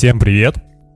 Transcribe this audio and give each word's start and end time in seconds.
Всем 0.00 0.18
привет! 0.18 0.54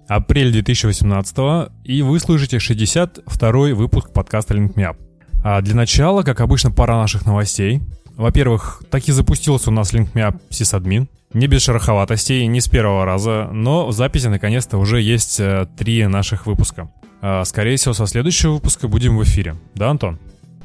Апрель 0.09 0.51
2018 0.51 1.37
и 1.85 2.01
вы 2.01 2.19
слушаете 2.19 2.59
62 2.59 3.75
выпуск 3.75 4.15
подкаста 4.15 4.55
Link 4.55 4.77
Me 4.77 4.91
Up. 4.91 4.97
А 5.45 5.61
для 5.61 5.75
начала, 5.75 6.23
как 6.23 6.41
обычно, 6.41 6.71
пара 6.71 6.95
наших 6.95 7.27
новостей. 7.27 7.83
Во-первых, 8.17 8.83
таки 8.91 9.13
запустился 9.13 9.69
у 9.69 9.75
нас 9.75 9.93
Link 9.93 10.11
Me 10.15 10.27
Up 10.27 10.41
сисадмин. 10.49 11.11
Не 11.35 11.49
без 11.49 11.61
шероховатостей, 11.65 12.47
не 12.47 12.63
с 12.63 12.69
первого 12.69 13.05
раза, 13.05 13.51
но 13.53 13.89
в 13.89 13.93
записи 13.93 14.29
наконец-то 14.29 14.79
уже 14.79 15.03
есть 15.03 15.39
э, 15.39 15.67
три 15.77 16.07
наших 16.07 16.47
выпуска. 16.47 16.91
А, 17.21 17.45
скорее 17.45 17.77
всего, 17.77 17.93
со 17.93 18.07
следующего 18.07 18.53
выпуска 18.53 18.89
будем 18.89 19.19
в 19.19 19.23
эфире. 19.23 19.57
Да, 19.75 19.91
Антон? 19.91 20.19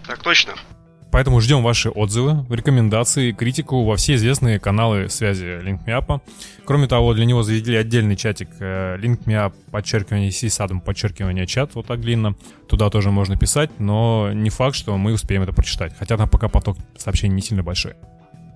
Так 0.08 0.20
точно. 0.20 0.54
Поэтому 1.12 1.42
ждем 1.42 1.64
ваши 1.64 1.90
отзывы, 1.90 2.46
рекомендации, 2.50 3.32
критику 3.32 3.84
во 3.84 3.96
все 3.96 4.16
известные 4.16 4.60
каналы 4.60 5.10
связи 5.10 5.46
LinkMeUp. 5.46 6.22
Кроме 6.66 6.88
того, 6.88 7.14
для 7.14 7.26
него 7.26 7.42
заведели 7.42 7.78
отдельный 7.78 8.16
чатик 8.16 8.50
э, 8.60 8.98
LinkMeUp, 8.98 9.54
подчеркивание 9.72 10.32
сисадом, 10.32 10.82
подчеркивание 10.82 11.48
чат, 11.48 11.74
вот 11.74 11.88
так 11.88 12.02
длинно. 12.02 12.36
Туда 12.68 12.90
тоже 12.90 13.10
можно 13.10 13.36
писать, 13.36 13.72
но 13.80 14.32
не 14.34 14.52
факт, 14.52 14.76
что 14.76 14.96
мы 14.98 15.14
успеем 15.14 15.42
это 15.42 15.54
прочитать. 15.54 15.94
Хотя 15.98 16.16
там 16.16 16.30
пока 16.30 16.48
поток 16.48 16.78
сообщений 16.96 17.36
не 17.36 17.42
сильно 17.42 17.64
большой. 17.64 17.94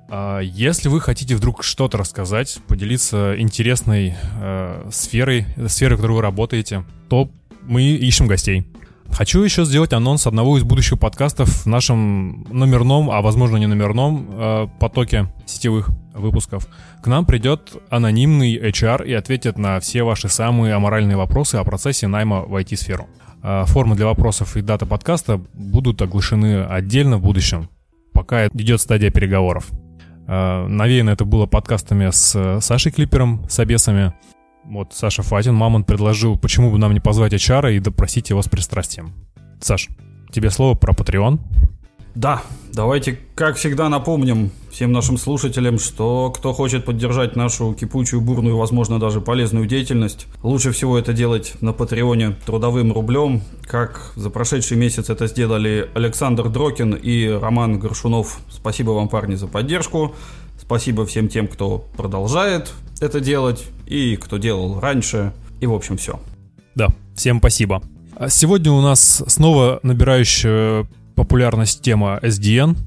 А 0.09 0.41
если 0.41 0.89
вы 0.89 1.01
хотите 1.01 1.35
вдруг 1.35 1.63
что-то 1.63 1.97
рассказать, 1.97 2.59
поделиться 2.67 3.33
интересной 3.35 4.15
э, 4.39 4.89
сферой, 4.91 5.47
сферой, 5.67 5.95
в 5.95 6.01
которой 6.01 6.13
вы 6.13 6.21
работаете, 6.21 6.83
то 7.09 7.31
мы 7.63 7.83
ищем 7.83 8.27
гостей. 8.27 8.67
Хочу 9.13 9.43
еще 9.43 9.63
сделать 9.63 9.93
анонс 9.93 10.25
одного 10.25 10.57
из 10.57 10.63
будущих 10.63 10.99
подкастов 10.99 11.47
в 11.49 11.65
нашем 11.67 12.47
номерном, 12.49 13.11
а 13.11 13.21
возможно 13.21 13.57
не 13.57 13.67
номерном 13.67 14.27
э, 14.31 14.67
потоке 14.79 15.31
сетевых 15.45 15.89
выпусков. 16.15 16.67
К 17.03 17.07
нам 17.07 17.23
придет 17.23 17.73
анонимный 17.91 18.57
HR 18.57 19.05
и 19.05 19.13
ответит 19.13 19.59
на 19.59 19.79
все 19.79 20.01
ваши 20.01 20.29
самые 20.29 20.73
аморальные 20.73 21.15
вопросы 21.15 21.55
о 21.57 21.63
процессе 21.63 22.07
найма 22.07 22.41
в 22.41 22.55
IT-сферу. 22.55 23.07
Э, 23.43 23.65
формы 23.67 23.95
для 23.95 24.07
вопросов 24.07 24.57
и 24.57 24.61
дата 24.61 24.87
подкаста 24.87 25.39
будут 25.53 26.01
оглашены 26.01 26.63
отдельно 26.63 27.17
в 27.17 27.21
будущем, 27.21 27.69
пока 28.13 28.47
идет 28.47 28.81
стадия 28.81 29.11
переговоров. 29.11 29.69
Э, 30.27 30.65
навеяно 30.65 31.11
это 31.11 31.23
было 31.23 31.45
подкастами 31.45 32.09
с 32.09 32.59
Сашей 32.61 32.91
Клипером, 32.91 33.45
с 33.47 33.59
обесами. 33.59 34.11
Вот 34.65 34.93
Саша 34.93 35.23
Фатин, 35.23 35.55
Мамонт, 35.55 35.85
предложил, 35.85 36.37
почему 36.37 36.71
бы 36.71 36.77
нам 36.77 36.93
не 36.93 36.99
позвать 36.99 37.33
HR 37.33 37.75
и 37.75 37.79
допросить 37.79 38.29
его 38.29 38.41
с 38.41 38.47
пристрастием. 38.47 39.13
Саш, 39.59 39.89
тебе 40.31 40.49
слово 40.49 40.75
про 40.75 40.93
Patreon. 40.93 41.39
Да, 42.15 42.43
давайте, 42.71 43.17
как 43.33 43.55
всегда, 43.55 43.89
напомним 43.89 44.51
всем 44.71 44.91
нашим 44.91 45.17
слушателям, 45.17 45.79
что 45.79 46.31
кто 46.35 46.53
хочет 46.53 46.85
поддержать 46.85 47.35
нашу 47.35 47.73
кипучую, 47.73 48.21
бурную, 48.21 48.55
возможно, 48.55 48.99
даже 48.99 49.19
полезную 49.19 49.65
деятельность, 49.65 50.27
лучше 50.43 50.71
всего 50.71 50.97
это 50.97 51.13
делать 51.13 51.53
на 51.61 51.73
Патреоне 51.73 52.35
трудовым 52.45 52.93
рублем, 52.93 53.41
как 53.63 54.13
за 54.15 54.29
прошедший 54.29 54.77
месяц 54.77 55.09
это 55.09 55.27
сделали 55.27 55.89
Александр 55.95 56.49
Дрокин 56.49 56.93
и 56.93 57.27
Роман 57.27 57.79
Горшунов. 57.79 58.39
Спасибо 58.49 58.91
вам, 58.91 59.09
парни, 59.09 59.35
за 59.35 59.47
поддержку. 59.47 60.15
Спасибо 60.59 61.05
всем 61.05 61.29
тем, 61.29 61.47
кто 61.47 61.85
продолжает 61.97 62.71
это 63.01 63.19
делать, 63.19 63.65
и 63.87 64.15
кто 64.15 64.37
делал 64.37 64.79
раньше, 64.79 65.33
и 65.59 65.65
в 65.65 65.73
общем 65.73 65.97
все. 65.97 66.19
Да, 66.75 66.87
всем 67.15 67.39
спасибо. 67.39 67.81
А 68.15 68.29
сегодня 68.29 68.71
у 68.71 68.81
нас 68.81 69.23
снова 69.27 69.79
набирающая 69.83 70.87
популярность 71.15 71.81
тема 71.81 72.19
SDN. 72.21 72.77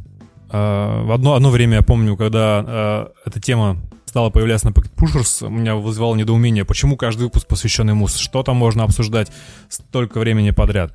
А, 0.51 1.03
в 1.05 1.13
одно, 1.13 1.35
одно 1.35 1.51
время 1.51 1.77
я 1.77 1.83
помню, 1.83 2.17
когда 2.17 2.65
а, 2.67 3.13
эта 3.25 3.41
тема 3.41 3.79
стала 4.07 4.31
появляться 4.31 4.69
на 4.69 4.73
Packet 4.73 4.93
Pushers, 4.97 5.49
меня 5.51 5.75
вызывало 5.75 6.15
недоумение, 6.15 6.65
почему 6.65 6.97
каждый 6.97 7.25
выпуск 7.25 7.47
посвященный 7.47 7.95
МУС, 7.95 8.17
что 8.17 8.43
там 8.43 8.57
можно 8.57 8.85
обсуждать 8.85 9.31
столько 9.69 10.21
времени 10.21 10.53
подряд. 10.53 10.95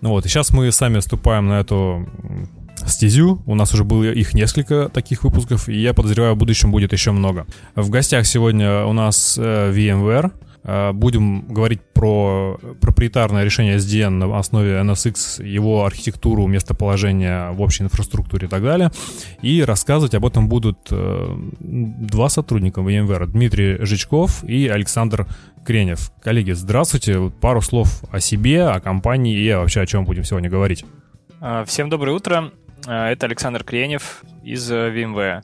Ну 0.00 0.10
вот, 0.10 0.24
и 0.24 0.28
сейчас 0.28 0.50
мы 0.52 0.72
сами 0.72 1.00
вступаем 1.00 1.48
на 1.48 1.60
эту 1.60 2.08
стезю. 2.86 3.42
У 3.46 3.54
нас 3.54 3.72
уже 3.74 3.84
было 3.84 4.04
их 4.04 4.34
несколько 4.34 4.88
таких 4.88 5.22
выпусков, 5.22 5.68
и 5.68 5.74
я 5.74 5.94
подозреваю, 5.94 6.34
в 6.34 6.38
будущем 6.38 6.72
будет 6.72 6.92
еще 6.92 7.12
много. 7.12 7.46
В 7.74 7.90
гостях 7.90 8.26
сегодня 8.26 8.84
у 8.84 8.92
нас 8.92 9.36
э, 9.38 9.72
VMware. 9.72 10.32
Э, 10.64 10.92
будем 10.92 11.46
говорить 11.48 11.80
про 11.92 12.58
проприетарное 12.80 13.44
решение 13.44 13.76
SDN 13.76 14.10
на 14.10 14.38
основе 14.38 14.74
NSX, 14.80 15.44
его 15.44 15.84
архитектуру, 15.84 16.46
местоположение 16.46 17.50
в 17.50 17.60
общей 17.60 17.84
инфраструктуре 17.84 18.46
и 18.46 18.50
так 18.50 18.62
далее. 18.62 18.90
И 19.42 19.62
рассказывать 19.62 20.14
об 20.14 20.24
этом 20.26 20.48
будут 20.48 20.78
э, 20.90 21.36
два 21.60 22.28
сотрудника 22.28 22.80
VMware, 22.80 23.26
Дмитрий 23.26 23.84
Жичков 23.84 24.44
и 24.44 24.68
Александр 24.68 25.26
Кренев. 25.64 26.12
Коллеги, 26.22 26.52
здравствуйте. 26.52 27.32
Пару 27.40 27.60
слов 27.60 28.02
о 28.10 28.20
себе, 28.20 28.64
о 28.64 28.80
компании 28.80 29.36
и 29.36 29.52
вообще 29.52 29.80
о 29.80 29.86
чем 29.86 30.04
будем 30.04 30.24
сегодня 30.24 30.48
говорить. 30.48 30.84
Всем 31.66 31.90
доброе 31.90 32.12
утро. 32.12 32.52
Э, 32.86 33.06
это 33.08 33.26
Александр 33.26 33.64
Кренев 33.64 34.22
из 34.42 34.70
э, 34.70 34.90
VMware. 34.90 35.42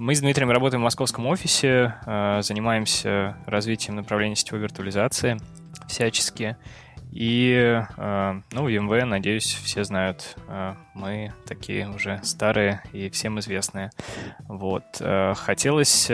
Мы 0.00 0.14
с 0.14 0.20
Дмитрием 0.20 0.50
работаем 0.50 0.80
в 0.80 0.84
московском 0.84 1.26
офисе, 1.26 1.94
э, 2.06 2.40
занимаемся 2.40 3.36
развитием 3.44 3.96
направления 3.96 4.34
сетевой 4.34 4.62
виртуализации 4.62 5.36
всячески. 5.88 6.56
И, 7.12 7.52
э, 7.98 8.40
ну, 8.50 8.66
VMware, 8.66 9.04
надеюсь, 9.04 9.52
все 9.62 9.84
знают. 9.84 10.38
Э, 10.48 10.72
мы 10.94 11.34
такие 11.46 11.86
уже 11.86 12.18
старые 12.22 12.82
и 12.94 13.10
всем 13.10 13.40
известные. 13.40 13.90
Вот. 14.48 14.84
Хотелось 15.36 16.10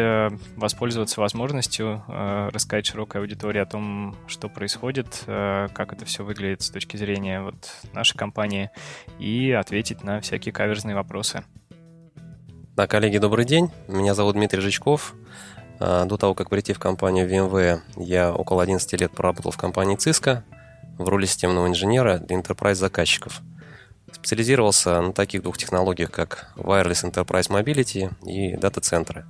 воспользоваться 0.56 1.20
возможностью 1.20 2.02
рассказать 2.08 2.86
широкой 2.86 3.20
аудитории 3.20 3.60
о 3.60 3.66
том, 3.66 4.16
что 4.26 4.48
происходит, 4.48 5.22
как 5.26 5.92
это 5.92 6.04
все 6.04 6.24
выглядит 6.24 6.62
с 6.62 6.70
точки 6.70 6.96
зрения 6.96 7.40
вот 7.40 7.54
нашей 7.92 8.16
компании 8.16 8.70
и 9.20 9.52
ответить 9.52 10.02
на 10.02 10.20
всякие 10.20 10.52
каверзные 10.52 10.96
вопросы. 10.96 11.44
Да, 12.76 12.86
коллеги, 12.86 13.16
добрый 13.16 13.46
день. 13.46 13.70
Меня 13.88 14.12
зовут 14.12 14.34
Дмитрий 14.34 14.60
Жичков. 14.60 15.14
До 15.80 16.18
того, 16.18 16.34
как 16.34 16.50
прийти 16.50 16.74
в 16.74 16.78
компанию 16.78 17.26
VMware, 17.26 17.80
я 17.96 18.34
около 18.34 18.62
11 18.62 19.00
лет 19.00 19.12
проработал 19.12 19.50
в 19.50 19.56
компании 19.56 19.96
Cisco, 19.96 20.42
в 20.98 21.08
роли 21.08 21.24
системного 21.24 21.68
инженера 21.68 22.18
для 22.18 22.38
enterprise 22.38 22.74
заказчиков. 22.74 23.40
Специализировался 24.12 25.00
на 25.00 25.14
таких 25.14 25.42
двух 25.42 25.56
технологиях, 25.56 26.10
как 26.10 26.52
Wireless 26.56 27.10
Enterprise 27.10 27.48
Mobility 27.48 28.12
и 28.28 28.58
дата-центры. 28.58 29.24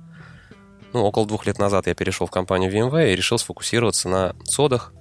Ну, 0.91 1.05
около 1.05 1.25
двух 1.25 1.45
лет 1.45 1.57
назад 1.57 1.87
я 1.87 1.95
перешел 1.95 2.27
в 2.27 2.31
компанию 2.31 2.69
VMware 2.69 3.13
и 3.13 3.15
решил 3.15 3.37
сфокусироваться 3.37 4.09
на 4.09 4.35
содах 4.43 4.91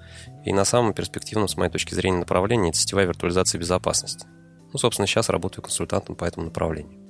и 0.44 0.52
на 0.52 0.64
самом 0.64 0.94
перспективном, 0.94 1.48
с 1.48 1.56
моей 1.56 1.72
точки 1.72 1.94
зрения, 1.94 2.18
направлении– 2.18 2.68
это 2.70 2.78
сетевая 2.78 3.06
виртуализация 3.06 3.58
безопасности. 3.58 4.28
Ну, 4.72 4.78
собственно, 4.78 5.08
сейчас 5.08 5.30
работаю 5.30 5.64
консультантом 5.64 6.14
по 6.14 6.24
этому 6.24 6.46
направлению. 6.46 7.05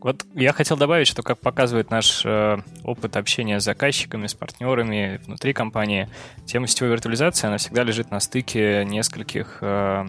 Вот 0.00 0.24
я 0.34 0.52
хотел 0.52 0.76
добавить, 0.76 1.08
что, 1.08 1.22
как 1.22 1.40
показывает 1.40 1.90
наш 1.90 2.22
э, 2.24 2.58
опыт 2.84 3.16
общения 3.16 3.58
с 3.58 3.64
заказчиками, 3.64 4.26
с 4.26 4.34
партнерами 4.34 5.20
внутри 5.24 5.52
компании, 5.52 6.08
тема 6.44 6.66
сетевой 6.66 6.92
виртуализации, 6.92 7.46
она 7.46 7.56
всегда 7.56 7.82
лежит 7.82 8.10
на 8.10 8.20
стыке 8.20 8.84
нескольких 8.84 9.58
э, 9.62 10.06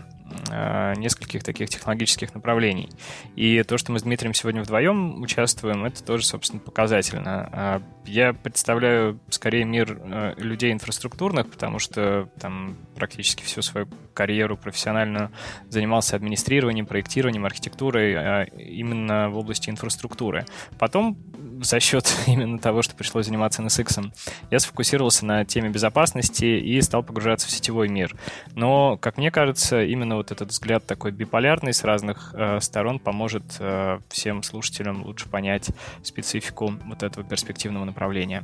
нескольких 0.97 1.43
таких 1.43 1.69
технологических 1.69 2.33
направлений. 2.33 2.89
И 3.35 3.63
то, 3.63 3.77
что 3.77 3.91
мы 3.91 3.99
с 3.99 4.03
Дмитрием 4.03 4.33
сегодня 4.33 4.61
вдвоем 4.61 5.21
участвуем, 5.21 5.85
это 5.85 6.03
тоже, 6.03 6.25
собственно, 6.25 6.59
показательно. 6.59 7.49
А 7.51 7.81
я 8.05 8.33
представляю 8.33 9.19
скорее 9.29 9.65
мир 9.65 10.00
э, 10.01 10.33
людей 10.38 10.71
инфраструктурных, 10.71 11.50
потому 11.50 11.79
что 11.79 12.29
там 12.39 12.77
практически 12.95 13.44
всю 13.44 13.62
свою 13.62 13.88
карьеру 14.13 14.57
профессиональную 14.57 15.31
занимался 15.69 16.15
администрированием, 16.15 16.85
проектированием, 16.85 17.45
архитектурой 17.45 18.15
а 18.15 18.44
именно 18.44 19.29
в 19.29 19.38
области 19.38 19.69
инфраструктуры. 19.69 20.45
Потом 20.79 21.18
за 21.62 21.79
счет 21.79 22.13
именно 22.27 22.59
того, 22.59 22.81
что 22.81 22.95
пришлось 22.95 23.25
заниматься 23.25 23.62
NSX, 23.62 24.12
я 24.51 24.59
сфокусировался 24.59 25.25
на 25.25 25.45
теме 25.45 25.69
безопасности 25.69 26.45
и 26.45 26.81
стал 26.81 27.03
погружаться 27.03 27.47
в 27.47 27.51
сетевой 27.51 27.89
мир. 27.89 28.15
Но, 28.56 28.97
как 28.97 29.18
мне 29.18 29.31
кажется, 29.31 29.83
именно 29.83 30.16
вот 30.17 30.31
этот 30.31 30.49
взгляд 30.49 30.85
такой 30.85 31.11
биполярный 31.11 31.73
с 31.73 31.83
разных 31.83 32.33
э, 32.33 32.59
сторон 32.61 32.99
поможет 32.99 33.43
э, 33.59 33.99
всем 34.09 34.43
слушателям 34.43 35.03
лучше 35.03 35.29
понять 35.29 35.69
специфику 36.03 36.73
вот 36.85 37.03
этого 37.03 37.25
перспективного 37.25 37.85
направления. 37.85 38.43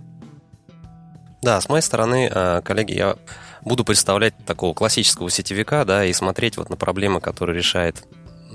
Да, 1.44 1.60
с 1.60 1.68
моей 1.68 1.82
стороны, 1.82 2.30
э, 2.34 2.62
коллеги, 2.64 2.94
я 2.94 3.18
буду 3.62 3.84
представлять 3.84 4.34
такого 4.46 4.74
классического 4.74 5.30
сетевика, 5.30 5.84
да, 5.84 6.06
и 6.06 6.14
смотреть 6.14 6.56
вот 6.56 6.70
на 6.70 6.78
проблемы, 6.78 7.20
которые 7.20 7.58
решает 7.58 8.08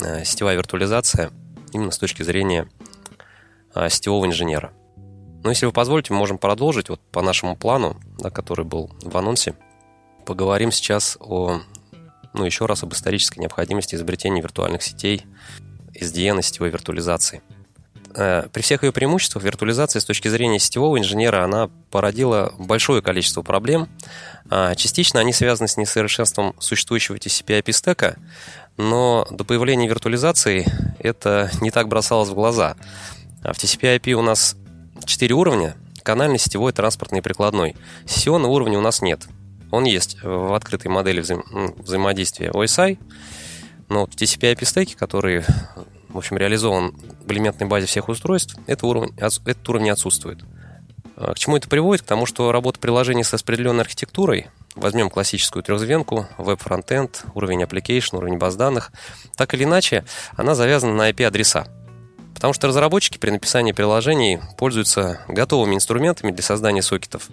э, 0.03 0.25
сетевая 0.25 0.57
виртуализация 0.57 1.31
именно 1.75 1.91
с 1.91 1.99
точки 1.99 2.23
зрения 2.23 2.67
э, 3.75 3.91
сетевого 3.91 4.25
инженера. 4.25 4.73
Но 5.45 5.51
если 5.51 5.67
вы 5.67 5.73
позволите, 5.73 6.15
мы 6.15 6.19
можем 6.19 6.39
продолжить 6.39 6.89
вот 6.89 7.01
по 7.13 7.21
нашему 7.21 7.57
плану, 7.57 7.97
да, 8.19 8.31
который 8.31 8.65
был 8.65 8.91
в 9.03 9.17
анонсе. 9.17 9.55
Поговорим 10.25 10.73
сейчас 10.73 11.19
о 11.21 11.61
ну, 12.35 12.45
еще 12.45 12.67
раз 12.67 12.83
об 12.83 12.93
исторической 12.93 13.39
необходимости 13.41 13.95
изобретения 13.95 14.41
виртуальных 14.41 14.83
сетей, 14.83 15.25
SDN 15.95 16.41
и 16.41 16.43
сетевой 16.43 16.71
виртуализации. 16.71 17.43
э, 18.15 18.49
при 18.53 18.63
всех 18.63 18.83
ее 18.83 18.93
преимуществах 18.93 19.45
виртуализация 19.45 20.01
с 20.01 20.05
точки 20.05 20.29
зрения 20.29 20.59
сетевого 20.59 20.99
инженера, 20.99 21.45
она 21.45 21.71
породила 21.91 22.55
большое 22.59 23.03
количество 23.03 23.43
проблем. 23.43 23.89
А, 24.51 24.75
частично 24.75 25.21
они 25.21 25.33
связаны 25.33 25.69
с 25.69 25.77
несовершенством 25.77 26.55
существующего 26.59 27.17
TCP-IP 27.17 27.73
стека, 27.73 28.17
но 28.77 29.27
до 29.31 29.45
появления 29.45 29.89
виртуализации 29.89 30.67
это 30.99 31.51
не 31.61 31.71
так 31.71 31.89
бросалось 31.89 32.31
в 32.31 32.35
глаза. 32.35 32.77
А 33.43 33.53
в 33.53 33.59
TCP-IP 33.59 34.13
у 34.13 34.23
нас 34.23 34.57
4 35.05 35.35
уровня– 35.35 35.77
канальный, 36.03 36.39
сетевой, 36.39 36.73
транспортный 36.73 37.19
и 37.19 37.23
прикладной. 37.23 37.77
Сессионного 38.07 38.53
уровня 38.53 38.79
у 38.79 38.81
нас 38.81 39.03
нет. 39.03 39.27
Он 39.71 39.85
есть 39.85 40.23
в 40.23 40.55
открытой 40.55 40.91
модели 40.91 41.21
взаим... 41.21 41.45
взаимодействия 41.79 42.51
OSI, 42.51 42.99
но 43.89 44.07
в 44.07 44.11
TCP-IP 44.11 44.65
стеке, 44.65 44.97
который 44.97 45.45
в 46.09 46.17
общем, 46.17 46.37
реализован 46.39 46.95
в 47.25 47.31
элементной 47.31 47.67
базе 47.67 47.87
всех 47.87 48.09
устройств, 48.09 48.57
этот 48.67 48.85
уровень, 48.85 49.15
этот 49.17 49.69
уровень 49.69 49.91
отсутствует. 49.91 50.41
А 51.17 51.35
к 51.35 51.39
чему 51.39 51.57
это 51.57 51.69
приводит? 51.69 52.03
К 52.03 52.09
тому, 52.09 52.27
что 52.27 52.53
работа 52.53 52.79
приложений 52.79 53.25
с 53.25 53.33
распределенной 53.33 53.83
архитектурой, 53.83 54.49
возьмем 54.75 55.11
классическую 55.11 55.63
трехзвенку, 55.63 56.27
веб-фронтенд, 56.39 57.25
уровень 57.35 57.63
application, 57.63 58.17
уровень 58.17 58.39
баз 58.39 58.57
данных, 58.57 58.93
так 59.37 59.53
или 59.55 59.65
иначе, 59.65 60.05
она 60.37 60.55
завязана 60.55 60.95
на 60.95 61.11
IP-адреса. 61.11 61.67
Потому 62.39 62.55
что 62.55 62.69
разработчики 62.69 63.19
при 63.19 63.31
написании 63.31 63.73
приложений 63.73 64.39
пользуются 64.57 65.23
готовыми 65.27 65.75
инструментами 65.75 66.31
для 66.31 66.45
создания 66.45 66.83
сокетов. 66.83 67.31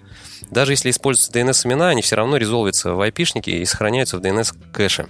Даже 0.49 0.73
если 0.73 0.89
используются 0.89 1.31
DNS-имена, 1.31 1.89
они 1.89 2.01
все 2.01 2.15
равно 2.15 2.37
резолвятся 2.37 2.93
в 2.93 3.07
IP-шнике 3.07 3.51
и 3.51 3.65
сохраняются 3.65 4.17
в 4.17 4.21
DNS-кэше. 4.21 5.07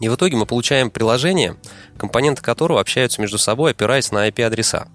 И 0.00 0.10
в 0.10 0.16
итоге 0.16 0.36
мы 0.36 0.44
получаем 0.44 0.90
приложение, 0.90 1.56
компоненты 1.96 2.42
которого 2.42 2.78
общаются 2.78 3.22
между 3.22 3.38
собой, 3.38 3.70
опираясь 3.70 4.12
на 4.12 4.28
IP-адреса. 4.28 4.86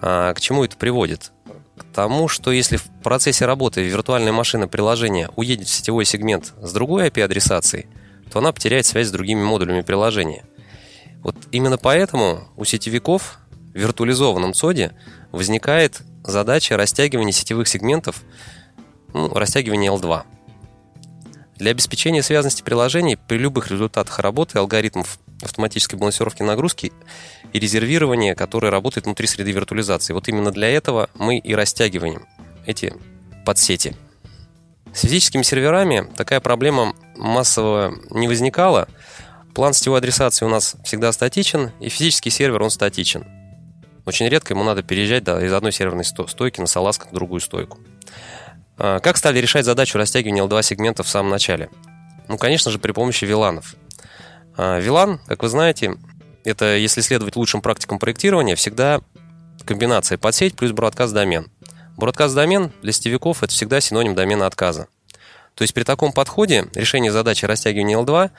А 0.00 0.32
к 0.32 0.40
чему 0.40 0.64
это 0.64 0.76
приводит? 0.76 1.32
К 1.78 1.84
тому, 1.92 2.28
что 2.28 2.52
если 2.52 2.76
в 2.76 2.84
процессе 3.02 3.44
работы 3.44 3.82
виртуальная 3.82 4.32
машина 4.32 4.68
приложения 4.68 5.30
уедет 5.34 5.66
в 5.66 5.72
сетевой 5.72 6.04
сегмент 6.04 6.52
с 6.62 6.72
другой 6.72 7.08
IP-адресацией, 7.08 7.88
то 8.30 8.38
она 8.38 8.52
потеряет 8.52 8.86
связь 8.86 9.08
с 9.08 9.10
другими 9.10 9.42
модулями 9.42 9.80
приложения. 9.80 10.44
Вот 11.22 11.36
именно 11.52 11.78
поэтому 11.78 12.48
у 12.56 12.64
сетевиков 12.64 13.38
в 13.72 13.78
виртуализованном 13.78 14.54
ЦОДе 14.54 14.92
возникает 15.32 16.02
задача 16.24 16.76
растягивания 16.76 17.32
сетевых 17.32 17.68
сегментов, 17.68 18.22
ну, 19.12 19.32
растягивания 19.34 19.90
L2. 19.90 20.22
Для 21.56 21.70
обеспечения 21.72 22.22
связности 22.22 22.62
приложений 22.62 23.18
при 23.28 23.36
любых 23.36 23.70
результатах 23.70 24.18
работы 24.18 24.58
алгоритмов 24.58 25.18
автоматической 25.42 25.98
балансировки 25.98 26.42
нагрузки 26.42 26.92
и 27.52 27.58
резервирования, 27.58 28.34
которые 28.34 28.70
работают 28.70 29.06
внутри 29.06 29.26
среды 29.26 29.52
виртуализации. 29.52 30.12
Вот 30.12 30.28
именно 30.28 30.50
для 30.50 30.68
этого 30.68 31.10
мы 31.14 31.38
и 31.38 31.54
растягиваем 31.54 32.26
эти 32.66 32.94
подсети. 33.44 33.96
С 34.92 35.02
физическими 35.02 35.42
серверами 35.42 36.06
такая 36.16 36.40
проблема 36.40 36.94
массово 37.16 37.94
не 38.10 38.26
возникала. 38.26 38.88
План 39.54 39.74
сетевой 39.74 39.98
адресации 39.98 40.44
у 40.44 40.48
нас 40.48 40.76
всегда 40.84 41.12
статичен, 41.12 41.72
и 41.80 41.88
физический 41.88 42.30
сервер, 42.30 42.62
он 42.62 42.70
статичен. 42.70 43.26
Очень 44.06 44.28
редко 44.28 44.54
ему 44.54 44.64
надо 44.64 44.82
переезжать 44.82 45.24
да, 45.24 45.44
из 45.44 45.52
одной 45.52 45.72
серверной 45.72 46.04
стойки 46.04 46.60
на 46.60 46.66
салазках 46.66 47.10
в 47.10 47.14
другую 47.14 47.40
стойку. 47.40 47.78
А, 48.78 49.00
как 49.00 49.16
стали 49.16 49.38
решать 49.38 49.64
задачу 49.64 49.98
растягивания 49.98 50.42
L2 50.44 50.62
сегментов 50.62 51.06
в 51.06 51.10
самом 51.10 51.30
начале? 51.30 51.68
Ну, 52.28 52.38
конечно 52.38 52.70
же, 52.70 52.78
при 52.78 52.92
помощи 52.92 53.24
виланов. 53.24 53.74
А, 54.56 54.80
как 55.26 55.42
вы 55.42 55.48
знаете, 55.48 55.96
это, 56.44 56.76
если 56.76 57.00
следовать 57.00 57.36
лучшим 57.36 57.60
практикам 57.60 57.98
проектирования, 57.98 58.54
всегда 58.54 59.00
комбинация 59.64 60.16
подсеть 60.16 60.56
плюс 60.56 60.72
бродкаст-домен. 60.72 61.50
Бродкаст-домен 61.96 62.72
для 62.82 62.92
сетевиков– 62.92 63.42
это 63.42 63.52
всегда 63.52 63.80
синоним 63.80 64.14
домена 64.14 64.46
отказа. 64.46 64.88
То 65.54 65.62
есть 65.62 65.74
при 65.74 65.82
таком 65.82 66.12
подходе 66.12 66.66
решение 66.74 67.12
задачи 67.12 67.44
растягивания 67.44 67.98
L2 67.98 68.30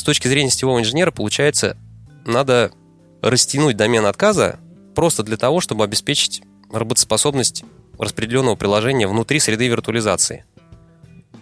с 0.00 0.02
точки 0.02 0.28
зрения 0.28 0.48
сетевого 0.48 0.80
инженера 0.80 1.10
получается, 1.10 1.76
надо 2.24 2.72
растянуть 3.20 3.76
домен 3.76 4.06
отказа 4.06 4.58
просто 4.94 5.22
для 5.22 5.36
того, 5.36 5.60
чтобы 5.60 5.84
обеспечить 5.84 6.42
работоспособность 6.72 7.64
распределенного 7.98 8.56
приложения 8.56 9.06
внутри 9.06 9.40
среды 9.40 9.68
виртуализации, 9.68 10.46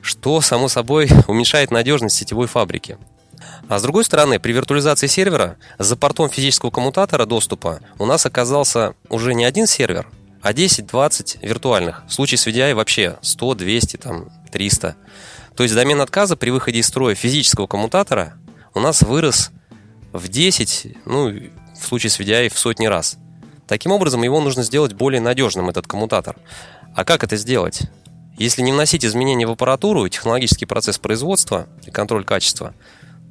что, 0.02 0.40
само 0.40 0.66
собой, 0.66 1.08
уменьшает 1.28 1.70
надежность 1.70 2.16
сетевой 2.16 2.48
фабрики. 2.48 2.98
А 3.68 3.78
с 3.78 3.82
другой 3.82 4.04
стороны, 4.04 4.40
при 4.40 4.50
виртуализации 4.50 5.06
сервера 5.06 5.56
за 5.78 5.94
портом 5.94 6.28
физического 6.28 6.70
коммутатора 6.70 7.26
доступа 7.26 7.78
у 7.98 8.06
нас 8.06 8.26
оказался 8.26 8.94
уже 9.08 9.34
не 9.34 9.44
один 9.44 9.68
сервер, 9.68 10.08
а 10.42 10.52
10-20 10.52 11.46
виртуальных. 11.46 12.02
В 12.08 12.12
случае 12.12 12.38
с 12.38 12.46
VDI 12.48 12.74
вообще 12.74 13.18
100, 13.22 13.54
200, 13.54 13.96
там, 13.98 14.30
300. 14.50 14.96
То 15.54 15.62
есть 15.62 15.74
домен 15.74 16.00
отказа 16.00 16.36
при 16.36 16.50
выходе 16.50 16.78
из 16.78 16.86
строя 16.86 17.14
физического 17.14 17.66
коммутатора 17.66 18.34
у 18.78 18.80
нас 18.80 19.02
вырос 19.02 19.50
в 20.12 20.28
10, 20.28 20.98
ну, 21.04 21.34
в 21.76 21.84
случае 21.84 22.10
с 22.10 22.20
VDI 22.20 22.48
в 22.48 22.56
сотни 22.56 22.86
раз. 22.86 23.18
Таким 23.66 23.90
образом, 23.90 24.22
его 24.22 24.40
нужно 24.40 24.62
сделать 24.62 24.92
более 24.92 25.20
надежным, 25.20 25.68
этот 25.68 25.88
коммутатор. 25.88 26.36
А 26.94 27.04
как 27.04 27.24
это 27.24 27.36
сделать? 27.36 27.82
Если 28.38 28.62
не 28.62 28.72
вносить 28.72 29.04
изменения 29.04 29.48
в 29.48 29.50
аппаратуру, 29.50 30.08
технологический 30.08 30.64
процесс 30.64 30.96
производства 30.96 31.66
и 31.86 31.90
контроль 31.90 32.24
качества, 32.24 32.72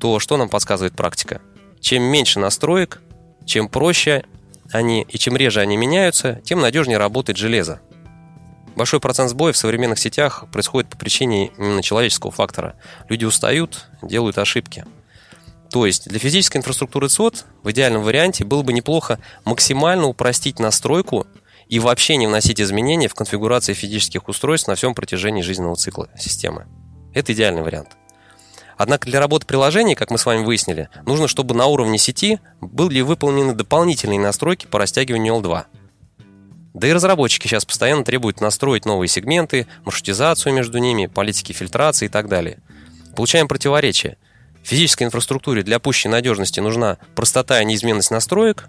то 0.01 0.19
что 0.19 0.35
нам 0.35 0.49
подсказывает 0.49 0.97
практика? 0.97 1.41
Чем 1.79 2.03
меньше 2.03 2.39
настроек, 2.39 3.01
чем 3.45 3.69
проще 3.69 4.25
они 4.73 5.03
и 5.03 5.17
чем 5.17 5.37
реже 5.37 5.61
они 5.61 5.77
меняются, 5.77 6.41
тем 6.43 6.59
надежнее 6.59 6.97
работает 6.97 7.37
железо. 7.37 7.79
Большой 8.75 8.99
процент 8.99 9.29
сбоев 9.29 9.55
в 9.55 9.59
современных 9.59 9.97
сетях 9.97 10.43
происходит 10.51 10.89
по 10.89 10.97
причине 10.97 11.51
именно 11.57 11.81
человеческого 11.81 12.33
фактора. 12.33 12.75
Люди 13.07 13.23
устают, 13.23 13.85
делают 14.01 14.37
ошибки– 14.39 14.83
то 15.69 15.85
есть 15.85 16.07
для 16.07 16.19
физической 16.19 16.57
инфраструктуры 16.57 17.09
ЦОД 17.09 17.45
в 17.63 17.71
идеальном 17.71 18.03
варианте 18.03 18.45
было 18.45 18.61
бы 18.61 18.73
неплохо 18.73 19.19
максимально 19.43 20.07
упростить 20.07 20.59
настройку 20.59 21.27
и 21.67 21.79
вообще 21.79 22.15
не 22.15 22.27
вносить 22.27 22.61
изменения 22.61 23.07
в 23.07 23.15
конфигурации 23.15 23.73
физических 23.73 24.29
устройств 24.29 24.67
на 24.67 24.75
всем 24.75 24.95
протяжении 24.95 25.41
жизненного 25.41 25.75
цикла 25.75 26.09
системы. 26.17 26.67
Это 27.13 27.33
идеальный 27.33 27.61
вариант. 27.61 27.89
Однако 28.77 29.07
для 29.07 29.19
работы 29.19 29.45
приложений, 29.45 29.95
как 29.95 30.11
мы 30.11 30.17
с 30.19 30.25
вами 30.25 30.45
выяснили, 30.45 30.89
нужно, 31.05 31.27
чтобы 31.27 31.55
на 31.55 31.65
уровне 31.65 31.97
сети 31.97 32.39
были 32.61 33.01
выполнены 33.01 33.53
дополнительные 33.53 34.19
настройки 34.19 34.67
по 34.67 34.77
растягиванию 34.77 35.33
L2. 35.35 35.65
Да 36.75 36.87
и 36.87 36.93
разработчики 36.93 37.47
сейчас 37.47 37.65
постоянно 37.65 38.03
требуют 38.03 38.39
настроить 38.39 38.85
новые 38.85 39.09
сегменты, 39.09 39.65
маршрутизацию 39.83 40.53
между 40.53 40.77
ними, 40.77 41.07
политики 41.07 41.53
фильтрации 41.53 42.05
и 42.05 42.09
так 42.09 42.29
далее. 42.29 42.59
Получаем 43.15 43.47
противоречие– 43.47 44.17
Физической 44.67 45.03
инфраструктуре 45.03 45.63
для 45.63 45.79
пущей 45.79 46.09
надежности 46.09 46.59
нужна 46.59 46.97
простота 47.15 47.61
и 47.61 47.65
неизменность 47.65 48.11
настроек, 48.11 48.67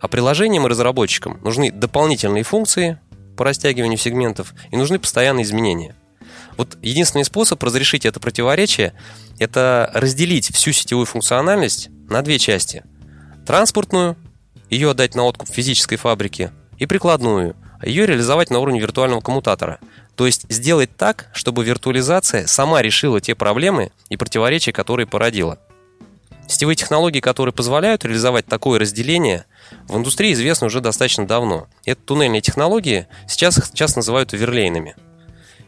а 0.00 0.08
приложениям 0.08 0.66
и 0.66 0.70
разработчикам 0.70 1.38
нужны 1.44 1.70
дополнительные 1.70 2.42
функции 2.42 2.98
по 3.36 3.44
растягиванию 3.44 3.98
сегментов 3.98 4.54
и 4.70 4.78
нужны 4.78 4.98
постоянные 4.98 5.44
изменения. 5.44 5.94
Вот 6.56 6.78
единственный 6.80 7.26
способ 7.26 7.62
разрешить 7.62 8.06
это 8.06 8.18
противоречие– 8.18 8.94
это 9.38 9.90
разделить 9.92 10.54
всю 10.54 10.72
сетевую 10.72 11.04
функциональность 11.04 11.90
на 12.08 12.22
две 12.22 12.38
части. 12.38 12.82
Транспортную, 13.46 14.16
ее 14.70 14.92
отдать 14.92 15.14
на 15.14 15.24
откуп 15.24 15.50
физической 15.50 15.96
фабрике, 15.96 16.50
и 16.78 16.86
прикладную, 16.86 17.56
ее 17.82 18.06
реализовать 18.06 18.48
на 18.48 18.58
уровне 18.58 18.80
виртуального 18.80 19.20
коммутатора– 19.20 19.80
то 20.20 20.26
есть 20.26 20.44
сделать 20.50 20.94
так, 20.98 21.30
чтобы 21.32 21.64
виртуализация 21.64 22.46
сама 22.46 22.82
решила 22.82 23.22
те 23.22 23.34
проблемы 23.34 23.90
и 24.10 24.18
противоречия, 24.18 24.70
которые 24.70 25.06
породила. 25.06 25.58
Сетевые 26.46 26.76
технологии, 26.76 27.20
которые 27.20 27.54
позволяют 27.54 28.04
реализовать 28.04 28.44
такое 28.44 28.78
разделение, 28.78 29.46
в 29.88 29.96
индустрии 29.96 30.34
известны 30.34 30.66
уже 30.66 30.82
достаточно 30.82 31.26
давно. 31.26 31.68
Это 31.86 32.02
туннельные 32.02 32.42
технологии, 32.42 33.06
сейчас 33.28 33.56
их 33.56 33.72
часто 33.72 34.00
называют 34.00 34.34
оверлейными. 34.34 34.94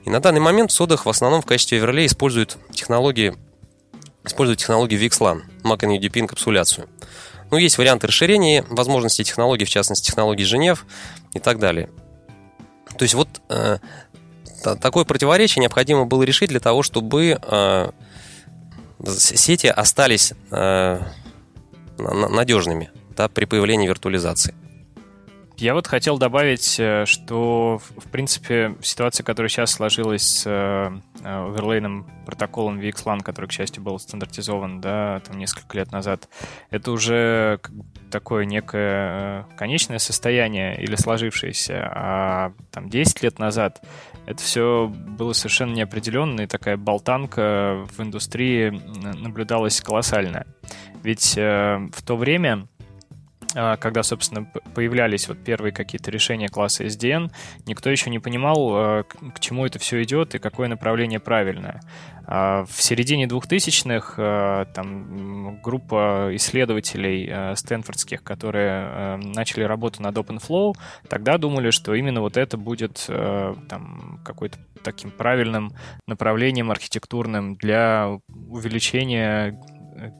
И 0.05 0.11
на 0.11 0.21
данный 0.21 0.41
момент 0.41 0.71
в 0.71 0.75
содах 0.75 1.07
в 1.07 1.09
основном 1.09 1.41
в 1.41 1.47
качестве 1.47 1.79
оверлей 1.79 2.05
используют 2.05 2.59
технологии, 2.73 3.35
используют 4.23 4.61
технологию 4.61 5.01
VXLAN, 5.01 5.45
MAC 5.63 5.79
UDP 5.99 6.21
инкапсуляцию. 6.21 6.91
Ну, 7.51 7.57
есть 7.57 7.79
варианты 7.79 8.07
расширения 8.07 8.67
возможностей 8.69 9.25
технологий, 9.25 9.65
в 9.65 9.71
частности, 9.71 10.09
технологий 10.09 10.45
Женев 10.45 10.85
и 11.33 11.39
так 11.39 11.59
далее. 11.59 11.89
То 12.99 13.05
есть 13.05 13.15
вот 13.15 13.29
э, 13.49 13.79
такое 14.62 15.04
противоречие 15.04 15.61
необходимо 15.61 16.04
было 16.07 16.23
решить 16.23 16.50
для 16.50 16.61
того, 16.61 16.83
чтобы 16.83 17.38
э, 17.40 17.90
сети 19.07 19.66
остались 19.66 20.33
э, 20.50 21.00
надежными 21.99 22.90
да, 23.16 23.28
при 23.28 23.45
появлении 23.45 23.88
виртуализации. 23.88 24.54
Я 25.62 25.75
вот 25.75 25.87
хотел 25.87 26.19
добавить, 26.19 26.76
э, 26.81 27.04
что, 27.07 27.81
в 27.97 28.09
принципе, 28.11 28.75
ситуация, 28.83 29.23
которая 29.23 29.49
сейчас 29.49 29.71
сложилась 29.71 30.23
с 30.23 30.47
э, 30.47 30.90
оверлейным 31.23 32.07
протоколом 32.26 32.81
VXLAN, 32.81 33.23
который, 33.23 33.47
к 33.47 33.52
счастью, 33.52 33.81
был 33.83 33.99
стандартизован 34.00 34.81
да, 34.81 35.21
там, 35.21 35.38
несколько 35.38 35.78
лет 35.78 35.92
назад, 35.92 36.28
это 36.71 36.90
уже 36.90 37.61
такое 38.11 38.45
некое 38.45 39.47
конечное 39.57 39.99
состояние 39.99 40.83
или 40.83 40.97
сложившееся, 40.97 41.92
а 41.95 42.52
там 42.73 42.88
10 42.88 43.23
лет 43.23 43.38
назад 43.38 43.83
это 44.26 44.43
все 44.43 44.88
было 44.88 45.33
совершенно 45.33 45.73
неопределенно, 45.73 46.43
и 46.43 46.47
такая 46.47 46.76
болтанка 46.76 47.87
в 47.97 48.00
индустрии 48.00 48.71
наблюдалась 49.19 49.81
колоссальная. 49.81 50.47
Ведь 51.02 51.37
э, 51.37 51.88
в 51.93 52.02
то 52.02 52.17
время 52.17 52.69
когда, 53.53 54.03
собственно, 54.03 54.45
появлялись 54.75 55.29
вот 55.29 55.43
первые 55.45 55.73
какие-то 55.73 56.11
решения 56.11 56.49
класса 56.49 56.85
SDN, 56.85 57.31
никто 57.67 57.91
еще 57.91 58.11
не 58.11 58.19
понимал, 58.19 58.71
а, 58.75 59.03
к 59.03 59.41
чему 59.41 59.67
это 59.67 59.79
все 59.79 60.03
идет 60.03 60.35
и 60.35 60.39
какое 60.39 60.69
направление 60.69 61.21
правильное. 61.21 61.83
А, 62.27 62.65
в 62.65 62.83
середине 62.83 63.27
2000-х 63.27 64.67
там 64.75 65.61
группа 65.63 66.31
исследователей 66.33 67.57
стэнфордских, 67.57 68.23
которые 68.23 69.17
начали 69.17 69.65
работу 69.65 70.03
над 70.03 70.17
OpenFlow, 70.17 70.75
тогда 71.09 71.37
думали, 71.39 71.71
что 71.71 71.95
именно 71.95 72.21
вот 72.21 72.37
это 72.37 72.57
будет 72.57 73.05
там 73.07 74.21
какой-то 74.25 74.59
таким 74.83 75.11
правильным 75.11 75.73
направлением 76.07 76.71
архитектурным 76.71 77.55
для 77.55 78.19
увеличения 78.49 79.59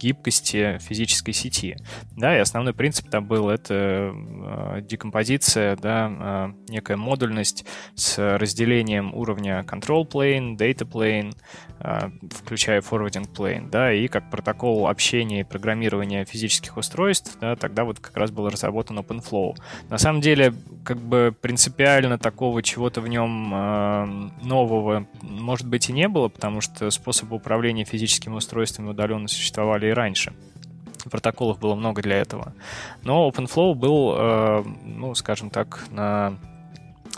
гибкости 0.01 0.79
физической 0.81 1.33
сети. 1.33 1.77
Да, 2.17 2.37
и 2.37 2.41
основной 2.41 2.75
принцип 2.75 3.09
там 3.09 3.27
был 3.27 3.49
это 3.49 4.13
э, 4.15 4.81
декомпозиция, 4.83 5.77
да, 5.77 6.11
э, 6.11 6.73
некая 6.73 6.97
модульность 6.97 7.65
с 7.95 8.37
разделением 8.39 9.15
уровня 9.15 9.65
control 9.67 10.09
plane, 10.09 10.57
data 10.57 10.89
plane, 10.89 11.33
включая 12.31 12.81
forwarding 12.81 13.29
plane, 13.33 13.69
да, 13.69 13.93
и 13.93 14.07
как 14.09 14.31
протокол 14.31 14.87
общения 14.87 15.41
и 15.41 15.45
программирования 15.45 16.25
физических 16.25 16.77
устройств, 16.77 17.37
да, 17.41 17.57
тогда 17.57 17.85
вот 17.85 17.99
как 17.99 18.17
раз 18.17 18.31
был 18.31 18.49
разработан 18.49 18.99
OpenFlow. 18.99 19.57
На 19.89 19.99
самом 19.99 20.21
деле, 20.21 20.55
как 20.85 20.99
бы 20.99 21.35
принципиально 21.41 22.19
такого 22.19 22.63
чего-то 22.63 23.01
в 23.01 23.09
нем 23.09 23.51
нового, 24.43 25.07
может 25.23 25.67
быть, 25.67 25.89
и 25.89 25.93
не 25.93 26.09
было, 26.09 26.29
потому 26.29 26.61
что 26.61 26.91
способы 26.91 27.37
управления 27.37 27.85
физическими 27.85 28.35
устройствами 28.35 28.91
удаленно 28.91 29.29
существовали 29.29 29.89
и 29.89 29.93
раньше. 29.93 30.33
Протоколов 31.11 31.59
было 31.59 31.75
много 31.75 32.01
для 32.01 32.17
этого. 32.19 32.55
Но 33.03 33.29
OpenFlow 33.29 33.75
был, 33.75 34.15
э, 34.17 34.65
ну, 34.85 35.15
скажем 35.15 35.51
так, 35.51 35.85
на 35.91 36.39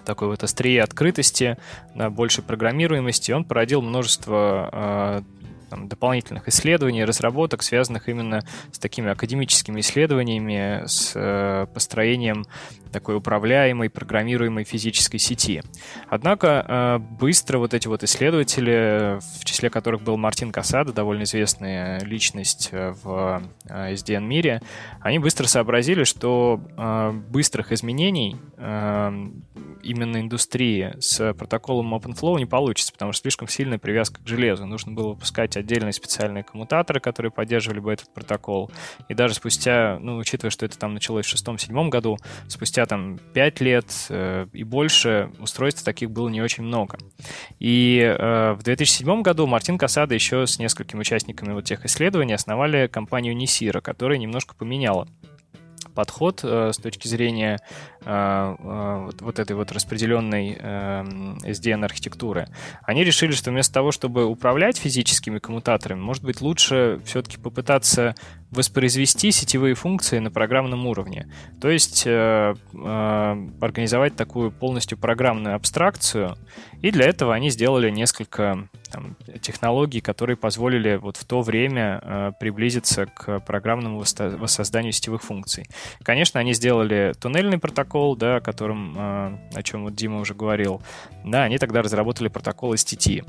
такой 0.05 0.29
вот 0.29 0.43
острее 0.43 0.83
открытости, 0.83 1.57
на 1.95 2.11
большей 2.11 2.45
программируемости. 2.45 3.33
Он 3.33 3.45
породил 3.45 3.83
множество 3.83 4.69
э, 4.73 5.23
там, 5.69 5.89
дополнительных 5.89 6.49
исследований, 6.49 7.05
разработок, 7.05 7.63
связанных 7.63 8.09
именно 8.09 8.45
с 8.73 8.79
такими 8.79 9.11
академическими 9.11 9.81
исследованиями, 9.81 10.87
с 10.87 11.13
э, 11.15 11.67
построением 11.73 12.45
такой 12.95 13.17
управляемой, 13.17 13.91
программируемой 13.91 14.63
физической 14.63 15.19
сети. 15.19 15.63
Однако 16.09 16.65
э, 16.67 16.99
быстро 16.99 17.59
вот 17.59 17.75
эти 17.75 17.89
вот 17.89 18.05
исследователи, 18.05 19.19
в 19.41 19.45
числе 19.45 19.69
которых 19.69 20.03
был 20.03 20.17
Мартин 20.17 20.53
Касада, 20.53 20.93
довольно 20.93 21.25
известная 21.25 21.99
личность 22.05 22.69
э, 22.71 22.95
в 23.03 23.43
э, 23.69 23.95
SDN-мире, 23.95 24.63
они 25.01 25.19
быстро 25.19 25.47
сообразили, 25.49 26.05
что 26.05 26.61
быстрых 27.31 27.73
изменений 27.73 28.37
именно 29.83 30.21
индустрии 30.21 30.95
с 31.01 31.35
протоколом 31.35 31.95
OpenFlow 31.95 32.39
не 32.39 32.47
получится, 32.47 32.93
потому 32.93 33.13
что 33.13 33.23
слишком 33.23 33.49
сильная 33.49 33.79
привязка 33.79 34.23
к 34.23 34.27
железу. 34.27 34.67
Нужно 34.67 34.93
было 34.93 35.09
выпускать 35.09 35.54
отдельные 35.57 35.93
специальные 35.93 36.45
коммутаторы, 36.45 37.01
которые 37.01 37.33
поддерживали 37.33 37.81
бы 37.81 37.93
этот 37.93 38.13
протокол. 38.13 38.71
И 39.09 39.15
даже 39.15 39.35
спустя, 39.35 39.99
ну, 40.01 40.17
учитывая, 40.17 40.51
что 40.51 40.67
это 40.67 40.79
там 40.79 40.95
началось 40.95 41.27
в 41.27 41.29
шестом-седьмом 41.29 41.91
году, 41.91 42.19
спустя 42.49 42.87
там 42.87 43.19
5 43.33 43.61
лет 43.61 43.87
э, 44.09 44.47
и 44.53 44.65
больше 44.65 45.31
устройств 45.39 45.85
таких 45.85 46.11
было 46.11 46.29
не 46.29 46.43
очень 46.43 46.65
много. 46.65 46.99
И 47.59 47.99
э, 48.01 48.53
в 48.53 48.63
2007 48.63 49.23
году 49.23 49.47
Мартин 49.47 49.79
Касада 49.79 50.15
еще 50.15 50.47
с 50.47 50.59
несколькими 50.59 51.01
участниками 51.01 51.53
вот 51.53 51.65
тех 51.65 51.85
исследований 51.85 52.35
основали 52.35 52.87
компанию 52.87 53.37
Nisira, 53.37 53.81
которая 53.81 54.19
немножко 54.19 54.55
поменяла 54.55 55.09
подход 55.95 56.41
э, 56.43 56.73
с 56.73 56.77
точки 56.77 57.09
зрения 57.09 57.61
вот, 58.05 59.23
вот 59.23 59.39
этой 59.39 59.57
вот 59.57 59.73
распределенной 59.73 60.57
э, 60.59 61.05
SDN-архитектуры. 61.45 62.49
Они 62.83 63.05
решили, 63.05 63.33
что 63.33 63.51
вместо 63.51 63.75
того, 63.75 63.93
чтобы 63.93 64.25
управлять 64.25 64.77
физическими 64.77 65.39
коммутаторами, 65.39 66.01
может 66.01 66.25
быть, 66.25 66.41
лучше 66.41 67.01
все-таки 67.05 67.39
попытаться 67.39 68.15
воспроизвести 68.55 69.31
сетевые 69.31 69.75
функции 69.75 70.19
на 70.19 70.31
программном 70.31 70.87
уровне. 70.87 71.29
То 71.61 71.71
есть 71.71 72.05
э, 72.07 72.55
э, 72.73 73.49
организовать 73.61 74.17
такую 74.17 74.51
полностью 74.51 74.97
программную 74.97 75.57
абстракцию. 75.57 76.37
И 76.81 76.91
для 76.91 77.07
этого 77.07 77.35
они 77.35 77.51
сделали 77.51 77.91
несколько 77.91 78.69
там, 78.91 79.17
технологий, 79.41 80.01
которые 80.01 80.37
позволили 80.37 80.97
вот 80.97 81.17
в 81.17 81.25
то 81.25 81.43
время 81.43 82.01
э, 82.03 82.33
приблизиться 82.39 83.07
к 83.07 83.41
программному 83.41 83.99
воссозданию 83.99 84.93
сетевых 84.93 85.23
функций. 85.23 85.67
Конечно, 86.03 86.39
они 86.41 86.55
сделали 86.55 87.13
туннельный 87.21 87.59
протокол, 87.59 87.94
да, 88.17 88.37
о 88.37 88.41
котором, 88.41 88.95
э, 88.97 89.39
о 89.55 89.63
чем 89.63 89.85
вот 89.85 89.95
Дима 89.95 90.21
уже 90.21 90.35
говорил. 90.35 90.83
Да, 91.25 91.45
они 91.45 91.59
тогда 91.59 91.83
разработали 91.83 92.29
протокол 92.29 92.75
STT. 92.75 93.25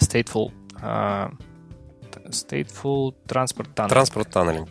Stateful 0.00 0.52
э, 0.80 1.30
Stateful 2.28 3.14
Transport 3.26 3.74
Tunneling. 3.74 3.90
Transport 3.90 4.30
Tunneling. 4.30 4.68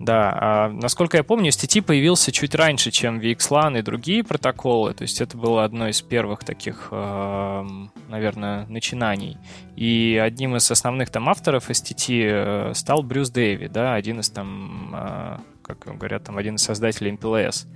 Да, 0.00 0.32
а, 0.40 0.68
насколько 0.70 1.18
я 1.18 1.22
помню, 1.22 1.50
STT 1.50 1.82
появился 1.82 2.32
чуть 2.32 2.54
раньше, 2.54 2.90
чем 2.90 3.20
VXLAN 3.20 3.78
и 3.78 3.82
другие 3.82 4.24
протоколы, 4.24 4.94
то 4.94 5.02
есть 5.02 5.20
это 5.20 5.36
было 5.36 5.62
одно 5.62 5.88
из 5.88 6.00
первых 6.00 6.42
таких, 6.42 6.88
э, 6.90 7.64
наверное, 8.08 8.64
начинаний. 8.68 9.36
И 9.76 10.18
одним 10.22 10.56
из 10.56 10.70
основных 10.70 11.10
там 11.10 11.28
авторов 11.28 11.68
STT 11.68 12.22
э, 12.22 12.74
стал 12.74 13.02
Брюс 13.02 13.28
Дэви, 13.28 13.68
да, 13.68 13.92
один 13.92 14.20
из 14.20 14.30
там, 14.30 14.94
э, 14.94 15.36
как 15.62 15.80
говорят, 15.98 16.24
там 16.24 16.38
один 16.38 16.54
из 16.54 16.62
создателей 16.62 17.12
MPLS. 17.12 17.66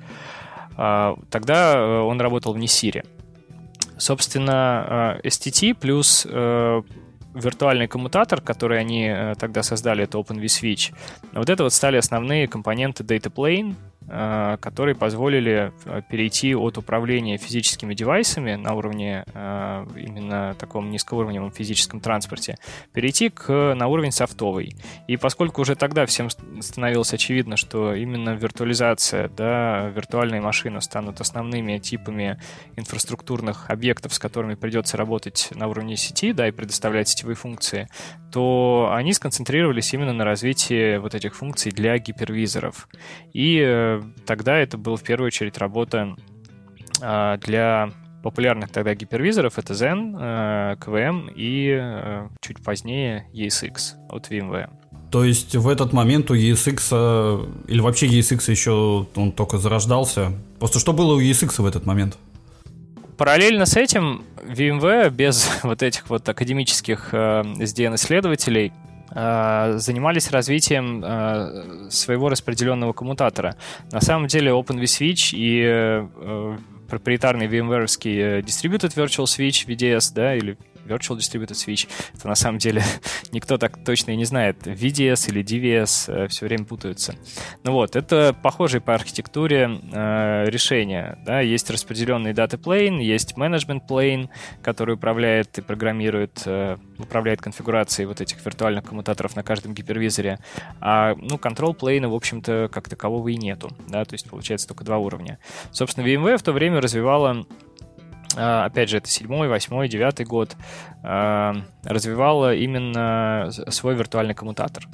А, 0.77 1.17
тогда 1.31 1.75
э, 1.77 2.01
он 2.01 2.21
работал 2.21 2.53
в 2.53 2.59
Несире. 2.59 3.05
Собственно, 3.97 5.21
э, 5.23 5.29
STT 5.29 5.75
плюс 5.75 6.27
э, 6.29 6.83
виртуальный 7.35 7.89
коммутатор, 7.89 8.41
который 8.41 8.81
они 8.81 9.07
э, 9.07 9.35
тогда 9.39 9.63
создали, 9.63 10.05
это 10.05 10.19
OpenVSwitch. 10.19 10.93
Вот 11.33 11.49
это 11.49 11.65
вот 11.65 11.73
стали 11.73 11.97
основные 11.97 12.49
компоненты 12.49 13.05
Data 13.05 13.33
Plane, 13.33 13.75
которые 14.07 14.95
позволили 14.95 15.73
э, 15.85 16.03
перейти 16.11 16.55
от 16.55 16.77
управления 16.77 17.39
физическими 17.39 17.95
девайсами 17.95 18.55
на 18.55 18.75
уровне 18.75 19.25
э, 19.33 19.87
именно 19.97 20.55
таком 20.59 20.91
низкоуровневом 20.91 21.51
физическом 21.51 22.01
транспорте, 22.01 22.57
перейти 22.93 23.31
к, 23.31 23.75
на 23.75 23.87
уровень 23.87 24.13
софтовый. 24.13 24.77
И 25.09 25.17
поскольку 25.17 25.63
уже 25.63 25.75
тогда 25.75 26.05
всем 26.07 26.29
становилось 26.61 27.15
очевидно, 27.15 27.57
что 27.57 27.95
именно 27.95 28.31
виртуализация, 28.31 29.29
да, 29.29 29.89
виртуальные 29.89 30.41
машины 30.41 30.81
станут 30.83 31.21
основными 31.21 31.79
типами 31.79 32.39
инфраструктурных 32.77 33.71
объектов, 33.71 34.13
с 34.15 34.19
которыми 34.19 34.55
придется 34.55 34.97
работать 34.97 35.49
на 35.55 35.67
уровне 35.69 35.97
сети, 35.97 36.33
да, 36.33 36.49
и 36.49 36.51
предоставлять 36.51 37.09
сетевые 37.09 37.37
функции, 37.37 37.89
то 38.31 38.93
они 38.93 39.13
сконцентрировались 39.13 39.95
именно 39.95 40.13
на 40.13 40.25
развитии 40.25 40.99
вот 40.99 41.15
этих 41.15 41.37
функций 41.37 41.73
для 41.73 41.97
гипервизоров. 41.99 42.89
И 43.33 43.94
тогда 44.27 44.59
это 44.59 44.79
была 44.79 44.97
в 44.97 45.03
первую 45.03 45.29
очередь 45.29 45.59
работа 45.59 46.17
а, 47.01 47.37
для 47.39 47.91
популярных 48.23 48.71
тогда 48.71 48.95
гипервизоров. 48.95 49.59
Это 49.59 49.75
Zen, 49.75 50.79
KVM 50.79 51.29
э, 51.29 51.33
и 51.37 51.79
э, 51.79 52.29
чуть 52.41 52.63
позднее 52.63 53.27
ESX 53.35 53.97
от 54.09 54.31
VMware. 54.31 54.71
То 55.11 55.25
есть 55.25 55.55
в 55.55 55.69
этот 55.69 55.93
момент 55.93 56.31
у 56.31 56.35
ESX, 56.35 56.89
э, 56.91 57.71
или 57.71 57.81
вообще 57.81 58.07
ESX 58.09 58.51
еще 58.51 59.07
он 59.15 59.31
только 59.33 59.59
зарождался? 59.59 60.33
Просто 60.59 60.79
что 60.79 60.95
было 60.95 61.15
у 61.15 61.21
ESX 61.21 61.61
в 61.63 61.67
этот 61.67 61.85
момент? 61.85 62.17
Параллельно 63.19 63.67
с 63.67 63.77
этим 63.77 64.25
VMware 64.43 65.11
без 65.11 65.49
вот 65.63 65.83
этих 65.83 66.09
вот 66.09 66.27
академических 66.27 67.13
SDN-исследователей 67.13 68.73
Э, 68.73 68.94
занимались 69.15 70.31
развитием 70.31 71.03
э, 71.05 71.91
своего 71.91 72.29
распределенного 72.29 72.93
коммутатора. 72.93 73.57
На 73.93 74.01
самом 74.01 74.27
деле 74.27 74.51
OpenVSwitch 74.51 75.37
и 75.37 75.63
э, 75.65 76.57
проприетарный 76.89 77.47
VMware 77.47 77.85
Distributed 78.41 78.95
Virtual 78.95 79.25
Switch, 79.25 79.67
VDS, 79.67 80.13
да, 80.15 80.35
или 80.35 80.59
Virtual 80.85 81.17
Distributed 81.17 81.53
Switch. 81.53 81.89
Это 82.15 82.29
на 82.29 82.35
самом 82.35 82.59
деле 82.59 82.83
никто 83.33 83.59
так 83.59 83.85
точно 83.85 84.13
и 84.13 84.17
не 84.17 84.25
знает. 84.25 84.67
VDS 84.67 85.31
или 85.31 85.43
DVS 85.43 86.29
все 86.29 86.47
время 86.47 86.65
путаются. 86.65 87.15
Ну 87.63 87.73
вот, 87.73 87.97
это 87.97 88.35
похожие 88.43 88.81
по 88.81 88.95
архитектуре 88.95 89.81
э, 89.93 90.45
решения. 90.49 91.19
Да? 91.25 91.41
Есть 91.41 91.71
распределенный 91.71 92.33
дата 92.33 92.57
plane, 92.57 93.03
есть 93.03 93.35
management 93.37 93.83
plane, 93.89 94.29
который 94.63 94.95
управляет 94.95 95.59
и 95.59 95.63
программирует, 95.63 96.43
э, 96.47 96.77
управляет 96.99 97.41
конфигурацией 97.41 98.07
вот 98.07 98.21
этих 98.21 98.45
виртуальных 98.45 98.85
коммутаторов 98.85 99.37
на 99.37 99.43
каждом 99.43 99.75
гипервизоре. 99.75 100.39
А 100.81 101.15
ну, 101.17 101.37
control 101.37 101.77
plane, 101.77 102.07
в 102.09 102.15
общем-то, 102.15 102.69
как 102.73 102.89
такового 102.89 103.29
и 103.29 103.37
нету. 103.37 103.71
Да? 103.89 104.05
То 104.05 104.15
есть 104.15 104.29
получается 104.29 104.69
только 104.69 104.85
два 104.85 104.99
уровня. 104.99 105.39
Собственно, 105.73 106.07
VMware 106.07 106.39
в 106.39 106.43
то 106.43 106.53
время 106.53 106.81
развивала 106.81 107.47
опять 108.37 108.89
же, 108.89 108.99
это 108.99 109.09
седьмой, 109.09 109.49
восьмой, 109.49 109.89
девятый 109.89 110.27
год, 110.27 110.57
а, 111.03 111.55
развивала 111.85 112.55
именно 112.55 113.51
свой 113.69 113.95
виртуальный 113.95 114.35
коммутатор. 114.35 114.87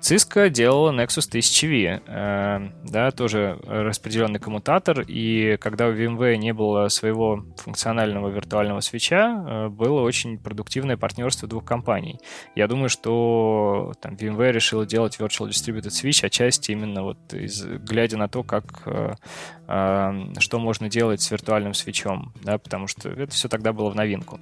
Cisco 0.00 0.48
делала 0.48 0.92
Nexus 0.92 1.28
1000V, 1.28 2.02
э, 2.06 2.70
да, 2.84 3.10
тоже 3.10 3.58
распределенный 3.66 4.38
коммутатор, 4.38 5.00
и 5.00 5.56
когда 5.60 5.88
у 5.88 5.92
VMware 5.92 6.36
не 6.36 6.52
было 6.52 6.88
своего 6.88 7.44
функционального 7.56 8.28
виртуального 8.28 8.80
свеча, 8.80 9.44
э, 9.46 9.68
было 9.68 10.02
очень 10.02 10.38
продуктивное 10.38 10.96
партнерство 10.96 11.48
двух 11.48 11.64
компаний. 11.64 12.20
Я 12.54 12.68
думаю, 12.68 12.88
что 12.88 13.92
там, 14.00 14.14
VMware 14.14 14.52
решила 14.52 14.86
делать 14.86 15.18
Virtual 15.18 15.48
Distributed 15.48 15.90
Switch 15.90 16.24
отчасти 16.24 16.70
именно 16.70 17.02
вот 17.02 17.34
из, 17.34 17.64
глядя 17.64 18.16
на 18.16 18.28
то, 18.28 18.44
как, 18.44 18.82
э, 18.86 19.14
э, 19.66 20.12
что 20.38 20.58
можно 20.60 20.88
делать 20.88 21.20
с 21.20 21.30
виртуальным 21.30 21.74
свечом, 21.74 22.32
да, 22.42 22.58
потому 22.58 22.86
что 22.86 23.08
это 23.08 23.32
все 23.32 23.48
тогда 23.48 23.72
было 23.72 23.90
в 23.90 23.96
новинку. 23.96 24.38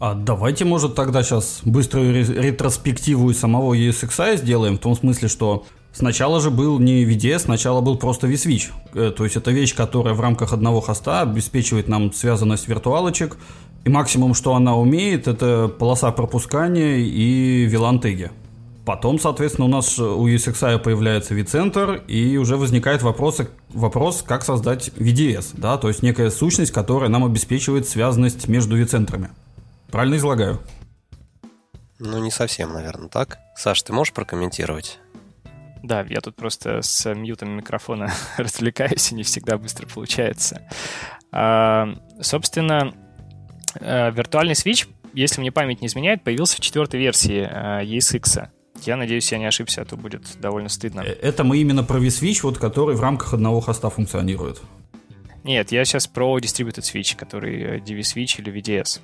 А 0.00 0.14
давайте, 0.14 0.64
может, 0.64 0.94
тогда 0.94 1.22
сейчас 1.22 1.60
быструю 1.64 2.12
ретроспективу 2.12 3.30
из 3.30 3.38
самого 3.38 3.74
ESXi 3.74 4.38
сделаем, 4.38 4.76
в 4.76 4.80
том 4.80 4.96
смысле, 4.96 5.28
что 5.28 5.64
сначала 5.92 6.40
же 6.40 6.50
был 6.50 6.78
не 6.78 7.04
VDS, 7.04 7.40
сначала 7.40 7.80
был 7.80 7.96
просто 7.96 8.26
vSwitch. 8.26 8.70
Э, 8.94 9.12
то 9.16 9.24
есть 9.24 9.36
это 9.36 9.50
вещь, 9.50 9.74
которая 9.74 10.14
в 10.14 10.20
рамках 10.20 10.52
одного 10.52 10.80
хоста 10.80 11.22
обеспечивает 11.22 11.88
нам 11.88 12.12
связанность 12.12 12.68
виртуалочек, 12.68 13.36
и 13.84 13.88
максимум, 13.88 14.34
что 14.34 14.54
она 14.54 14.76
умеет, 14.76 15.28
это 15.28 15.68
полоса 15.68 16.10
пропускания 16.10 16.96
и 16.96 17.68
VLAN 17.68 18.30
Потом, 18.84 19.18
соответственно, 19.18 19.66
у 19.66 19.70
нас 19.70 19.98
у 19.98 20.26
ESXi 20.26 20.78
появляется 20.78 21.34
vCenter, 21.34 22.04
и 22.06 22.36
уже 22.36 22.56
возникает 22.56 23.02
вопрос, 23.02 23.40
вопрос, 23.70 24.22
как 24.26 24.44
создать 24.44 24.88
VDS, 24.96 25.54
да, 25.54 25.78
то 25.78 25.88
есть 25.88 26.02
некая 26.02 26.30
сущность, 26.30 26.72
которая 26.72 27.08
нам 27.08 27.24
обеспечивает 27.24 27.88
связанность 27.88 28.48
между 28.48 28.78
vCentrами. 28.78 29.30
Правильно 29.94 30.16
излагаю? 30.16 30.60
Ну, 32.00 32.18
не 32.18 32.32
совсем, 32.32 32.72
наверное, 32.72 33.08
так. 33.08 33.38
Саш, 33.54 33.80
ты 33.80 33.92
можешь 33.92 34.12
прокомментировать? 34.12 34.98
Да, 35.84 36.04
я 36.08 36.20
тут 36.20 36.34
просто 36.34 36.82
с 36.82 37.14
мьютом 37.14 37.50
микрофона 37.50 38.12
развлекаюсь, 38.36 39.12
и 39.12 39.14
не 39.14 39.22
всегда 39.22 39.56
быстро 39.56 39.86
получается. 39.86 40.62
А, 41.30 41.94
собственно, 42.20 42.92
э, 43.76 44.10
виртуальный 44.10 44.56
свич, 44.56 44.88
если 45.12 45.40
мне 45.40 45.52
память 45.52 45.80
не 45.80 45.86
изменяет, 45.86 46.24
появился 46.24 46.56
в 46.56 46.60
четвертой 46.60 46.98
версии 46.98 47.48
э, 47.48 47.84
ESX. 47.84 48.48
Я 48.82 48.96
надеюсь, 48.96 49.30
я 49.30 49.38
не 49.38 49.46
ошибся, 49.46 49.82
а 49.82 49.84
то 49.84 49.96
будет 49.96 50.40
довольно 50.40 50.70
стыдно. 50.70 51.02
Э, 51.02 51.12
это 51.22 51.44
мы 51.44 51.58
именно 51.58 51.84
про 51.84 52.00
vSwitch, 52.00 52.40
вот, 52.42 52.58
который 52.58 52.96
в 52.96 53.00
рамках 53.00 53.34
одного 53.34 53.60
хоста 53.60 53.90
функционирует. 53.90 54.60
Нет, 55.44 55.70
я 55.70 55.84
сейчас 55.84 56.08
про 56.08 56.36
Distributed 56.40 56.80
Switch, 56.80 57.16
который 57.16 57.78
DV-Switch 57.78 58.40
или 58.40 58.52
VDS. 58.52 59.00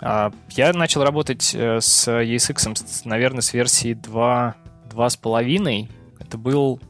А, 0.00 0.32
я 0.50 0.72
начал 0.72 1.02
работать 1.02 1.54
э, 1.54 1.80
с 1.80 2.08
ESX, 2.08 3.02
наверное, 3.04 3.42
с 3.42 3.52
версии 3.52 3.94
2, 3.94 4.56
2.5. 4.90 5.88
Это 6.20 6.38
был 6.38 6.80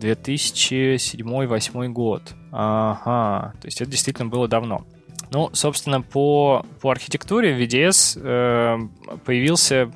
2007-2008 0.00 1.88
год. 1.88 2.34
Ага, 2.52 3.52
то 3.60 3.66
есть 3.66 3.80
это 3.80 3.90
действительно 3.90 4.28
было 4.28 4.48
давно. 4.48 4.86
Ну, 5.30 5.50
собственно, 5.52 6.00
по, 6.00 6.64
по 6.80 6.90
архитектуре 6.90 7.58
VDS 7.58 8.18
э, 8.22 8.78
появился 9.24 9.92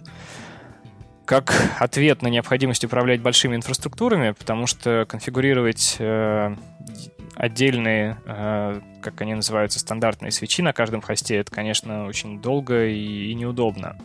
как 1.25 1.55
ответ 1.79 2.21
на 2.21 2.29
необходимость 2.29 2.85
управлять 2.85 3.23
большими 3.23 3.57
инфраструктурами, 3.57 4.33
потому 4.33 4.67
что 4.67 5.07
конфигурировать 5.09 5.97
э, 5.99 6.55
отдельные 7.35 8.19
э, 8.27 8.81
как 9.03 9.21
они 9.21 9.35
называются, 9.35 9.79
стандартные 9.79 10.31
свечи 10.31 10.63
на 10.63 10.73
каждом 10.73 11.03
хосте, 11.03 11.37
это, 11.37 11.51
конечно, 11.51 12.07
очень 12.07 12.41
долго 12.41 12.87
и, 12.87 13.31
и 13.31 13.35
неудобно. 13.35 13.99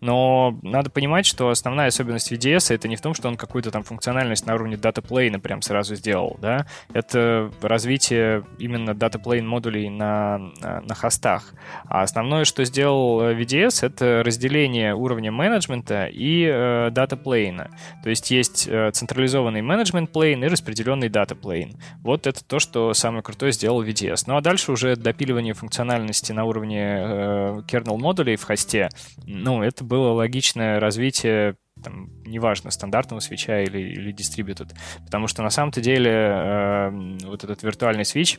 Но 0.00 0.58
надо 0.62 0.90
понимать, 0.90 1.26
что 1.26 1.48
основная 1.48 1.88
особенность 1.88 2.30
VDS 2.32 2.74
это 2.74 2.88
не 2.88 2.96
в 2.96 3.00
том, 3.00 3.14
что 3.14 3.28
он 3.28 3.36
какую-то 3.36 3.70
там 3.70 3.82
функциональность 3.82 4.46
на 4.46 4.54
уровне 4.54 4.76
датаплейна 4.76 5.40
прям 5.40 5.62
сразу 5.62 5.94
сделал, 5.94 6.36
да, 6.40 6.66
это 6.92 7.50
развитие 7.62 8.44
именно 8.58 8.94
датаплейн 8.94 9.46
модулей 9.46 9.88
на, 9.88 10.38
на, 10.60 10.80
на 10.80 10.94
хостах. 10.94 11.54
А 11.86 12.02
основное, 12.02 12.44
что 12.44 12.64
сделал 12.64 13.22
VDS, 13.22 13.86
это 13.86 14.22
разделение 14.24 14.94
уровня 14.94 15.32
менеджмента 15.32 16.06
и 16.06 16.44
э, 16.44 16.90
датаплейна. 16.90 17.70
То 18.02 18.10
есть 18.10 18.30
есть 18.30 18.66
э, 18.68 18.90
централизованный 18.92 19.62
менеджмент 19.62 20.10
плейн 20.10 20.44
и 20.44 20.48
распределенный 20.48 21.08
датаплейн. 21.08 21.74
Вот 22.02 22.26
это 22.26 22.44
то, 22.44 22.58
что 22.58 22.92
самое 22.94 23.22
крутое 23.22 23.52
сделал 23.52 23.82
VDS. 23.82 24.24
Ну 24.26 24.36
а 24.40 24.42
дальше 24.42 24.72
уже 24.72 24.96
допиливание 24.96 25.52
функциональности 25.52 26.32
на 26.32 26.44
уровне 26.44 26.80
э, 26.80 27.62
kernel 27.68 27.98
модулей 27.98 28.36
в 28.36 28.42
хосте, 28.44 28.88
ну, 29.26 29.62
это 29.62 29.84
было 29.84 30.12
логичное 30.12 30.80
развитие 30.80 31.56
там, 31.84 32.08
неважно, 32.24 32.70
стандартного 32.70 33.20
свеча 33.20 33.60
или, 33.60 33.78
или 33.78 34.14
distributed. 34.14 34.70
Потому 35.04 35.26
что 35.26 35.42
на 35.42 35.50
самом-то 35.50 35.82
деле 35.82 36.10
э, 36.10 36.90
вот 37.24 37.44
этот 37.44 37.62
виртуальный 37.62 38.06
свич 38.06 38.38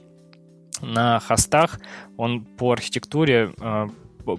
на 0.81 1.19
хостах, 1.19 1.79
он 2.17 2.45
по 2.45 2.71
архитектуре 2.71 3.53
э, 3.61 3.87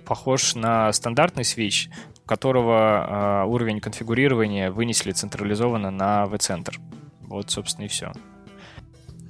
похож 0.05 0.57
на 0.57 0.92
стандартный 0.92 1.44
свич, 1.44 1.90
которого 2.27 3.44
э, 3.44 3.48
уровень 3.48 3.79
конфигурирования 3.79 4.72
вынесли 4.72 5.12
централизованно 5.12 5.92
на 5.92 6.25
vCenter. 6.25 6.75
Вот, 7.20 7.53
собственно, 7.53 7.85
и 7.85 7.88
все. 7.88 8.12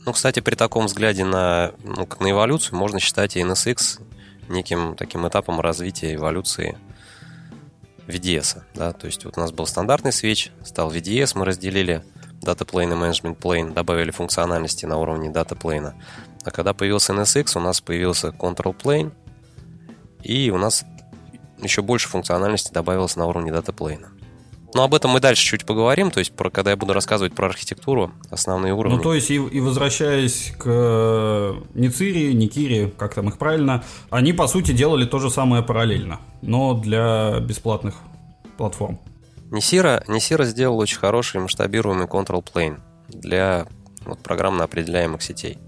Ну, 0.05 0.13
кстати, 0.13 0.41
при 0.41 0.57
таком 0.57 0.87
взгляде 0.87 1.25
на, 1.25 1.73
ну, 1.85 2.09
на 2.19 2.31
эволюцию 2.31 2.77
можно 2.77 2.99
считать 2.99 3.37
и 3.37 3.41
NSX 3.41 4.01
неким 4.49 4.97
таким 4.97 5.27
этапом 5.29 5.61
развития 5.61 6.15
эволюции 6.15 6.77
VDS. 8.07 8.63
Да? 8.75 8.93
То 8.93 9.07
есть 9.07 9.25
вот 9.25 9.37
у 9.37 9.41
нас 9.41 9.53
был 9.53 9.67
стандартный 9.67 10.13
свеч, 10.13 10.51
стал 10.65 10.93
VDS, 10.93 11.33
мы 11.39 11.45
разделили 11.45 12.05
Data 12.41 12.67
Plane 12.67 12.93
и 12.93 12.97
Management 12.97 13.39
Plane, 13.39 13.73
добавили 13.73 14.11
функциональности 14.11 14.87
на 14.87 14.99
уровне 14.99 15.31
Data 15.31 15.57
Plane. 15.57 15.93
А 16.45 16.51
когда 16.51 16.75
появился 16.75 17.13
NSX, 17.13 17.57
у 17.57 17.61
нас 17.61 17.81
появился 17.81 18.29
Control 18.29 18.77
Plane, 18.77 19.13
и 20.23 20.51
у 20.51 20.59
нас 20.59 20.85
еще 21.59 21.83
больше 21.83 22.09
функциональности 22.09 22.73
добавилось 22.73 23.15
на 23.15 23.27
уровне 23.27 23.53
Data 23.53 23.73
Plane. 23.73 24.07
Но 24.75 24.85
об 24.85 24.95
этом 24.95 25.11
мы 25.11 25.21
дальше 25.21 25.45
чуть 25.45 25.67
поговорим, 25.67 26.11
то 26.11 26.19
есть 26.19 26.33
про, 26.33 26.51
когда 26.51 26.71
я 26.71 26.77
буду 26.77 26.93
рассказывать 26.95 27.35
про 27.35 27.47
архитектуру, 27.47 28.13
основные 28.31 28.73
уровни. 28.73 28.97
Ну, 28.97 29.03
то 29.03 29.15
есть, 29.15 29.31
и, 29.31 29.35
и 29.35 29.61
возвращаясь 29.61 30.55
к 30.59 30.65
э, 30.67 31.55
Ницири, 31.75 32.33
Никири, 32.33 32.93
как 32.97 33.15
там 33.15 33.29
их 33.29 33.39
правильно, 33.39 33.85
они, 34.11 34.33
по 34.33 34.47
сути, 34.47 34.73
делали 34.73 35.05
то 35.05 35.19
же 35.19 35.31
самое 35.31 35.63
параллельно, 35.63 36.21
но 36.41 36.75
для 36.75 37.39
бесплатных 37.41 37.97
платформ. 38.57 38.99
Несира, 39.51 40.03
Несира 40.09 40.45
сделал 40.45 40.79
очень 40.79 40.99
хороший 40.99 41.41
масштабируемый 41.41 42.07
control 42.07 42.43
plane 42.43 42.81
для 43.09 43.67
вот, 44.07 44.21
программно 44.21 44.65
определяемых 44.65 45.23
сетей. 45.23 45.59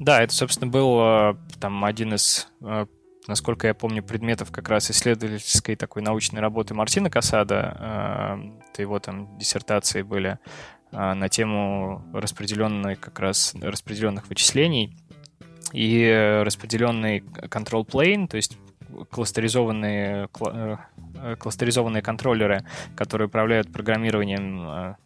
Да, 0.00 0.22
это, 0.22 0.34
собственно, 0.34 0.70
был 0.70 0.98
э, 1.00 1.34
там 1.60 1.84
один 1.84 2.14
из 2.14 2.48
э, 2.62 2.86
насколько 3.28 3.66
я 3.68 3.74
помню, 3.74 4.02
предметов 4.02 4.50
как 4.50 4.68
раз 4.68 4.90
исследовательской 4.90 5.76
такой 5.76 6.02
научной 6.02 6.40
работы 6.40 6.74
Мартина 6.74 7.10
Касада, 7.10 8.40
то 8.74 8.82
его 8.82 8.98
там 8.98 9.38
диссертации 9.38 10.02
были 10.02 10.38
а, 10.90 11.14
на 11.14 11.28
тему 11.28 12.02
распределенной 12.12 12.96
как 12.96 13.20
раз 13.20 13.54
распределенных 13.60 14.28
вычислений 14.28 14.96
и 15.72 16.40
распределенный 16.44 17.18
control 17.18 17.86
plane, 17.86 18.26
то 18.26 18.36
есть 18.36 18.56
кластеризованные, 19.10 20.28
э, 20.40 21.36
кластеризованные 21.38 22.00
контроллеры, 22.00 22.64
которые 22.96 23.28
управляют 23.28 23.70
программированием 23.70 24.96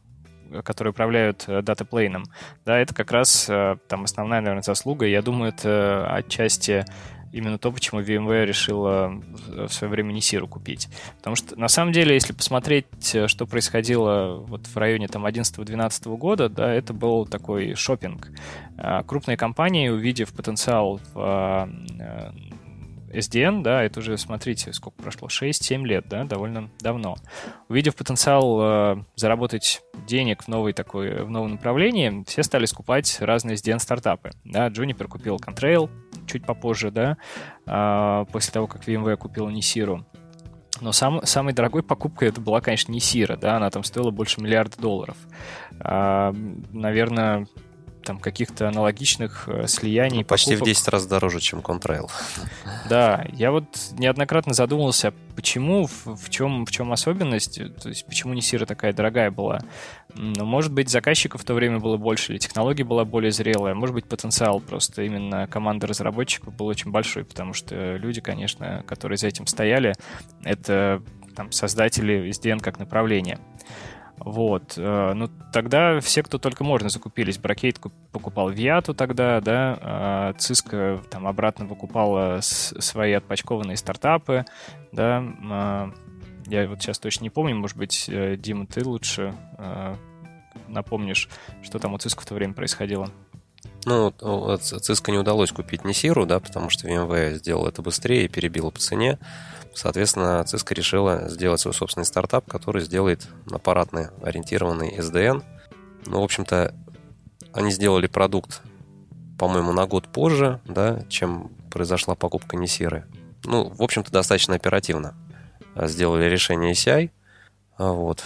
которые 0.64 0.90
управляют 0.90 1.44
датаплейном, 1.46 2.24
да, 2.66 2.78
это 2.78 2.94
как 2.94 3.11
раз 3.11 3.46
э, 3.48 3.76
там 3.88 4.04
основная, 4.04 4.42
наверное, 4.42 4.62
заслуга. 4.62 5.06
Я 5.06 5.22
думаю, 5.22 5.52
это 5.52 6.06
отчасти 6.12 6.85
именно 7.32 7.58
то, 7.58 7.72
почему 7.72 8.00
VMware 8.00 8.44
решила 8.44 9.20
в 9.48 9.68
свое 9.68 9.90
время 9.90 10.14
Nisira 10.14 10.46
купить. 10.46 10.88
Потому 11.18 11.36
что, 11.36 11.58
на 11.58 11.68
самом 11.68 11.92
деле, 11.92 12.14
если 12.14 12.32
посмотреть, 12.32 12.86
э, 13.14 13.26
что 13.26 13.46
происходило 13.46 14.36
вот 14.36 14.66
в 14.66 14.76
районе 14.76 15.08
там 15.08 15.26
11-12 15.26 16.16
года, 16.16 16.48
да, 16.48 16.72
это 16.72 16.92
был 16.92 17.26
такой 17.26 17.74
шопинг. 17.74 18.30
А, 18.76 19.02
крупные 19.02 19.36
компании, 19.36 19.88
увидев 19.88 20.32
потенциал 20.32 21.00
в 21.14 21.68
э, 21.98 22.32
SDN, 23.12 23.62
да, 23.62 23.83
это 23.83 24.01
уже, 24.01 24.16
смотрите, 24.18 24.72
сколько 24.72 25.03
прошло, 25.03 25.29
6-7 25.29 25.85
лет, 25.85 26.09
да, 26.09 26.25
довольно 26.25 26.70
давно. 26.81 27.16
Увидев 27.68 27.94
потенциал 27.94 28.61
э, 28.61 29.05
заработать 29.16 29.83
денег 30.07 30.44
в, 30.44 30.48
новой 30.48 30.72
такой, 30.72 31.25
в 31.25 31.31
новом 31.31 31.53
направлении, 31.53 32.25
все 32.27 32.42
стали 32.42 32.66
скупать 32.66 33.18
разные 33.20 33.57
SDN-стартапы. 33.57 34.31
Да, 34.44 34.68
Juniper 34.68 35.09
купил 35.09 35.37
Contrail 35.37 35.90
чуть 36.27 36.44
попозже, 36.44 36.90
да, 36.90 37.16
э, 37.66 38.27
после 38.33 38.53
того, 38.53 38.66
как 38.66 38.87
VMware 38.87 39.16
купила 39.16 39.48
Nisiro. 39.48 40.05
Но 40.81 40.92
сам, 40.92 41.25
самой 41.25 41.53
дорогой 41.53 41.83
покупкой 41.83 42.29
это 42.29 42.40
была, 42.40 42.61
конечно, 42.61 42.90
не 42.90 42.98
Сира, 42.98 43.37
да, 43.37 43.57
она 43.57 43.70
там 43.70 43.85
стоила 43.85 44.11
больше 44.11 44.40
миллиарда 44.40 44.81
долларов. 44.81 45.16
А, 45.79 46.35
наверное, 46.72 47.46
там 48.02 48.18
каких-то 48.18 48.68
аналогичных 48.68 49.48
э, 49.48 49.66
слияний. 49.66 50.18
Ну, 50.18 50.24
почти 50.24 50.52
покупок. 50.52 50.66
в 50.66 50.70
10 50.70 50.88
раз 50.88 51.06
дороже, 51.06 51.40
чем 51.40 51.60
Contrail. 51.60 52.10
Да, 52.88 53.24
я 53.32 53.50
вот 53.50 53.64
неоднократно 53.92 54.54
задумывался, 54.54 55.12
почему, 55.34 55.86
в, 55.86 56.30
чем, 56.30 56.66
в 56.66 56.70
чем 56.70 56.92
особенность, 56.92 57.60
то 57.80 57.88
есть 57.88 58.06
почему 58.06 58.34
не 58.34 58.42
Сира 58.42 58.66
такая 58.66 58.92
дорогая 58.92 59.30
была. 59.30 59.60
Ну, 60.14 60.44
может 60.44 60.72
быть, 60.72 60.90
заказчиков 60.90 61.40
в 61.40 61.44
то 61.44 61.54
время 61.54 61.78
было 61.78 61.96
больше, 61.96 62.32
или 62.32 62.38
технология 62.38 62.84
была 62.84 63.04
более 63.04 63.32
зрелая, 63.32 63.74
может 63.74 63.94
быть, 63.94 64.06
потенциал 64.06 64.60
просто 64.60 65.02
именно 65.02 65.46
команды 65.46 65.86
разработчиков 65.86 66.54
был 66.54 66.66
очень 66.66 66.90
большой, 66.90 67.24
потому 67.24 67.54
что 67.54 67.96
люди, 67.96 68.20
конечно, 68.20 68.84
которые 68.86 69.16
за 69.16 69.28
этим 69.28 69.46
стояли, 69.46 69.94
это 70.44 71.02
там, 71.34 71.52
создатели 71.52 72.28
SDN 72.30 72.60
как 72.60 72.78
направления. 72.78 73.38
Вот. 74.24 74.74
Э, 74.76 75.12
ну, 75.14 75.28
тогда 75.52 76.00
все, 76.00 76.22
кто 76.22 76.38
только 76.38 76.64
можно, 76.64 76.88
закупились. 76.88 77.38
Бракейт 77.38 77.78
покупал 78.12 78.50
Виату 78.50 78.94
тогда, 78.94 79.40
да, 79.40 79.78
а 79.80 80.32
Cisco 80.35 81.04
там 81.08 81.26
обратно 81.26 81.66
выкупала 81.66 82.38
свои 82.40 83.12
отпочкованные 83.12 83.76
стартапы, 83.76 84.44
да. 84.92 85.24
А, 85.50 85.92
я 86.46 86.68
вот 86.68 86.82
сейчас 86.82 86.98
точно 86.98 87.24
не 87.24 87.30
помню, 87.30 87.56
может 87.56 87.76
быть, 87.76 88.06
э, 88.08 88.37
Дима, 88.37 88.66
ты 88.66 88.85
лучше 88.85 89.35
э, 89.58 89.96
напомнишь, 90.68 91.28
что 91.62 91.78
там 91.78 91.94
у 91.94 91.96
Cisco 91.96 92.22
в 92.22 92.26
то 92.26 92.35
время 92.35 92.54
происходило. 92.54 93.08
Ну, 93.85 94.11
Cisco 94.20 95.11
не 95.11 95.18
удалось 95.18 95.50
купить 95.50 95.85
Несиру, 95.85 96.26
да, 96.26 96.38
потому 96.38 96.70
что 96.70 96.88
VMware 96.88 97.35
сделал 97.35 97.66
это 97.66 97.82
быстрее 97.82 98.26
и 98.26 98.28
перебило 98.28 98.70
по 98.70 98.78
цене. 98.78 99.18
Соответственно, 99.74 100.44
Cisco 100.46 100.74
решила 100.74 101.28
сделать 101.28 101.61
свой 101.61 101.74
собственный 101.74 102.04
стартап, 102.04 102.50
который 102.50 102.82
сделает 102.82 103.26
аппаратный 103.50 104.08
ориентированный 104.22 104.96
SDN. 104.96 105.42
Ну, 106.06 106.20
в 106.20 106.24
общем-то, 106.24 106.74
они 107.52 107.70
сделали 107.70 108.06
продукт, 108.06 108.62
по-моему, 109.38 109.72
на 109.72 109.87
год 109.87 110.08
позже, 110.08 110.61
да, 110.66 111.02
чем 111.08 111.50
произошла 111.70 112.14
покупка 112.14 112.56
Несиры. 112.56 113.06
Ну, 113.44 113.68
в 113.68 113.82
общем-то, 113.82 114.12
достаточно 114.12 114.54
оперативно. 114.54 115.14
Сделали 115.74 116.24
решение 116.28 116.72
ECI. 116.72 117.11
Вот. 117.78 118.22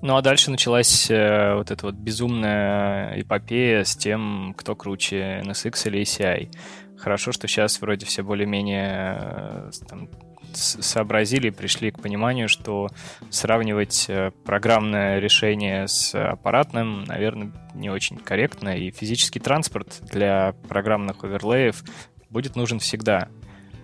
Ну 0.00 0.16
а 0.16 0.22
дальше 0.22 0.52
началась 0.52 1.10
э, 1.10 1.54
вот 1.56 1.72
эта 1.72 1.86
вот 1.86 1.96
безумная 1.96 3.20
эпопея 3.20 3.82
с 3.82 3.96
тем, 3.96 4.54
кто 4.56 4.76
круче, 4.76 5.42
NSX 5.44 5.88
или 5.88 6.02
ECI. 6.02 6.50
Хорошо, 6.98 7.32
что 7.32 7.46
сейчас 7.46 7.80
вроде 7.80 8.06
все 8.06 8.22
более-менее 8.22 9.18
э, 9.20 9.70
там, 9.88 10.08
сообразили 10.52 11.50
пришли 11.50 11.90
к 11.90 12.00
пониманию, 12.00 12.48
что 12.48 12.88
сравнивать 13.30 14.06
э, 14.08 14.32
программное 14.44 15.18
решение 15.18 15.86
с 15.86 16.14
аппаратным, 16.14 17.04
наверное, 17.04 17.52
не 17.74 17.90
очень 17.90 18.16
корректно, 18.16 18.76
и 18.76 18.90
физический 18.90 19.40
транспорт 19.40 19.98
для 20.02 20.54
программных 20.68 21.22
оверлеев 21.24 21.82
будет 22.30 22.56
нужен 22.56 22.78
всегда. 22.78 23.28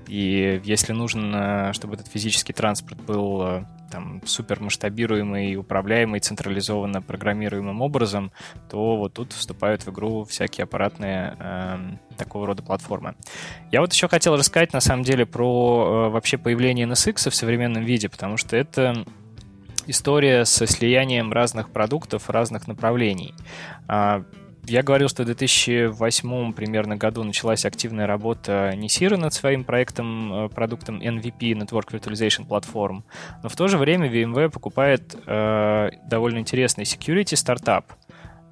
И 0.09 0.61
если 0.65 0.93
нужно, 0.93 1.73
чтобы 1.73 1.95
этот 1.95 2.09
физический 2.09 2.53
транспорт 2.53 3.01
был 3.03 3.43
э, 3.43 3.65
там, 3.91 4.21
супер 4.27 4.61
масштабируемый, 4.61 5.57
управляемый, 5.57 6.21
централизованно 6.21 7.01
программируемым 7.01 7.81
образом, 7.81 8.33
то 8.69 8.97
вот 8.97 9.15
тут 9.15 9.33
вступают 9.33 9.87
в 9.87 9.91
игру 9.91 10.25
всякие 10.25 10.65
аппаратные 10.65 11.37
э, 11.39 11.79
такого 12.17 12.47
рода 12.47 12.63
платформы. 12.63 13.15
Я 13.71 13.81
вот 13.81 13.93
еще 13.93 14.09
хотел 14.09 14.37
рассказать, 14.37 14.73
на 14.73 14.81
самом 14.81 15.05
деле, 15.05 15.27
про 15.27 16.07
э, 16.07 16.11
вообще 16.11 16.39
появление 16.39 16.87
NSX 16.87 17.31
в 17.31 17.35
современном 17.35 17.85
виде, 17.85 18.09
потому 18.09 18.37
что 18.37 18.57
это 18.57 19.05
история 19.87 20.45
со 20.45 20.67
слиянием 20.67 21.33
разных 21.33 21.71
продуктов, 21.71 22.31
разных 22.31 22.67
направлений. 22.67 23.35
Я 24.67 24.83
говорил, 24.83 25.09
что 25.09 25.23
в 25.23 25.27
2008 25.27 26.53
примерно 26.55 26.97
году 26.97 27.23
началась 27.23 27.67
активная 27.67 28.07
работа 28.07 28.73
Nisira 28.75 29.17
над 29.17 29.35
своим 29.35 29.63
проектом, 29.63 30.47
э, 30.47 30.49
продуктом 30.49 31.01
NVP, 31.01 31.53
Network 31.53 31.91
Virtualization 31.91 32.47
Platform. 32.49 33.03
Но 33.43 33.49
в 33.49 33.57
то 33.57 33.69
же 33.69 33.77
время 33.77 34.11
VMware 34.11 34.49
покупает 34.49 35.15
э, 35.27 35.91
довольно 36.09 36.39
интересный 36.39 36.85
security 36.85 37.37
стартап, 37.37 37.93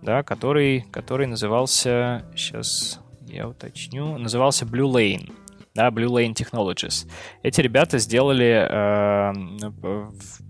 да, 0.03 0.23
который, 0.23 0.83
который 0.91 1.27
назывался, 1.27 2.25
сейчас 2.37 3.01
я 3.27 3.49
уточню, 3.49 4.19
назывался 4.19 4.67
Blue 4.67 4.93
Lane 4.93 5.33
да, 5.75 5.89
Blue 5.89 6.09
Lane 6.09 6.35
Technologies. 6.35 7.09
Эти 7.43 7.61
ребята 7.61 7.99
сделали 7.99 8.67
э, 8.69 9.33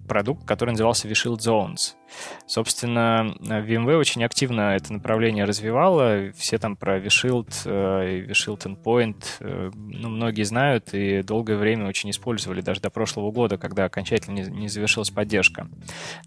продукт, 0.08 0.44
который 0.46 0.70
назывался 0.70 1.08
vShield 1.08 1.38
Zones. 1.38 1.94
Собственно, 2.46 3.34
VMware 3.40 3.96
очень 3.96 4.24
активно 4.24 4.74
это 4.74 4.92
направление 4.92 5.44
развивало. 5.44 6.32
Все 6.36 6.58
там 6.58 6.76
про 6.76 6.98
vShield 6.98 7.50
э, 7.64 8.26
vShield 8.28 8.66
Endpoint, 8.66 9.24
э, 9.40 9.70
ну, 9.74 10.08
многие 10.08 10.42
знают 10.42 10.92
и 10.92 11.22
долгое 11.22 11.56
время 11.56 11.88
очень 11.88 12.10
использовали, 12.10 12.60
даже 12.60 12.80
до 12.80 12.90
прошлого 12.90 13.30
года, 13.30 13.58
когда 13.58 13.84
окончательно 13.84 14.34
не, 14.34 14.50
не 14.50 14.68
завершилась 14.68 15.10
поддержка. 15.10 15.68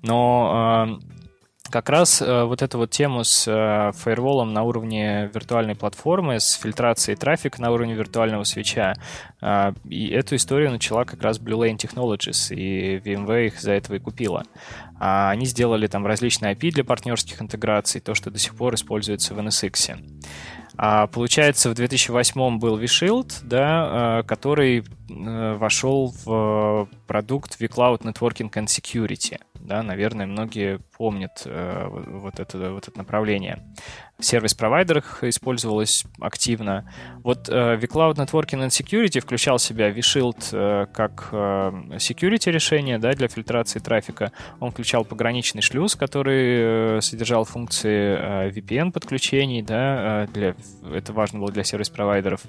Но 0.01 0.99
э, 1.01 1.24
как 1.69 1.89
раз 1.89 2.21
э, 2.21 2.43
вот 2.43 2.62
эту 2.62 2.78
вот 2.78 2.91
тему 2.91 3.23
с 3.23 3.47
э, 3.47 3.91
фаерволом 3.97 4.54
на 4.54 4.63
уровне 4.63 5.30
виртуальной 5.34 5.75
платформы, 5.75 6.39
с 6.39 6.54
фильтрацией 6.54 7.17
трафика 7.17 7.62
на 7.62 7.71
уровне 7.71 7.93
виртуального 7.93 8.43
свеча, 8.43 8.93
э, 9.41 9.73
и 9.86 10.08
эту 10.10 10.36
историю 10.36 10.71
начала 10.71 11.06
как 11.06 11.21
раз 11.21 11.39
Blue 11.39 11.60
Lane 11.60 11.78
Technologies, 11.78 12.54
и 12.56 12.97
VMware 12.97 13.47
их 13.47 13.60
за 13.60 13.73
этого 13.73 13.95
и 13.95 13.99
купила. 13.99 14.43
А 14.99 15.32
они 15.32 15.45
сделали 15.45 15.88
там 15.88 16.06
различные 16.06 16.54
API 16.54 16.71
для 16.71 16.84
партнерских 16.84 17.41
интеграций, 17.41 17.99
то, 17.99 18.13
что 18.13 18.32
до 18.32 18.39
сих 18.39 18.56
пор 18.56 18.75
используется 18.75 19.34
в 19.34 19.39
NSX. 19.39 19.97
А, 20.78 21.08
получается, 21.08 21.69
в 21.69 21.73
2008 21.73 22.60
был 22.60 22.80
vShield, 22.80 23.39
да, 23.43 24.23
который 24.28 24.84
вошел 25.07 26.13
в 26.25 26.89
продукт 27.07 27.59
vCloud 27.59 28.01
Networking 28.01 28.51
and 28.51 28.67
Security– 28.67 29.39
да, 29.65 29.81
наверное, 29.81 30.27
многие 30.27 30.79
помнят 30.97 31.41
э, 31.45 31.87
вот, 31.89 32.39
это, 32.39 32.71
вот 32.71 32.87
это 32.87 32.97
направление. 32.97 33.63
В 34.17 34.23
сервис-провайдерах 34.23 35.23
использовалось 35.23 36.05
активно. 36.19 36.89
Вот 37.23 37.49
э, 37.49 37.75
vCloud 37.77 38.15
Networking 38.15 38.65
and 38.65 38.69
Security 38.69 39.19
включал 39.19 39.57
в 39.57 39.61
себя 39.61 39.89
vShield 39.89 40.49
э, 40.51 40.85
как 40.93 41.29
э, 41.31 41.35
security 41.97 42.51
решение 42.51 42.97
да, 42.97 43.13
для 43.13 43.27
фильтрации 43.27 43.79
трафика. 43.79 44.31
Он 44.59 44.71
включал 44.71 45.03
пограничный 45.03 45.61
шлюз, 45.61 45.95
который 45.95 46.97
э, 46.97 47.01
содержал 47.01 47.43
функции 47.43 48.17
э, 48.17 48.51
VPN 48.51 48.91
подключений, 48.91 49.61
да, 49.63 50.25
э, 50.25 50.27
для, 50.31 50.55
это 50.93 51.11
важно 51.11 51.39
было 51.39 51.51
для 51.51 51.63
сервис-провайдеров, 51.63 52.41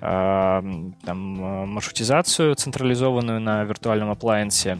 там, 0.00 1.64
э, 1.64 1.66
маршрутизацию 2.00 2.54
централизованную 2.54 3.40
на 3.40 3.64
виртуальном 3.64 4.10
appliance, 4.10 4.78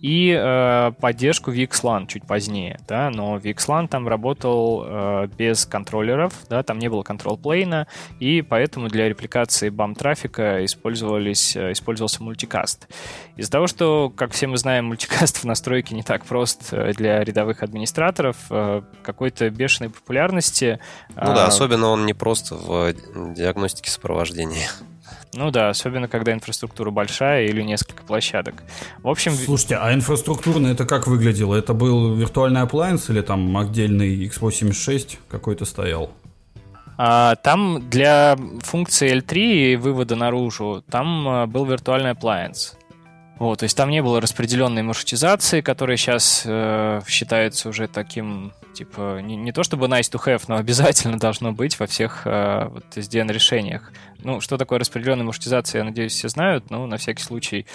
и 0.00 0.30
э, 0.30 0.92
поддержку 1.00 1.50
VXLAN 1.50 2.06
чуть 2.06 2.24
позднее, 2.24 2.78
да, 2.86 3.10
но 3.10 3.36
VXLAN 3.36 3.88
там 3.88 4.06
работал 4.06 4.84
э, 4.86 5.28
без 5.36 5.66
контроллеров, 5.66 6.32
да, 6.48 6.62
там 6.62 6.78
не 6.78 6.88
было 6.88 7.02
контрол-плейна, 7.02 7.88
и 8.20 8.42
поэтому 8.42 8.88
для 8.88 9.08
репликации 9.08 9.70
BAM-трафика 9.70 10.64
использовались, 10.64 11.56
э, 11.56 11.72
использовался 11.72 12.22
мультикаст. 12.22 12.86
Из-за 13.36 13.50
того, 13.50 13.66
что, 13.66 14.08
как 14.08 14.30
все 14.30 14.46
мы 14.46 14.56
знаем, 14.56 14.86
мультикаст 14.86 15.38
в 15.38 15.44
настройке 15.44 15.96
не 15.96 16.04
так 16.04 16.24
прост 16.24 16.68
э, 16.70 16.92
для 16.92 17.24
рядовых 17.24 17.64
администраторов, 17.64 18.36
э, 18.50 18.82
какой-то 19.02 19.50
бешеной 19.50 19.90
популярности... 19.90 20.78
Ну 21.16 21.34
да, 21.34 21.44
э, 21.44 21.48
особенно 21.48 21.88
он 21.88 22.06
не 22.06 22.14
прост 22.14 22.52
в 22.52 22.94
диагностике 23.34 23.90
сопровождения. 23.90 24.68
Ну 25.34 25.50
да, 25.50 25.68
особенно 25.68 26.08
когда 26.08 26.32
инфраструктура 26.32 26.90
большая 26.90 27.46
или 27.46 27.62
несколько 27.62 28.02
площадок. 28.02 28.62
В 29.02 29.08
общем... 29.08 29.32
Слушайте, 29.32 29.76
а 29.76 29.92
инфраструктурно 29.92 30.68
это 30.68 30.86
как 30.86 31.06
выглядело? 31.06 31.54
Это 31.54 31.74
был 31.74 32.14
виртуальный 32.14 32.62
appliance 32.62 33.10
или 33.10 33.20
там 33.20 33.56
отдельный 33.56 34.26
x86 34.26 35.18
какой-то 35.28 35.64
стоял? 35.64 36.10
А, 36.96 37.36
там 37.36 37.88
для 37.88 38.36
функции 38.62 39.16
L3 39.16 39.72
и 39.72 39.76
вывода 39.76 40.16
наружу, 40.16 40.82
там 40.90 41.28
а, 41.28 41.46
был 41.46 41.64
виртуальный 41.64 42.10
appliance. 42.10 42.74
Вот, 43.38 43.60
то 43.60 43.64
есть 43.64 43.76
там 43.76 43.90
не 43.90 44.02
было 44.02 44.20
распределенной 44.20 44.82
маршрутизации, 44.82 45.60
которая 45.60 45.96
сейчас 45.96 46.42
э, 46.44 47.00
считается 47.06 47.68
уже 47.68 47.86
таким, 47.86 48.52
типа, 48.78 49.20
не, 49.20 49.34
не 49.34 49.50
то 49.50 49.64
чтобы 49.64 49.86
nice 49.86 50.10
to 50.10 50.24
have, 50.24 50.44
но 50.46 50.56
обязательно 50.56 51.18
должно 51.18 51.52
быть 51.52 51.78
во 51.80 51.86
всех 51.86 52.22
э, 52.26 52.68
вот, 52.68 52.84
SDN-решениях. 52.94 53.92
Ну, 54.22 54.40
что 54.40 54.56
такое 54.56 54.78
распределенная 54.78 55.24
маршрутизация, 55.24 55.80
я 55.80 55.84
надеюсь, 55.84 56.12
все 56.12 56.28
знают, 56.28 56.70
но 56.70 56.86
на 56.86 56.96
всякий 56.96 57.22
случай 57.22 57.66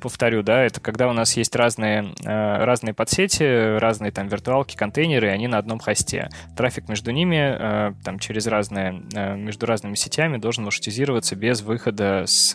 повторю, 0.00 0.42
да, 0.42 0.62
это 0.62 0.80
когда 0.80 1.08
у 1.08 1.12
нас 1.12 1.36
есть 1.36 1.54
разные, 1.54 2.14
э, 2.24 2.64
разные 2.64 2.94
подсети, 2.94 3.78
разные 3.78 4.10
там 4.10 4.26
виртуалки, 4.26 4.76
контейнеры, 4.76 5.28
и 5.28 5.30
они 5.30 5.46
на 5.46 5.58
одном 5.58 5.78
хосте. 5.78 6.28
Трафик 6.56 6.88
между 6.88 7.12
ними, 7.12 7.36
э, 7.36 7.92
там, 8.04 8.18
через 8.18 8.48
разные, 8.48 9.02
э, 9.14 9.36
между 9.36 9.66
разными 9.66 9.94
сетями 9.94 10.36
должен 10.36 10.64
маршрутизироваться 10.64 11.36
без 11.36 11.62
выхода 11.62 12.24
с 12.26 12.50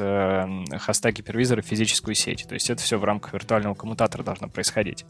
хоста 0.82 1.12
гипервизора 1.12 1.62
в 1.62 1.66
физическую 1.66 2.16
сеть. 2.16 2.46
То 2.48 2.56
есть 2.56 2.70
это 2.70 2.82
все 2.82 2.98
в 2.98 3.04
рамках 3.06 3.34
виртуального 3.34 3.74
коммутатора 3.74 4.24
должно 4.24 4.50
происходить. 4.50 5.06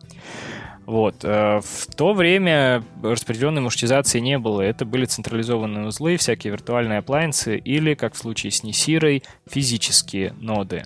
Вот. 0.86 1.24
В 1.24 1.95
то 1.95 2.13
время 2.13 2.84
распределенной 3.02 3.62
маршрутизации 3.62 4.19
не 4.19 4.38
было. 4.38 4.62
Это 4.62 4.86
были 4.86 5.06
централизованные 5.06 5.88
узлы, 5.88 6.17
всякие 6.17 6.52
виртуальные 6.52 7.00
appliances 7.00 7.58
или, 7.58 7.95
как 7.95 8.13
в 8.13 8.17
случае 8.17 8.52
с 8.52 8.63
Несирой, 8.63 9.24
физические 9.48 10.34
ноды. 10.39 10.84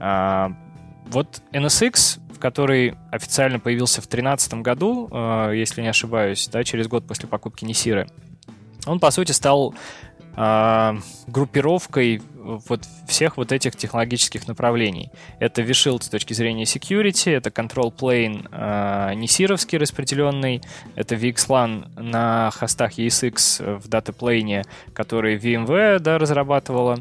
А, 0.00 0.52
вот 1.06 1.42
NSX, 1.52 2.18
который 2.38 2.94
официально 3.12 3.60
появился 3.60 4.00
в 4.00 4.08
2013 4.08 4.54
году, 4.62 5.08
а, 5.12 5.50
если 5.50 5.82
не 5.82 5.88
ошибаюсь, 5.88 6.48
да, 6.48 6.64
через 6.64 6.88
год 6.88 7.06
после 7.06 7.28
покупки 7.28 7.64
Несиры, 7.64 8.08
он, 8.86 8.98
по 8.98 9.10
сути, 9.10 9.32
стал 9.32 9.74
а, 10.36 10.96
группировкой 11.26 12.22
вот 12.40 12.86
всех 13.06 13.36
вот 13.36 13.52
этих 13.52 13.76
технологических 13.76 14.48
направлений. 14.48 15.10
Это 15.38 15.62
vShield 15.62 16.02
с 16.02 16.08
точки 16.08 16.32
зрения 16.32 16.64
security, 16.64 17.32
это 17.32 17.50
Control 17.50 17.94
Plane 17.94 18.48
э, 18.50 19.14
несировский 19.14 19.78
распределенный, 19.78 20.62
это 20.94 21.14
VXLAN 21.14 22.00
на 22.00 22.50
хостах 22.50 22.98
ESX 22.98 23.78
в 23.78 23.88
датаплейне, 23.88 24.64
который 24.94 25.36
VMware 25.36 25.98
да, 25.98 26.18
разрабатывала, 26.18 26.98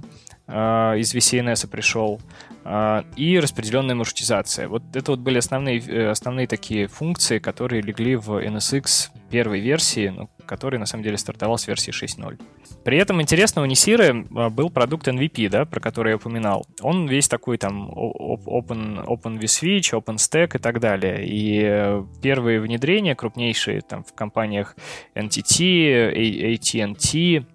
э, 0.47 0.97
из 0.97 1.13
VCNS 1.15 1.67
пришел, 1.67 2.19
э, 2.65 3.03
и 3.15 3.39
распределенная 3.39 3.95
маршрутизация. 3.95 4.67
Вот 4.67 4.83
это 4.93 5.11
вот 5.11 5.19
были 5.19 5.37
основные, 5.37 5.79
э, 5.79 6.09
основные 6.09 6.47
такие 6.47 6.87
функции, 6.87 7.39
которые 7.39 7.81
легли 7.81 8.15
в 8.15 8.31
NSX 8.31 9.09
первой 9.29 9.59
версии, 9.59 10.09
ну, 10.09 10.29
который 10.45 10.79
на 10.79 10.85
самом 10.85 11.03
деле 11.03 11.17
стартовал 11.17 11.57
с 11.57 11.67
версии 11.67 11.91
6.0. 11.93 12.39
При 12.83 12.97
этом 12.97 13.21
интересно, 13.21 13.61
у 13.61 13.65
Несиры 13.65 14.25
а, 14.35 14.49
был 14.49 14.69
продукт 14.69 15.07
MVP, 15.07 15.49
да, 15.49 15.65
про 15.65 15.79
который 15.79 16.09
я 16.09 16.15
упоминал. 16.15 16.65
Он 16.81 17.07
весь 17.07 17.27
такой 17.27 17.57
там 17.57 17.89
open, 17.89 19.05
open 19.05 19.39
vSwitch, 19.39 19.93
OpenStack 19.93 20.55
и 20.55 20.59
так 20.59 20.79
далее. 20.79 21.27
И 21.27 21.61
э, 21.63 22.03
первые 22.21 22.59
внедрения 22.61 23.15
крупнейшие 23.15 23.81
там 23.81 24.03
в 24.03 24.13
компаниях 24.13 24.75
NTT, 25.15 26.13
AT&T, 26.13 27.45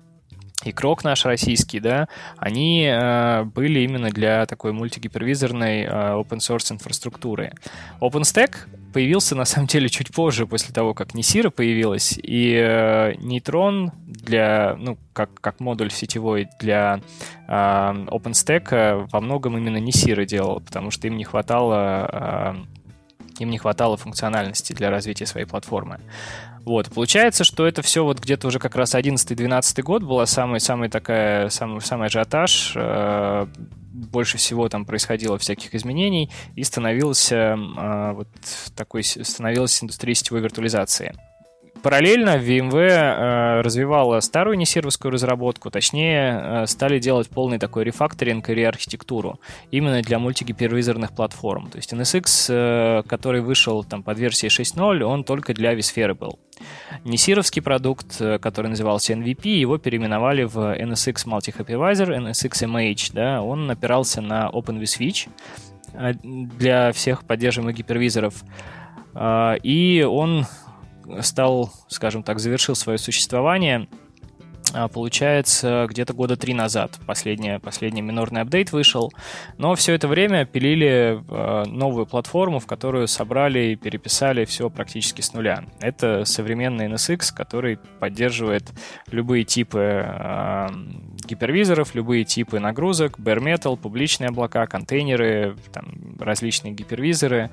и 0.64 0.72
Крок 0.72 1.05
наш 1.05 1.24
российский, 1.24 1.81
да, 1.81 2.09
они 2.38 2.87
э, 2.87 3.44
были 3.44 3.81
именно 3.81 4.11
для 4.11 4.46
такой 4.46 4.72
мультигипервизорной 4.72 5.83
э, 5.83 5.88
open 5.88 6.38
source 6.38 6.72
инфраструктуры. 6.72 7.53
OpenStack 8.00 8.57
появился 8.92 9.35
на 9.35 9.44
самом 9.44 9.66
деле 9.66 9.88
чуть 9.88 10.12
позже, 10.12 10.46
после 10.46 10.72
того, 10.72 10.94
как 10.94 11.14
Несира 11.14 11.50
появилась, 11.50 12.18
и 12.22 12.55
э, 12.55 13.14
Neutron 13.14 13.90
для, 14.07 14.77
ну, 14.79 14.98
как, 15.12 15.31
как 15.40 15.61
модуль 15.61 15.90
сетевой 15.90 16.48
для 16.61 17.00
э, 17.48 17.53
OpenStack 17.53 19.09
во 19.11 19.20
многом 19.20 19.59
именно 19.59 19.79
Несира 19.79 20.24
делал, 20.24 20.61
потому 20.61 20.90
что 20.90 21.07
им 21.09 21.16
не 21.16 21.24
хватало 21.24 22.55
э, 22.61 22.74
им 23.40 23.50
не 23.50 23.59
хватало 23.59 23.96
функциональности 23.96 24.72
для 24.72 24.90
развития 24.90 25.27
своей 25.27 25.46
платформы. 25.46 25.98
Вот, 26.64 26.90
получается, 26.90 27.44
что 27.44 27.66
это 27.66 27.83
все 27.83 28.05
вот 28.05 28.20
где-то 28.20 28.46
уже 28.46 28.59
как 28.59 28.74
раз 28.74 28.94
11-12 28.94 29.83
год 29.83 30.03
была 30.03 30.24
самый 30.24 30.88
такая, 30.88 31.50
самый, 31.50 31.83
самый 31.83 32.07
ажиотаж, 32.07 32.72
э, 32.74 33.46
больше 33.92 34.38
всего 34.38 34.68
там 34.70 34.87
происходило 34.87 35.38
всяких 35.38 35.74
изменений 35.74 36.31
и 36.57 36.64
становился 36.64 37.57
э, 37.57 38.12
вот 38.12 38.29
такой, 38.74 39.05
становилась 39.05 39.83
индустрия 39.83 40.14
сетевой 40.14 40.40
виртуализации. 40.40 41.14
Параллельно 41.85 42.38
VMware 42.38 42.88
э, 42.88 43.61
развивала 43.61 44.18
старую 44.20 44.57
несервисскую 44.57 45.12
разработку, 45.12 45.70
точнее, 45.70 46.62
э, 46.62 46.66
стали 46.66 46.99
делать 46.99 47.29
полный 47.29 47.59
такой 47.59 47.85
рефакторинг 47.85 48.49
и 48.49 48.55
реархитектуру 48.55 49.38
именно 49.70 50.01
для 50.01 50.18
мультигипервизорных 50.18 51.12
платформ. 51.12 51.68
То 51.68 51.77
есть 51.77 51.92
NSX, 51.92 52.47
э, 52.49 53.03
который 53.07 53.42
вышел 53.42 53.85
там 53.85 54.03
под 54.03 54.18
версией 54.18 54.49
6.0, 54.51 55.03
он 55.03 55.25
только 55.25 55.53
для 55.53 55.75
vSphere 55.75 56.14
был. 56.14 56.38
Несировский 57.05 57.61
продукт, 57.61 58.16
который 58.40 58.68
назывался 58.68 59.12
NVP, 59.12 59.49
его 59.49 59.77
переименовали 59.77 60.44
в 60.44 60.57
NSX 60.57 61.27
Multi-Hypervisor, 61.27 62.16
NSX 62.16 62.66
MH, 62.66 63.11
да, 63.12 63.42
он 63.42 63.70
опирался 63.70 64.23
на 64.23 64.49
OpenVSwitch 64.49 65.29
для 66.23 66.92
всех 66.92 67.27
поддерживаемых 67.27 67.77
гипервизоров. 67.77 68.42
И 69.62 70.07
он 70.11 70.47
стал, 71.22 71.72
скажем 71.88 72.22
так, 72.22 72.38
завершил 72.38 72.74
свое 72.74 72.98
существование 72.98 73.88
получается, 74.92 75.87
где-то 75.88 76.14
года 76.14 76.37
три 76.37 76.54
назад 76.54 76.98
последний, 77.06 77.58
последний 77.58 78.02
минорный 78.02 78.40
апдейт 78.40 78.72
вышел. 78.72 79.12
Но 79.58 79.74
все 79.74 79.94
это 79.94 80.08
время 80.08 80.44
пилили 80.44 81.22
а, 81.28 81.64
новую 81.64 82.06
платформу, 82.06 82.58
в 82.58 82.66
которую 82.66 83.06
собрали 83.08 83.72
и 83.72 83.76
переписали 83.76 84.44
все 84.44 84.70
практически 84.70 85.20
с 85.20 85.32
нуля. 85.32 85.64
Это 85.80 86.24
современный 86.24 86.87
NSX, 86.87 87.32
который 87.34 87.78
поддерживает 88.00 88.72
любые 89.10 89.44
типы 89.44 90.04
э, 90.06 90.66
гипервизоров, 91.24 91.94
любые 91.94 92.24
типы 92.24 92.58
нагрузок, 92.58 93.18
bare 93.18 93.40
metal, 93.40 93.76
публичные 93.76 94.28
облака, 94.28 94.66
контейнеры, 94.66 95.56
там, 95.72 96.16
различные 96.18 96.72
гипервизоры. 96.72 97.50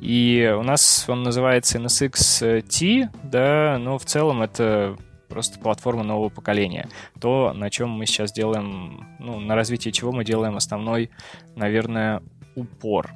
И 0.00 0.52
у 0.58 0.62
нас 0.62 1.04
он 1.08 1.22
называется 1.22 1.78
NSX-T, 1.78 3.10
да, 3.22 3.78
но 3.78 3.98
в 3.98 4.04
целом 4.04 4.42
это 4.42 4.96
просто 5.34 5.58
платформа 5.58 6.04
нового 6.04 6.28
поколения. 6.28 6.88
То, 7.20 7.52
на 7.52 7.70
чем 7.70 7.90
мы 7.90 8.06
сейчас 8.06 8.32
делаем, 8.32 9.04
ну, 9.18 9.40
на 9.40 9.56
развитии 9.56 9.90
чего 9.90 10.12
мы 10.12 10.24
делаем 10.24 10.56
основной, 10.56 11.10
наверное, 11.56 12.22
упор. 12.54 13.10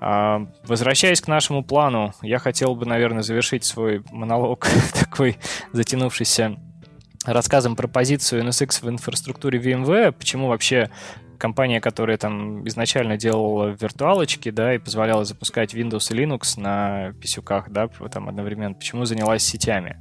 А, 0.00 0.46
возвращаясь 0.64 1.22
к 1.22 1.28
нашему 1.28 1.64
плану, 1.64 2.12
я 2.20 2.38
хотел 2.38 2.74
бы, 2.74 2.84
наверное, 2.84 3.22
завершить 3.22 3.64
свой 3.64 4.04
монолог 4.10 4.68
такой 5.00 5.38
затянувшийся 5.72 6.58
рассказом 7.24 7.74
про 7.74 7.88
позицию 7.88 8.44
NSX 8.44 8.84
в 8.84 8.90
инфраструктуре 8.90 9.58
VMware, 9.58 10.12
почему 10.12 10.48
вообще 10.48 10.90
компания, 11.38 11.80
которая 11.80 12.18
там 12.18 12.68
изначально 12.68 13.16
делала 13.16 13.68
виртуалочки, 13.80 14.50
да, 14.50 14.74
и 14.74 14.78
позволяла 14.78 15.24
запускать 15.24 15.74
Windows 15.74 16.14
и 16.14 16.22
Linux 16.22 16.60
на 16.60 17.14
писюках, 17.14 17.70
да, 17.70 17.88
там 17.88 18.28
одновременно, 18.28 18.74
почему 18.74 19.06
занялась 19.06 19.42
сетями. 19.42 19.96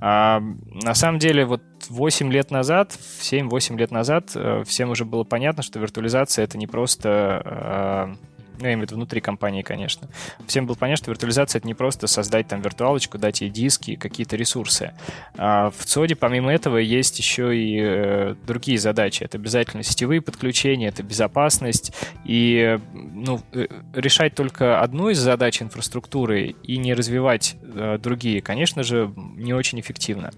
А, 0.00 0.40
на 0.40 0.94
самом 0.94 1.18
деле, 1.18 1.44
вот 1.44 1.62
8 1.88 2.30
лет 2.30 2.50
назад, 2.50 2.98
7-8 3.20 3.78
лет 3.78 3.90
назад, 3.90 4.32
э, 4.34 4.62
всем 4.64 4.90
уже 4.90 5.04
было 5.04 5.24
понятно, 5.24 5.62
что 5.62 5.78
виртуализация 5.78 6.44
это 6.44 6.58
не 6.58 6.66
просто 6.66 7.08
а, 7.44 8.14
ну, 8.58 8.66
я 8.66 8.74
имею 8.74 8.80
в 8.80 8.82
виду 8.82 8.96
внутри 8.96 9.20
компании, 9.20 9.62
конечно. 9.62 10.08
Всем 10.46 10.66
было 10.66 10.74
понятно, 10.74 11.04
что 11.04 11.10
виртуализация— 11.10 11.58
это 11.60 11.66
не 11.66 11.74
просто 11.74 12.06
создать 12.06 12.48
там 12.48 12.60
виртуалочку, 12.60 13.18
дать 13.18 13.40
ей 13.40 13.50
диски, 13.50 13.96
какие-то 13.96 14.36
ресурсы. 14.36 14.92
А 15.36 15.70
в 15.70 15.84
ЦОДе, 15.84 16.16
помимо 16.16 16.52
этого, 16.52 16.78
есть 16.78 17.18
еще 17.18 17.56
и 17.56 17.78
э, 17.80 18.34
другие 18.46 18.78
задачи. 18.78 19.22
Это 19.22 19.38
обязательно 19.38 19.82
сетевые 19.82 20.20
подключения, 20.20 20.88
это 20.88 21.02
безопасность. 21.02 21.92
И 22.24 22.78
ну, 22.94 23.40
э, 23.52 23.66
решать 23.94 24.34
только 24.34 24.80
одну 24.80 25.10
из 25.10 25.18
задач 25.18 25.62
инфраструктуры 25.62 26.54
и 26.62 26.76
не 26.76 26.94
развивать 26.94 27.56
э, 27.62 27.98
другие, 27.98 28.40
конечно 28.40 28.82
же, 28.82 29.12
не 29.36 29.52
очень 29.52 29.80
эффективно. 29.80 30.30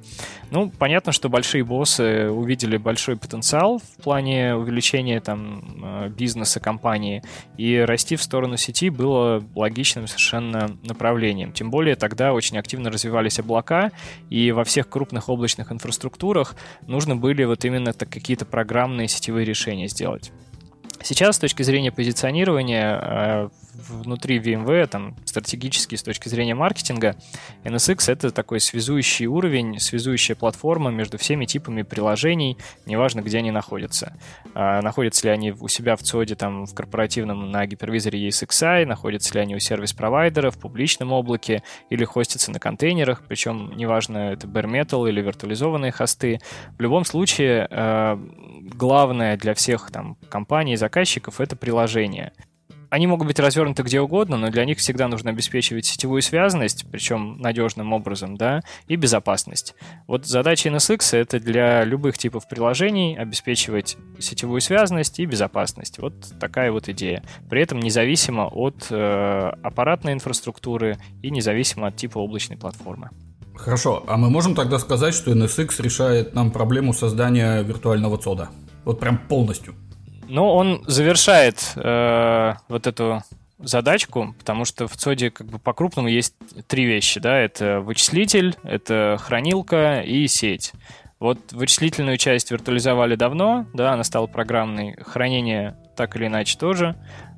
Ну, 0.50 0.70
понятно, 0.70 1.12
что 1.12 1.28
большие 1.28 1.64
боссы 1.64 2.30
увидели 2.30 2.76
большой 2.76 3.16
потенциал 3.16 3.78
в 3.78 4.02
плане 4.02 4.54
увеличения 4.54 5.20
там 5.20 5.62
э, 5.82 6.08
бизнеса 6.08 6.60
компании 6.60 7.22
и 7.56 7.76
расти 7.78 8.07
расти 8.08 8.16
в 8.16 8.22
сторону 8.22 8.56
сети 8.56 8.88
было 8.88 9.44
логичным 9.54 10.06
совершенно 10.06 10.78
направлением. 10.82 11.52
Тем 11.52 11.70
более 11.70 11.94
тогда 11.94 12.32
очень 12.32 12.56
активно 12.56 12.90
развивались 12.90 13.38
облака, 13.38 13.92
и 14.30 14.50
во 14.50 14.64
всех 14.64 14.88
крупных 14.88 15.28
облачных 15.28 15.70
инфраструктурах 15.72 16.56
нужно 16.86 17.16
были 17.16 17.44
вот 17.44 17.66
именно 17.66 17.92
какие-то 17.92 18.46
программные 18.46 19.08
сетевые 19.08 19.44
решения 19.44 19.88
сделать. 19.88 20.32
Сейчас 21.02 21.36
с 21.36 21.38
точки 21.38 21.62
зрения 21.62 21.92
позиционирования 21.92 23.00
э, 23.00 23.48
внутри 23.78 24.38
VMware, 24.38 24.86
там, 24.86 25.16
стратегически 25.24 25.94
с 25.94 26.02
точки 26.02 26.28
зрения 26.28 26.54
маркетинга, 26.54 27.16
NSX— 27.64 28.04
это 28.12 28.30
такой 28.30 28.60
связующий 28.60 29.26
уровень, 29.26 29.78
связующая 29.78 30.34
платформа 30.34 30.90
между 30.90 31.18
всеми 31.18 31.44
типами 31.44 31.82
приложений, 31.82 32.58
неважно, 32.86 33.20
где 33.20 33.38
они 33.38 33.50
находятся. 33.50 34.12
А, 34.54 34.82
находятся 34.82 35.28
ли 35.28 35.32
они 35.32 35.52
у 35.52 35.68
себя 35.68 35.96
в 35.96 36.02
ЦОДе, 36.02 36.34
там, 36.34 36.66
в 36.66 36.74
корпоративном 36.74 37.50
на 37.50 37.66
гипервизоре 37.66 38.28
ESXi, 38.28 38.84
находятся 38.84 39.34
ли 39.34 39.40
они 39.40 39.54
у 39.54 39.60
сервис-провайдера, 39.60 40.50
в 40.50 40.58
публичном 40.58 41.12
облаке, 41.12 41.62
или 41.90 42.04
хостятся 42.04 42.50
на 42.50 42.58
контейнерах, 42.58 43.22
причем 43.26 43.72
неважно, 43.76 44.32
это 44.32 44.46
bare 44.46 44.68
metal 44.68 45.08
или 45.08 45.20
виртуализованные 45.20 45.92
хосты. 45.92 46.40
В 46.76 46.82
любом 46.82 47.04
случае, 47.04 47.68
э, 47.70 48.18
главное 48.74 49.36
для 49.36 49.54
всех 49.54 49.90
там 49.90 50.16
компаний 50.28 50.76
заказчиков— 50.88 51.40
это 51.40 51.54
приложение. 51.54 52.32
Они 52.90 53.06
могут 53.06 53.26
быть 53.26 53.38
развернуты 53.38 53.82
где 53.82 54.00
угодно, 54.00 54.38
но 54.38 54.48
для 54.48 54.64
них 54.64 54.78
всегда 54.78 55.08
нужно 55.08 55.28
обеспечивать 55.28 55.84
сетевую 55.84 56.22
связанность, 56.22 56.86
причем 56.90 57.36
надежным 57.38 57.92
образом, 57.92 58.38
да, 58.38 58.62
и 58.86 58.96
безопасность. 58.96 59.74
Вот 60.06 60.24
задача 60.24 60.70
NSX— 60.70 61.00
это 61.18 61.38
для 61.38 61.84
любых 61.84 62.16
типов 62.16 62.48
приложений 62.48 63.18
обеспечивать 63.18 63.98
сетевую 64.18 64.62
связанность 64.62 65.20
и 65.20 65.26
безопасность. 65.26 65.98
Вот 65.98 66.14
такая 66.40 66.72
вот 66.72 66.88
идея. 66.88 67.22
При 67.50 67.60
этом 67.60 67.80
независимо 67.80 68.46
от 68.46 68.86
э, 68.88 69.52
аппаратной 69.62 70.14
инфраструктуры 70.14 70.96
и 71.22 71.30
независимо 71.30 71.88
от 71.88 71.96
типа 71.96 72.16
облачной 72.16 72.56
платформы. 72.56 73.10
Хорошо, 73.54 74.04
а 74.06 74.16
мы 74.16 74.30
можем 74.30 74.54
тогда 74.54 74.78
сказать, 74.78 75.12
что 75.12 75.32
NSX 75.32 75.82
решает 75.82 76.34
нам 76.34 76.50
проблему 76.50 76.94
создания 76.94 77.60
виртуального 77.62 78.16
цода? 78.16 78.48
Вот 78.86 78.98
прям 78.98 79.18
полностью. 79.18 79.74
Ну, 80.28 80.46
он 80.46 80.84
завершает 80.86 81.72
э, 81.76 82.54
вот 82.68 82.86
эту 82.86 83.22
задачку, 83.58 84.34
потому 84.38 84.64
что 84.64 84.86
в 84.86 84.96
ЦОДе 84.96 85.30
как 85.30 85.46
бы 85.46 85.58
по-крупному 85.58 86.08
есть 86.08 86.34
три 86.66 86.84
вещи, 86.84 87.18
да, 87.18 87.38
это 87.38 87.80
вычислитель, 87.80 88.54
это 88.62 89.16
хранилка 89.20 90.00
и 90.00 90.26
сеть. 90.28 90.72
Вот 91.18 91.52
вычислительную 91.52 92.16
часть 92.18 92.50
виртуализовали 92.50 93.16
давно, 93.16 93.66
да, 93.74 93.92
она 93.92 94.04
стала 94.04 94.26
программной, 94.26 94.96
хранение 95.00 95.76
так 95.96 96.14
или 96.14 96.26
иначе 96.26 96.56
тоже, 96.56 96.94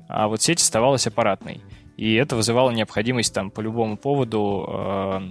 а 0.07 0.27
вот 0.27 0.41
сеть 0.41 0.61
оставалась 0.61 1.07
аппаратной. 1.07 1.61
И 1.97 2.13
это 2.15 2.35
вызывало 2.35 2.71
необходимость 2.71 3.33
там 3.33 3.49
по 3.49 3.61
любому 3.61 3.97
поводу 3.97 4.65
э, 4.67 5.21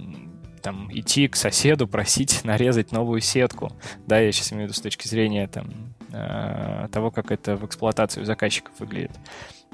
там 0.61 0.89
идти 0.91 1.27
к 1.27 1.35
соседу, 1.35 1.87
просить 1.87 2.41
нарезать 2.43 2.91
новую 2.91 3.21
сетку. 3.21 3.71
Да, 4.07 4.19
я 4.19 4.31
сейчас 4.31 4.51
имею 4.51 4.67
в 4.67 4.71
виду 4.71 4.77
с 4.77 4.81
точки 4.81 5.07
зрения 5.07 5.47
там 5.47 5.93
того, 6.11 7.11
как 7.11 7.31
это 7.31 7.55
в 7.55 7.65
эксплуатации 7.65 8.21
у 8.21 8.25
заказчиков 8.25 8.73
выглядит. 8.79 9.11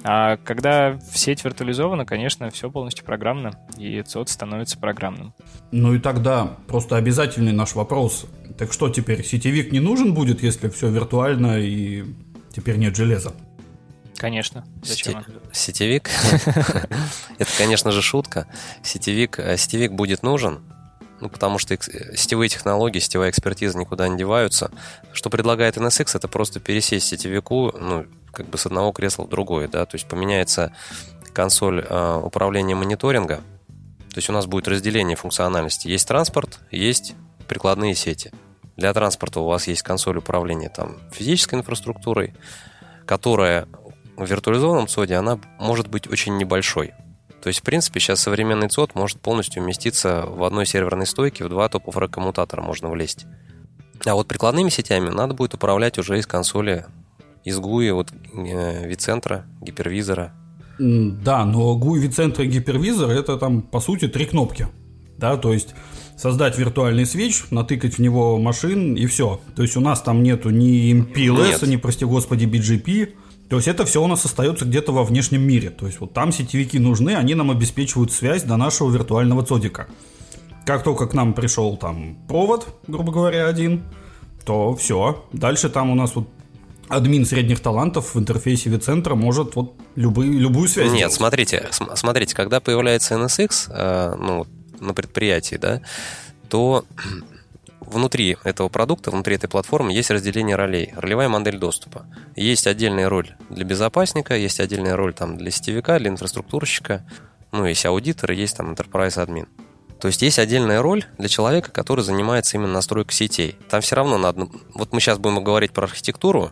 А 0.04 0.38
когда 0.38 1.00
сеть 1.12 1.44
виртуализована, 1.44 2.06
конечно, 2.06 2.50
все 2.52 2.70
полностью 2.70 3.04
программно, 3.04 3.60
и 3.78 4.02
ЦОД 4.04 4.30
становится 4.30 4.78
программным. 4.78 5.34
Ну 5.72 5.96
и 5.96 6.00
тогда 6.00 6.58
просто 6.68 6.98
обязательный 6.98 7.52
наш 7.52 7.74
вопрос. 7.74 8.28
Так 8.58 8.74
что 8.74 8.90
теперь, 8.90 9.26
сетевик 9.26 9.72
не 9.72 9.80
нужен 9.80 10.14
будет, 10.14 10.44
если 10.44 10.70
все 10.70 10.90
виртуально 10.90 11.60
и 11.60 12.06
теперь 12.52 12.78
нет 12.78 12.96
железа? 12.96 13.34
Конечно. 14.18 14.66
Зачем? 14.84 15.24
Сетевик? 15.52 16.10
Это, 17.38 17.52
конечно 17.58 17.92
же, 17.92 18.02
шутка. 18.02 18.48
Сетевик, 18.84 19.40
э, 19.40 19.58
сетевик 19.58 19.94
будет 19.94 20.24
нужен, 20.24 20.62
ну, 21.20 21.30
потому 21.30 21.58
что 21.58 21.78
сетевые 21.78 22.50
технологии, 22.50 23.00
сетевая 23.00 23.30
экспертиза 23.32 23.78
никуда 23.78 24.08
не 24.08 24.18
деваются. 24.18 24.72
Что 25.14 25.30
предлагает 25.30 25.78
NSX, 25.78 26.16
это 26.16 26.28
просто 26.28 26.60
пересесть 26.60 27.08
сетевику, 27.08 27.74
ну, 27.80 28.06
как 28.32 28.48
бы 28.48 28.58
с 28.58 28.66
одного 28.66 28.92
кресла 28.92 29.24
в 29.24 29.30
другое, 29.30 29.68
да, 29.68 29.86
то 29.86 29.96
есть 29.96 30.08
поменяется 30.08 30.74
консоль 31.34 31.86
э, 31.88 32.22
управления 32.24 32.76
мониторинга, 32.76 33.38
то 34.18 34.20
есть 34.20 34.30
у 34.30 34.34
нас 34.34 34.48
будет 34.48 34.68
разделение 34.68 35.16
функциональности. 35.16 35.88
Есть 35.88 36.08
транспорт, 36.08 36.60
есть 36.72 37.14
прикладные 37.48 37.94
сети. 37.94 38.32
Для 38.76 38.94
транспорта 38.94 39.40
у 39.42 39.46
вас 39.46 39.68
есть 39.68 39.84
консоль 39.84 40.18
управления 40.18 40.70
там, 40.70 40.98
физической 41.12 41.56
инфраструктурой, 41.56 42.34
которая 43.06 43.68
в 44.16 44.26
виртуализованном 44.26 44.88
ЦОДе, 44.88 45.16
она 45.16 45.40
может 45.60 45.88
быть 45.88 46.08
очень 46.08 46.38
небольшой. 46.38 46.94
То 47.42 47.50
есть, 47.50 47.60
в 47.60 47.64
принципе, 47.64 48.00
сейчас 48.00 48.22
современный 48.22 48.68
ЦОД 48.68 48.96
может 48.96 49.22
полностью 49.22 49.62
уместиться 49.62 50.26
в 50.28 50.44
одной 50.44 50.66
серверной 50.66 51.06
стойке, 51.06 51.46
в 51.46 51.50
два 51.50 51.70
топов 51.70 51.96
коммутатора 52.10 52.62
можно 52.62 52.90
влезть. 52.90 53.26
А 54.06 54.14
вот 54.14 54.28
прикладными 54.28 54.70
сетями 54.70 55.10
надо 55.10 55.34
будет 55.34 55.54
управлять 55.54 55.98
уже 55.98 56.20
из 56.20 56.28
консоли, 56.28 56.86
из 57.44 57.60
GUI, 57.60 57.94
вот 57.94 58.10
э, 58.12 58.88
вицентра, 58.88 59.46
гипервизора. 59.62 60.34
Да, 60.80 61.46
но 61.46 61.78
GUI, 61.80 62.00
вицентра 62.00 62.44
и 62.44 62.48
гипервизор 62.48 63.10
это 63.10 63.38
там, 63.38 63.62
по 63.62 63.80
сути, 63.80 64.08
три 64.08 64.26
кнопки. 64.26 64.68
Да, 65.18 65.38
то 65.38 65.52
есть 65.52 65.74
создать 66.16 66.58
виртуальный 66.58 67.06
свеч, 67.06 67.46
натыкать 67.50 67.96
в 67.96 68.00
него 68.00 68.38
машин 68.38 68.96
и 68.96 69.06
все. 69.08 69.40
То 69.56 69.64
есть 69.64 69.76
у 69.78 69.80
нас 69.80 70.02
там 70.02 70.22
нету 70.22 70.50
ни 70.50 70.94
MPLS, 70.94 71.68
ни, 71.68 71.78
прости 71.78 72.06
господи, 72.06 72.46
BGP, 72.46 73.14
то 73.50 73.56
есть 73.56 73.68
это 73.68 73.86
все 73.86 74.04
у 74.04 74.08
нас 74.08 74.26
остается 74.26 74.66
где-то 74.66 74.92
во 74.92 75.04
внешнем 75.04 75.42
мире. 75.42 75.70
То 75.70 75.86
есть 75.86 76.00
вот 76.00 76.14
там 76.14 76.32
сетевики 76.32 76.80
нужны, 76.80 77.16
они 77.16 77.34
нам 77.34 77.50
обеспечивают 77.50 78.12
связь 78.12 78.44
до 78.44 78.58
нашего 78.58 78.92
виртуального 78.92 79.44
цодика. 79.46 79.88
Как 80.66 80.84
только 80.84 81.08
к 81.08 81.14
нам 81.14 81.34
пришел 81.34 81.78
там 81.78 82.18
провод, 82.28 82.68
грубо 82.88 83.12
говоря, 83.14 83.48
один, 83.48 83.84
то 84.46 84.76
все. 84.76 85.26
Дальше 85.32 85.70
там 85.70 85.90
у 85.92 85.96
нас 85.96 86.14
вот 86.16 86.28
админ 86.90 87.26
средних 87.26 87.62
талантов 87.62 88.16
в 88.16 88.20
интерфейсе 88.20 88.70
вицентра 88.70 89.16
может 89.16 89.56
вот 89.56 89.76
любые, 89.96 90.32
любую 90.32 90.68
связь 90.68 90.92
Нет, 90.92 91.00
делать. 91.00 91.14
смотрите, 91.14 91.70
смотрите, 91.96 92.36
когда 92.36 92.60
появляется 92.60 93.16
NSX 93.16 93.70
э, 93.70 94.16
ну, 94.20 94.48
на 94.80 94.94
предприятии, 94.94 95.56
да, 95.56 95.82
то 96.50 96.86
внутри 97.88 98.38
этого 98.44 98.70
продукта, 98.70 99.12
внутри 99.12 99.36
этой 99.36 99.50
платформы 99.50 99.94
есть 99.94 100.12
разделение 100.12 100.56
ролей, 100.56 100.94
ролевая 100.96 101.30
модель 101.30 101.58
доступа. 101.58 102.06
Есть 102.36 102.68
отдельная 102.68 103.10
роль 103.10 103.36
для 103.50 103.66
безопасника, 103.66 104.36
есть 104.36 104.60
отдельная 104.60 104.96
роль 104.96 105.14
там, 105.14 105.38
для 105.38 105.50
сетевика, 105.50 105.98
для 105.98 106.10
инфраструктурщика, 106.10 107.04
ну, 107.52 107.66
есть 107.66 107.86
аудитор, 107.86 108.32
есть 108.32 108.58
там 108.58 108.72
enterprise 108.72 109.20
админ. 109.20 109.48
То 110.00 110.10
есть 110.10 110.22
есть 110.22 110.38
отдельная 110.38 110.82
роль 110.82 111.06
для 111.18 111.28
человека, 111.28 111.72
который 111.72 112.04
занимается 112.04 112.58
именно 112.58 112.74
настройкой 112.74 113.16
сетей. 113.16 113.58
Там 113.70 113.82
все 113.82 113.96
равно 113.96 114.18
надо... 114.18 114.48
Вот 114.76 114.94
мы 114.94 115.00
сейчас 115.00 115.18
будем 115.18 115.44
говорить 115.44 115.72
про 115.72 115.86
архитектуру, 115.86 116.52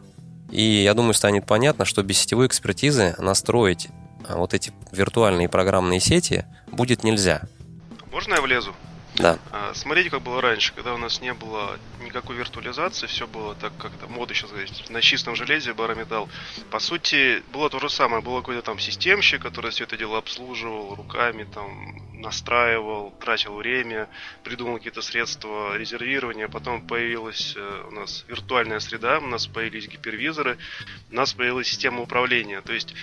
и 0.50 0.64
я 0.64 0.94
думаю, 0.94 1.14
станет 1.14 1.46
понятно, 1.46 1.86
что 1.86 2.02
без 2.02 2.18
сетевой 2.18 2.48
экспертизы 2.48 3.16
настроить 3.20 3.90
а, 4.28 4.38
вот 4.38 4.54
эти 4.54 4.72
виртуальные 4.92 5.50
программные 5.50 6.00
сети 6.00 6.46
будет 6.72 7.04
нельзя. 7.04 7.42
Можно 8.12 8.36
я 8.36 8.42
влезу? 8.42 8.74
Да. 9.16 9.40
А, 9.52 9.74
смотрите, 9.74 10.10
как 10.10 10.22
было 10.22 10.42
раньше, 10.42 10.74
когда 10.74 10.94
у 10.94 10.98
нас 10.98 11.22
не 11.22 11.34
было 11.34 11.80
никакой 12.02 12.36
виртуализации, 12.36 13.08
все 13.08 13.28
было 13.28 13.56
так, 13.56 13.72
как 13.78 13.94
это 13.96 14.08
мода 14.08 14.34
сейчас 14.34 14.50
говорить, 14.50 14.90
на 14.90 15.02
чистом 15.02 15.36
железе, 15.36 15.74
барометалл. 15.74 16.30
По 16.70 16.80
сути, 16.80 17.42
было 17.54 17.70
то 17.70 17.80
же 17.80 17.90
самое, 17.90 18.22
было 18.22 18.40
какой-то 18.40 18.62
там 18.62 18.78
системщик, 18.78 19.42
который 19.42 19.72
все 19.72 19.86
это 19.86 19.96
дело 19.96 20.18
обслуживал 20.18 20.96
руками, 20.96 21.46
там, 21.46 21.96
настраивал, 22.20 23.14
тратил 23.22 23.56
время, 23.56 24.10
придумал 24.44 24.78
какие-то 24.78 25.02
средства 25.02 25.78
резервирования, 25.78 26.50
потом 26.50 26.86
появилась 26.86 27.54
э, 27.56 27.84
у 27.88 27.92
нас 27.92 28.26
виртуальная 28.28 28.80
среда, 28.80 29.20
у 29.20 29.28
нас 29.28 29.48
появились 29.48 29.88
гипервизоры, 29.88 30.58
у 31.12 31.16
нас 31.16 31.34
появилась 31.34 31.68
система 31.68 32.02
управления, 32.02 32.62
то 32.62 32.74
есть 32.74 32.94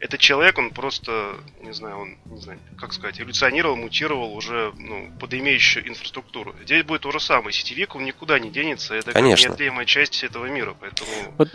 этот 0.00 0.20
человек, 0.20 0.58
он 0.58 0.70
просто, 0.70 1.36
не 1.62 1.72
знаю, 1.72 1.98
он, 1.98 2.16
не 2.26 2.40
знаю, 2.40 2.58
как 2.78 2.92
сказать, 2.92 3.20
эволюционировал, 3.20 3.76
мутировал 3.76 4.34
уже 4.34 4.72
ну, 4.76 5.10
под 5.18 5.34
имеющую 5.34 5.88
инфраструктуру. 5.88 6.54
Здесь 6.64 6.84
будет 6.84 7.02
то 7.02 7.10
же 7.10 7.20
самое. 7.20 7.52
Сетевик, 7.52 7.94
он 7.94 8.04
никуда 8.04 8.38
не 8.38 8.50
денется. 8.50 8.94
Это 8.94 9.12
Конечно. 9.12 9.50
как 9.50 9.58
неотъемлемая 9.58 9.86
часть 9.86 10.22
этого 10.22 10.46
мира. 10.46 10.76
Поэтому 10.78 11.10
вот 11.38 11.48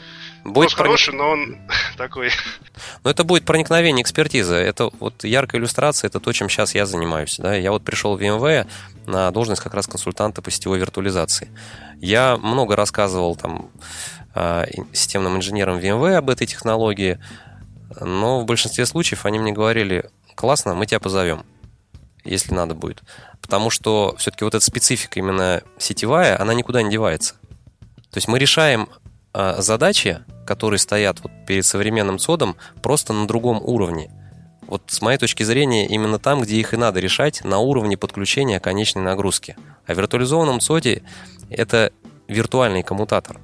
будет 0.44 0.54
проник... 0.54 0.78
хороший, 0.78 1.14
но 1.14 1.30
он 1.30 1.58
такой. 1.98 2.32
Но 3.04 3.12
это 3.12 3.24
будет 3.24 3.46
проникновение 3.46 4.02
экспертизы. 4.02 4.56
Это 4.56 4.90
вот 5.00 5.24
яркая 5.24 5.62
иллюстрация, 5.62 6.08
это 6.08 6.20
то, 6.20 6.32
чем 6.34 6.50
сейчас 6.50 6.74
я 6.74 6.86
занимаюсь. 6.86 7.38
Да? 7.38 7.56
Я 7.56 7.72
вот 7.72 7.84
пришел 7.84 8.18
в 8.18 8.22
VMware 8.22 8.68
на 9.06 9.32
должность 9.32 9.62
как 9.62 9.74
раз 9.74 9.88
консультанта 9.88 10.42
по 10.42 10.52
сетевой 10.52 10.80
виртуализации. 10.80 11.50
Я 12.00 12.38
много 12.38 12.76
рассказывал 12.76 13.36
там 13.36 13.70
а, 14.34 14.66
системным 14.94 15.38
инженерам 15.38 15.78
VMware 15.78 16.16
об 16.16 16.30
этой 16.30 16.48
технологии, 16.48 17.20
но 18.00 18.40
в 18.40 18.46
большинстве 18.46 18.86
случаев 18.86 19.26
они 19.26 19.40
мне 19.40 19.52
говорили, 19.52 20.10
классно, 20.36 20.74
мы 20.74 20.86
тебя 20.86 21.00
позовем, 21.00 21.46
если 22.24 22.54
надо 22.54 22.76
будет. 22.76 23.04
Потому 23.42 23.70
что 23.70 24.16
все-таки 24.18 24.44
вот 24.44 24.56
эта 24.56 24.64
специфика 24.64 25.20
именно 25.20 25.62
сетевая, 25.78 26.40
она 26.40 26.54
никуда 26.54 26.82
не 26.82 26.92
девается. 26.92 27.36
То 28.12 28.18
есть 28.18 28.28
мы 28.28 28.40
решаем 28.40 28.90
э, 29.34 29.62
задачи, 29.62 30.20
которые 30.46 30.80
стоят 30.80 31.20
вот 31.22 31.32
перед 31.48 31.66
современным 31.66 32.20
ЦОДом, 32.20 32.56
просто 32.82 33.14
на 33.14 33.28
другом 33.28 33.62
уровне. 33.62 34.12
Вот 34.68 34.84
с 34.88 35.02
моей 35.02 35.18
точки 35.18 35.44
зрения, 35.44 35.88
именно 35.88 36.20
там, 36.20 36.42
где 36.42 36.58
их 36.58 36.74
и 36.74 36.78
надо 36.78 37.00
решать, 37.00 37.44
на 37.44 37.60
уровне 37.60 37.98
подключения 37.98 38.60
конечной 38.60 39.04
нагрузки. 39.04 39.58
А 39.86 39.94
в 39.94 39.98
виртуализованном 39.98 40.60
ЦОДе 40.60 41.04
это 41.50 41.92
виртуальный 42.28 42.84
коммутатор. 42.84 43.40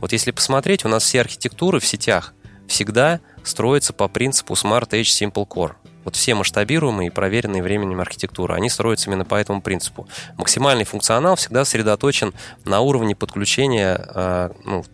Вот 0.00 0.12
если 0.12 0.30
посмотреть, 0.30 0.84
у 0.84 0.88
нас 0.88 1.02
все 1.02 1.20
архитектуры 1.20 1.80
в 1.80 1.86
сетях 1.86 2.34
всегда 2.68 3.20
строится 3.44 3.92
по 3.92 4.08
принципу 4.08 4.54
Smart 4.54 4.88
Edge 4.90 5.02
Simple 5.02 5.46
Core. 5.46 5.72
Вот 6.04 6.16
все 6.16 6.34
масштабируемые 6.34 7.08
и 7.08 7.10
проверенные 7.10 7.62
временем 7.62 8.00
архитектуры, 8.00 8.54
они 8.54 8.70
строятся 8.70 9.10
именно 9.10 9.24
по 9.24 9.34
этому 9.34 9.60
принципу. 9.60 10.08
Максимальный 10.36 10.84
функционал 10.84 11.36
всегда 11.36 11.64
сосредоточен 11.64 12.32
на 12.64 12.80
уровне 12.80 13.14
подключения 13.14 14.08
э, 14.14 14.50
ну, 14.64 14.84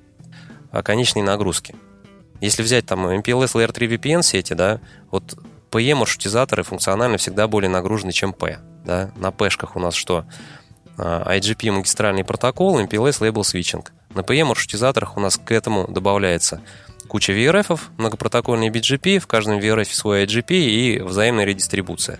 конечной 0.82 1.22
нагрузки. 1.22 1.76
Если 2.40 2.62
взять 2.62 2.86
там 2.86 3.06
MPLS 3.06 3.54
Layer 3.54 3.72
3 3.72 3.86
VPN 3.86 4.22
сети, 4.22 4.54
да, 4.54 4.80
вот 5.10 5.36
PE 5.70 5.94
маршрутизаторы 5.94 6.62
функционально 6.62 7.16
всегда 7.16 7.48
более 7.48 7.70
нагружены, 7.70 8.12
чем 8.12 8.32
P. 8.32 8.58
Да? 8.84 9.10
На 9.16 9.30
P-шках 9.30 9.76
у 9.76 9.80
нас 9.80 9.94
что? 9.94 10.24
IGP 10.96 11.72
магистральный 11.72 12.24
протокол, 12.24 12.80
MPLS 12.80 13.20
Label 13.20 13.42
Switching. 13.42 13.84
На 14.14 14.20
PE 14.20 14.44
маршрутизаторах 14.44 15.16
у 15.16 15.20
нас 15.20 15.36
к 15.36 15.50
этому 15.50 15.88
добавляется 15.88 16.62
куча 17.08 17.32
VRF, 17.32 17.80
многопротокольный 17.98 18.68
BGP, 18.70 19.18
в 19.18 19.26
каждом 19.26 19.58
VRF 19.58 19.92
свой 19.92 20.24
IGP 20.24 20.52
и 20.52 21.00
взаимная 21.00 21.44
редистрибуция. 21.44 22.18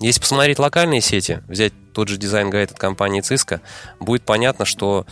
Если 0.00 0.20
посмотреть 0.20 0.58
локальные 0.58 1.02
сети, 1.02 1.42
взять 1.46 1.74
тот 1.92 2.08
же 2.08 2.16
design 2.16 2.47
guide 2.47 2.72
от 2.72 2.78
компании 2.78 3.22
Cisco, 3.22 3.60
будет 3.98 4.22
понятно, 4.22 4.64
что 4.64 5.06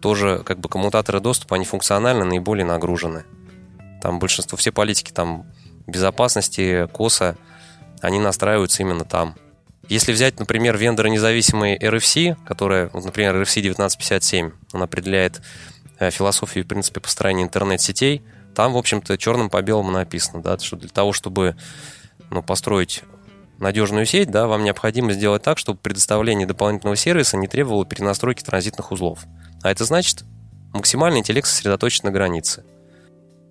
тоже 0.00 0.42
как 0.46 0.60
бы 0.60 0.68
коммутаторы 0.68 1.18
доступа, 1.18 1.56
они 1.56 1.64
функционально 1.64 2.24
наиболее 2.24 2.64
нагружены. 2.64 3.24
Там 4.00 4.20
большинство, 4.20 4.56
все 4.56 4.70
политики 4.70 5.10
там 5.10 5.44
безопасности, 5.88 6.86
QoS 6.92 7.18
а, 7.18 7.36
они 8.00 8.20
настраиваются 8.20 8.82
именно 8.82 9.04
там. 9.04 9.34
Если 9.88 10.12
взять, 10.12 10.38
например, 10.38 10.76
вендоро-независимый 10.76 11.78
RFC, 11.78 12.36
которая, 12.46 12.90
вот, 12.92 13.04
например, 13.04 13.34
RFC 13.36 13.60
1957, 13.60 14.52
он 14.72 14.82
определяет 14.82 15.40
э, 15.98 16.10
философию 16.10 16.64
и 16.64 16.66
принципы 16.66 17.00
построения 17.00 17.42
интернет-сетей, 17.42 18.22
там, 18.54 18.74
в 18.74 18.76
общем-то, 18.76 19.16
черным 19.16 19.48
по 19.48 19.62
белому 19.62 19.90
написано, 19.90 20.42
да, 20.42 20.58
что 20.58 20.76
для 20.76 20.88
того, 20.88 21.12
чтобы 21.12 21.56
ну, 22.30 22.42
построить 22.42 23.02
надежную 23.58 24.04
сеть, 24.04 24.30
да, 24.30 24.46
вам 24.46 24.62
необходимо 24.62 25.12
сделать 25.12 25.42
так, 25.42 25.58
чтобы 25.58 25.78
предоставление 25.78 26.46
дополнительного 26.46 26.96
сервиса 26.96 27.36
не 27.36 27.48
требовало 27.48 27.86
перенастройки 27.86 28.42
транзитных 28.42 28.92
узлов. 28.92 29.24
А 29.62 29.70
это 29.70 29.84
значит, 29.84 30.24
максимальный 30.72 31.20
интеллект 31.20 31.46
сосредоточен 31.46 32.02
на 32.04 32.10
границе. 32.10 32.64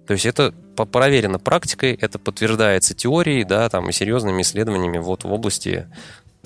То 0.06 0.14
есть 0.14 0.26
это 0.26 0.54
проверено 0.76 1.38
практикой, 1.38 1.94
это 1.94 2.18
подтверждается 2.18 2.94
теорией, 2.94 3.44
да, 3.44 3.68
там, 3.68 3.90
и 3.90 3.92
серьезными 3.92 4.42
исследованиями 4.42 5.00
вот 5.00 5.26
в 5.26 5.34
области 5.34 5.88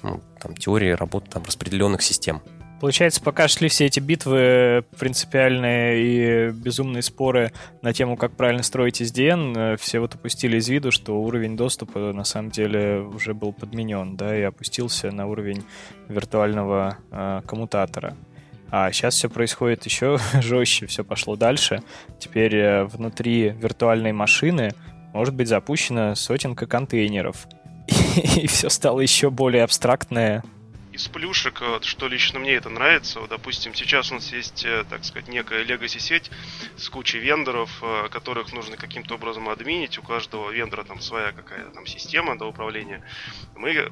ну, 0.04 0.22
там, 0.40 0.56
теории 0.56 0.92
работы 0.92 1.30
там, 1.30 1.44
распределенных 1.44 2.02
систем. 2.02 2.42
Получается, 2.82 3.22
пока 3.22 3.48
шли 3.48 3.70
все 3.70 3.86
эти 3.86 4.00
битвы 4.00 4.84
принципиальные 4.98 6.02
и 6.02 6.52
безумные 6.52 7.04
споры 7.04 7.52
на 7.84 7.94
тему, 7.94 8.18
как 8.18 8.36
правильно 8.36 8.64
строить 8.64 9.02
SDN, 9.02 9.78
все 9.78 10.00
вот 10.00 10.16
упустили 10.16 10.58
из 10.58 10.68
виду, 10.68 10.92
что 10.92 11.22
уровень 11.22 11.56
доступа 11.56 12.12
на 12.12 12.24
самом 12.24 12.50
деле 12.50 13.02
уже 13.02 13.36
был 13.36 13.54
подменен, 13.54 14.16
да, 14.16 14.36
и 14.36 14.42
опустился 14.42 15.12
на 15.12 15.28
уровень 15.28 15.64
виртуального 16.08 16.98
э, 17.12 17.42
коммутатора. 17.46 18.18
А 18.72 18.92
сейчас 18.92 19.14
все 19.14 19.30
происходит 19.30 19.86
еще 19.86 20.18
жестче, 20.42 20.88
все 20.88 21.04
пошло 21.04 21.36
дальше. 21.36 21.84
Теперь 22.18 22.56
э, 22.56 22.86
внутри 22.86 23.50
виртуальной 23.50 24.12
машины 24.12 24.72
может 25.14 25.36
быть 25.36 25.50
запущена 25.50 26.16
сотенка 26.16 26.66
контейнеров. 26.66 27.46
И 28.36 28.48
все 28.48 28.70
стало 28.70 29.02
еще 29.02 29.30
более 29.30 29.64
абстрактное, 29.64 30.44
из 31.02 31.08
плюшек, 31.08 31.62
что 31.82 32.08
лично 32.08 32.40
мне 32.40 32.54
это 32.54 32.70
нравится, 32.70 33.20
вот, 33.20 33.30
допустим, 33.30 33.74
сейчас 33.74 34.12
у 34.12 34.16
нас 34.16 34.32
есть, 34.32 34.64
э, 34.66 34.84
так 34.88 35.04
сказать, 35.04 35.28
некая 35.28 35.64
legacy-сеть 35.64 36.30
с 36.78 36.90
кучей 36.90 37.18
вендоров, 37.18 37.72
э, 37.82 38.08
которых 38.10 38.54
нужно 38.54 38.78
каким-то 38.78 39.16
образом 39.16 39.50
админить, 39.50 39.98
у 39.98 40.04
каждого 40.04 40.52
вендора 40.52 40.84
там 40.84 41.02
своя 41.02 41.32
какая-то 41.32 41.72
там 41.72 41.88
система 41.88 42.38
до 42.38 42.46
управления. 42.46 43.04
Мы, 43.56 43.92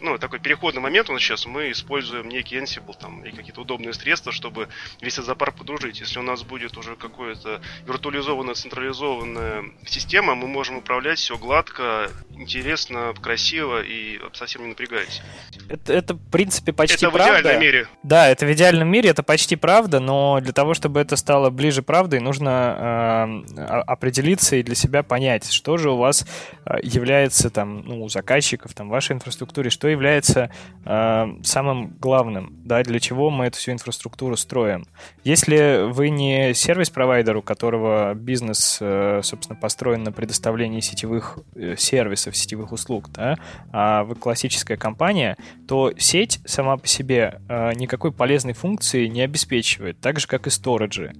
ну, 0.00 0.18
такой 0.18 0.40
переходный 0.40 0.80
момент 0.80 1.10
у 1.10 1.12
нас 1.12 1.22
сейчас, 1.22 1.46
мы 1.46 1.70
используем 1.70 2.28
некий 2.28 2.56
Ansible 2.56 2.98
там 2.98 3.24
и 3.24 3.30
какие-то 3.30 3.60
удобные 3.60 3.92
средства, 3.92 4.32
чтобы 4.32 4.68
весь 5.00 5.14
этот 5.14 5.26
зоопарк 5.26 5.56
подружить. 5.56 6.00
Если 6.00 6.18
у 6.18 6.22
нас 6.22 6.42
будет 6.42 6.76
уже 6.76 6.96
какая-то 6.96 7.62
виртуализованная, 7.86 8.54
централизованная 8.54 9.64
система, 9.86 10.34
мы 10.34 10.48
можем 10.48 10.78
управлять 10.78 11.18
все 11.18 11.38
гладко, 11.38 12.10
интересно, 12.30 13.14
красиво 13.20 13.80
и 13.82 14.20
совсем 14.32 14.62
не 14.62 14.68
напрягаясь. 14.68 15.22
Это, 15.68 15.92
это 15.92 16.14
принципе, 16.48 16.72
почти 16.72 17.06
это 17.06 17.10
правда. 17.10 17.36
в 17.36 17.40
идеальном 17.40 17.62
мире. 17.62 17.88
Да, 18.02 18.28
это 18.28 18.46
в 18.46 18.52
идеальном 18.52 18.88
мире, 18.88 19.10
это 19.10 19.22
почти 19.22 19.56
правда, 19.56 20.00
но 20.00 20.40
для 20.40 20.52
того, 20.52 20.74
чтобы 20.74 21.00
это 21.00 21.16
стало 21.16 21.50
ближе 21.50 21.82
правдой, 21.82 22.20
нужно 22.20 23.42
э, 23.56 23.62
определиться 23.86 24.56
и 24.56 24.62
для 24.62 24.74
себя 24.74 25.02
понять, 25.02 25.50
что 25.50 25.76
же 25.76 25.90
у 25.90 25.96
вас 25.96 26.26
э, 26.64 26.78
является 26.82 27.50
там, 27.50 27.82
ну, 27.84 28.04
у 28.04 28.08
заказчиков, 28.08 28.74
там, 28.74 28.88
вашей 28.88 29.12
инфраструктуре, 29.12 29.70
что 29.70 29.88
является 29.88 30.50
э, 30.84 31.26
самым 31.42 31.96
главным, 32.00 32.52
да, 32.64 32.82
для 32.82 33.00
чего 33.00 33.30
мы 33.30 33.46
эту 33.46 33.58
всю 33.58 33.72
инфраструктуру 33.72 34.36
строим. 34.36 34.86
Если 35.24 35.90
вы 35.90 36.10
не 36.10 36.54
сервис-провайдер, 36.54 37.36
у 37.36 37.42
которого 37.42 38.14
бизнес, 38.14 38.78
э, 38.80 39.20
собственно, 39.22 39.58
построен 39.58 40.02
на 40.02 40.12
предоставлении 40.12 40.80
сетевых 40.80 41.38
э, 41.54 41.76
сервисов, 41.76 42.36
сетевых 42.36 42.72
услуг, 42.72 43.10
да, 43.10 43.36
а 43.72 44.04
вы 44.04 44.14
классическая 44.14 44.76
компания, 44.76 45.36
то 45.66 45.92
сеть 45.98 46.27
сеть 46.28 46.40
сама 46.44 46.76
по 46.76 46.86
себе 46.86 47.40
э, 47.48 47.72
никакой 47.74 48.12
полезной 48.12 48.52
функции 48.52 49.06
не 49.06 49.22
обеспечивает, 49.22 50.00
так 50.00 50.20
же, 50.20 50.26
как 50.26 50.46
и 50.46 50.50
сториджи. 50.50 51.12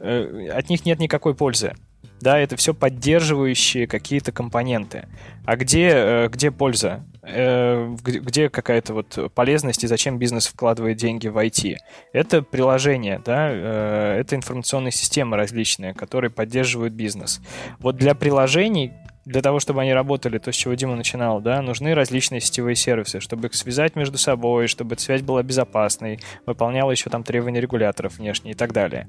Э, 0.00 0.48
от 0.52 0.68
них 0.68 0.84
нет 0.84 0.98
никакой 0.98 1.34
пользы. 1.34 1.74
Да, 2.20 2.38
это 2.38 2.56
все 2.56 2.74
поддерживающие 2.74 3.86
какие-то 3.86 4.32
компоненты. 4.32 5.06
А 5.44 5.56
где, 5.56 5.90
э, 5.92 6.28
где 6.28 6.50
польза? 6.50 7.04
Где, 7.22 8.48
какая-то 8.48 8.94
вот 8.94 9.32
полезность 9.34 9.84
и 9.84 9.86
зачем 9.86 10.18
бизнес 10.18 10.46
вкладывает 10.46 10.96
деньги 10.96 11.28
в 11.28 11.36
IT? 11.36 11.76
Это 12.14 12.40
приложение, 12.40 13.20
да, 13.22 13.50
это 13.50 14.34
информационные 14.34 14.92
системы 14.92 15.36
различные, 15.36 15.92
которые 15.92 16.30
поддерживают 16.30 16.94
бизнес. 16.94 17.42
Вот 17.80 17.96
для 17.96 18.14
приложений 18.14 18.94
для 19.28 19.42
того, 19.42 19.60
чтобы 19.60 19.82
они 19.82 19.92
работали, 19.92 20.38
то, 20.38 20.50
с 20.50 20.54
чего 20.54 20.72
Дима 20.72 20.96
начинал, 20.96 21.40
да, 21.40 21.60
нужны 21.60 21.94
различные 21.94 22.40
сетевые 22.40 22.74
сервисы, 22.74 23.20
чтобы 23.20 23.48
их 23.48 23.54
связать 23.54 23.94
между 23.94 24.16
собой, 24.16 24.68
чтобы 24.68 24.98
связь 24.98 25.20
была 25.20 25.42
безопасной, 25.42 26.18
выполняла 26.46 26.90
еще 26.90 27.10
там 27.10 27.22
требования 27.22 27.60
регуляторов 27.60 28.16
внешне 28.16 28.52
и 28.52 28.54
так 28.54 28.72
далее. 28.72 29.06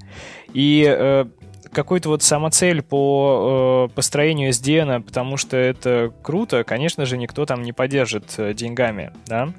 И 0.52 0.84
э, 0.86 1.24
какой-то 1.72 2.10
вот 2.10 2.22
самоцель 2.22 2.82
по 2.82 3.88
э, 3.90 3.94
построению 3.94 4.50
SDN, 4.50 5.02
потому 5.02 5.38
что 5.38 5.56
это 5.56 6.12
круто, 6.22 6.64
конечно 6.64 7.06
же, 7.06 7.16
никто 7.16 7.46
там 7.46 7.62
не 7.62 7.72
поддержит 7.72 8.34
э, 8.36 8.52
деньгами, 8.52 9.12
да, 9.26 9.54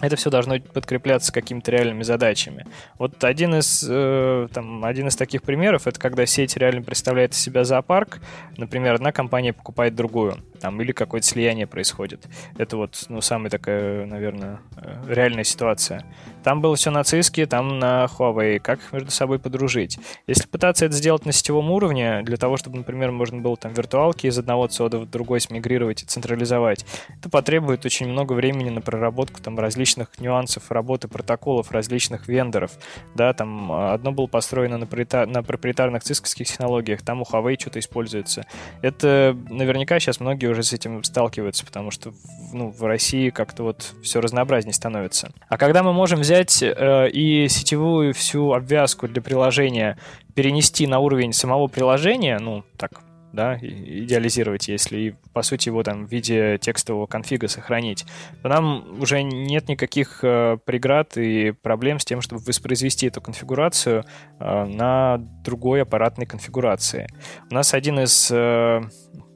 это 0.00 0.16
все 0.16 0.30
должно 0.30 0.58
подкрепляться 0.60 1.32
какими-то 1.32 1.70
реальными 1.70 2.02
задачами. 2.02 2.66
Вот 2.98 3.22
один 3.22 3.54
из, 3.56 3.86
э, 3.88 4.48
там, 4.52 4.84
один 4.84 5.08
из 5.08 5.16
таких 5.16 5.42
примеров 5.42 5.86
это 5.86 6.00
когда 6.00 6.26
сеть 6.26 6.56
реально 6.56 6.82
представляет 6.82 7.34
из 7.34 7.40
себя 7.40 7.64
зоопарк. 7.64 8.20
Например, 8.56 8.94
одна 8.94 9.12
компания 9.12 9.52
покупает 9.52 9.94
другую, 9.94 10.38
там, 10.60 10.80
или 10.80 10.92
какое-то 10.92 11.26
слияние 11.26 11.66
происходит. 11.66 12.26
Это 12.56 12.76
вот, 12.76 13.04
ну, 13.08 13.20
самая 13.20 13.50
такая, 13.50 14.06
наверное, 14.06 14.60
э, 14.76 15.02
реальная 15.08 15.44
ситуация. 15.44 16.04
Там 16.42 16.62
было 16.62 16.76
все 16.76 16.90
на 16.90 17.00
Cisco, 17.00 17.44
там 17.46 17.78
на 17.78 18.06
Huawei. 18.06 18.58
Как 18.58 18.80
между 18.92 19.10
собой 19.10 19.38
подружить? 19.38 19.98
Если 20.26 20.46
пытаться 20.46 20.86
это 20.86 20.94
сделать 20.94 21.26
на 21.26 21.32
сетевом 21.32 21.70
уровне, 21.70 22.22
для 22.22 22.38
того, 22.38 22.56
чтобы, 22.56 22.78
например, 22.78 23.10
можно 23.12 23.40
было 23.40 23.56
там 23.56 23.74
виртуалки 23.74 24.26
из 24.26 24.38
одного 24.38 24.66
цода 24.66 24.98
в 24.98 25.10
другой 25.10 25.40
смигрировать 25.40 26.02
и 26.02 26.06
централизовать, 26.06 26.86
это 27.18 27.28
потребует 27.28 27.84
очень 27.84 28.08
много 28.08 28.32
времени 28.32 28.70
на 28.70 28.80
проработку 28.80 29.42
там 29.42 29.58
различных 29.58 29.89
нюансов 29.96 30.70
работы 30.70 31.08
протоколов 31.08 31.70
различных 31.70 32.28
вендоров. 32.28 32.72
Да, 33.14 33.32
там 33.32 33.72
а, 33.72 33.94
одно 33.94 34.12
было 34.12 34.26
построено 34.26 34.78
на, 34.78 34.86
проприетар... 34.86 35.26
на 35.26 35.42
проприетарных 35.42 36.02
цисковских 36.02 36.46
технологиях, 36.46 37.02
там 37.02 37.22
у 37.22 37.24
Huawei 37.24 37.58
что-то 37.58 37.78
используется. 37.78 38.46
Это 38.82 39.36
наверняка 39.48 39.98
сейчас 40.00 40.20
многие 40.20 40.46
уже 40.46 40.62
с 40.62 40.72
этим 40.72 41.02
сталкиваются, 41.04 41.64
потому 41.64 41.90
что 41.90 42.12
ну, 42.52 42.70
в 42.70 42.82
России 42.84 43.30
как-то 43.30 43.62
вот 43.64 43.94
все 44.02 44.20
разнообразнее 44.20 44.74
становится. 44.74 45.32
А 45.48 45.56
когда 45.56 45.82
мы 45.82 45.92
можем 45.92 46.20
взять 46.20 46.62
э, 46.62 47.10
и 47.10 47.48
сетевую 47.48 48.14
всю 48.14 48.52
обвязку 48.52 49.08
для 49.08 49.22
приложения 49.22 49.98
перенести 50.34 50.86
на 50.86 50.98
уровень 50.98 51.32
самого 51.32 51.66
приложения, 51.66 52.38
ну, 52.38 52.64
так, 52.76 53.02
да, 53.32 53.56
идеализировать, 53.60 54.68
если 54.68 55.16
по 55.32 55.42
сути, 55.42 55.68
его 55.68 55.82
там 55.82 56.06
в 56.06 56.10
виде 56.10 56.58
текстового 56.58 57.06
конфига 57.06 57.48
сохранить, 57.48 58.04
то 58.42 58.48
нам 58.48 59.00
уже 59.00 59.22
нет 59.22 59.68
никаких 59.68 60.20
э, 60.22 60.58
преград 60.64 61.16
и 61.16 61.52
проблем 61.52 61.98
с 61.98 62.04
тем, 62.04 62.20
чтобы 62.20 62.42
воспроизвести 62.42 63.06
эту 63.06 63.20
конфигурацию 63.20 64.04
э, 64.38 64.64
на 64.64 65.18
другой 65.44 65.82
аппаратной 65.82 66.26
конфигурации. 66.26 67.08
У 67.50 67.54
нас 67.54 67.74
один 67.74 68.00
из 68.00 68.30
э, 68.32 68.82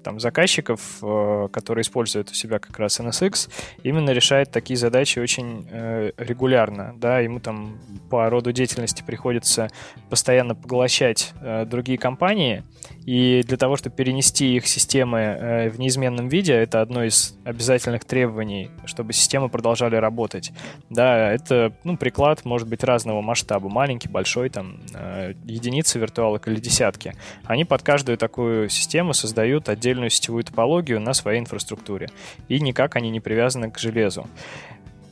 там, 0.04 0.20
заказчиков, 0.20 0.98
э, 1.02 1.48
которые 1.52 1.82
используют 1.82 2.30
у 2.30 2.34
себя 2.34 2.60
как 2.60 2.78
раз 2.78 3.00
NSX, 3.00 3.50
именно 3.82 4.10
решает 4.10 4.52
такие 4.52 4.76
задачи 4.76 5.18
очень 5.18 5.66
э, 5.70 6.12
регулярно. 6.18 6.94
Да, 6.96 7.18
ему 7.18 7.40
там 7.40 7.80
по 8.10 8.28
роду 8.30 8.52
деятельности 8.52 9.02
приходится 9.02 9.68
постоянно 10.10 10.54
поглощать 10.54 11.32
э, 11.40 11.64
другие 11.64 11.98
компании, 11.98 12.62
И 13.06 13.42
для 13.46 13.56
того, 13.56 13.76
чтобы 13.76 13.96
перенести 13.96 14.56
их 14.56 14.66
системы 14.66 15.18
э, 15.18 15.70
в 15.70 15.78
неизменном 15.78 16.28
виде, 16.28 16.54
это 16.54 16.80
одно 16.80 17.04
из 17.04 17.36
обязательных 17.44 18.04
требований, 18.04 18.70
чтобы 18.86 19.12
системы 19.12 19.48
продолжали 19.48 19.96
работать. 19.96 20.52
Да, 20.88 21.30
это 21.32 21.74
ну, 21.84 21.96
приклад 21.96 22.44
может 22.44 22.66
быть 22.66 22.82
разного 22.82 23.20
масштаба, 23.20 23.68
маленький, 23.68 24.08
большой, 24.08 24.48
там, 24.48 24.80
э, 24.94 25.34
единицы 25.44 25.98
виртуалок 25.98 26.48
или 26.48 26.56
десятки. 26.56 27.14
Они 27.44 27.64
под 27.64 27.82
каждую 27.82 28.16
такую 28.16 28.68
систему 28.70 29.12
создают 29.12 29.68
отдельную 29.68 30.10
сетевую 30.10 30.44
топологию 30.44 31.00
на 31.00 31.12
своей 31.12 31.40
инфраструктуре. 31.40 32.08
И 32.48 32.58
никак 32.60 32.96
они 32.96 33.10
не 33.10 33.20
привязаны 33.20 33.70
к 33.70 33.78
железу. 33.78 34.26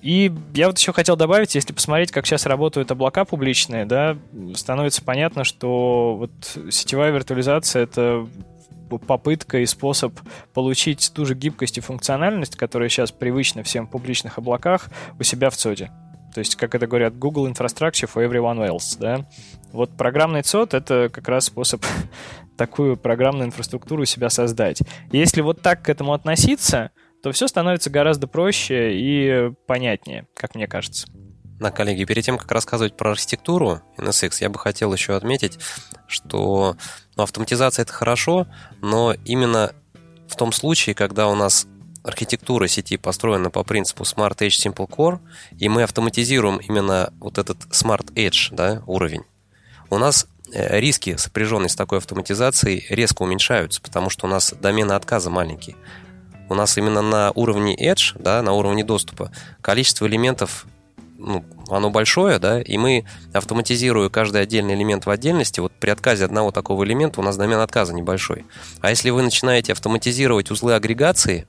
И 0.03 0.33
я 0.55 0.67
вот 0.67 0.79
еще 0.79 0.93
хотел 0.93 1.17
добавить, 1.17 1.55
если 1.55 1.73
посмотреть, 1.73 2.11
как 2.11 2.27
сейчас 2.27 2.45
работают 2.47 2.91
облака 2.91 3.25
публичные, 3.25 3.87
да, 3.87 4.19
становится 4.55 5.01
понятно, 5.03 5.45
что 5.45 6.17
вот 6.17 6.33
сетевая 6.73 7.13
виртуализация— 7.13 7.83
это 7.85 8.27
попытка 9.07 9.61
и 9.61 9.67
способ 9.67 10.19
получить 10.53 11.13
ту 11.15 11.25
же 11.25 11.35
гибкость 11.35 11.79
и 11.79 11.81
функциональность, 11.81 12.57
которая 12.57 12.89
сейчас 12.89 13.13
привычна 13.13 13.63
всем 13.63 13.87
в 13.87 13.91
публичных 13.91 14.39
облаках, 14.39 14.89
у 15.19 15.23
себя 15.23 15.51
в 15.51 15.57
ЦОДе. 15.57 15.91
То 16.35 16.41
есть, 16.41 16.57
как 16.57 16.75
это 16.75 16.87
говорят, 16.87 17.17
Google 17.17 17.47
Infrastructure 17.47 18.11
for 18.13 18.27
everyone 18.29 18.67
else, 18.67 18.99
да. 18.99 19.25
Вот 19.73 19.91
программный 19.97 20.43
ЦОД— 20.43 20.75
это 20.75 21.11
как 21.13 21.29
раз 21.29 21.45
способ 21.45 21.85
такую 22.57 22.97
программную 22.97 23.47
инфраструктуру 23.47 24.03
у 24.03 24.07
себя 24.07 24.31
создать. 24.31 24.81
Если 25.13 25.43
вот 25.43 25.63
так 25.63 25.83
к 25.83 25.89
этому 25.89 26.13
относиться, 26.13 26.91
то 27.23 27.31
все 27.33 27.47
становится 27.49 27.89
гораздо 27.89 28.27
проще 28.27 28.91
и 28.95 29.53
понятнее, 29.67 30.27
как 30.35 30.55
мне 30.55 30.67
кажется. 30.67 31.07
Да, 31.61 31.71
коллеги, 31.71 32.05
перед 32.05 32.25
тем, 32.25 32.39
как 32.39 32.51
рассказывать 32.51 32.97
про 32.97 33.13
архитектуру 33.13 33.81
NSX, 33.97 34.39
я 34.41 34.51
бы 34.51 34.59
хотел 34.59 34.93
еще 34.93 35.15
отметить, 35.15 35.61
что 36.09 36.77
ну, 37.17 37.23
автоматизация 37.23 37.85
это 37.85 37.93
хорошо, 37.93 38.49
но 38.81 39.15
именно 39.25 39.73
в 40.27 40.35
том 40.35 40.51
случае, 40.51 40.97
когда 40.97 41.29
у 41.29 41.37
нас 41.37 41.69
архитектура 42.03 42.67
сети 42.67 42.97
построена 42.97 43.49
по 43.51 43.63
принципу 43.63 44.03
Smart 44.03 44.37
Edge 44.39 44.49
Simple 44.49 44.89
Core, 44.89 45.21
и 45.57 45.69
мы 45.69 45.85
автоматизируем 45.85 46.57
именно 46.57 47.13
вот 47.21 47.39
этот 47.39 47.59
Smart 47.71 48.13
Edge 48.15 48.49
да, 48.51 48.83
уровень, 48.87 49.23
у 49.89 49.99
нас 49.99 50.27
э, 50.53 50.81
риски, 50.81 51.15
сопряженные 51.17 51.69
с 51.69 51.77
такой 51.77 51.99
автоматизацией, 51.99 52.87
резко 52.89 53.23
уменьшаются, 53.23 53.81
потому 53.81 54.11
что 54.11 54.27
у 54.27 54.29
нас 54.29 54.53
домены 54.53 54.95
отказа 54.95 55.31
маленькие 55.31 55.77
у 56.53 56.55
нас 56.55 56.79
именно 56.79 57.03
на 57.03 57.33
уровне 57.35 57.75
Edge, 57.75 58.15
да, 58.19 58.43
на 58.43 58.53
уровне 58.53 58.85
доступа, 58.85 59.33
количество 59.61 60.07
элементов 60.07 60.67
ну, 61.19 61.45
оно 61.69 61.91
большое, 61.91 62.39
да, 62.39 62.61
и 62.61 62.77
мы, 62.77 63.05
автоматизируя 63.33 64.09
каждый 64.09 64.43
отдельный 64.43 64.75
элемент 64.75 65.07
в 65.07 65.11
отдельности, 65.11 65.61
вот 65.61 65.73
при 65.73 65.91
отказе 65.91 66.25
одного 66.25 66.51
такого 66.51 66.85
элемента 66.85 67.21
у 67.21 67.23
нас 67.23 67.37
домен 67.37 67.61
отказа 67.61 67.95
небольшой. 67.95 68.45
А 68.81 68.91
если 68.91 69.11
вы 69.11 69.23
начинаете 69.23 69.73
автоматизировать 69.73 70.51
узлы 70.51 70.75
агрегации, 70.75 71.47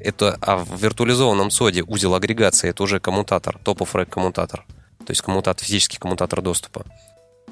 это, 0.00 0.36
а 0.42 0.58
в 0.58 0.80
виртуализованном 0.80 1.50
соде 1.50 1.82
узел 1.82 2.14
агрегации 2.14 2.68
это 2.70 2.82
уже 2.82 3.00
коммутатор, 3.00 3.58
топ-оф 3.64 3.96
коммутатор, 4.10 4.66
то 4.98 5.10
есть 5.10 5.22
коммутатор, 5.22 5.64
физический 5.64 5.98
коммутатор 5.98 6.42
доступа. 6.42 6.84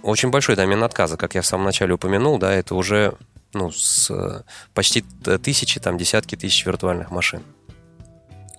Очень 0.02 0.28
большой 0.30 0.56
домен 0.56 0.84
отказа, 0.84 1.16
как 1.16 1.34
я 1.34 1.40
в 1.40 1.46
самом 1.46 1.64
начале 1.64 1.94
упомянул, 1.94 2.38
да, 2.38 2.52
это 2.52 2.74
уже 2.74 3.14
ну, 3.54 3.70
с 3.70 4.10
э, 4.10 4.42
почти 4.74 5.02
тысячи, 5.42 5.80
там, 5.80 5.96
десятки 5.96 6.36
тысяч 6.36 6.66
виртуальных 6.66 7.10
машин. 7.10 7.42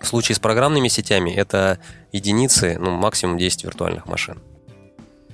В 0.00 0.06
случае 0.06 0.36
с 0.36 0.38
программными 0.38 0.88
сетями 0.88 1.30
это 1.30 1.78
единицы, 2.12 2.76
ну, 2.78 2.90
максимум 2.92 3.38
10 3.38 3.64
виртуальных 3.64 4.06
машин. 4.06 4.38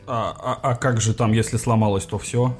А, 0.07 0.35
а, 0.39 0.71
а 0.71 0.77
как 0.77 1.01
же 1.01 1.15
там, 1.15 1.33
если 1.33 1.57
сломалось, 1.57 2.05
то 2.05 2.19
все? 2.19 2.57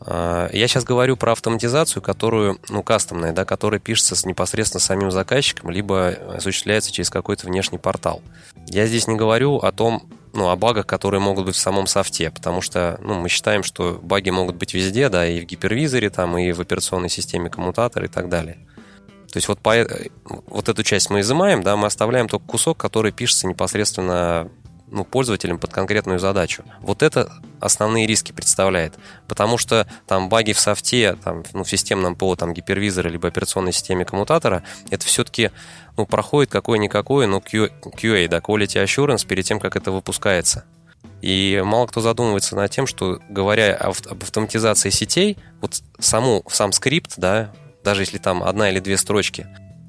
А, 0.00 0.48
я 0.52 0.68
сейчас 0.68 0.84
говорю 0.84 1.16
про 1.16 1.32
автоматизацию, 1.32 2.02
которую, 2.02 2.58
ну, 2.68 2.82
кастомная, 2.82 3.32
да, 3.32 3.44
которая 3.44 3.80
пишется 3.80 4.16
непосредственно 4.26 4.80
самим 4.80 5.10
заказчиком, 5.10 5.70
либо 5.70 6.08
осуществляется 6.36 6.92
через 6.92 7.10
какой-то 7.10 7.46
внешний 7.46 7.78
портал. 7.78 8.22
Я 8.66 8.86
здесь 8.86 9.06
не 9.06 9.16
говорю 9.16 9.56
о 9.56 9.72
том, 9.72 10.08
ну, 10.34 10.50
о 10.50 10.56
багах, 10.56 10.86
которые 10.86 11.20
могут 11.20 11.46
быть 11.46 11.56
в 11.56 11.60
самом 11.60 11.86
софте, 11.86 12.30
потому 12.30 12.60
что 12.60 12.98
ну, 13.02 13.14
мы 13.14 13.28
считаем, 13.28 13.62
что 13.62 13.98
баги 14.02 14.30
могут 14.30 14.56
быть 14.56 14.74
везде, 14.74 15.08
да, 15.08 15.26
и 15.26 15.40
в 15.40 15.44
гипервизоре, 15.44 16.10
там, 16.10 16.36
и 16.38 16.52
в 16.52 16.60
операционной 16.60 17.08
системе 17.08 17.50
коммутатора 17.50 18.06
и 18.06 18.08
так 18.08 18.28
далее. 18.28 18.58
То 19.32 19.36
есть 19.36 19.48
вот, 19.48 19.58
по, 19.58 19.74
вот 20.46 20.68
эту 20.68 20.82
часть 20.82 21.10
мы 21.10 21.20
изымаем, 21.20 21.62
да, 21.62 21.76
мы 21.76 21.86
оставляем 21.86 22.28
только 22.28 22.46
кусок, 22.46 22.78
который 22.78 23.12
пишется 23.12 23.46
непосредственно 23.46 24.48
ну, 24.90 25.04
пользователям 25.04 25.58
под 25.58 25.72
конкретную 25.72 26.18
задачу. 26.18 26.64
Вот 26.80 27.02
это 27.02 27.32
основные 27.60 28.06
риски 28.06 28.32
представляет. 28.32 28.94
Потому 29.26 29.58
что 29.58 29.86
там 30.06 30.28
баги 30.28 30.52
в 30.52 30.60
софте, 30.60 31.16
там, 31.22 31.44
ну, 31.52 31.64
в 31.64 31.70
системном 31.70 32.16
ПО, 32.16 32.36
там, 32.36 32.54
гипервизоре, 32.54 33.10
либо 33.10 33.28
операционной 33.28 33.72
системе 33.72 34.04
коммутатора, 34.04 34.62
это 34.90 35.04
все-таки 35.06 35.50
ну, 35.96 36.06
проходит 36.06 36.50
какой-никакой, 36.50 37.26
ну, 37.26 37.38
QA, 37.38 38.28
да, 38.28 38.38
Quality 38.38 38.84
Assurance 38.84 39.26
перед 39.26 39.44
тем, 39.44 39.60
как 39.60 39.76
это 39.76 39.90
выпускается. 39.90 40.64
И 41.20 41.60
мало 41.64 41.86
кто 41.86 42.00
задумывается 42.00 42.54
над 42.54 42.70
тем, 42.70 42.86
что, 42.86 43.20
говоря 43.28 43.74
об 43.74 43.94
автоматизации 44.22 44.90
сетей, 44.90 45.36
вот 45.60 45.82
саму, 45.98 46.44
сам 46.48 46.72
скрипт, 46.72 47.14
да, 47.16 47.52
даже 47.82 48.02
если 48.02 48.18
там 48.18 48.42
одна 48.42 48.70
или 48.70 48.78
две 48.78 48.96
строчки, 48.96 49.48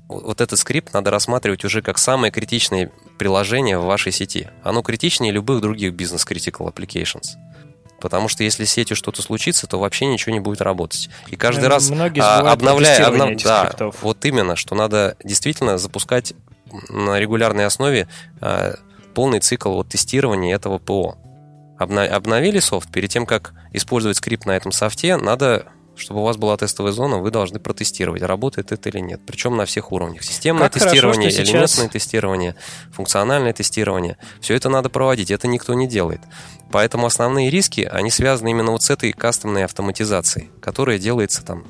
вот 0.09 0.41
этот 0.41 0.57
скрипт 0.57 0.93
надо 0.93 1.11
рассматривать 1.11 1.63
уже 1.63 1.81
как 1.81 1.97
самое 1.99 2.31
критичное 2.31 2.91
приложение 3.17 3.77
в 3.77 3.85
вашей 3.85 4.11
сети. 4.11 4.49
Оно 4.63 4.81
критичнее 4.81 5.31
любых 5.31 5.61
других 5.61 5.93
бизнес-critical 5.93 6.73
applications. 6.73 7.37
Потому 8.01 8.27
что 8.27 8.43
если 8.43 8.65
с 8.65 8.71
сетью 8.71 8.95
что-то 8.95 9.21
случится, 9.21 9.67
то 9.67 9.77
вообще 9.77 10.07
ничего 10.07 10.33
не 10.33 10.39
будет 10.39 10.61
работать. 10.61 11.09
И 11.27 11.35
каждый 11.35 11.63
ну, 11.63 11.69
раз 11.69 11.91
а, 11.91 12.51
обновляя, 12.51 13.05
обнов... 13.05 13.41
да, 13.43 13.65
скриптов. 13.65 13.97
вот 14.01 14.25
именно, 14.25 14.55
что 14.55 14.73
надо 14.73 15.15
действительно 15.23 15.77
запускать 15.77 16.33
на 16.89 17.19
регулярной 17.19 17.65
основе 17.65 18.07
а, 18.41 18.75
полный 19.13 19.41
цикл 19.41 19.73
вот, 19.73 19.89
тестирования 19.89 20.55
этого 20.55 20.79
ПО. 20.79 21.17
Обна... 21.77 22.03
Обновили 22.03 22.59
софт, 22.59 22.91
перед 22.91 23.11
тем, 23.11 23.25
как 23.25 23.53
использовать 23.73 24.17
скрипт 24.17 24.45
на 24.45 24.55
этом 24.55 24.71
софте, 24.71 25.17
надо 25.17 25.67
чтобы 25.99 26.21
у 26.21 26.23
вас 26.23 26.37
была 26.37 26.57
тестовая 26.57 26.91
зона, 26.91 27.17
вы 27.19 27.31
должны 27.31 27.59
протестировать, 27.59 28.21
работает 28.21 28.71
это 28.71 28.89
или 28.89 28.99
нет. 28.99 29.21
Причем 29.25 29.57
на 29.57 29.65
всех 29.65 29.91
уровнях. 29.91 30.23
Системное 30.23 30.69
как 30.69 30.81
тестирование, 30.81 31.29
хорошо, 31.29 31.43
элементное 31.43 31.67
сейчас... 31.67 31.91
тестирование, 31.91 32.55
функциональное 32.91 33.53
тестирование. 33.53 34.17
Все 34.41 34.55
это 34.55 34.69
надо 34.69 34.89
проводить, 34.89 35.31
это 35.31 35.47
никто 35.47 35.73
не 35.73 35.87
делает. 35.87 36.21
Поэтому 36.71 37.05
основные 37.05 37.49
риски, 37.49 37.81
они 37.81 38.09
связаны 38.11 38.49
именно 38.49 38.71
вот 38.71 38.83
с 38.83 38.89
этой 38.89 39.11
кастомной 39.11 39.65
автоматизацией, 39.65 40.49
которая 40.61 40.97
делается 40.97 41.43
там 41.43 41.65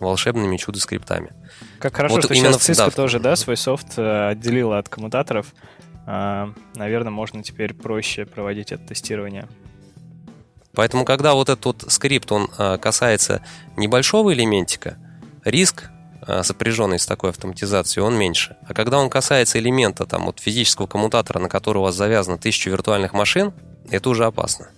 волшебными 0.00 0.56
чудо-скриптами. 0.56 1.32
Как 1.78 1.96
хорошо, 1.96 2.16
вот 2.16 2.24
что 2.24 2.34
именно 2.34 2.52
сейчас 2.52 2.78
Cisco 2.78 2.84
да. 2.86 2.90
тоже, 2.90 3.20
да, 3.20 3.36
свой 3.36 3.56
софт 3.56 3.98
э, 3.98 4.28
отделила 4.28 4.78
от 4.78 4.88
коммутаторов. 4.88 5.54
А, 6.06 6.52
наверное, 6.74 7.10
можно 7.10 7.42
теперь 7.42 7.74
проще 7.74 8.24
проводить 8.24 8.72
это 8.72 8.86
тестирование. 8.88 9.48
Поэтому, 10.78 11.04
когда 11.04 11.34
вот 11.34 11.48
этот 11.48 11.64
вот 11.64 11.84
скрипт, 11.88 12.30
он 12.30 12.48
а, 12.56 12.78
касается 12.78 13.42
небольшого 13.76 14.32
элементика, 14.32 14.96
риск 15.44 15.90
а, 16.22 16.44
сопряженный 16.44 17.00
с 17.00 17.04
такой 17.04 17.30
автоматизацией, 17.30 18.06
он 18.06 18.16
меньше. 18.16 18.56
А 18.64 18.74
когда 18.74 18.98
он 18.98 19.10
касается 19.10 19.58
элемента 19.58 20.06
там, 20.06 20.26
вот 20.26 20.38
физического 20.38 20.86
коммутатора, 20.86 21.40
на 21.40 21.48
который 21.48 21.78
у 21.78 21.82
вас 21.82 21.96
завязано 21.96 22.38
тысячу 22.38 22.70
виртуальных 22.70 23.12
машин, 23.12 23.52
это 23.90 24.08
уже 24.08 24.24
опасно. 24.24 24.68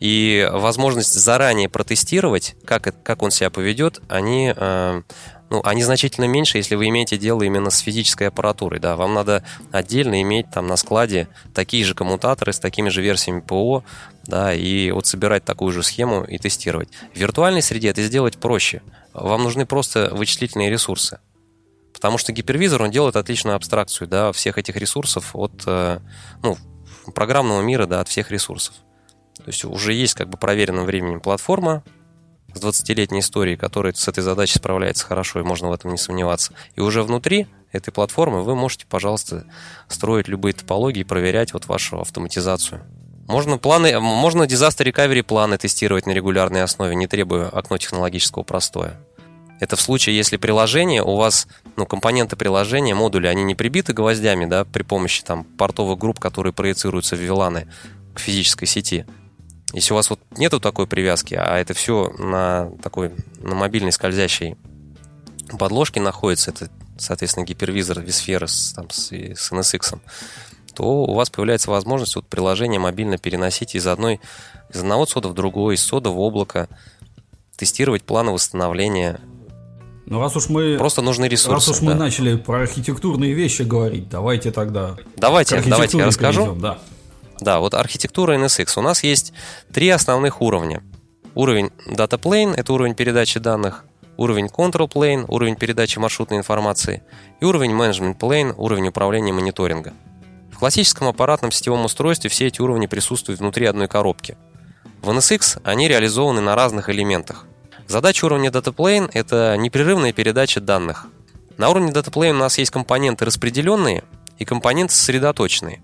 И 0.00 0.48
возможность 0.50 1.12
заранее 1.12 1.68
протестировать, 1.68 2.56
как, 2.64 2.94
как 3.02 3.22
он 3.22 3.30
себя 3.30 3.50
поведет, 3.50 4.00
они 4.08 4.54
а, 4.56 5.02
ну, 5.48 5.60
они 5.64 5.82
значительно 5.82 6.24
меньше, 6.24 6.58
если 6.58 6.74
вы 6.74 6.88
имеете 6.88 7.18
дело 7.18 7.42
именно 7.42 7.70
с 7.70 7.78
физической 7.78 8.28
аппаратурой. 8.28 8.80
Да, 8.80 8.96
вам 8.96 9.14
надо 9.14 9.44
отдельно 9.70 10.20
иметь 10.22 10.50
там 10.50 10.66
на 10.66 10.76
складе 10.76 11.28
такие 11.54 11.84
же 11.84 11.94
коммутаторы 11.94 12.52
с 12.52 12.58
такими 12.58 12.88
же 12.88 13.00
версиями 13.00 13.40
ПО, 13.40 13.84
да, 14.26 14.54
и 14.54 14.90
вот 14.90 15.06
собирать 15.06 15.44
такую 15.44 15.72
же 15.72 15.82
схему 15.82 16.24
и 16.24 16.38
тестировать. 16.38 16.88
В 17.14 17.18
виртуальной 17.18 17.62
среде 17.62 17.88
это 17.88 18.02
сделать 18.02 18.38
проще. 18.38 18.82
Вам 19.12 19.42
нужны 19.42 19.66
просто 19.66 20.10
вычислительные 20.12 20.70
ресурсы. 20.70 21.20
Потому 21.92 22.18
что 22.18 22.32
гипервизор, 22.32 22.82
он 22.82 22.90
делает 22.90 23.16
отличную 23.16 23.56
абстракцию, 23.56 24.08
да, 24.08 24.32
всех 24.32 24.58
этих 24.58 24.76
ресурсов 24.76 25.34
от, 25.34 25.62
э, 25.66 26.00
ну, 26.42 26.56
программного 27.14 27.62
мира, 27.62 27.86
да, 27.86 28.00
от 28.00 28.08
всех 28.08 28.30
ресурсов. 28.30 28.74
То 29.36 29.44
есть 29.46 29.64
уже 29.64 29.94
есть 29.94 30.14
как 30.14 30.28
бы 30.28 30.36
проверенным 30.36 30.84
временем 30.84 31.20
платформа, 31.20 31.82
с 32.56 32.62
20-летней 32.62 33.20
историей, 33.20 33.56
которая 33.56 33.92
с 33.92 34.08
этой 34.08 34.22
задачей 34.22 34.58
справляется 34.58 35.06
хорошо, 35.06 35.40
и 35.40 35.42
можно 35.42 35.68
в 35.68 35.72
этом 35.72 35.90
не 35.90 35.98
сомневаться. 35.98 36.54
И 36.74 36.80
уже 36.80 37.02
внутри 37.02 37.46
этой 37.72 37.92
платформы 37.92 38.42
вы 38.42 38.56
можете, 38.56 38.86
пожалуйста, 38.86 39.46
строить 39.88 40.28
любые 40.28 40.54
топологии 40.54 41.00
и 41.00 41.04
проверять 41.04 41.52
вот 41.52 41.66
вашу 41.66 42.00
автоматизацию. 42.00 42.82
Можно 43.26 43.58
планы, 43.58 43.98
можно 43.98 44.44
disaster 44.44 44.84
recovery 44.86 45.22
планы 45.22 45.58
тестировать 45.58 46.06
на 46.06 46.12
регулярной 46.12 46.62
основе, 46.62 46.94
не 46.94 47.06
требуя 47.06 47.48
окно 47.48 47.76
технологического 47.76 48.44
простоя. 48.44 48.98
Это 49.58 49.74
в 49.76 49.80
случае, 49.80 50.16
если 50.16 50.36
приложение 50.36 51.02
у 51.02 51.16
вас, 51.16 51.48
ну, 51.76 51.86
компоненты 51.86 52.36
приложения, 52.36 52.94
модули, 52.94 53.26
они 53.26 53.42
не 53.42 53.54
прибиты 53.54 53.94
гвоздями, 53.94 54.44
да, 54.44 54.64
при 54.64 54.82
помощи 54.82 55.24
там 55.24 55.44
портовых 55.44 55.98
групп, 55.98 56.20
которые 56.20 56.52
проецируются 56.52 57.16
в 57.16 57.20
VLAN 57.20 57.66
к 58.14 58.18
физической 58.18 58.66
сети, 58.66 59.06
Если 59.72 59.92
у 59.92 59.96
вас 59.96 60.10
вот 60.10 60.20
нету 60.36 60.60
такой 60.60 60.86
привязки, 60.86 61.34
а 61.34 61.58
это 61.58 61.74
все 61.74 62.10
на 62.18 62.70
такой 62.82 63.12
на 63.38 63.54
мобильной 63.54 63.92
скользящей 63.92 64.56
подложке 65.58 66.00
находится, 66.00 66.50
это, 66.50 66.70
соответственно, 66.98 67.44
гипервизор 67.44 68.00
Висфера 68.00 68.46
с, 68.46 68.72
там, 68.72 68.90
с, 68.90 69.10
с 69.10 69.52
NSX, 69.52 69.98
то 70.76 71.04
у 71.04 71.14
вас 71.14 71.30
появляется 71.30 71.70
возможность 71.70 72.16
вот 72.16 72.26
приложение 72.26 72.78
мобильно 72.78 73.16
переносить 73.16 73.74
из 73.74 73.86
одной 73.86 74.20
из 74.72 74.80
одного 74.80 75.06
сода 75.06 75.28
в 75.28 75.34
другой, 75.34 75.74
из 75.74 75.82
сода 75.82 76.10
в 76.10 76.20
облако, 76.20 76.68
тестировать 77.56 78.02
планы 78.02 78.32
восстановления. 78.32 79.20
Ну, 80.04 80.20
раз 80.20 80.36
уж 80.36 80.48
мы... 80.48 80.76
Просто 80.76 81.02
нужны 81.02 81.24
ресурсы. 81.26 81.70
Раз 81.70 81.76
уж 81.76 81.78
да. 81.78 81.86
мы 81.86 81.94
начали 81.94 82.36
про 82.36 82.60
архитектурные 82.60 83.32
вещи 83.32 83.62
говорить, 83.62 84.08
давайте 84.08 84.52
тогда... 84.52 84.96
Давайте, 85.16 85.62
давайте 85.66 85.98
я 85.98 86.06
расскажу. 86.06 86.42
Перейдем, 86.42 86.60
да. 86.60 86.78
Да, 87.40 87.60
вот 87.60 87.74
архитектура 87.74 88.38
NSX. 88.38 88.78
У 88.78 88.82
нас 88.82 89.02
есть 89.02 89.32
три 89.72 89.88
основных 89.88 90.42
уровня. 90.42 90.82
Уровень 91.34 91.70
Data 91.88 92.20
Plane– 92.20 92.54
это 92.56 92.72
уровень 92.72 92.94
передачи 92.94 93.40
данных, 93.40 93.84
уровень 94.16 94.46
Control 94.46 94.90
Plane– 94.90 95.24
уровень 95.28 95.56
передачи 95.56 95.98
маршрутной 95.98 96.38
информации, 96.38 97.02
и 97.40 97.44
уровень 97.44 97.72
Management 97.72 98.18
Plane– 98.18 98.54
уровень 98.56 98.88
управления 98.88 99.32
мониторинга. 99.32 99.92
В 100.56 100.58
классическом 100.58 101.08
аппаратном 101.08 101.52
сетевом 101.52 101.84
устройстве 101.84 102.30
все 102.30 102.46
эти 102.46 102.62
уровни 102.62 102.86
присутствуют 102.86 103.40
внутри 103.40 103.66
одной 103.66 103.88
коробки. 103.88 104.38
В 105.02 105.10
NSX 105.10 105.60
они 105.64 105.86
реализованы 105.86 106.40
на 106.40 106.54
разных 106.54 106.88
элементах. 106.88 107.44
Задача 107.86 108.24
уровня 108.24 108.48
Data 108.48 108.74
Plane– 108.74 109.10
это 109.12 109.54
непрерывная 109.58 110.14
передача 110.14 110.62
данных. 110.62 111.08
На 111.58 111.68
уровне 111.68 111.92
Data 111.92 112.10
Plane 112.10 112.30
у 112.30 112.38
нас 112.38 112.56
есть 112.56 112.70
компоненты 112.70 113.26
распределенные 113.26 114.02
и 114.38 114.46
компоненты 114.46 114.94
сосредоточенные. 114.94 115.82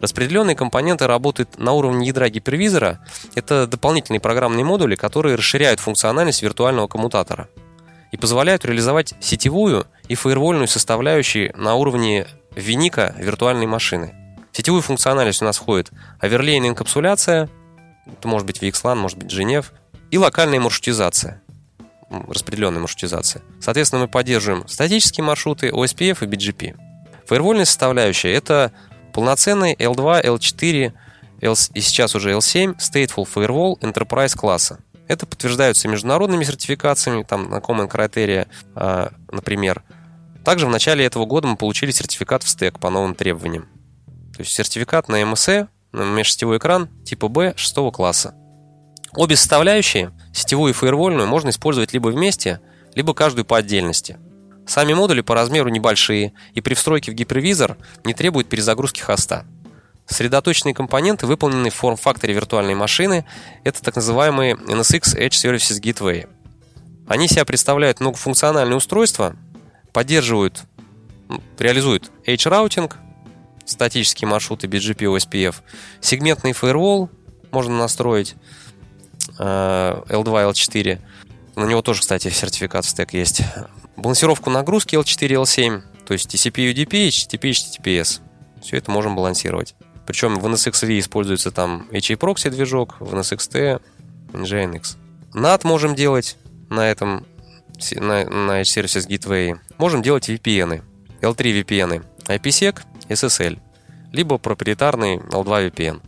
Распределенные 0.00 0.56
компоненты 0.56 1.06
работают 1.06 1.58
на 1.58 1.70
уровне 1.72 2.08
ядра 2.08 2.28
гипервизора. 2.28 2.98
Это 3.36 3.68
дополнительные 3.68 4.18
программные 4.18 4.64
модули, 4.64 4.96
которые 4.96 5.36
расширяют 5.36 5.78
функциональность 5.78 6.42
виртуального 6.42 6.88
коммутатора 6.88 7.48
и 8.10 8.16
позволяют 8.16 8.64
реализовать 8.64 9.14
сетевую 9.20 9.86
и 10.08 10.16
фаервольную 10.16 10.66
составляющие 10.66 11.54
на 11.56 11.76
уровне 11.76 12.26
виника 12.54 13.14
виртуальной 13.18 13.66
машины. 13.66 14.14
В 14.52 14.56
сетевую 14.56 14.82
функциональность 14.82 15.42
у 15.42 15.44
нас 15.44 15.58
входит 15.58 15.90
оверлейная 16.18 16.70
инкапсуляция, 16.70 17.48
это 18.06 18.28
может 18.28 18.46
быть 18.46 18.62
VXLAN, 18.62 18.96
может 18.96 19.18
быть 19.18 19.32
Genève, 19.32 19.66
и 20.10 20.18
локальная 20.18 20.58
маршрутизация, 20.58 21.40
распределенная 22.10 22.80
маршрутизация. 22.80 23.42
Соответственно, 23.60 24.02
мы 24.02 24.08
поддерживаем 24.08 24.66
статические 24.66 25.24
маршруты, 25.24 25.68
OSPF 25.68 26.24
и 26.24 26.26
BGP. 26.26 26.76
Фаервольная 27.26 27.64
составляющая– 27.64 28.32
это 28.34 28.72
Полноценный 29.12 29.74
L2, 29.74 30.24
L4 30.24 30.92
L, 31.42 31.54
и 31.74 31.80
сейчас 31.80 32.14
уже 32.14 32.32
L7 32.32 32.76
Stateful 32.78 33.28
Firewall 33.32 33.78
Enterprise 33.80 34.36
класса. 34.36 34.80
Это 35.08 35.26
подтверждаются 35.26 35.88
международными 35.88 36.44
сертификациями, 36.44 37.22
там 37.22 37.50
на 37.50 37.56
Common 37.56 37.88
Criteria, 37.90 38.46
например. 39.30 39.82
Также 40.44 40.66
в 40.66 40.70
начале 40.70 41.04
этого 41.04 41.26
года 41.26 41.48
мы 41.48 41.56
получили 41.56 41.90
сертификат 41.90 42.42
в 42.42 42.48
стек 42.48 42.78
по 42.78 42.90
новым 42.90 43.14
требованиям. 43.14 43.68
То 44.34 44.40
есть 44.40 44.52
сертификат 44.52 45.08
на 45.08 45.22
MSE, 45.22 45.68
на 45.92 46.02
межсетевой 46.02 46.58
экран 46.58 46.88
типа 47.04 47.28
B 47.28 47.54
6 47.56 47.92
класса. 47.92 48.34
Обе 49.14 49.36
составляющие, 49.36 50.12
сетевую 50.32 50.70
и 50.70 50.74
фаервольную, 50.74 51.26
можно 51.26 51.50
использовать 51.50 51.92
либо 51.92 52.08
вместе, 52.08 52.60
либо 52.94 53.12
каждую 53.14 53.44
по 53.44 53.58
отдельности– 53.58 54.18
Сами 54.70 54.92
модули 54.92 55.20
по 55.20 55.34
размеру 55.34 55.68
небольшие 55.68 56.32
и 56.54 56.60
при 56.60 56.74
встройке 56.74 57.10
в 57.10 57.14
гипервизор 57.14 57.76
не 58.04 58.14
требуют 58.14 58.48
перезагрузки 58.48 59.00
хоста. 59.00 59.44
Средоточные 60.06 60.74
компоненты 60.74 61.26
выполнены 61.26 61.70
в 61.70 61.74
форм-факторе 61.74 62.34
виртуальной 62.34 62.76
машины. 62.76 63.24
Это 63.64 63.82
так 63.82 63.96
называемые 63.96 64.54
NSX 64.54 65.18
Edge 65.18 65.30
Services 65.30 65.80
Gateway. 65.82 66.28
Они 67.08 67.26
себя 67.26 67.44
представляют 67.44 67.98
многофункциональные 67.98 68.76
устройства, 68.76 69.34
поддерживают, 69.92 70.64
реализуют 71.58 72.10
Edge 72.26 72.49
routing, 72.49 72.96
статические 73.64 74.28
маршруты 74.28 74.66
BGP 74.66 75.16
OSPF, 75.16 75.56
сегментный 76.00 76.52
фаервол 76.52 77.10
можно 77.50 77.76
настроить, 77.78 78.34
L2, 79.38 80.02
э, 80.08 80.50
L4. 80.50 81.00
На 81.56 81.64
него 81.64 81.82
тоже, 81.82 82.00
кстати, 82.00 82.28
сертификат 82.30 82.84
в 82.84 82.88
стек 82.88 83.12
есть 83.12 83.42
балансировку 83.96 84.50
нагрузки 84.50 84.96
L4, 84.96 85.42
L7, 85.42 85.82
то 86.06 86.12
есть 86.12 86.32
TCP, 86.32 86.72
UDP, 86.72 87.08
HTTP, 87.08 87.50
HTTPS. 87.50 88.20
Все 88.62 88.76
это 88.76 88.90
можем 88.90 89.16
балансировать. 89.16 89.74
Причем 90.06 90.38
в 90.38 90.46
NSXV 90.46 90.98
используется 90.98 91.50
там 91.50 91.86
HA-прокси 91.92 92.50
движок, 92.50 92.96
в 93.00 93.14
NSXT 93.14 93.80
Nginx. 94.32 94.96
NAT 95.34 95.60
можем 95.64 95.94
делать 95.94 96.36
на 96.68 96.90
этом, 96.90 97.26
на, 97.96 98.24
на 98.24 98.60
H-Services 98.60 99.08
Gateway. 99.08 99.58
Можем 99.78 100.02
делать 100.02 100.28
VPN, 100.28 100.82
L3 101.20 101.62
VPN, 101.62 102.04
IPsec, 102.26 102.80
SSL, 103.08 103.58
либо 104.12 104.38
проприетарный 104.38 105.16
L2 105.16 105.70
VPN. 105.70 106.02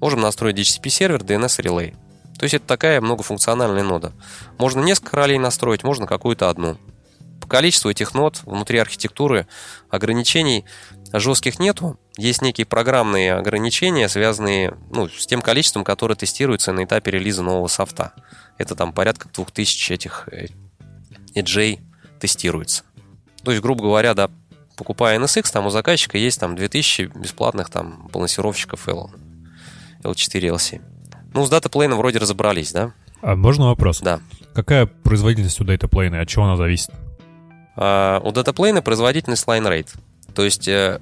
Можем 0.00 0.20
настроить 0.20 0.58
DHCP 0.58 0.88
сервер, 0.88 1.20
DNS 1.22 1.62
Relay. 1.62 1.94
То 2.38 2.44
есть 2.44 2.54
это 2.54 2.66
такая 2.66 3.00
многофункциональная 3.00 3.84
нода. 3.84 4.12
Можно 4.58 4.80
несколько 4.80 5.16
ролей 5.16 5.38
настроить, 5.38 5.84
можно 5.84 6.06
какую-то 6.06 6.50
одну 6.50 6.78
количеству 7.52 7.90
этих 7.90 8.14
нод 8.14 8.40
внутри 8.46 8.78
архитектуры 8.78 9.46
ограничений 9.90 10.64
жестких 11.12 11.58
нету. 11.58 12.00
Есть 12.16 12.40
некие 12.40 12.64
программные 12.64 13.34
ограничения, 13.34 14.08
связанные 14.08 14.74
ну, 14.90 15.06
с 15.06 15.26
тем 15.26 15.42
количеством, 15.42 15.84
которое 15.84 16.14
тестируется 16.14 16.72
на 16.72 16.84
этапе 16.84 17.10
релиза 17.10 17.42
нового 17.42 17.68
софта. 17.68 18.14
Это 18.56 18.74
там 18.74 18.94
порядка 18.94 19.28
2000 19.28 19.92
этих 19.92 20.28
эджей 21.34 21.80
тестируется. 22.20 22.84
То 23.42 23.50
есть, 23.50 23.62
грубо 23.62 23.82
говоря, 23.82 24.14
да, 24.14 24.30
покупая 24.76 25.18
NSX, 25.18 25.52
там 25.52 25.66
у 25.66 25.70
заказчика 25.70 26.18
есть 26.18 26.40
там 26.40 26.56
2000 26.56 27.12
бесплатных 27.14 27.70
там 27.70 28.08
балансировщиков 28.12 28.88
L, 28.88 29.10
L4, 30.02 30.54
L7. 30.54 30.80
Ну, 31.34 31.46
с 31.46 31.50
датаплейном 31.50 31.98
вроде 31.98 32.18
разобрались, 32.18 32.72
да? 32.72 32.92
А 33.22 33.36
можно 33.36 33.66
вопрос? 33.66 34.00
Да. 34.00 34.20
Какая 34.54 34.86
производительность 34.86 35.60
у 35.60 35.64
датаплейна, 35.64 36.20
от 36.20 36.28
чего 36.28 36.44
она 36.44 36.56
зависит? 36.56 36.90
А, 37.76 38.20
у 38.22 38.32
датаплейна 38.32 38.82
производительность 38.82 39.46
line 39.46 39.68
rate. 39.68 39.90
То 40.34 40.44
есть, 40.44 40.68
э, 40.68 41.00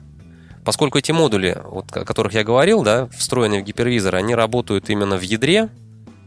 поскольку 0.64 0.98
эти 0.98 1.12
модули, 1.12 1.60
вот, 1.64 1.96
о 1.96 2.04
которых 2.04 2.34
я 2.34 2.44
говорил, 2.44 2.82
да, 2.82 3.08
встроенные 3.08 3.62
в 3.62 3.64
гипервизор, 3.64 4.14
они 4.14 4.34
работают 4.34 4.90
именно 4.90 5.16
в 5.16 5.22
ядре, 5.22 5.68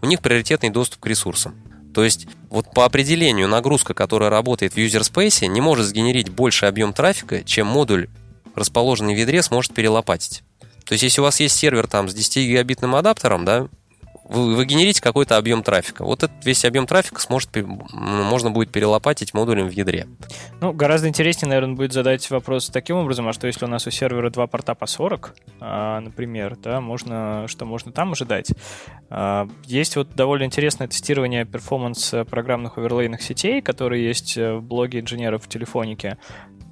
у 0.01 0.05
них 0.05 0.21
приоритетный 0.21 0.69
доступ 0.69 1.01
к 1.01 1.07
ресурсам. 1.07 1.55
То 1.93 2.03
есть, 2.03 2.27
вот 2.49 2.73
по 2.73 2.85
определению 2.85 3.47
нагрузка, 3.47 3.93
которая 3.93 4.29
работает 4.29 4.73
в 4.73 4.77
user 4.77 5.01
space, 5.01 5.45
не 5.47 5.61
может 5.61 5.85
сгенерить 5.85 6.29
больше 6.29 6.65
объем 6.65 6.93
трафика, 6.93 7.43
чем 7.43 7.67
модуль, 7.67 8.09
расположенный 8.55 9.15
в 9.15 9.17
ядре, 9.17 9.43
сможет 9.43 9.73
перелопатить. 9.73 10.43
То 10.85 10.93
есть, 10.93 11.03
если 11.03 11.21
у 11.21 11.23
вас 11.23 11.39
есть 11.39 11.55
сервер 11.55 11.87
там 11.87 12.09
с 12.09 12.13
10 12.13 12.47
гигабитным 12.47 12.95
адаптером, 12.95 13.45
да, 13.45 13.67
вы, 14.33 14.55
вы 14.55 14.65
генерите 14.65 15.01
какой-то 15.01 15.37
объем 15.37 15.63
трафика. 15.63 16.03
Вот 16.03 16.23
этот 16.23 16.45
весь 16.45 16.65
объем 16.65 16.87
трафика 16.87 17.21
сможет, 17.21 17.49
можно 17.91 18.51
будет 18.51 18.71
перелопатить 18.71 19.33
модулем 19.33 19.67
в 19.67 19.71
ядре. 19.71 20.07
Ну, 20.59 20.73
гораздо 20.73 21.07
интереснее, 21.07 21.49
наверное, 21.49 21.75
будет 21.75 21.93
задать 21.93 22.29
вопрос 22.29 22.69
таким 22.69 22.97
образом, 22.97 23.27
а 23.27 23.33
что 23.33 23.47
если 23.47 23.65
у 23.65 23.67
нас 23.67 23.85
у 23.87 23.91
сервера 23.91 24.29
два 24.29 24.47
порта 24.47 24.75
по 24.75 24.85
40, 24.85 25.35
а, 25.59 25.99
например, 25.99 26.57
да, 26.57 26.81
можно, 26.81 27.45
что 27.47 27.65
можно 27.65 27.91
там 27.91 28.13
ожидать? 28.13 28.51
А, 29.09 29.47
есть 29.65 29.95
вот 29.95 30.15
довольно 30.15 30.43
интересное 30.43 30.87
тестирование 30.87 31.45
перформанс 31.45 32.13
программных 32.29 32.77
оверлейных 32.77 33.21
сетей, 33.21 33.61
которые 33.61 34.05
есть 34.05 34.35
в 34.37 34.61
блоге 34.61 34.99
инженеров 34.99 35.43
в 35.43 35.47
телефонике 35.47 36.17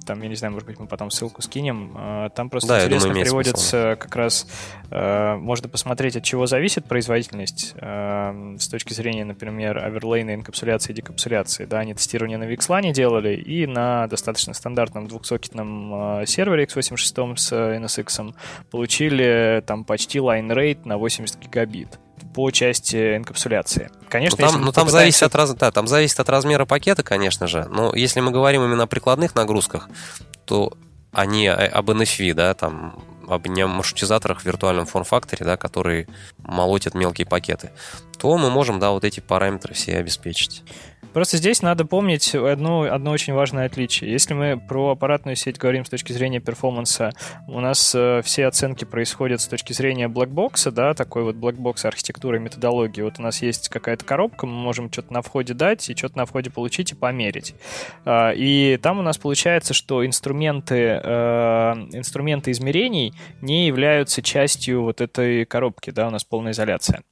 там, 0.04 0.20
я 0.22 0.28
не 0.28 0.34
знаю, 0.34 0.52
может 0.52 0.66
быть, 0.66 0.78
мы 0.78 0.86
потом 0.86 1.10
ссылку 1.10 1.42
скинем. 1.42 1.92
А, 1.96 2.28
там 2.30 2.50
просто 2.50 2.68
да, 2.68 2.80
интересно 2.80 3.08
думаю, 3.08 3.24
приводится 3.24 3.68
смысл. 3.68 3.98
как 3.98 4.16
раз, 4.16 4.46
э, 4.90 5.34
можно 5.36 5.68
посмотреть, 5.68 6.16
от 6.16 6.24
чего 6.24 6.46
зависит 6.46 6.84
производительность 6.84 7.74
э, 7.76 8.56
с 8.58 8.68
точки 8.68 8.92
зрения, 8.92 9.24
например, 9.24 9.78
оверлейной 9.78 10.34
инкапсуляции 10.34 10.92
и 10.92 10.96
декапсуляции. 10.96 11.64
Да, 11.64 11.80
они 11.80 11.94
тестирование 11.94 12.38
на 12.38 12.44
VXLAN 12.44 12.92
делали 12.92 13.36
и 13.36 13.66
на 13.66 14.06
достаточно 14.08 14.54
стандартном 14.54 15.06
двухсокетном 15.08 16.26
сервере 16.26 16.64
x86 16.64 17.36
с 17.36 17.52
NSX 17.52 18.34
получили 18.70 19.62
там 19.66 19.84
почти 19.84 20.18
line 20.18 20.48
rate 20.48 20.80
на 20.84 20.98
80 20.98 21.38
гигабит 21.38 21.98
по 22.34 22.50
части 22.50 23.16
инкапсуляции. 23.16 23.90
Конечно, 24.08 24.38
ну, 24.40 24.50
там, 24.50 24.60
ну, 24.62 24.72
там, 24.72 24.88
зависит 24.88 25.22
от, 25.22 25.34
раз, 25.34 25.54
да, 25.54 25.70
там 25.70 25.86
зависит 25.86 26.18
от 26.20 26.28
размера 26.28 26.64
пакета, 26.64 27.02
конечно 27.02 27.46
же. 27.46 27.66
Но 27.70 27.94
если 27.94 28.20
мы 28.20 28.30
говорим 28.30 28.64
именно 28.64 28.84
о 28.84 28.86
прикладных 28.86 29.34
нагрузках, 29.34 29.88
то 30.44 30.72
они 31.12 31.46
об 31.46 31.90
NFV, 31.90 32.34
да, 32.34 32.54
там, 32.54 33.02
об 33.28 33.46
маршрутизаторах 33.46 34.40
в 34.40 34.44
виртуальном 34.44 34.86
форм-факторе, 34.86 35.44
да, 35.44 35.56
которые 35.56 36.08
молотят 36.38 36.94
мелкие 36.94 37.26
пакеты, 37.26 37.70
то 38.18 38.36
мы 38.36 38.50
можем, 38.50 38.78
да, 38.78 38.90
вот 38.90 39.04
эти 39.04 39.20
параметры 39.20 39.74
все 39.74 39.96
обеспечить. 39.96 40.62
Просто 41.12 41.36
здесь 41.36 41.60
надо 41.60 41.84
помнить 41.84 42.34
одно, 42.34 42.82
одно 42.82 43.10
очень 43.10 43.34
важное 43.34 43.66
отличие. 43.66 44.10
Если 44.10 44.32
мы 44.32 44.58
про 44.58 44.92
аппаратную 44.92 45.36
сеть 45.36 45.58
говорим 45.58 45.84
с 45.84 45.90
точки 45.90 46.12
зрения 46.12 46.40
перформанса, 46.40 47.12
у 47.46 47.60
нас 47.60 47.94
э, 47.94 48.22
все 48.24 48.46
оценки 48.46 48.84
происходят 48.84 49.40
с 49.40 49.46
точки 49.46 49.74
зрения 49.74 50.08
black 50.08 50.36
box'а, 50.36 50.70
да, 50.70 50.94
такой 50.94 51.24
вот 51.24 51.36
black 51.36 51.66
box 51.66 51.84
архитектуры, 51.84 52.38
методологии. 52.38 53.02
Вот 53.02 53.18
у 53.18 53.22
нас 53.22 53.42
есть 53.42 53.68
какая-то 53.68 54.04
коробка, 54.04 54.46
мы 54.46 54.54
можем 54.54 54.90
что-то 54.90 55.12
на 55.12 55.20
входе 55.20 55.52
дать 55.52 55.88
и 55.90 55.96
что-то 55.96 56.16
на 56.16 56.24
входе 56.24 56.50
получить 56.50 56.92
и 56.92 56.94
померить. 56.94 57.54
Э, 58.06 58.34
и 58.34 58.78
там 58.82 58.98
у 58.98 59.02
нас 59.02 59.18
получается, 59.18 59.74
что 59.74 60.06
инструменты, 60.06 61.00
э, 61.02 61.72
инструменты 61.92 62.50
измерений 62.52 63.12
не 63.42 63.66
являются 63.66 64.22
частью 64.22 64.82
вот 64.82 65.02
этой 65.02 65.44
коробки, 65.44 65.90
да, 65.90 66.08
у 66.08 66.10
нас 66.10 66.24
полная 66.24 66.52
изоляция. 66.52 67.02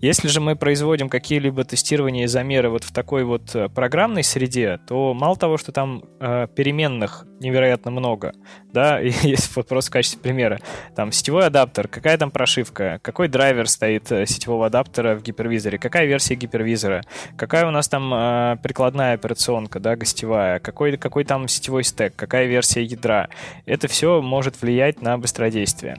Если 0.00 0.28
же 0.28 0.40
мы 0.40 0.56
производим 0.56 1.10
какие-либо 1.10 1.64
тестирования 1.64 2.24
и 2.24 2.26
замеры 2.26 2.70
вот 2.70 2.84
в 2.84 2.92
такой 2.92 3.24
вот 3.24 3.49
программной 3.74 4.22
среде, 4.22 4.78
то 4.86 5.14
мало 5.14 5.36
того, 5.36 5.56
что 5.58 5.72
там 5.72 6.04
э, 6.20 6.46
переменных 6.54 7.26
невероятно 7.40 7.90
много, 7.90 8.32
да, 8.72 9.00
и 9.02 9.12
вот 9.54 9.68
просто 9.68 9.90
в 9.90 9.92
качестве 9.92 10.20
примера, 10.20 10.58
там 10.94 11.12
сетевой 11.12 11.46
адаптер, 11.46 11.88
какая 11.88 12.16
там 12.18 12.30
прошивка, 12.30 12.98
какой 13.02 13.28
драйвер 13.28 13.68
стоит 13.68 14.10
э, 14.12 14.26
сетевого 14.26 14.66
адаптера 14.66 15.16
в 15.16 15.22
гипервизоре, 15.22 15.78
какая 15.78 16.06
версия 16.06 16.34
гипервизора, 16.34 17.02
какая 17.36 17.66
у 17.66 17.70
нас 17.70 17.88
там 17.88 18.12
э, 18.12 18.56
прикладная 18.62 19.14
операционка, 19.14 19.80
да, 19.80 19.96
гостевая, 19.96 20.60
какой, 20.60 20.96
какой 20.96 21.24
там 21.24 21.48
сетевой 21.48 21.84
стек, 21.84 22.14
какая 22.16 22.46
версия 22.46 22.82
ядра. 22.82 23.28
Это 23.66 23.88
все 23.88 24.20
может 24.20 24.60
влиять 24.60 25.02
на 25.02 25.18
быстродействие. 25.18 25.96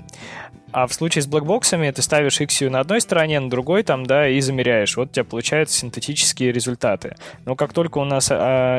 А 0.72 0.88
в 0.88 0.94
случае 0.94 1.22
с 1.22 1.28
блокбоксами 1.28 1.90
ты 1.92 2.02
ставишь 2.02 2.40
XU 2.40 2.70
на 2.70 2.80
одной 2.80 3.02
стороне, 3.02 3.40
на 3.40 3.50
другой 3.50 3.84
там, 3.84 4.06
да, 4.06 4.28
и 4.28 4.40
замеряешь. 4.40 4.96
Вот 4.96 5.10
у 5.10 5.12
тебя 5.12 5.26
получаются 5.26 5.78
синтетические 5.78 6.52
результаты. 6.52 7.16
Но 7.46 7.56
как 7.56 7.74
только 7.74 7.98
у 7.98 8.06
нас 8.06 8.30
э, 8.32 8.36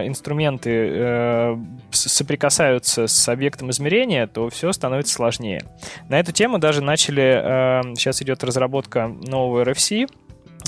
инструменты 0.07 0.71
э, 0.71 1.57
соприкасаются 1.91 3.07
с 3.07 3.29
объектом 3.29 3.71
измерения, 3.71 4.27
то 4.27 4.49
все 4.49 4.73
становится 4.73 5.15
сложнее. 5.15 5.65
На 6.09 6.19
эту 6.19 6.33
тему 6.33 6.59
даже 6.59 6.83
начали, 6.83 7.23
э, 7.23 7.95
сейчас 7.95 8.23
идет 8.23 8.43
разработка 8.43 9.09
нового 9.09 9.63
RFC, 9.63 10.09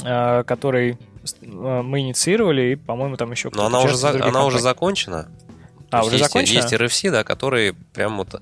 э, 0.05 0.45
который 0.45 0.93
э, 0.93 1.83
мы 1.83 2.01
инициировали, 2.01 2.73
и, 2.73 2.75
по-моему, 2.77 3.17
там 3.17 3.31
еще... 3.31 3.51
Но 3.55 3.67
она 3.67 3.81
уже, 3.81 3.97
за, 3.97 4.11
она 4.11 4.45
уже 4.45 4.59
закончена. 4.59 5.29
А, 5.91 6.05
уже 6.05 6.17
есть, 6.17 6.25
закончена? 6.25 6.57
Есть 6.59 6.73
RFC, 6.73 7.11
да, 7.11 7.25
который 7.25 7.75
прям 7.93 8.19
вот 8.19 8.41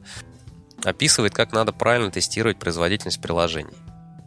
описывает, 0.85 1.35
как 1.35 1.53
надо 1.53 1.72
правильно 1.72 2.11
тестировать 2.11 2.59
производительность 2.59 3.20
приложений. 3.20 3.74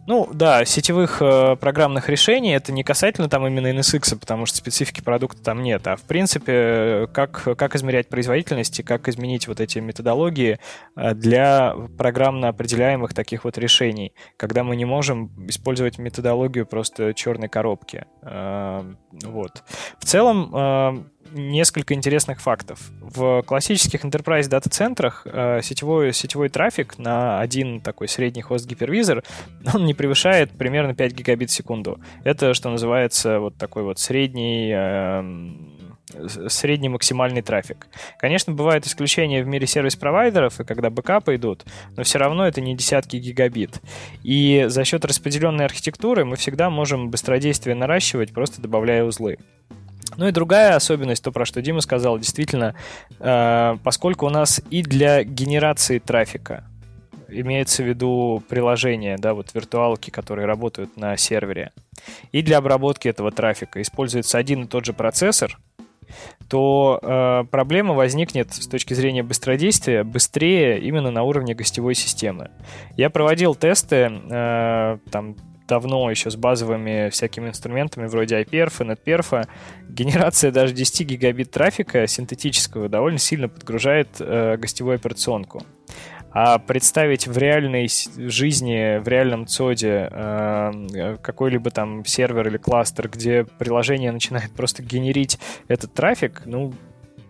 Ну 0.08 0.30
да, 0.32 0.66
сетевых 0.66 1.20
э, 1.20 1.56
программных 1.56 2.10
решений 2.10 2.51
это 2.53 2.72
не 2.72 2.84
касательно 2.84 3.28
там 3.28 3.47
именно 3.47 3.68
NSX, 3.74 4.20
потому 4.20 4.45
что 4.45 4.58
специфики 4.58 5.01
продукта 5.01 5.41
там 5.41 5.64
нет, 5.64 5.88
а 5.88 5.95
в 5.95 6.03
принципе 6.03 7.08
как, 7.12 7.58
как 7.58 7.76
измерять 7.76 8.08
производительность 8.08 8.80
и 8.80 8.84
как 8.84 9.08
изменить 9.08 9.47
вот 9.47 9.60
эти 9.60 9.80
методологии 9.80 10.60
э, 10.95 11.16
для 11.16 11.76
программно 11.97 12.49
определяемых 12.49 13.16
таких 13.16 13.45
вот 13.45 13.58
решений, 13.58 14.14
когда 14.38 14.64
мы 14.64 14.76
не 14.76 14.86
можем 14.86 15.32
использовать 15.49 15.97
методологию 15.97 16.68
просто 16.68 17.16
черной 17.16 17.49
коробки. 17.49 18.06
Э, 18.22 18.84
вот. 19.24 19.64
В 19.97 20.06
целом 20.06 20.51
э, 20.53 21.03
несколько 21.36 21.94
интересных 21.94 22.42
фактов. 22.42 22.80
В 23.02 23.44
классических 23.44 24.04
enterprise 24.04 24.48
дата-центрах 24.48 25.26
э, 25.26 25.62
сетевой, 25.62 26.14
сетевой 26.14 26.50
трафик 26.50 26.98
на 26.98 27.40
один 27.40 27.82
такой 27.82 28.08
средний 28.08 28.42
хост-гипервизор, 28.42 29.24
он 29.74 29.86
не 29.86 29.94
превышает 29.94 30.52
примерно 30.52 30.96
5 30.96 31.14
гигабит 31.14 31.50
в 31.50 31.54
секунду. 31.54 32.00
Это, 32.24 32.54
что 32.54 32.70
называется, 32.70 33.40
вот 33.40 33.58
такой 33.58 33.84
вот 33.84 34.00
средний 34.00 34.72
э, 34.74 35.24
средний 36.48 36.90
максимальный 36.90 37.42
трафик. 37.42 37.88
Конечно, 38.20 38.54
бывают 38.54 38.86
исключения 38.86 39.44
в 39.44 39.48
мире 39.48 39.68
сервис-провайдеров, 39.68 40.60
и 40.60 40.64
когда 40.64 40.90
бэкапы 40.90 41.36
идут, 41.36 41.66
но 41.96 42.04
все 42.04 42.20
равно 42.20 42.48
это 42.48 42.62
не 42.62 42.76
десятки 42.76 43.18
гигабит. 43.18 43.82
И 44.24 44.66
за 44.68 44.86
счет 44.86 45.04
распределенной 45.04 45.66
архитектуры 45.66 46.26
мы 46.26 46.36
всегда 46.36 46.70
можем 46.70 47.10
быстродействие 47.10 47.76
наращивать, 47.76 48.34
просто 48.34 48.62
добавляя 48.62 49.04
узлы. 49.04 49.38
Ну 50.18 50.28
и 50.28 50.32
другая 50.32 50.76
особенность, 50.76 51.24
то, 51.24 51.32
про 51.32 51.45
что 51.45 51.61
Дима 51.61 51.82
сказал, 51.82 52.18
действительно, 52.18 52.76
э, 53.20 53.78
поскольку 53.84 54.26
у 54.28 54.30
нас 54.30 54.61
и 54.70 54.82
для 54.82 55.24
генерации 55.24 55.99
трафика 55.99 56.63
имеется 57.28 57.84
в 57.84 57.88
виду 57.88 58.43
приложения, 58.47 59.18
да, 59.18 59.34
вот 59.34 59.53
виртуалки, 59.53 60.09
которые 60.09 60.45
работают 60.45 60.97
на 60.97 61.18
сервере, 61.18 61.72
и 62.32 62.41
для 62.41 62.57
обработки 62.57 63.07
этого 63.07 63.32
трафика 63.32 63.82
используется 63.82 64.38
один 64.38 64.63
и 64.63 64.68
тот 64.68 64.86
же 64.86 64.93
процессор, 64.93 65.57
то 66.49 66.99
э, 67.01 67.43
проблема 67.49 67.93
возникнет 67.93 68.53
с 68.53 68.68
точки 68.68 68.93
зрения 68.93 69.24
быстродействия 69.24 70.03
быстрее 70.03 70.80
именно 70.80 71.11
на 71.11 71.24
уровне 71.24 71.55
гостевой 71.55 71.95
системы. 71.95 72.51
Я 72.95 73.09
проводил 73.09 73.55
тесты 73.55 74.11
э, 74.30 74.97
там 75.11 75.36
давно 75.68 76.09
еще 76.09 76.30
с 76.30 76.36
базовыми 76.36 77.09
всякими 77.09 77.49
инструментами 77.49 78.07
вроде 78.07 78.41
iPerf 78.41 78.84
и 78.84 78.89
NetPerf, 78.89 79.47
генерация 79.89 80.51
даже 80.51 80.74
10 80.74 81.07
гигабит 81.07 81.51
трафика 81.51 82.07
синтетического 82.07 82.89
довольно 82.89 83.20
сильно 83.20 83.49
подгружает 83.49 84.09
э, 84.20 84.57
гостевую 84.57 84.95
операционку. 84.95 85.63
А 86.38 86.59
представить 86.59 87.28
в 87.28 87.38
реальной 87.38 87.88
жизни, 88.18 88.97
в 88.97 89.07
реальном 89.07 89.47
ЦОДе 89.47 90.09
э, 90.11 91.18
какой-либо 91.22 91.72
там 91.72 92.03
сервер 92.03 92.49
или 92.49 92.57
кластер, 92.57 93.07
где 93.07 93.45
приложение 93.45 94.11
начинает 94.11 94.51
просто 94.51 94.84
генерить 94.84 95.39
этот 95.70 95.93
трафик, 95.93 96.41
ну, 96.45 96.74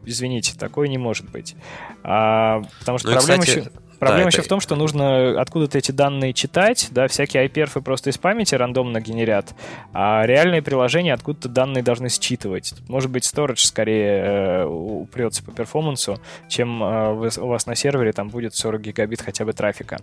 извините, 0.06 0.58
такое 0.58 0.88
не 0.88 0.98
может 0.98 1.30
быть. 1.30 1.56
А, 2.04 2.64
потому 2.80 2.98
что 2.98 3.10
ну, 3.10 3.18
проблема 3.18 3.44
кстати, 3.44 3.60
еще... 3.60 3.72
Проблема 4.00 4.24
да, 4.24 4.28
еще 4.30 4.38
это... 4.40 4.46
в 4.46 4.50
том, 4.50 4.60
что 4.60 4.76
нужно 4.76 5.40
откуда-то 5.40 5.78
эти 5.78 5.92
данные 5.92 6.34
читать, 6.34 6.88
да, 6.92 7.08
всякие 7.08 7.48
iPerf 7.48 7.82
просто 7.82 8.10
из 8.10 8.18
памяти 8.18 8.56
рандомно 8.56 9.02
генерят, 9.02 9.54
а 9.94 10.26
реальные 10.26 10.62
приложения 10.62 11.14
откуда-то 11.14 11.50
данные 11.50 11.84
должны 11.84 12.10
считывать. 12.10 12.74
Может 12.88 13.12
быть, 13.12 13.24
storage 13.24 13.58
скорее 13.58 14.24
э, 14.24 14.66
упрется 14.66 15.44
по 15.44 15.52
перформансу, 15.52 16.20
чем 16.48 16.84
э, 16.84 17.30
у 17.38 17.48
вас 17.48 17.66
на 17.66 17.76
сервере 17.76 18.12
там 18.12 18.30
будет 18.30 18.56
40 18.56 18.82
гигабит 18.82 19.22
хотя 19.22 19.46
бы 19.46 19.54
трафика. 19.54 20.00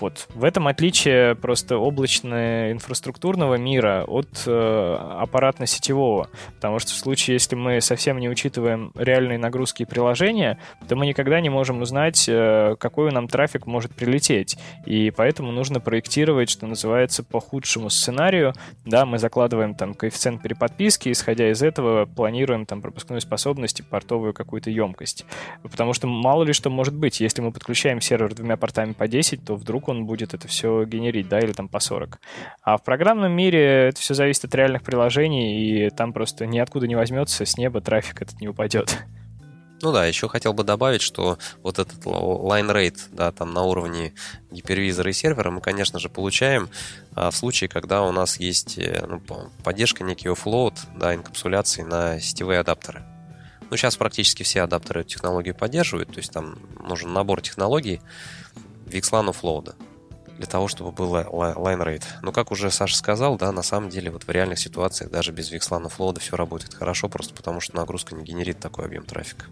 Вот. 0.00 0.28
В 0.34 0.44
этом 0.44 0.68
отличие 0.68 1.34
просто 1.34 1.76
облачно-инфраструктурного 1.76 3.56
мира 3.56 4.04
от 4.06 4.28
э, 4.46 4.96
аппаратно-сетевого. 5.20 6.28
Потому 6.54 6.78
что 6.78 6.92
в 6.92 6.96
случае, 6.96 7.34
если 7.34 7.56
мы 7.56 7.80
совсем 7.80 8.18
не 8.18 8.28
учитываем 8.28 8.92
реальные 8.94 9.38
нагрузки 9.38 9.82
и 9.82 9.86
приложения, 9.86 10.58
то 10.88 10.94
мы 10.94 11.06
никогда 11.06 11.40
не 11.40 11.48
можем 11.48 11.82
узнать, 11.82 12.26
э, 12.28 12.76
какой 12.78 13.10
нам 13.10 13.28
трафик 13.28 13.66
может 13.66 13.94
прилететь. 13.94 14.56
И 14.86 15.10
поэтому 15.10 15.50
нужно 15.50 15.80
проектировать, 15.80 16.48
что 16.48 16.66
называется, 16.66 17.24
по 17.24 17.40
худшему 17.40 17.90
сценарию. 17.90 18.54
Да, 18.84 19.04
мы 19.04 19.18
закладываем 19.18 19.74
там 19.74 19.94
коэффициент 19.94 20.42
переподписки, 20.42 21.10
исходя 21.10 21.50
из 21.50 21.62
этого 21.62 22.06
планируем 22.06 22.66
там 22.66 22.80
пропускную 22.80 23.20
способность 23.20 23.80
и 23.80 23.82
портовую 23.82 24.32
какую-то 24.32 24.70
емкость. 24.70 25.24
Потому 25.62 25.92
что 25.92 26.06
мало 26.06 26.44
ли 26.44 26.52
что 26.52 26.70
может 26.70 26.94
быть. 26.94 27.20
Если 27.20 27.42
мы 27.42 27.50
подключаем 27.50 28.00
сервер 28.00 28.34
двумя 28.34 28.56
портами 28.56 28.92
по 28.92 29.08
10, 29.08 29.44
то 29.44 29.56
вдруг 29.56 29.87
он 29.88 30.06
будет 30.06 30.34
это 30.34 30.48
все 30.48 30.84
генерить, 30.84 31.28
да, 31.28 31.40
или 31.40 31.52
там 31.52 31.68
по 31.68 31.80
40. 31.80 32.18
А 32.62 32.76
в 32.76 32.84
программном 32.84 33.32
мире 33.32 33.88
это 33.88 34.00
все 34.00 34.14
зависит 34.14 34.44
от 34.44 34.54
реальных 34.54 34.82
приложений, 34.82 35.86
и 35.86 35.90
там 35.90 36.12
просто 36.12 36.46
ниоткуда 36.46 36.86
не 36.86 36.94
возьмется, 36.94 37.44
с 37.44 37.56
неба 37.56 37.80
трафик 37.80 38.22
этот 38.22 38.40
не 38.40 38.48
упадет. 38.48 38.98
Ну 39.80 39.92
да, 39.92 40.06
еще 40.06 40.28
хотел 40.28 40.54
бы 40.54 40.64
добавить, 40.64 41.02
что 41.02 41.38
вот 41.62 41.78
этот 41.78 42.04
line 42.04 42.72
rate, 42.72 42.98
да, 43.12 43.30
там 43.30 43.52
на 43.52 43.62
уровне 43.62 44.12
гипервизора 44.50 45.10
и 45.10 45.12
сервера 45.12 45.50
мы, 45.50 45.60
конечно 45.60 46.00
же, 46.00 46.08
получаем 46.08 46.68
а, 47.14 47.30
в 47.30 47.36
случае, 47.36 47.68
когда 47.68 48.02
у 48.02 48.10
нас 48.10 48.40
есть 48.40 48.76
э, 48.78 49.04
ну, 49.06 49.22
поддержка 49.62 50.02
некий 50.02 50.28
offload, 50.28 50.74
да, 50.96 51.14
инкапсуляции 51.14 51.82
на 51.82 52.18
сетевые 52.18 52.58
адаптеры. 52.58 53.04
Ну, 53.70 53.76
сейчас 53.76 53.96
практически 53.96 54.42
все 54.42 54.62
адаптеры 54.62 55.02
эту 55.02 55.10
технологию 55.10 55.54
поддерживают, 55.54 56.10
то 56.10 56.18
есть 56.18 56.32
там 56.32 56.58
нужен 56.82 57.12
набор 57.12 57.40
технологий, 57.40 58.00
VXLAN 58.88 59.32
offload 59.32 59.74
для 60.38 60.46
того, 60.46 60.68
чтобы 60.68 60.92
был 60.92 61.16
line 61.16 61.84
rate. 61.84 62.04
Но 62.22 62.32
как 62.32 62.52
уже 62.52 62.70
Саша 62.70 62.96
сказал, 62.96 63.36
да, 63.36 63.50
на 63.50 63.62
самом 63.62 63.90
деле 63.90 64.10
вот 64.10 64.24
в 64.24 64.30
реальных 64.30 64.58
ситуациях 64.58 65.10
даже 65.10 65.32
без 65.32 65.52
VXLAN 65.52 65.90
offload 65.90 66.20
все 66.20 66.36
работает 66.36 66.74
хорошо, 66.74 67.08
просто 67.08 67.34
потому 67.34 67.60
что 67.60 67.76
нагрузка 67.76 68.14
не 68.14 68.22
генерит 68.22 68.60
такой 68.60 68.86
объем 68.86 69.04
трафика. 69.04 69.46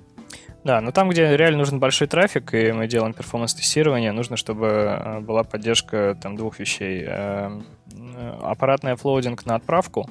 Да, 0.66 0.80
но 0.80 0.90
там, 0.90 1.08
где 1.10 1.36
реально 1.36 1.58
нужен 1.58 1.78
большой 1.78 2.08
трафик, 2.08 2.52
и 2.54 2.72
мы 2.72 2.88
делаем 2.88 3.14
performance-тестирование, 3.14 4.10
нужно, 4.10 4.36
чтобы 4.36 4.66
э, 4.66 5.20
была 5.20 5.44
поддержка 5.44 6.18
там 6.20 6.36
двух 6.36 6.58
вещей. 6.58 7.04
Эм, 7.06 7.66
э, 7.92 8.38
аппаратный 8.42 8.92
offloading 8.92 9.46
на 9.46 9.54
отправку, 9.54 10.10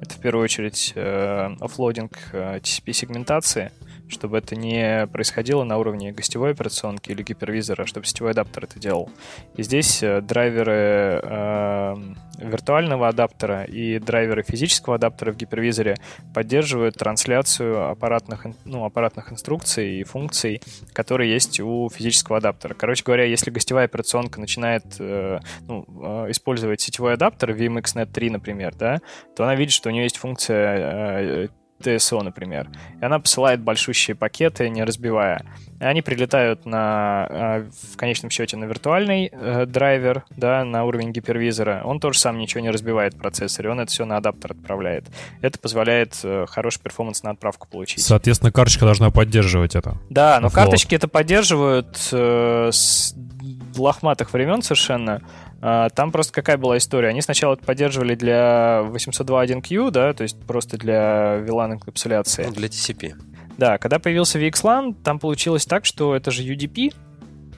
Это 0.00 0.14
в 0.14 0.20
первую 0.20 0.44
очередь 0.44 0.92
э, 0.94 1.54
offloading 1.60 2.12
э, 2.32 2.58
TCP-сегментации, 2.60 3.70
чтобы 4.08 4.38
это 4.38 4.56
не 4.56 5.06
происходило 5.08 5.64
на 5.64 5.78
уровне 5.78 6.12
гостевой 6.12 6.52
операционки 6.52 7.10
или 7.10 7.22
гипервизора, 7.22 7.82
а 7.82 7.86
чтобы 7.86 8.06
сетевой 8.06 8.32
адаптер 8.32 8.64
это 8.64 8.78
делал. 8.78 9.10
И 9.56 9.62
здесь 9.62 10.02
э, 10.02 10.20
драйверы 10.20 11.20
э, 11.22 11.94
виртуального 12.38 13.08
адаптера 13.08 13.64
и 13.64 13.98
драйверы 13.98 14.42
физического 14.42 14.96
адаптера 14.96 15.32
в 15.32 15.36
гипервизоре 15.36 15.96
поддерживают 16.34 16.96
трансляцию 16.96 17.90
аппаратных, 17.90 18.46
ну, 18.64 18.84
аппаратных 18.84 19.32
инструкций 19.32 20.00
и 20.00 20.04
функций, 20.04 20.60
которые 20.92 21.32
есть 21.32 21.60
у 21.60 21.88
физического 21.88 22.38
адаптера. 22.38 22.74
Короче 22.74 23.04
говоря, 23.04 23.24
если 23.24 23.50
гостевая 23.50 23.86
операционка 23.86 24.40
начинает 24.40 24.84
э, 24.98 25.40
ну, 25.66 25.84
э, 26.02 26.30
использовать 26.30 26.80
сетевой 26.80 27.14
адаптер, 27.14 27.52
VMXNet 27.52 28.12
3, 28.12 28.30
например, 28.30 28.74
да, 28.74 29.00
то 29.34 29.44
она 29.44 29.54
видит, 29.54 29.72
что 29.72 29.88
у 29.88 29.92
нее 29.92 30.04
есть 30.04 30.18
функция 30.18 30.76
э, 30.76 31.48
TSO, 31.80 32.22
например. 32.22 32.68
И 33.00 33.04
она 33.04 33.18
посылает 33.18 33.60
большущие 33.60 34.14
пакеты, 34.14 34.68
не 34.68 34.82
разбивая. 34.84 35.44
И 35.80 35.84
они 35.84 36.02
прилетают 36.02 36.64
на, 36.64 37.26
а, 37.28 37.66
в 37.92 37.96
конечном 37.96 38.30
счете 38.30 38.56
на 38.56 38.64
виртуальный 38.64 39.30
э, 39.30 39.66
драйвер, 39.66 40.24
да, 40.30 40.64
на 40.64 40.84
уровень 40.84 41.12
гипервизора. 41.12 41.82
Он 41.84 42.00
тоже 42.00 42.18
сам 42.18 42.38
ничего 42.38 42.60
не 42.60 42.70
разбивает 42.70 43.14
в 43.14 43.18
процессоре, 43.18 43.70
он 43.70 43.80
это 43.80 43.90
все 43.90 44.04
на 44.04 44.16
адаптер 44.16 44.52
отправляет. 44.52 45.04
Это 45.42 45.58
позволяет 45.58 46.18
э, 46.22 46.46
хороший 46.48 46.80
перформанс 46.80 47.22
на 47.22 47.30
отправку 47.30 47.68
получить. 47.68 48.02
Соответственно, 48.02 48.52
карточка 48.52 48.84
должна 48.86 49.10
поддерживать 49.10 49.76
это. 49.76 49.98
Да, 50.08 50.40
но 50.40 50.48
карточки 50.50 50.94
это 50.94 51.08
поддерживают 51.08 51.98
э, 52.12 52.70
с 52.72 53.14
лохматых 53.76 54.32
времен 54.32 54.62
совершенно. 54.62 55.22
А, 55.60 55.88
там 55.90 56.12
просто 56.12 56.32
какая 56.32 56.56
была 56.58 56.76
история? 56.78 57.08
Они 57.08 57.22
сначала 57.22 57.54
это 57.54 57.64
поддерживали 57.64 58.14
для 58.14 58.82
802.1q, 58.84 59.90
да, 59.90 60.12
то 60.12 60.22
есть 60.22 60.38
просто 60.46 60.76
для 60.76 61.38
VLAN 61.38 61.74
инкапсуляции. 61.74 62.44
Ну, 62.44 62.52
для 62.52 62.68
TCP. 62.68 63.14
Да, 63.58 63.78
когда 63.78 63.98
появился 63.98 64.38
VXLAN, 64.38 64.94
там 65.02 65.18
получилось 65.18 65.64
так, 65.64 65.86
что 65.86 66.14
это 66.14 66.30
же 66.30 66.42
UDP, 66.42 66.94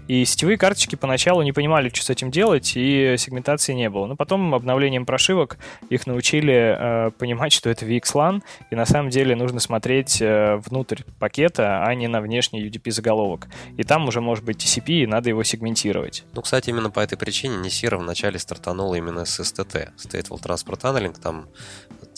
и 0.08 0.24
сетевые 0.24 0.56
карточки 0.56 0.96
поначалу 0.96 1.42
не 1.42 1.52
понимали, 1.52 1.90
что 1.90 2.02
с 2.02 2.10
этим 2.10 2.30
делать, 2.30 2.72
и 2.74 3.14
сегментации 3.18 3.74
не 3.74 3.90
было. 3.90 4.06
Но 4.06 4.16
потом 4.16 4.54
обновлением 4.54 5.04
прошивок 5.04 5.58
их 5.90 6.06
научили 6.06 6.76
э, 6.78 7.10
понимать, 7.12 7.52
что 7.52 7.68
это 7.68 7.84
VXLAN, 7.84 8.42
и 8.70 8.74
на 8.74 8.86
самом 8.86 9.10
деле 9.10 9.36
нужно 9.36 9.60
смотреть 9.60 10.20
э, 10.22 10.56
внутрь 10.64 11.02
пакета, 11.18 11.84
а 11.84 11.94
не 11.94 12.08
на 12.08 12.22
внешний 12.22 12.66
UDP-заголовок. 12.66 13.48
И 13.76 13.84
там 13.84 14.08
уже 14.08 14.22
может 14.22 14.44
быть 14.44 14.56
TCP, 14.56 15.02
и 15.02 15.06
надо 15.06 15.28
его 15.28 15.42
сегментировать. 15.42 16.24
Ну, 16.32 16.40
кстати, 16.40 16.70
именно 16.70 16.90
по 16.90 17.00
этой 17.00 17.18
причине 17.18 17.56
Nisira 17.56 17.98
вначале 17.98 18.38
стартанула 18.38 18.94
именно 18.94 19.26
с 19.26 19.38
STT, 19.40 19.90
Stateful 19.98 20.40
Transport 20.42 20.80
Tunneling, 20.80 21.20
там 21.20 21.48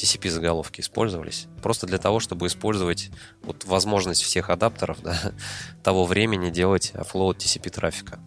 TCP-заголовки 0.00 0.80
использовались. 0.80 1.46
Просто 1.62 1.86
для 1.86 1.98
того, 1.98 2.20
чтобы 2.20 2.46
использовать 2.46 3.10
вот 3.42 3.64
возможность 3.64 4.22
всех 4.22 4.50
адаптеров 4.50 5.00
да, 5.02 5.32
того 5.82 6.06
времени 6.06 6.50
делать 6.50 6.92
offload 6.94 7.36
TCP 7.36 7.70
трафика. 7.70 8.18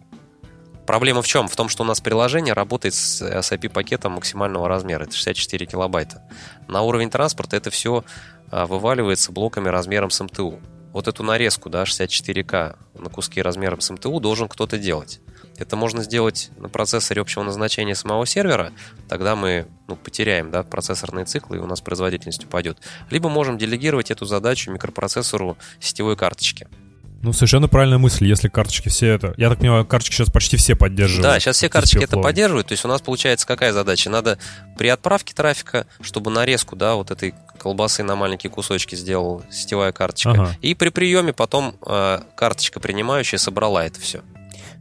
Проблема 0.86 1.22
в 1.22 1.26
чем? 1.26 1.48
В 1.48 1.56
том, 1.56 1.68
что 1.68 1.82
у 1.82 1.86
нас 1.86 2.00
приложение 2.00 2.52
работает 2.52 2.94
с 2.94 3.22
SIP-пакетом 3.22 4.12
максимального 4.12 4.68
размера, 4.68 5.04
это 5.04 5.14
64 5.14 5.66
килобайта. 5.66 6.22
На 6.68 6.82
уровень 6.82 7.10
транспорта 7.10 7.56
это 7.56 7.70
все 7.70 8.04
а, 8.50 8.66
вываливается 8.66 9.32
блоками 9.32 9.68
размером 9.68 10.10
с 10.10 10.22
МТУ. 10.22 10.60
Вот 10.92 11.08
эту 11.08 11.22
нарезку, 11.22 11.70
да, 11.70 11.84
64К 11.84 12.76
на 12.94 13.10
куски 13.10 13.40
размером 13.40 13.80
с 13.80 13.90
МТУ 13.90 14.20
должен 14.20 14.46
кто-то 14.48 14.78
делать. 14.78 15.20
Это 15.58 15.76
можно 15.76 16.02
сделать 16.02 16.50
на 16.56 16.68
процессоре 16.68 17.20
общего 17.20 17.42
назначения 17.42 17.94
самого 17.94 18.26
сервера, 18.26 18.72
тогда 19.08 19.36
мы 19.36 19.66
ну, 19.86 19.96
потеряем 19.96 20.50
да, 20.50 20.62
процессорные 20.62 21.24
циклы, 21.24 21.56
и 21.56 21.60
у 21.60 21.66
нас 21.66 21.80
производительность 21.80 22.44
упадет. 22.44 22.78
Либо 23.10 23.28
можем 23.28 23.58
делегировать 23.58 24.10
эту 24.10 24.24
задачу 24.24 24.70
микропроцессору 24.70 25.56
сетевой 25.80 26.16
карточки. 26.16 26.66
Ну, 27.24 27.32
совершенно 27.32 27.68
правильная 27.68 27.96
мысль, 27.96 28.26
если 28.26 28.48
карточки 28.48 28.90
все 28.90 29.12
это... 29.12 29.32
Я 29.38 29.48
так 29.48 29.58
понимаю, 29.58 29.86
карточки 29.86 30.14
сейчас 30.14 30.28
почти 30.28 30.58
все 30.58 30.76
поддерживают. 30.76 31.22
Да, 31.22 31.40
сейчас 31.40 31.56
все 31.56 31.70
карточки 31.70 32.04
это 32.04 32.18
поддерживают. 32.18 32.66
То 32.66 32.72
есть 32.72 32.84
у 32.84 32.88
нас 32.88 33.00
получается 33.00 33.46
какая 33.46 33.72
задача? 33.72 34.10
Надо 34.10 34.38
при 34.76 34.88
отправке 34.88 35.32
трафика, 35.32 35.86
чтобы 36.02 36.30
нарезку, 36.30 36.76
да, 36.76 36.96
вот 36.96 37.10
этой 37.10 37.34
колбасы 37.58 38.02
на 38.02 38.14
маленькие 38.14 38.50
кусочки 38.50 38.94
сделал 38.94 39.42
сетевая 39.50 39.92
карточка. 39.92 40.32
Ага. 40.32 40.56
И 40.60 40.74
при 40.74 40.90
приеме 40.90 41.32
потом 41.32 41.76
э, 41.86 42.20
карточка 42.36 42.78
принимающая 42.78 43.38
собрала 43.38 43.86
это 43.86 43.98
все. 44.00 44.20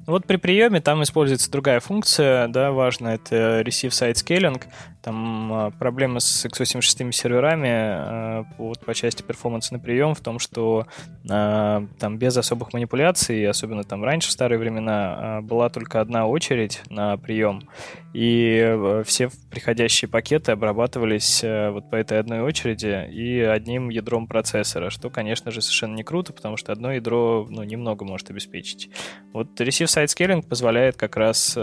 Вот 0.06 0.26
при 0.26 0.36
приеме 0.36 0.82
там 0.82 1.01
используется 1.04 1.49
другая 1.49 1.80
функция, 1.80 2.47
да, 2.49 2.72
важная, 2.72 3.16
это 3.16 3.62
Receive 3.62 3.89
Side 3.89 4.14
Scaling. 4.14 4.62
Там 5.04 5.54
а, 5.54 5.72
проблема 5.72 6.22
с 6.22 6.45
x86 6.45 7.12
серверами 7.12 7.70
а, 7.70 8.45
вот, 8.58 8.80
по 8.86 8.93
части 8.93 9.22
перформанса 9.22 9.74
на 9.74 9.80
прием 9.80 10.16
в 10.16 10.22
том, 10.22 10.39
что 10.39 10.88
а, 11.30 11.86
там 11.99 12.18
без 12.18 12.38
особых 12.38 12.72
манипуляций, 12.72 13.45
особенно 13.45 13.84
там 13.84 14.01
раньше, 14.04 14.30
в 14.30 14.32
старые 14.32 14.58
времена, 14.58 15.41
была 15.41 15.70
только 15.70 15.99
одна 15.99 16.26
очередь 16.26 16.82
на 16.89 17.18
прием, 17.18 17.70
и 18.14 19.01
все 19.06 19.30
приходящие 19.51 20.08
пакеты 20.08 20.54
обрабатывались 20.54 21.43
вот 21.43 21.89
по 21.89 21.95
этой 21.95 22.20
одной 22.20 22.41
очереди 22.41 23.10
и 23.12 23.39
одним 23.39 23.89
ядром 23.89 24.28
процессора, 24.28 24.89
что, 24.89 25.10
конечно 25.10 25.51
же, 25.51 25.62
совершенно 25.62 25.95
не 25.95 26.04
круто, 26.04 26.32
потому 26.32 26.56
что 26.56 26.72
одно 26.72 26.93
ядро 26.93 27.45
ну, 27.49 27.64
немного 27.64 28.06
может 28.06 28.30
обеспечить. 28.30 28.89
Вот 29.34 29.60
Receive 29.60 29.88
Scaling 29.95 30.47
позволяет 30.47 30.95
как 30.95 31.17
раз 31.17 31.57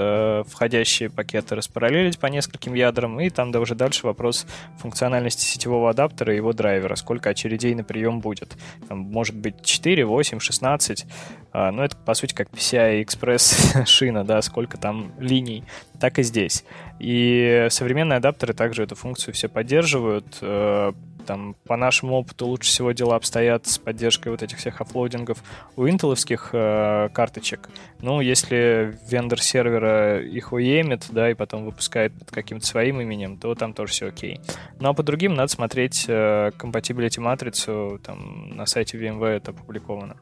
входящие 0.49 1.11
пакеты 1.11 1.55
распараллелить 1.55 2.19
по 2.19 2.27
нескольким 2.27 2.75
ядрам 2.75 3.21
и 3.21 3.31
там 3.31 3.51
да 3.51 3.61
уже 3.61 3.75
дальше 3.75 4.07
вопрос 4.07 4.47
функциональности 4.79 5.45
сетевого 5.45 5.91
адаптера 5.91 6.33
и 6.33 6.37
его 6.37 6.53
драйвера, 6.53 6.95
сколько 6.95 7.31
очередей 7.31 7.75
на 7.75 7.85
прием 7.85 8.21
будет. 8.21 8.57
Там 8.89 8.99
может 8.99 9.37
быть 9.37 9.63
4, 9.63 10.05
8, 10.05 10.39
16, 10.39 11.07
а, 11.53 11.73
ну 11.73 11.83
это 11.83 11.97
по 11.97 12.15
сути 12.15 12.35
как 12.35 12.49
PCI 12.51 13.05
Express 13.05 13.85
шина, 13.87 14.25
да, 14.25 14.41
сколько 14.43 14.79
там 14.79 15.13
линий, 15.19 15.65
так 15.99 16.19
и 16.19 16.23
здесь. 16.23 16.65
И 16.99 17.67
современные 17.71 18.19
адаптеры 18.19 18.55
также 18.55 18.83
эту 18.83 18.95
функцию 18.95 19.35
все 19.35 19.49
поддерживают, 19.49 20.39
э, 20.43 20.93
там, 21.31 21.55
по 21.65 21.77
нашему 21.77 22.17
опыту 22.17 22.49
лучше 22.49 22.71
всего 22.71 22.91
дела 22.91 23.15
обстоят 23.15 23.65
с 23.65 23.79
поддержкой 23.79 24.31
вот 24.31 24.43
этих 24.43 24.59
всех 24.59 24.81
offloading 24.81 25.29
ов 25.29 25.39
у 25.77 25.87
интеловских 25.87 26.51
э, 26.53 27.09
карточек. 27.13 27.69
Ну, 28.01 28.21
если 28.21 28.99
вендор 29.09 29.41
сервера 29.41 30.21
их 30.21 30.53
OEM 30.53 30.80
ит, 30.80 31.07
да, 31.11 31.31
и 31.31 31.35
потом 31.35 31.67
выпускает 31.67 32.13
под 32.19 32.33
каким-то 32.33 32.67
своим 32.67 33.01
именем, 33.01 33.37
то 33.37 33.55
там 33.55 33.75
тоже 33.75 33.93
все 33.93 34.09
окей. 34.09 34.41
Ну, 34.81 34.89
а 34.89 34.93
по 34.93 35.05
другим 35.05 35.35
надо 35.35 35.53
смотреть 35.53 36.07
э, 36.09 36.51
compatibility 36.59 37.21
матрицу, 37.21 38.01
там, 38.03 38.51
на 38.57 38.67
сайте 38.67 38.99
VMware 38.99 39.37
это 39.37 39.53
опубликовано. 39.53 40.17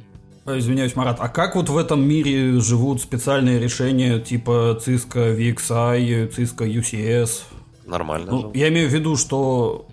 Извиняюсь, 0.44 0.94
Марат, 0.94 1.16
а 1.20 1.30
как 1.30 1.56
вот 1.56 1.70
в 1.70 1.76
этом 1.78 2.06
мире 2.06 2.60
живут 2.60 3.00
специальные 3.00 3.58
решения 3.60 4.18
типа 4.18 4.78
Cisco 4.86 5.34
VXI, 5.34 6.36
Cisco 6.36 6.70
UCS? 6.70 7.44
Нормально. 7.86 8.30
Ну, 8.30 8.50
я 8.52 8.68
имею 8.68 8.90
в 8.90 8.92
виду, 8.92 9.16
что 9.16 9.87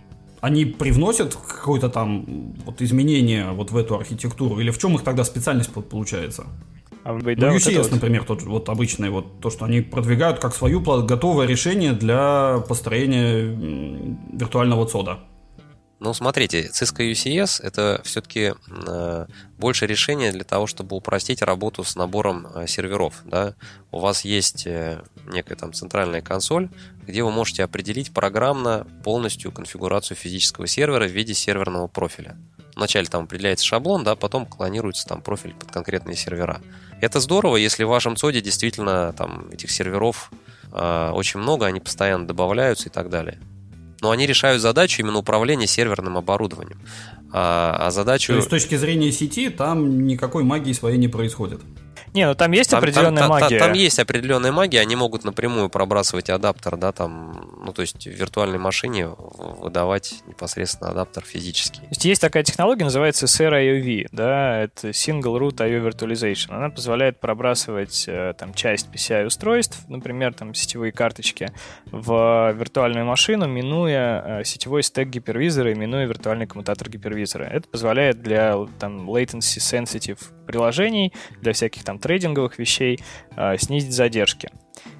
они 0.45 0.65
привносят 0.65 1.35
какое-то 1.35 1.89
там 1.89 2.53
вот 2.65 2.81
изменение 2.81 3.51
вот 3.51 3.71
в 3.71 3.77
эту 3.77 3.95
архитектуру? 3.95 4.59
Или 4.59 4.69
в 4.69 4.77
чем 4.77 4.93
их 4.95 5.01
тогда 5.01 5.23
специальность 5.23 5.71
получается? 5.71 6.45
А, 7.03 7.13
быть, 7.13 7.37
ну, 7.37 7.47
да, 7.47 7.55
UCS, 7.55 7.81
вот 7.81 7.91
например, 7.91 8.23
тот, 8.23 8.43
вот 8.43 8.69
обычный, 8.69 9.09
вот 9.09 9.39
то, 9.39 9.49
что 9.49 9.65
они 9.65 9.81
продвигают 9.81 10.39
как 10.39 10.53
свою 10.55 10.81
готовое 10.81 11.47
решение 11.47 11.93
для 11.93 12.63
построения 12.67 13.41
виртуального 14.33 14.85
цода. 14.85 15.19
Ну, 16.05 16.13
смотрите, 16.13 16.69
Cisco 16.71 17.01
UCS 17.11 17.63
это 17.63 17.99
все-таки 18.03 18.53
э, 18.67 19.25
больше 19.57 19.87
решение 19.87 20.31
для 20.31 20.43
того, 20.43 20.67
чтобы 20.67 20.95
упростить 20.95 21.41
работу 21.41 21.83
с 21.83 21.95
набором 21.95 22.45
э, 22.45 22.67
серверов. 22.67 23.23
Да? 23.25 23.55
У 23.89 23.97
вас 23.97 24.23
есть 24.23 24.67
э, 24.67 25.01
некая 25.25 25.55
там 25.55 25.73
центральная 25.73 26.21
консоль, 26.21 26.69
где 27.07 27.23
вы 27.23 27.31
можете 27.31 27.63
определить 27.63 28.13
программно 28.13 28.85
полностью 29.03 29.51
конфигурацию 29.51 30.15
физического 30.15 30.67
сервера 30.67 31.07
в 31.07 31.11
виде 31.11 31.33
серверного 31.33 31.87
профиля. 31.87 32.37
Вначале 32.75 33.07
там 33.07 33.23
определяется 33.23 33.65
шаблон, 33.65 34.03
да, 34.03 34.15
потом 34.15 34.45
клонируется 34.45 35.07
там 35.07 35.23
профиль 35.23 35.55
под 35.55 35.71
конкретные 35.71 36.15
сервера. 36.15 36.61
Это 37.01 37.19
здорово, 37.19 37.57
если 37.57 37.83
в 37.83 37.89
вашем 37.89 38.15
ЦОДе 38.15 38.41
действительно 38.41 39.11
там 39.13 39.49
этих 39.49 39.71
серверов 39.71 40.31
э, 40.71 41.09
очень 41.15 41.39
много, 41.39 41.65
они 41.65 41.79
постоянно 41.79 42.27
добавляются 42.27 42.89
и 42.89 42.91
так 42.91 43.09
далее 43.09 43.39
но 44.05 44.11
они 44.11 44.27
решают 44.27 44.61
задачу 44.61 45.01
именно 45.01 45.17
управления 45.17 45.65
серверным 45.65 46.15
оборудованием. 46.15 46.77
А, 47.33 47.87
а 47.87 47.89
задачу... 47.89 48.27
То 48.27 48.35
есть 48.35 48.47
с 48.47 48.49
точки 48.51 48.75
зрения 48.75 49.11
сети 49.11 49.49
там 49.49 50.05
никакой 50.05 50.43
магии 50.43 50.73
своей 50.73 50.99
не 50.99 51.07
происходит? 51.07 51.59
Не, 52.13 52.27
ну 52.27 52.35
там 52.35 52.51
есть 52.51 52.71
там, 52.71 52.79
определенная 52.79 53.23
там, 53.23 53.29
магия. 53.29 53.59
Там, 53.59 53.69
там 53.69 53.77
есть 53.77 53.99
определенная 53.99 54.51
магия, 54.51 54.79
они 54.81 54.95
могут 54.95 55.23
напрямую 55.23 55.69
пробрасывать 55.69 56.29
адаптер, 56.29 56.77
да, 56.77 56.91
там, 56.91 57.61
ну, 57.63 57.73
то 57.73 57.81
есть 57.81 58.05
в 58.05 58.11
виртуальной 58.11 58.57
машине 58.57 59.07
выдавать 59.07 60.15
непосредственно 60.27 60.91
адаптер 60.91 61.23
физический. 61.23 61.81
То 61.81 61.87
есть 61.89 62.05
есть 62.05 62.21
такая 62.21 62.43
технология, 62.43 62.83
называется 62.83 63.25
SRIOV, 63.25 64.07
да, 64.11 64.59
это 64.59 64.89
Single 64.89 65.39
Root 65.39 65.57
IO 65.57 65.89
Virtualization. 65.89 66.55
Она 66.55 66.69
позволяет 66.69 67.19
пробрасывать 67.19 68.05
э, 68.07 68.33
там 68.37 68.53
часть 68.53 68.87
PCI-устройств, 68.93 69.87
например, 69.87 70.33
там 70.33 70.53
сетевые 70.53 70.91
карточки, 70.91 71.51
в 71.85 72.53
виртуальную 72.53 73.05
машину, 73.05 73.47
минуя 73.47 74.39
э, 74.39 74.43
сетевой 74.43 74.83
стек 74.83 75.09
гипервизора 75.09 75.71
и 75.71 75.75
минуя 75.75 76.05
виртуальный 76.05 76.47
коммутатор 76.47 76.89
гипервизора. 76.89 77.45
Это 77.45 77.67
позволяет 77.67 78.21
для 78.21 78.55
там 78.79 79.09
latency 79.09 79.59
sensitive 79.59 80.19
приложений, 80.45 81.13
для 81.41 81.53
всяких 81.53 81.83
там 81.85 81.99
трейдинговых 81.99 82.59
вещей 82.59 82.99
э, 83.35 83.57
снизить 83.57 83.93
задержки. 83.93 84.49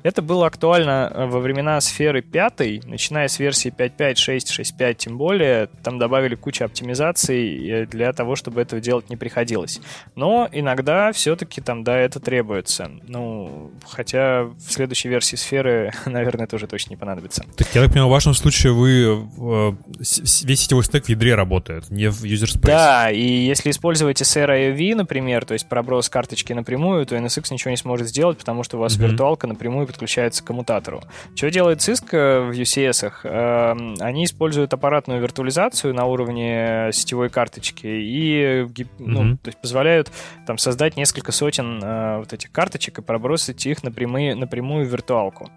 Это 0.06 0.22
было 0.22 0.46
актуально 0.46 1.12
э, 1.12 1.26
во 1.26 1.40
времена 1.40 1.82
сферы 1.82 2.22
5, 2.22 2.86
начиная 2.86 3.28
с 3.28 3.40
версии 3.40 3.74
5.5, 3.76 4.16
6, 4.16 4.60
6.5 4.60 4.94
тем 4.94 5.18
более. 5.18 5.66
Там 5.82 5.98
добавили 5.98 6.36
кучу 6.36 6.64
оптимизаций 6.64 7.68
э, 7.68 7.86
для 7.88 8.14
того, 8.14 8.36
чтобы 8.36 8.62
этого 8.62 8.80
делать 8.80 9.10
не 9.10 9.16
приходилось. 9.16 9.82
Но 10.14 10.48
иногда 10.52 11.12
все-таки 11.12 11.60
там, 11.60 11.84
да, 11.84 11.98
это 11.98 12.20
требуется. 12.20 12.92
Ну, 13.08 13.72
хотя 13.88 14.44
в 14.44 14.72
следующей 14.72 15.10
версии 15.10 15.38
сферы, 15.38 15.92
наверное, 16.06 16.46
тоже 16.46 16.68
точно 16.68 16.92
не 16.92 16.98
понадобится. 16.98 17.44
Так 17.56 17.74
я 17.74 17.82
так 17.82 17.90
понимаю, 17.90 18.10
в 18.10 18.12
вашем 18.12 18.36
случае 18.36 18.74
вы 18.74 19.28
э, 19.40 19.72
весь 19.98 20.60
сетевой 20.60 20.84
стек 20.84 21.06
в 21.06 21.10
ядре 21.10 21.34
работает, 21.34 21.90
не 21.90 22.12
в 22.12 22.24
user 22.26 22.46
space. 22.46 22.68
Да, 22.68 23.10
и 23.10 23.24
если 23.24 23.72
использовать 23.72 24.22
SRIOV, 24.22 24.94
например, 24.94 25.46
то 25.46 25.54
есть 25.54 25.68
проброс 25.68 26.10
карточки 26.10 26.54
напрямую, 26.54 27.08
то 27.08 27.16
NSX 27.16 27.48
ничего 27.50 27.72
не 27.72 27.78
сможет 27.78 28.08
сделать, 28.08 28.38
потому 28.38 28.62
что 28.62 28.78
у 28.78 28.82
вас 28.82 28.96
mm-hmm. 28.96 29.08
виртуалка 29.08 29.48
напрямую 29.48 29.88
подключается 29.96 30.44
к 30.44 30.48
коммутатору. 30.48 31.02
Что 31.36 31.50
делает 31.50 31.80
Cisco 31.80 32.50
в 32.50 32.52
UCS? 32.52 33.12
Эм, 33.24 33.96
они 34.02 34.26
используют 34.26 34.74
аппаратную 34.74 35.22
виртуализацию 35.22 35.94
на 35.94 36.06
уровне 36.06 36.90
сетевой 36.92 37.30
карточки 37.30 37.88
и 37.88 38.68
ну, 39.00 39.24
mm-hmm. 39.24 39.38
то 39.38 39.48
есть 39.48 39.62
позволяют 39.62 40.12
там, 40.46 40.58
создать 40.58 40.98
несколько 40.98 41.32
сотен 41.32 41.82
э, 41.82 42.18
вот 42.20 42.34
этих 42.34 42.52
карточек 42.52 43.00
и 43.00 43.02
пробросить 43.02 43.66
их 43.66 43.84
напрямую, 43.84 44.38
напрямую 44.38 44.86
в 44.86 44.90
виртуалку. 44.90 45.50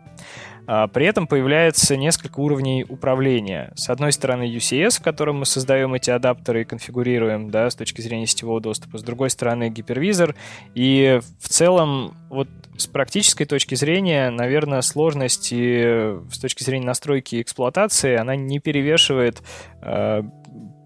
А, 0.71 0.87
при 0.87 1.07
этом 1.07 1.27
появляется 1.27 1.97
несколько 1.97 2.41
уровней 2.41 2.85
управления. 2.87 3.73
С 3.75 3.89
одной 3.89 4.13
стороны 4.13 4.43
UCS, 4.43 5.01
в 5.01 5.03
котором 5.03 5.39
мы 5.39 5.47
создаем 5.47 5.95
эти 5.95 6.11
адаптеры 6.11 6.61
и 6.61 6.65
конфигурируем 6.65 7.51
да, 7.51 7.71
с 7.71 7.75
точки 7.75 8.03
зрения 8.03 8.27
сетевого 8.27 8.61
доступа. 8.61 8.99
С 8.99 9.03
другой 9.03 9.31
стороны 9.31 9.71
гипервизор. 9.71 10.35
И 10.75 11.21
в 11.41 11.49
целом 11.49 12.15
вот 12.29 12.49
с 12.77 12.87
практической 12.87 13.47
точки 13.47 13.77
зрения, 13.77 14.29
наверное, 14.29 14.83
сложность 14.83 15.49
с 15.49 16.39
точки 16.39 16.63
зрения 16.63 16.85
настройки 16.85 17.37
и 17.37 17.43
эксплуатации, 17.43 18.17
она 18.17 18.37
не 18.37 18.59
перевешивает 18.59 19.43
э, 19.81 20.23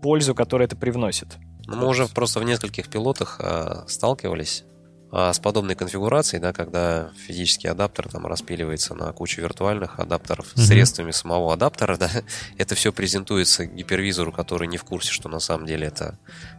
пользу, 0.00 0.36
которую 0.36 0.66
это 0.66 0.76
привносит. 0.76 1.38
Ну, 1.66 1.76
мы 1.76 1.88
уже 1.88 2.06
просто 2.06 2.38
в 2.38 2.44
нескольких 2.44 2.88
пилотах 2.88 3.40
э, 3.42 3.82
сталкивались 3.88 4.64
э, 5.12 5.32
с 5.32 5.38
подобной 5.38 5.74
конфигурацией, 5.74 6.40
да, 6.40 6.52
когда 6.52 7.10
физический 7.26 7.68
адаптер 7.68 8.08
там 8.08 8.26
распиливается 8.26 8.94
на 8.94 9.12
кучу 9.12 9.40
виртуальных 9.40 10.00
адаптеров 10.00 10.46
mm-hmm. 10.54 10.60
средствами 10.60 11.10
самого 11.10 11.52
адаптера, 11.52 11.96
да, 11.98 12.10
это 12.58 12.74
все 12.74 12.92
презентуется 12.92 13.66
гипервизору, 13.66 14.32
который 14.32 14.68
не 14.68 14.78
в 14.78 14.84
курсе, 14.84 15.12
что 15.12 15.28
на 15.28 15.38
самом 15.38 15.66
деле 15.66 15.86
это 15.86 16.18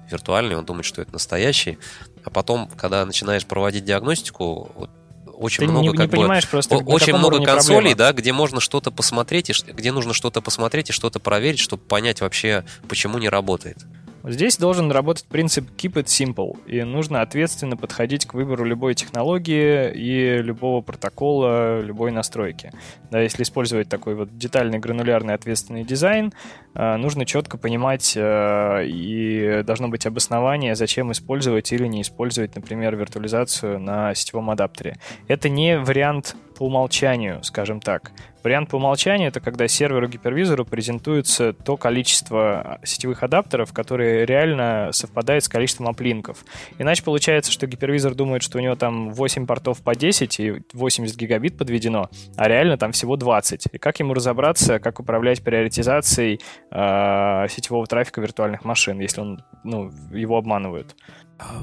виртуальный, 0.10 0.56
он 0.56 0.66
думает, 0.66 0.86
что 0.86 1.02
это 1.02 1.12
настоящий, 1.12 1.78
а 2.24 2.30
потом, 2.30 2.70
когда 2.78 3.06
начинаешь 3.06 3.46
проводить 3.46 3.86
диагностику, 3.86 4.72
вот 4.76 4.90
очень 5.36 5.66
Ты 5.66 5.72
много, 5.72 5.88
не, 5.88 5.98
как 5.98 6.12
не 6.12 6.12
понимаешь 6.12 6.46
бы, 6.46 6.52
просто, 6.52 6.78
очень 6.78 7.16
много 7.16 7.44
консолей, 7.44 7.96
проблема. 7.96 7.98
да, 7.98 8.14
где 8.14 8.32
можно 8.32 8.60
что-то 8.60 8.92
посмотреть, 8.92 9.50
и, 9.50 9.72
где 9.72 9.92
нужно 9.92 10.14
что-то 10.14 10.42
посмотреть 10.42 10.90
и 10.90 10.94
что-то 10.94 11.20
проверить, 11.20 11.60
чтобы 11.60 11.84
понять 11.84 12.22
вообще, 12.22 12.64
почему 12.88 13.18
не 13.18 13.30
работает. 13.30 13.78
Здесь 14.26 14.58
должен 14.58 14.90
работать 14.90 15.26
принцип 15.26 15.70
keep 15.76 15.94
it 15.94 16.06
simple, 16.06 16.58
и 16.66 16.82
нужно 16.84 17.22
ответственно 17.22 17.76
подходить 17.76 18.26
к 18.26 18.34
выбору 18.34 18.64
любой 18.64 18.96
технологии 18.96 19.92
и 19.94 20.42
любого 20.42 20.82
протокола, 20.82 21.82
любой 21.82 22.12
настройки. 22.12 22.72
Да, 23.12 23.20
если 23.20 23.44
использовать 23.44 23.90
такой 23.90 24.16
вот 24.16 24.38
детальный 24.38 24.80
гранулярный 24.80 25.34
ответственный 25.34 25.84
дизайн, 25.84 26.32
э, 26.74 26.96
нужно 26.96 27.26
четко 27.26 27.58
понимать 27.58 28.14
э, 28.16 28.86
и 28.86 29.62
должно 29.66 29.90
быть 29.90 30.06
обоснование, 30.06 30.76
зачем 30.76 31.12
использовать 31.12 31.74
или 31.74 31.86
не 31.88 32.02
использовать, 32.02 32.56
например, 32.56 32.96
виртуализацию 32.96 33.78
на 33.78 34.16
сетевом 34.16 34.50
адаптере. 34.52 34.96
Это 35.28 35.50
не 35.50 35.78
вариант 35.78 36.38
по 36.58 36.64
умолчанию, 36.68 37.44
скажем 37.44 37.82
так. 37.82 38.14
Вариант 38.44 38.70
по 38.70 38.76
умолчанию— 38.76 39.28
это 39.30 39.40
когда 39.40 39.68
серверу-гипервизору 39.68 40.66
презентуется 40.66 41.54
то 41.54 41.78
количество 41.78 42.80
сетевых 42.84 43.24
адаптеров, 43.24 43.72
которые 43.72 44.26
реально 44.26 44.90
совпадает 44.92 45.46
с 45.46 45.48
количеством 45.48 45.88
аплинков. 45.88 46.44
Иначе 46.78 47.04
получается, 47.04 47.54
что 47.54 47.68
гипервизор 47.68 48.16
думает, 48.16 48.44
что 48.44 48.58
у 48.58 48.62
него 48.62 48.76
там 48.76 49.12
8 49.12 49.48
портов 49.48 49.82
по 49.82 49.96
10 49.96 50.40
и 50.42 50.62
80 50.74 51.16
гигабит 51.16 51.58
подведено, 51.58 52.10
а 52.36 52.50
реально 52.50 52.78
там 52.78 52.92
всего 52.92 53.16
20. 53.16 53.68
И 53.72 53.78
как 53.78 54.00
ему 54.00 54.14
разобраться, 54.14 54.80
как 54.80 55.00
управлять 55.00 55.42
приоритизацией 55.42 56.42
э, 56.70 57.48
сетевого 57.50 57.88
трафика 57.88 58.20
виртуальных 58.20 58.66
машин, 58.66 59.00
если 59.00 59.22
он, 59.22 59.44
ну, 59.64 59.90
его 60.12 60.38
обманывают? 60.38 60.96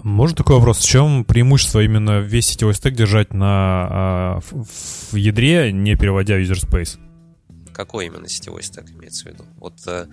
Можно 0.03 0.37
такой 0.37 0.57
вопрос? 0.57 0.79
В 0.79 0.89
чем 0.89 1.25
преимущество 1.25 1.81
именно 1.83 2.21
весь 2.21 2.47
сетевой 2.47 2.75
стек 2.75 2.95
держать 2.95 3.33
на, 3.35 3.89
а, 3.91 4.41
в, 4.41 5.13
в 5.13 5.15
ядре, 5.15 5.73
не 5.73 5.97
переводя 5.97 6.37
в 6.37 6.41
user 6.41 6.67
space? 6.67 6.99
Какой 7.73 8.07
именно 8.07 8.29
сетевой 8.29 8.63
стек 8.63 8.91
имеется 8.91 9.25
в 9.25 9.33
виду? 9.33 9.45
Вот, 9.57 9.75
э, 9.87 10.07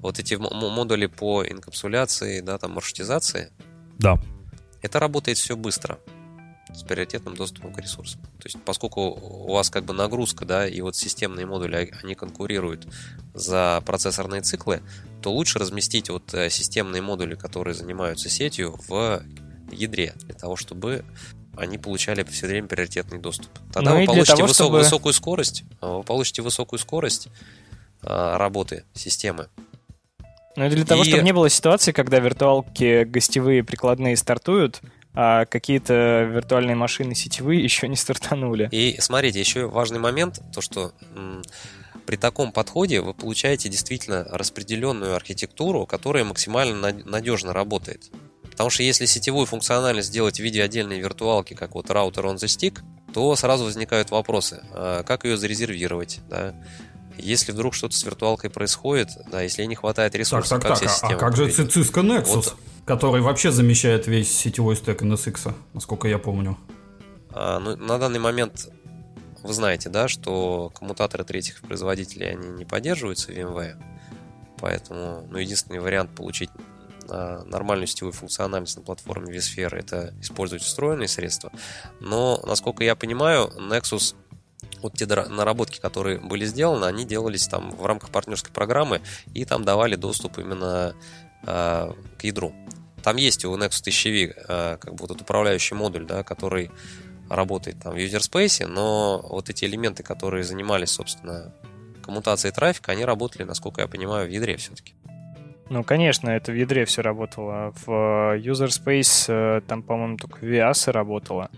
вот 0.00 0.18
эти 0.18 0.34
модули 0.34 1.06
по 1.06 1.44
инкапсуляции, 1.44 2.40
да, 2.40 2.58
там, 2.58 2.72
маршрутизации? 2.72 3.50
Да. 3.98 4.18
Это 4.82 4.98
работает 4.98 5.38
все 5.38 5.56
быстро 5.56 5.98
с 6.74 6.82
приоритетным 6.82 7.34
доступом 7.34 7.72
к 7.72 7.80
ресурсам. 7.80 8.20
То 8.38 8.44
есть, 8.46 8.58
поскольку 8.64 9.00
у 9.02 9.52
вас 9.52 9.70
как 9.70 9.84
бы 9.84 9.92
нагрузка, 9.92 10.44
да, 10.44 10.68
и 10.68 10.80
вот 10.80 10.96
системные 10.96 11.46
модули, 11.46 11.92
они 12.02 12.14
конкурируют 12.14 12.86
за 13.34 13.82
процессорные 13.84 14.42
циклы, 14.42 14.82
то 15.20 15.32
лучше 15.32 15.58
разместить 15.58 16.10
вот 16.10 16.34
э, 16.34 16.50
системные 16.50 17.02
модули, 17.02 17.34
которые 17.34 17.74
занимаются 17.74 18.28
сетью, 18.28 18.78
в 18.88 19.22
ядре, 19.72 20.14
для 20.24 20.34
того, 20.34 20.56
чтобы 20.56 21.04
они 21.56 21.78
получали 21.78 22.22
все 22.24 22.46
время 22.46 22.68
приоритетный 22.68 23.18
доступ. 23.18 23.48
Тогда 23.72 23.92
ну 23.92 24.00
вы 24.00 24.06
получите 24.06 24.36
того, 24.36 24.46
высок, 24.46 24.66
чтобы... 24.66 24.78
высокую 24.78 25.12
скорость, 25.12 25.64
а 25.80 25.98
вы 25.98 26.02
получите 26.02 26.42
высокую 26.42 26.78
скорость 26.78 27.28
а, 28.02 28.38
работы 28.38 28.84
системы. 28.94 29.48
Ну 30.56 30.66
и 30.66 30.70
для 30.70 30.84
того, 30.84 31.02
и... 31.02 31.06
чтобы 31.06 31.22
не 31.22 31.32
было 31.32 31.48
ситуации, 31.50 31.92
когда 31.92 32.18
виртуалки 32.18 33.04
гостевые 33.04 33.62
прикладные 33.62 34.16
стартуют, 34.16 34.80
а 35.12 35.44
какие-то 35.44 36.28
виртуальные 36.32 36.76
машины 36.76 37.14
сетевые 37.14 37.62
еще 37.62 37.88
не 37.88 37.96
стартанули. 37.96 38.68
И 38.72 38.96
смотрите, 39.00 39.40
еще 39.40 39.66
важный 39.66 39.98
момент, 39.98 40.40
то 40.54 40.60
что 40.60 40.92
при 42.10 42.16
таком 42.16 42.50
подходе 42.50 43.00
вы 43.02 43.14
получаете 43.14 43.68
действительно 43.68 44.24
распределенную 44.32 45.14
архитектуру, 45.14 45.86
которая 45.86 46.24
максимально 46.24 46.92
надежно 47.04 47.52
работает. 47.52 48.10
Потому 48.50 48.68
что 48.68 48.82
если 48.82 49.06
сетевую 49.06 49.46
функциональность 49.46 50.08
сделать 50.08 50.38
в 50.38 50.42
виде 50.42 50.60
отдельной 50.60 50.98
виртуалки, 50.98 51.54
как 51.54 51.76
вот 51.76 51.88
раутер 51.88 52.26
on 52.26 52.34
the 52.34 52.46
stick, 52.48 52.80
то 53.14 53.36
сразу 53.36 53.62
возникают 53.62 54.10
вопросы, 54.10 54.60
а 54.72 55.04
как 55.04 55.24
ее 55.24 55.36
зарезервировать, 55.36 56.18
да? 56.28 56.52
Если 57.16 57.52
вдруг 57.52 57.74
что-то 57.74 57.94
с 57.94 58.02
виртуалкой 58.02 58.50
происходит, 58.50 59.10
да, 59.30 59.42
если 59.42 59.64
не 59.64 59.76
хватает 59.76 60.12
ресурсов, 60.16 60.60
так, 60.60 60.62
так, 60.62 60.80
как 60.80 61.00
так, 61.00 61.10
а, 61.12 61.14
а 61.14 61.16
как 61.16 61.36
же 61.36 61.46
Cisco 61.46 62.02
Nexus? 62.02 62.34
Вот 62.34 62.56
который 62.86 63.20
вообще 63.20 63.52
замещает 63.52 64.08
весь 64.08 64.36
сетевой 64.36 64.74
стек 64.74 65.00
NSX, 65.02 65.54
насколько 65.74 66.08
я 66.08 66.18
помню. 66.18 66.58
А, 67.32 67.60
ну, 67.60 67.76
на 67.76 67.98
данный 67.98 68.18
момент 68.18 68.68
вы 69.42 69.52
знаете, 69.52 69.88
да, 69.88 70.08
что 70.08 70.70
коммутаторы 70.74 71.24
третьих 71.24 71.60
производителей, 71.60 72.30
они 72.30 72.48
не 72.48 72.64
поддерживаются 72.64 73.32
в 73.32 73.34
VMware, 73.34 73.82
поэтому 74.58 75.26
ну, 75.30 75.38
единственный 75.38 75.80
вариант 75.80 76.14
получить 76.14 76.50
а, 77.08 77.42
нормальную 77.44 77.86
сетевую 77.86 78.12
функциональность 78.12 78.76
на 78.76 78.82
платформе 78.82 79.36
vSphere 79.36 79.76
это 79.76 80.14
использовать 80.20 80.62
встроенные 80.62 81.08
средства. 81.08 81.52
Но, 82.00 82.40
насколько 82.44 82.84
я 82.84 82.94
понимаю, 82.94 83.50
Nexus 83.56 84.14
вот 84.82 84.94
те 84.94 85.06
наработки, 85.06 85.80
которые 85.80 86.18
были 86.18 86.44
сделаны, 86.44 86.84
они 86.84 87.04
делались 87.04 87.48
там 87.48 87.70
в 87.70 87.84
рамках 87.84 88.10
партнерской 88.10 88.52
программы 88.52 89.00
и 89.34 89.44
там 89.44 89.64
давали 89.64 89.96
доступ 89.96 90.38
именно 90.38 90.94
э, 91.46 91.92
к 92.18 92.24
ядру. 92.24 92.54
Там 93.02 93.16
есть 93.16 93.44
у 93.44 93.56
Nexus 93.56 93.84
1000V 93.86 94.34
э, 94.36 94.76
как 94.78 94.94
бы 94.94 94.98
вот 95.00 95.10
этот 95.10 95.22
управляющий 95.22 95.74
модуль, 95.74 96.06
да, 96.06 96.22
который 96.22 96.70
работает 97.30 97.80
там 97.80 97.94
в 97.94 97.96
user 97.96 98.20
space, 98.20 98.66
но 98.66 99.24
вот 99.30 99.48
эти 99.48 99.64
элементы, 99.64 100.02
которые 100.02 100.44
занимались, 100.44 100.90
собственно, 100.90 101.54
коммутацией 102.02 102.52
трафика, 102.52 102.92
они 102.92 103.04
работали, 103.04 103.44
насколько 103.44 103.80
я 103.80 103.88
понимаю, 103.88 104.28
в 104.28 104.32
ядре 104.32 104.56
все-таки. 104.56 104.94
Ну, 105.70 105.84
конечно, 105.84 106.28
это 106.28 106.50
в 106.50 106.56
ядре 106.56 106.84
все 106.84 107.00
работало. 107.00 107.72
В 107.86 108.36
User 108.36 108.66
Space 108.66 109.26
э, 109.28 109.60
там, 109.60 109.84
по-моему, 109.84 110.16
только 110.16 110.44
VIAS 110.44 110.90
работало. 110.90 111.48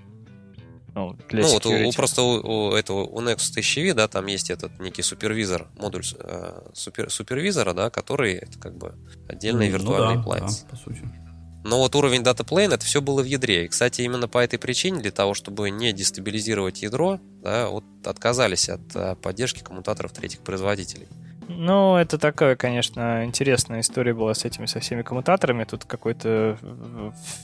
Ну, 0.94 1.16
для 1.30 1.42
ну 1.42 1.48
вот 1.48 1.64
у, 1.64 1.88
у, 1.88 1.92
просто 1.92 2.20
у, 2.22 2.68
у 2.68 2.74
этого 2.74 3.04
у 3.04 3.22
Nexus 3.22 3.56
1000V, 3.56 3.94
да, 3.94 4.08
там 4.08 4.26
есть 4.26 4.50
этот 4.50 4.78
некий 4.78 5.00
супервизор, 5.00 5.68
модуль 5.78 6.02
э, 6.18 6.68
супер, 6.74 7.08
супервизора, 7.10 7.72
да, 7.72 7.88
который 7.88 8.34
это 8.34 8.58
как 8.58 8.76
бы 8.76 8.94
отдельный 9.26 9.68
ну, 9.68 9.78
виртуальный 9.78 10.16
ну, 10.16 10.30
да, 10.30 10.40
Да, 10.40 10.46
по 10.70 10.76
сути. 10.76 11.21
Но 11.64 11.78
вот 11.78 11.94
уровень 11.94 12.22
Data 12.22 12.44
Plane 12.44 12.74
это 12.74 12.84
все 12.84 13.00
было 13.00 13.22
в 13.22 13.26
ядре. 13.26 13.64
И, 13.64 13.68
кстати, 13.68 14.02
именно 14.02 14.28
по 14.28 14.38
этой 14.38 14.58
причине, 14.58 15.00
для 15.00 15.12
того, 15.12 15.34
чтобы 15.34 15.70
не 15.70 15.92
дестабилизировать 15.92 16.82
ядро, 16.82 17.20
да, 17.42 17.68
вот 17.68 17.84
отказались 18.04 18.68
от 18.68 18.94
э, 18.94 19.14
поддержки 19.16 19.62
коммутаторов 19.62 20.12
третьих 20.12 20.40
производителей. 20.40 21.08
Ну, 21.48 21.96
это 21.96 22.18
такая, 22.18 22.56
конечно, 22.56 23.24
интересная 23.24 23.80
история 23.80 24.14
была 24.14 24.34
с 24.34 24.44
этими 24.44 24.66
со 24.66 24.80
всеми 24.80 25.02
коммутаторами. 25.02 25.64
Тут 25.64 25.84
какое-то 25.84 26.58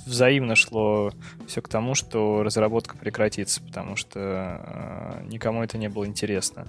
взаимно 0.06 0.54
шло 0.54 1.12
все 1.46 1.60
к 1.60 1.68
тому, 1.68 1.94
что 1.94 2.42
разработка 2.42 2.96
прекратится, 2.96 3.60
потому 3.60 3.96
что 3.96 4.18
э, 4.20 5.26
никому 5.26 5.62
это 5.62 5.78
не 5.78 5.88
было 5.88 6.06
интересно 6.06 6.66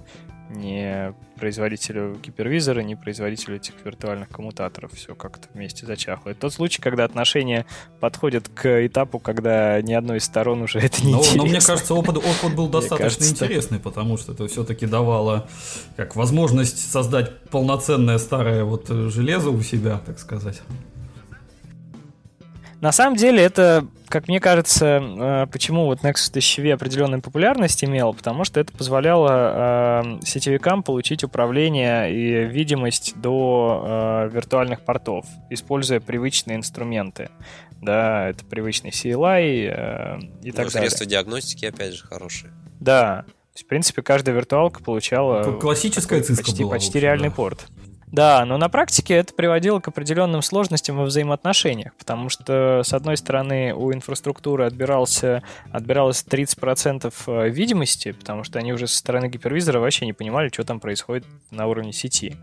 ни 0.50 1.14
производителю 1.38 2.18
гипервизора, 2.22 2.80
ни 2.80 2.94
производителю 2.94 3.56
этих 3.56 3.74
виртуальных 3.84 4.28
коммутаторов. 4.28 4.92
Все 4.92 5.14
как-то 5.14 5.48
вместе 5.54 5.86
зачахло. 5.86 6.30
Это 6.30 6.40
тот 6.40 6.52
случай, 6.52 6.82
когда 6.82 7.04
отношения 7.04 7.66
подходят 8.00 8.48
к 8.48 8.86
этапу, 8.86 9.18
когда 9.18 9.80
ни 9.80 9.94
одной 9.94 10.18
из 10.18 10.24
сторон 10.24 10.62
уже 10.62 10.78
это 10.80 11.04
не 11.04 11.12
но, 11.12 11.18
интересно. 11.18 11.42
Но 11.42 11.48
мне 11.48 11.60
кажется, 11.60 11.94
опыт, 11.94 12.16
опыт 12.18 12.54
был 12.54 12.68
достаточно 12.68 13.04
кажется, 13.04 13.44
интересный, 13.46 13.78
потому 13.78 14.18
что 14.18 14.32
это 14.32 14.46
все-таки 14.48 14.86
давало 14.86 15.48
как 15.96 16.16
возможность 16.16 16.90
создать 16.90 17.40
полноценное 17.44 18.18
старое 18.18 18.64
вот 18.64 18.88
железо 18.88 19.50
у 19.50 19.62
себя, 19.62 20.00
так 20.04 20.18
сказать. 20.18 20.60
На 22.80 22.92
самом 22.92 23.16
деле 23.16 23.42
это, 23.42 23.86
как 24.08 24.26
мне 24.26 24.40
кажется, 24.40 25.00
э, 25.02 25.46
почему 25.52 25.84
вот 25.84 26.00
Nexus 26.00 26.32
1000V 26.32 26.72
определенную 26.72 27.20
популярность 27.20 27.84
имел, 27.84 28.14
потому 28.14 28.44
что 28.44 28.58
это 28.58 28.72
позволяло 28.72 30.02
э, 30.02 30.24
сетевикам 30.24 30.82
получить 30.82 31.22
управление 31.22 32.10
и 32.10 32.46
видимость 32.46 33.12
до 33.16 33.84
э, 33.84 34.30
виртуальных 34.32 34.80
портов, 34.80 35.26
используя 35.50 36.00
привычные 36.00 36.56
инструменты. 36.56 37.28
Да, 37.82 38.28
это 38.28 38.44
привычный 38.46 38.90
CLI 38.90 40.30
и 40.42 40.48
ну, 40.48 40.52
так 40.52 40.66
ну, 40.66 40.70
далее. 40.72 40.88
Средства 40.88 41.06
диагностики, 41.06 41.66
опять 41.66 41.94
же, 41.94 42.04
хорошие. 42.04 42.52
Да. 42.78 43.24
В 43.54 43.66
принципе, 43.66 44.00
каждая 44.00 44.34
виртуалка 44.34 44.82
получала 44.82 45.58
классическая 45.58 46.22
почти, 46.22 46.62
была, 46.62 46.74
почти 46.74 46.98
реальный 46.98 47.28
да. 47.28 47.34
порт. 47.34 47.66
Да, 48.12 48.44
но 48.44 48.58
на 48.58 48.68
практике 48.68 49.14
это 49.14 49.32
приводило 49.32 49.78
к 49.78 49.88
определенным 49.88 50.42
сложностям 50.42 50.96
во 50.96 51.04
взаимоотношениях, 51.04 51.94
потому 51.94 52.28
что, 52.28 52.82
с 52.84 52.92
одной 52.92 53.16
стороны, 53.16 53.72
у 53.72 53.92
инфраструктуры 53.92 54.64
отбирался, 54.64 55.42
отбиралось 55.70 56.24
30% 56.28 57.12
э, 57.26 57.48
видимости, 57.50 58.12
потому 58.12 58.42
что 58.42 58.58
они 58.58 58.72
уже 58.72 58.88
со 58.88 58.98
стороны 58.98 59.28
гипервизора 59.28 59.78
вообще 59.78 60.06
не 60.06 60.12
понимали, 60.12 60.48
что 60.48 60.64
там 60.64 60.80
происходит 60.80 61.24
на 61.52 61.68
уровне 61.68 61.92
сети. 61.92 62.36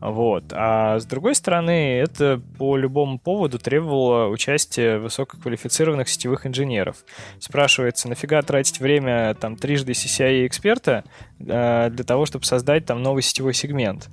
Вот. 0.00 0.44
А 0.52 0.98
с 0.98 1.04
другой 1.04 1.34
стороны, 1.34 1.98
это 1.98 2.40
по 2.58 2.76
любому 2.76 3.18
поводу 3.18 3.58
требовало 3.58 4.28
участия 4.28 4.98
высококвалифицированных 4.98 6.08
сетевых 6.08 6.46
инженеров. 6.46 7.04
Спрашивается, 7.38 8.08
нафига 8.08 8.40
тратить 8.42 8.80
время 8.80 9.34
там 9.34 9.56
трижды 9.56 9.92
CCI 9.92 10.46
эксперта 10.46 11.04
э, 11.38 11.90
для 11.90 12.04
того, 12.04 12.24
чтобы 12.24 12.44
создать 12.44 12.86
там 12.86 13.02
новый 13.02 13.22
сетевой 13.22 13.52
сегмент? 13.52 14.08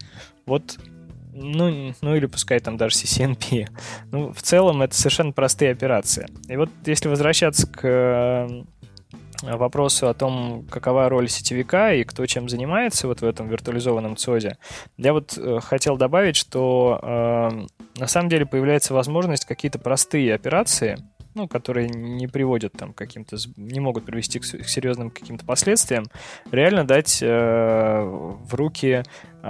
Вот 0.48 0.78
ну, 1.40 1.94
ну 2.02 2.16
или 2.16 2.26
пускай 2.26 2.60
там 2.60 2.78
даже 2.78 2.96
CCNP. 2.96 3.68
Ну, 4.12 4.34
в 4.34 4.42
целом 4.42 4.82
это 4.82 4.96
совершенно 4.96 5.32
простые 5.32 5.72
операции. 5.72 6.28
И 6.48 6.58
вот 6.58 6.70
если 6.86 7.10
возвращаться 7.10 7.68
к 7.68 7.82
э, 7.84 8.64
вопросу 9.44 10.08
о 10.08 10.14
том, 10.14 10.66
какова 10.70 11.10
роль 11.10 11.30
сетевика 11.30 11.94
и 11.94 12.04
кто 12.04 12.26
чем 12.26 12.50
занимается 12.50 13.08
вот 13.08 13.22
в 13.22 13.26
этом 13.26 13.50
виртуализованном 13.50 14.16
ЦОДе, 14.18 14.58
я 14.98 15.14
вот 15.14 15.38
э, 15.38 15.60
хотел 15.62 15.98
добавить, 15.98 16.36
что 16.36 17.00
э, 17.02 18.00
на 18.00 18.08
самом 18.08 18.30
деле 18.30 18.46
появляется 18.46 18.94
возможность 18.94 19.46
какие-то 19.46 19.80
простые 19.80 20.34
операции, 20.34 20.98
ну, 21.36 21.48
которые 21.48 21.88
не 21.88 22.28
приводят 22.28 22.74
там 22.74 22.94
каким-то, 22.94 23.38
не 23.58 23.80
могут 23.80 24.06
привести 24.06 24.40
к 24.40 24.44
серьезным 24.44 25.12
каким-то 25.12 25.46
последствиям, 25.46 26.06
реально 26.52 26.84
дать 26.84 27.20
э, 27.22 28.02
в 28.04 28.54
руки 28.56 29.04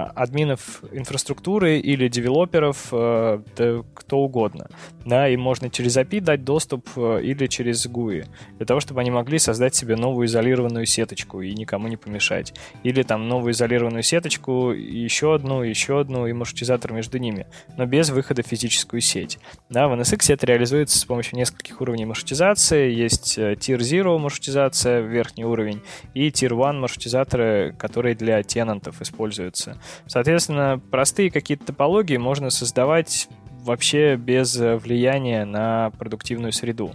админов 0.04 0.82
инфраструктуры 0.92 1.78
или 1.78 2.08
девелоперов, 2.08 2.88
э, 2.92 3.40
да 3.56 3.82
кто 3.94 4.18
угодно. 4.18 4.68
Да, 5.04 5.28
им 5.28 5.40
можно 5.40 5.70
через 5.70 5.96
API 5.96 6.20
дать 6.20 6.44
доступ 6.44 6.88
э, 6.96 7.20
или 7.22 7.46
через 7.46 7.86
GUI, 7.86 8.26
для 8.56 8.66
того, 8.66 8.80
чтобы 8.80 9.00
они 9.00 9.10
могли 9.10 9.38
создать 9.38 9.74
себе 9.74 9.96
новую 9.96 10.26
изолированную 10.26 10.86
сеточку 10.86 11.40
и 11.40 11.52
никому 11.54 11.88
не 11.88 11.96
помешать. 11.96 12.54
Или 12.82 13.02
там 13.02 13.28
новую 13.28 13.52
изолированную 13.52 14.02
сеточку, 14.02 14.70
еще 14.70 15.34
одну, 15.34 15.62
еще 15.62 16.00
одну 16.00 16.26
и 16.26 16.32
маршрутизатор 16.32 16.92
между 16.92 17.18
ними, 17.18 17.46
но 17.76 17.86
без 17.86 18.10
выхода 18.10 18.42
в 18.42 18.46
физическую 18.46 19.00
сеть. 19.00 19.38
Да, 19.68 19.88
в 19.88 19.92
NSX 19.94 20.32
это 20.32 20.46
реализуется 20.46 20.98
с 20.98 21.04
помощью 21.04 21.36
нескольких 21.36 21.80
уровней 21.80 22.04
маршрутизации. 22.04 22.90
Есть 22.90 23.38
э, 23.38 23.54
Tier 23.54 23.78
0 23.78 24.18
маршрутизация, 24.18 25.00
верхний 25.00 25.44
уровень, 25.44 25.82
и 26.14 26.28
Tier 26.28 26.52
1 26.52 26.80
маршрутизаторы, 26.80 27.74
которые 27.78 28.14
для 28.14 28.42
тенантов 28.42 29.02
используются. 29.02 29.78
Соответственно, 30.06 30.80
простые 30.90 31.30
какие-то 31.30 31.66
топологии 31.66 32.16
можно 32.16 32.50
создавать 32.50 33.28
вообще 33.64 34.16
без 34.16 34.56
влияния 34.56 35.44
на 35.44 35.90
продуктивную 35.98 36.52
среду. 36.52 36.92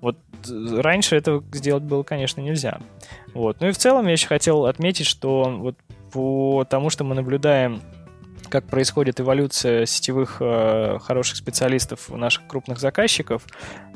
Вот 0.00 0.16
раньше 0.48 1.16
этого 1.16 1.42
сделать 1.52 1.84
было, 1.84 2.02
конечно, 2.02 2.40
нельзя. 2.40 2.80
Вот. 3.34 3.60
Ну 3.60 3.68
и 3.68 3.72
в 3.72 3.78
целом 3.78 4.06
я 4.06 4.12
еще 4.12 4.26
хотел 4.26 4.66
отметить, 4.66 5.06
что 5.06 5.44
вот 5.44 5.76
по 6.12 6.64
тому, 6.68 6.90
что 6.90 7.04
мы 7.04 7.14
наблюдаем 7.14 7.80
как 8.52 8.66
происходит 8.66 9.18
эволюция 9.18 9.86
сетевых 9.86 10.36
э, 10.40 10.98
хороших 11.00 11.36
специалистов 11.36 12.10
у 12.10 12.18
наших 12.18 12.46
крупных 12.46 12.80
заказчиков, 12.80 13.46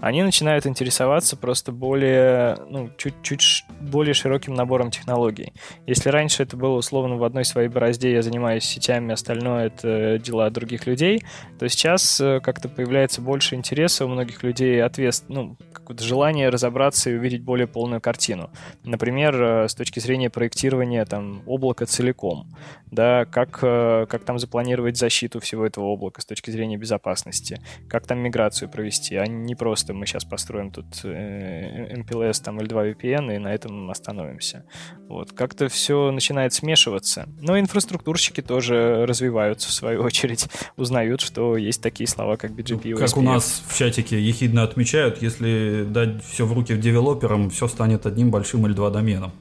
они 0.00 0.22
начинают 0.22 0.66
интересоваться 0.66 1.36
просто 1.36 1.72
более, 1.72 2.57
ну, 2.70 2.90
чуть-чуть 2.96 3.66
более 3.82 4.14
широким 4.14 4.54
набором 4.54 4.90
технологий. 4.90 5.52
Если 5.86 6.09
раньше 6.09 6.42
это 6.42 6.57
было 6.57 6.76
условно 6.78 7.16
в 7.16 7.24
одной 7.24 7.44
своей 7.44 7.68
борозде, 7.68 8.11
я 8.12 8.22
занимаюсь 8.22 8.64
сетями, 8.64 9.12
остальное 9.12 9.66
это 9.66 10.18
дела 10.18 10.48
других 10.48 10.86
людей, 10.86 11.22
то 11.59 11.68
сейчас 11.68 12.18
э, 12.18 12.40
как-то 12.40 12.70
появляется 12.70 13.20
больше 13.20 13.57
интереса 13.57 14.07
у 14.07 14.09
многих 14.09 14.42
людей, 14.42 14.82
ответ, 14.82 15.22
ну, 15.28 15.59
какое-то 15.86 16.02
желание 16.02 16.48
разобраться 16.48 17.11
и 17.11 17.14
увидеть 17.14 17.42
более 17.44 17.66
полную 17.66 18.00
картину. 18.00 18.50
Например, 18.84 19.42
э, 19.42 19.68
с 19.68 19.74
точки 19.74 20.00
зрения 20.00 20.30
проектирования 20.30 21.04
там 21.04 21.42
облака 21.46 21.84
целиком, 21.84 22.48
да, 22.90 23.24
как, 23.26 23.59
э, 23.62 24.07
как 24.09 24.24
там 24.24 24.38
запланировать 24.47 24.97
защиту 24.97 25.40
всего 25.40 25.66
этого 25.66 25.86
облака 25.86 26.22
с 26.22 26.24
точки 26.24 26.51
зрения 26.51 26.76
безопасности, 26.76 27.61
как 27.88 28.07
там 28.07 28.20
миграцию 28.20 28.68
провести, 28.68 29.16
а 29.16 29.26
не 29.26 29.55
просто 29.57 29.92
мы 29.92 30.07
сейчас 30.07 30.24
построим 30.24 30.70
тут 30.70 30.86
э, 31.03 31.97
MPLS 31.97 32.42
там 32.44 32.61
L2 32.61 32.94
VPN 32.94 33.34
и 33.34 33.38
на 33.38 33.53
этом 33.53 33.90
остановимся. 33.90 34.64
Вот, 35.09 35.32
как-то 35.32 35.68
все 35.68 36.12
начинает 36.12 36.53
смешиваться. 36.53 37.28
Но 37.40 37.59
инфраструктурщики 37.59 38.40
тоже 38.40 39.05
развиваются 39.07 39.68
в 39.68 39.72
свою 39.72 40.03
очередь, 40.03 40.49
узнают, 40.76 41.20
что 41.20 41.57
есть 41.57 41.82
такие 41.82 42.07
слова, 42.07 42.36
как 42.36 42.53
BGP 42.53 42.90
и 42.90 42.94
Как 42.94 43.16
у 43.16 43.22
нас 43.22 43.64
в 43.66 43.76
чатике 43.76 44.20
ехидно 44.20 44.62
отмечают, 44.62 45.20
если 45.22 45.84
дать 45.88 46.24
все 46.24 46.47
в 46.47 46.53
руки 46.53 46.76
девелоперам, 46.76 47.51
все 47.51 47.66
станет 47.66 48.07
одним 48.07 48.30
большим 48.30 48.64
L2 48.66 48.92
доменом. 48.92 49.32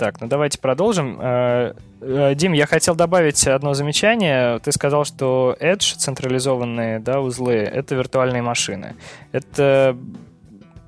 Так, 0.00 0.18
ну 0.22 0.28
давайте 0.28 0.58
продолжим. 0.58 1.18
Э, 1.20 1.74
э, 2.00 2.34
Дим, 2.34 2.54
я 2.54 2.64
хотел 2.64 2.94
добавить 2.94 3.46
одно 3.46 3.74
замечание. 3.74 4.58
Ты 4.60 4.72
сказал, 4.72 5.04
что 5.04 5.54
Edge, 5.60 5.94
централизованные 5.98 7.00
да, 7.00 7.20
узлы, 7.20 7.52
это 7.56 7.96
виртуальные 7.96 8.40
машины. 8.40 8.96
Это 9.30 9.94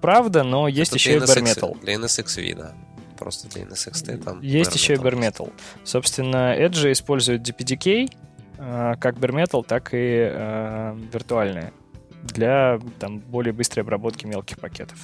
правда, 0.00 0.44
но 0.44 0.66
есть 0.66 0.92
это 0.92 0.96
еще 0.96 1.16
и 1.16 1.18
bare 1.18 1.42
metal. 1.42 1.78
Для 1.82 1.96
NSXV, 1.96 2.56
да. 2.56 2.72
Просто 3.18 3.48
для 3.50 3.64
NSXT 3.64 4.16
там. 4.24 4.40
Есть 4.40 4.74
еще 4.74 4.94
и 4.94 4.96
bare 4.96 5.18
metal. 5.18 5.52
Собственно, 5.84 6.58
Edge 6.58 6.90
используют 6.90 7.46
DPDK, 7.46 8.08
э, 8.56 8.94
как 8.98 9.16
bare 9.16 9.44
metal, 9.44 9.62
так 9.62 9.92
и 9.92 10.30
э, 10.32 10.96
виртуальные 11.12 11.74
для 12.22 12.80
там, 12.98 13.18
более 13.18 13.52
быстрой 13.52 13.82
обработки 13.82 14.24
мелких 14.24 14.58
пакетов. 14.58 14.96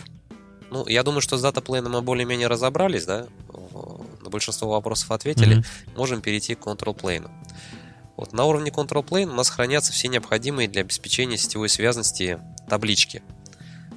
Ну, 0.70 0.86
я 0.86 1.02
думаю, 1.02 1.20
что 1.20 1.36
с 1.36 1.42
датаплейном 1.42 1.92
мы 1.92 2.02
более-менее 2.02 2.48
разобрались, 2.48 3.04
да? 3.04 3.26
На 3.72 4.30
большинство 4.30 4.68
вопросов 4.68 5.10
ответили. 5.10 5.58
Mm-hmm. 5.58 5.96
Можем 5.96 6.20
перейти 6.20 6.54
к 6.54 6.60
control 6.60 6.96
plane. 6.96 7.30
Вот, 8.16 8.32
на 8.32 8.44
уровне 8.44 8.70
control 8.70 9.04
plane 9.04 9.30
у 9.30 9.34
нас 9.34 9.48
хранятся 9.48 9.92
все 9.92 10.08
необходимые 10.08 10.68
для 10.68 10.80
обеспечения 10.82 11.36
сетевой 11.36 11.68
связности 11.68 12.40
таблички. 12.68 13.22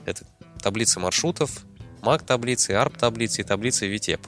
Это 0.06 0.26
таблицы 0.62 1.00
маршрутов, 1.00 1.66
MAC-таблицы, 2.02 2.74
ARP-таблицы 2.74 3.42
и 3.42 3.44
таблицы 3.44 3.92
VTEP. 3.94 4.22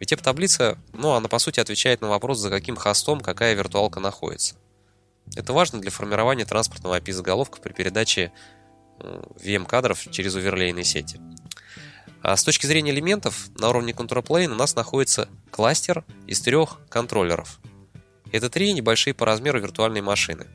VTEP-таблица, 0.00 0.78
ну, 0.92 1.12
она 1.12 1.28
по 1.28 1.38
сути 1.38 1.60
отвечает 1.60 2.00
на 2.00 2.08
вопрос, 2.08 2.38
за 2.38 2.50
каким 2.50 2.76
хостом 2.76 3.20
какая 3.20 3.54
виртуалка 3.54 4.00
находится. 4.00 4.56
Это 5.36 5.52
важно 5.52 5.80
для 5.80 5.90
формирования 5.90 6.44
транспортного 6.44 6.98
API-заголовка 6.98 7.60
при 7.60 7.72
передаче 7.72 8.32
VM-кадров 8.98 10.10
через 10.10 10.34
оверлейные 10.36 10.84
сети. 10.84 11.20
А 12.22 12.36
с 12.36 12.44
точки 12.44 12.66
зрения 12.66 12.92
элементов, 12.92 13.48
на 13.58 13.68
уровне 13.68 13.92
Plane 13.92 14.52
у 14.52 14.54
нас 14.54 14.76
находится 14.76 15.28
кластер 15.50 16.04
из 16.28 16.40
трех 16.40 16.78
контроллеров. 16.88 17.58
Это 18.30 18.48
три 18.48 18.72
небольшие 18.72 19.12
по 19.12 19.26
размеру 19.26 19.60
виртуальные 19.60 20.02
машины. 20.02 20.46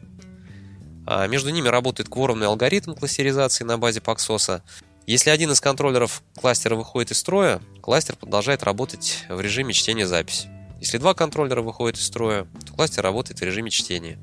А 1.06 1.28
между 1.28 1.50
ними 1.50 1.68
работает 1.68 2.10
кворумный 2.10 2.48
алгоритм 2.48 2.94
кластеризации 2.94 3.66
на 3.66 3.78
базе 3.78 4.00
Paxos. 4.00 4.62
Если 5.06 5.30
один 5.30 5.52
из 5.52 5.62
контроллеров 5.62 6.24
кластера 6.38 6.76
выходит 6.76 7.12
из 7.12 7.18
строя, 7.18 7.62
кластер 7.82 8.16
продолжает 8.16 8.64
работать 8.64 9.26
в 9.30 9.40
режиме 9.40 9.74
чтения-записи. 9.74 10.50
Если 10.80 10.98
два 10.98 11.14
контроллера 11.14 11.62
выходят 11.62 11.98
из 11.98 12.06
строя, 12.06 12.48
то 12.66 12.74
кластер 12.74 13.04
работает 13.04 13.40
в 13.40 13.44
режиме 13.44 13.72
чтения. 13.72 14.18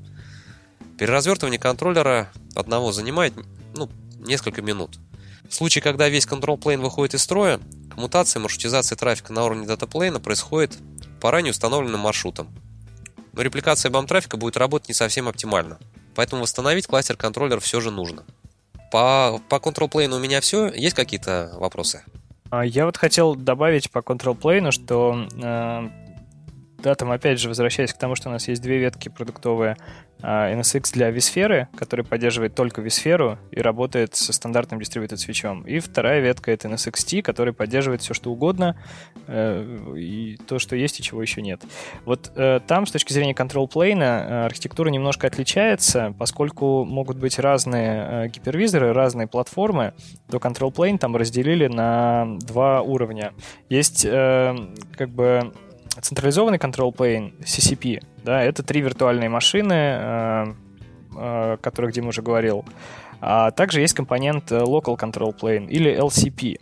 Переразвертывание 0.97 1.59
контроллера 1.59 2.31
одного 2.55 2.91
занимает 2.91 3.33
ну, 3.75 3.89
несколько 4.19 4.61
минут. 4.61 4.97
В 5.49 5.53
случае, 5.53 5.81
когда 5.81 6.09
весь 6.09 6.25
control 6.25 6.59
plane 6.59 6.81
выходит 6.81 7.15
из 7.15 7.21
строя, 7.21 7.59
коммутация 7.93 8.39
и 8.39 8.43
маршрутизация 8.43 8.95
трафика 8.95 9.33
на 9.33 9.45
уровне 9.45 9.65
датаплейна 9.65 10.19
происходит 10.19 10.77
по 11.21 11.31
ранее 11.31 11.51
установленным 11.51 12.01
маршрутам. 12.01 12.47
Но 13.33 13.41
репликация 13.41 13.91
BAM 13.91 14.07
трафика 14.07 14.37
будет 14.37 14.57
работать 14.57 14.89
не 14.89 14.93
совсем 14.93 15.27
оптимально, 15.27 15.77
поэтому 16.15 16.41
восстановить 16.41 16.87
кластер 16.87 17.17
контроллер 17.17 17.59
все 17.59 17.81
же 17.81 17.91
нужно. 17.91 18.23
По, 18.91 19.41
по 19.49 19.55
control 19.55 19.89
plane 19.91 20.15
у 20.15 20.19
меня 20.19 20.39
все. 20.41 20.67
Есть 20.67 20.95
какие-то 20.95 21.51
вопросы? 21.59 22.03
А, 22.49 22.65
я 22.65 22.85
вот 22.85 22.97
хотел 22.97 23.35
добавить 23.35 23.91
по 23.91 23.99
control 23.99 24.39
plane, 24.39 24.71
что 24.71 25.27
э, 25.35 25.89
да, 26.85 26.93
там 26.93 27.09
опять 27.09 27.39
же, 27.39 27.49
возвращаясь 27.49 27.91
к 27.93 27.97
тому, 27.97 28.13
что 28.13 28.29
у 28.29 28.31
нас 28.31 28.47
есть 28.47 28.61
две 28.61 28.77
ветки 28.77 29.09
продуктовые, 29.09 29.75
а, 30.21 30.53
NSX 30.53 30.93
для 30.93 31.09
vSphere, 31.09 31.65
который 31.75 32.05
поддерживает 32.05 32.53
только 32.53 32.81
vSphere 32.83 33.39
и 33.49 33.59
работает 33.59 34.15
со 34.15 34.31
стандартным 34.31 34.79
дистрибьютор 34.79 35.17
свечом. 35.17 35.63
И 35.63 35.79
вторая 35.79 36.19
ветка 36.19 36.51
это 36.51 36.67
NSXT, 36.67 37.23
который 37.23 37.53
поддерживает 37.53 38.03
все, 38.03 38.13
что 38.13 38.31
угодно, 38.31 38.79
э, 39.25 39.95
и 39.97 40.37
то, 40.47 40.59
что 40.59 40.75
есть 40.75 40.99
и 40.99 41.03
чего 41.03 41.23
еще 41.23 41.41
нет. 41.41 41.63
Вот 42.05 42.31
э, 42.35 42.59
там, 42.67 42.85
с 42.85 42.91
точки 42.91 43.13
зрения 43.13 43.33
control 43.33 43.67
plane, 43.67 44.03
э, 44.03 44.45
архитектура 44.45 44.89
немножко 44.89 45.25
отличается, 45.25 46.13
поскольку 46.19 46.85
могут 46.85 47.17
быть 47.17 47.39
разные 47.39 48.29
гипервизоры, 48.29 48.93
разные 48.93 49.25
платформы, 49.25 49.95
то 50.29 50.37
control 50.37 50.71
plane 50.71 50.99
там 50.99 51.15
разделили 51.15 51.65
на 51.65 52.37
два 52.41 52.83
уровня. 52.83 53.33
Есть 53.69 54.03
как 54.03 55.09
бы 55.09 55.51
централизованный 56.01 56.57
control 56.57 56.93
plane, 56.95 57.33
CCP, 57.43 58.03
да, 58.23 58.41
это 58.41 58.63
три 58.63 58.81
виртуальные 58.81 59.29
машины, 59.29 59.73
э, 59.73 60.45
э, 60.45 60.53
о 61.15 61.57
которых 61.57 61.93
Дима 61.93 62.09
уже 62.09 62.21
говорил. 62.21 62.65
А 63.21 63.51
также 63.51 63.81
есть 63.81 63.93
компонент 63.93 64.51
э, 64.51 64.57
Local 64.57 64.97
Control 64.97 65.35
Plane 65.37 65.67
или 65.67 65.91
LCP. 65.91 66.59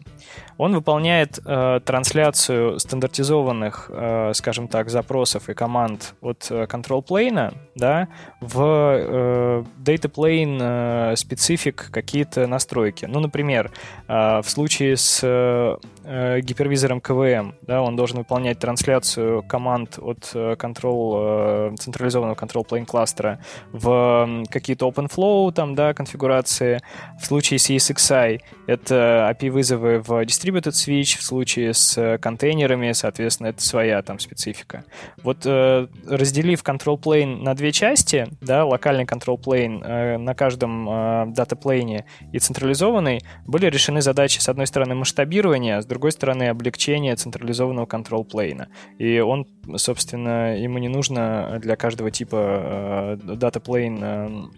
Он 0.57 0.73
выполняет 0.73 1.39
э, 1.45 1.79
трансляцию 1.83 2.79
стандартизованных, 2.79 3.89
э, 3.89 4.31
скажем 4.33 4.67
так, 4.67 4.89
запросов 4.89 5.49
и 5.49 5.53
команд 5.53 6.15
от 6.21 6.47
э, 6.49 6.65
control 6.65 7.05
plane 7.05 7.53
да, 7.75 8.07
в 8.39 8.61
э, 8.61 9.63
data 9.83 10.11
plane 10.11 10.57
э, 10.61 11.13
specific 11.13 11.89
какие-то 11.91 12.47
настройки. 12.47 13.05
Ну, 13.05 13.19
например, 13.19 13.71
э, 14.07 14.41
в 14.41 14.49
случае 14.49 14.97
с 14.97 15.21
э, 15.23 15.77
э 16.05 16.41
гипервизором 16.41 17.01
КВМ, 17.01 17.55
да, 17.61 17.81
он 17.81 17.95
должен 17.95 18.19
выполнять 18.19 18.59
трансляцию 18.59 19.43
команд 19.43 19.97
от 19.99 20.31
э, 20.33 20.53
control, 20.53 21.71
э, 21.73 21.75
централизованного 21.77 22.35
control 22.35 22.67
plane 22.67 22.85
кластера 22.85 23.39
в 23.71 24.43
какие-то 24.49 24.87
OpenFlow 24.87 25.51
там, 25.51 25.75
да, 25.75 25.93
конфигурации. 25.93 26.81
В 27.19 27.25
случае 27.25 27.59
с 27.59 27.69
ESXi 27.69 28.41
это 28.67 29.29
API-вызовы 29.31 29.99
в 29.99 30.22
distributed 30.25 30.71
switch, 30.71 31.17
в 31.17 31.23
случае 31.23 31.73
с 31.73 31.97
э, 31.97 32.17
контейнерами, 32.17 32.91
соответственно, 32.91 33.47
это 33.47 33.61
своя 33.61 34.01
там 34.01 34.19
специфика. 34.19 34.85
Вот 35.23 35.45
э, 35.45 35.87
разделив 36.07 36.63
control 36.63 36.99
plane 36.99 37.41
на 37.41 37.53
две 37.53 37.71
части, 37.71 38.27
да, 38.41 38.65
локальный 38.65 39.05
control 39.05 39.37
plane 39.37 39.83
э, 39.83 40.17
на 40.17 40.33
каждом 40.33 41.33
датаплейне 41.33 42.05
и 42.31 42.39
централизованный, 42.39 43.21
были 43.45 43.67
решены 43.67 44.01
задачи, 44.01 44.39
с 44.39 44.49
одной 44.49 44.67
стороны, 44.67 44.95
масштабирования, 44.95 45.81
с 45.81 45.85
другой 45.85 46.11
стороны, 46.11 46.43
облегчения 46.49 47.15
централизованного 47.15 47.85
control 47.85 48.27
plane. 48.27 48.67
И 48.97 49.19
он, 49.19 49.47
собственно, 49.77 50.57
ему 50.57 50.77
не 50.77 50.89
нужно 50.89 51.59
для 51.61 51.75
каждого 51.75 52.11
типа 52.11 53.17
датаплейн 53.23 54.51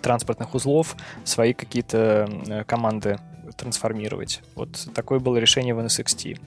транспортных 0.00 0.54
узлов 0.54 0.96
свои 1.24 1.52
какие-то 1.52 2.64
команды 2.66 3.18
трансформировать. 3.56 4.42
Вот 4.54 4.88
такое 4.94 5.18
было 5.18 5.36
решение 5.36 5.74
в 5.74 5.78
NSXT. 5.78 6.38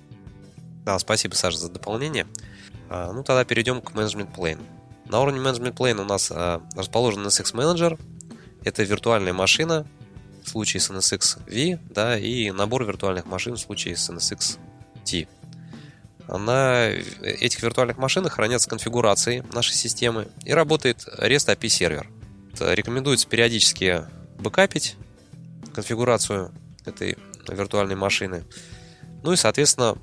Да, 0.86 0.98
спасибо, 1.00 1.34
Саша, 1.36 1.58
за 1.58 1.70
дополнение. 1.70 2.26
А, 2.90 3.12
ну, 3.12 3.24
тогда 3.24 3.44
перейдем 3.44 3.82
к 3.82 3.92
Management 3.92 4.34
Plane. 4.36 4.60
На 5.06 5.22
уровне 5.22 5.40
Management 5.40 5.74
Plane 5.74 6.02
у 6.02 6.06
нас 6.06 6.32
а, 6.32 6.62
расположен 6.76 7.26
NSX 7.26 7.54
Manager. 7.54 8.00
Это 8.64 8.84
виртуальная 8.84 9.34
машина 9.34 9.86
в 10.44 10.50
случае 10.50 10.82
с 10.82 10.90
NSX 10.90 11.40
V, 11.48 11.80
да, 11.90 12.18
и 12.18 12.52
набор 12.52 12.86
виртуальных 12.86 13.26
машин 13.26 13.56
в 13.56 13.60
случае 13.60 13.96
с 13.96 14.10
NSX 14.10 14.58
T. 15.06 15.28
На 16.28 16.90
этих 17.22 17.64
виртуальных 17.64 17.98
машинах 17.98 18.34
хранятся 18.34 18.70
конфигурации 18.70 19.44
нашей 19.52 19.74
системы 19.74 20.28
и 20.46 20.54
работает 20.54 21.08
REST 21.18 21.56
API 21.56 21.70
сервер. 21.70 22.10
Рекомендуется 22.60 23.28
периодически 23.28 24.04
бэкапить 24.38 24.96
конфигурацию 25.74 26.52
этой 26.88 27.18
виртуальной 27.48 27.96
машины. 27.96 28.44
Ну 29.24 29.34
и, 29.34 29.36
соответственно, 29.36 29.98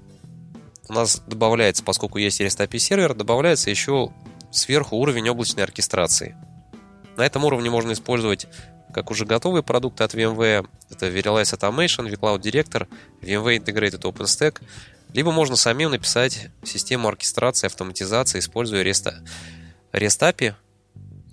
у 0.89 0.93
нас 0.93 1.23
добавляется, 1.27 1.83
поскольку 1.83 2.19
есть 2.19 2.41
REST 2.41 2.67
API 2.67 2.79
сервер, 2.79 3.15
добавляется 3.15 3.71
еще 3.71 4.13
сверху 4.51 4.97
уровень 4.97 5.29
облачной 5.29 5.65
оркестрации. 5.65 6.37
На 7.17 7.25
этом 7.25 7.45
уровне 7.45 7.71
можно 7.71 7.93
использовать 7.93 8.47
как 8.93 9.11
уже 9.11 9.27
готовые 9.27 9.63
продукты 9.63 10.05
от 10.05 10.15
VMware, 10.15 10.67
это 10.91 11.09
Verialize 11.09 11.59
Automation, 11.59 12.11
vCloud 12.11 12.41
Director, 12.41 12.89
VMware 13.21 13.59
Integrated 13.59 14.01
OpenStack, 14.03 14.63
либо 15.13 15.33
можно 15.33 15.57
самим 15.57 15.91
написать 15.91 16.49
систему 16.63 17.09
оркестрации, 17.09 17.67
автоматизации, 17.67 18.39
используя 18.39 18.85
REST, 18.85 19.13
REST 19.93 20.33
API, 20.33 20.55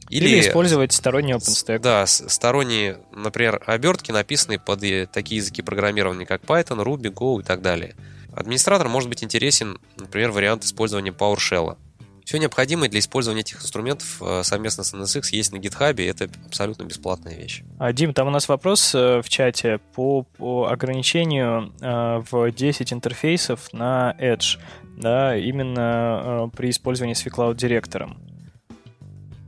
или, 0.10 0.28
Или 0.28 0.40
использовать 0.42 0.92
сторонний 0.92 1.34
OpenStack. 1.34 1.80
Да, 1.80 2.06
сторонние, 2.06 2.98
например, 3.12 3.62
обертки, 3.66 4.12
написанные 4.12 4.60
под 4.60 4.82
такие 5.12 5.38
языки 5.38 5.62
программирования, 5.62 6.26
как 6.26 6.44
Python, 6.44 6.84
Ruby, 6.84 7.14
Go 7.14 7.42
и 7.42 7.44
так 7.44 7.62
далее. 7.62 7.96
Администратор 8.36 8.90
может 8.90 9.10
быть 9.10 9.24
интересен, 9.24 9.80
например, 9.98 10.32
вариант 10.32 10.64
использования 10.66 11.12
PowerShell. 11.12 11.78
Все 12.26 12.38
необходимое 12.38 12.90
для 12.90 13.00
использования 13.00 13.42
этих 13.42 13.62
инструментов 13.62 14.22
э, 14.22 14.44
совместно 14.44 14.84
с 14.84 14.94
NSX 14.94 15.24
есть 15.32 15.52
на 15.52 15.58
GitHub, 15.58 16.02
и 16.02 16.06
это 16.06 16.30
абсолютно 16.46 16.84
бесплатная 16.84 17.36
вещь. 17.36 17.64
А, 17.80 17.92
Дим, 17.92 18.14
там 18.14 18.28
у 18.28 18.32
нас 18.32 18.48
вопрос 18.48 18.96
э, 18.96 19.22
в 19.22 19.28
чате 19.28 19.80
по, 19.94 20.24
по 20.24 20.68
ограничению 20.68 21.74
э, 21.82 22.24
в 22.32 22.50
10 22.50 22.94
интерфейсов 22.94 23.74
на 23.74 24.16
Edge, 24.20 24.58
да, 24.98 25.36
именно 25.36 26.50
при 26.56 26.70
использовании 26.70 27.14
с 27.14 27.26
vCloud 27.26 27.56
директором. 27.56 28.18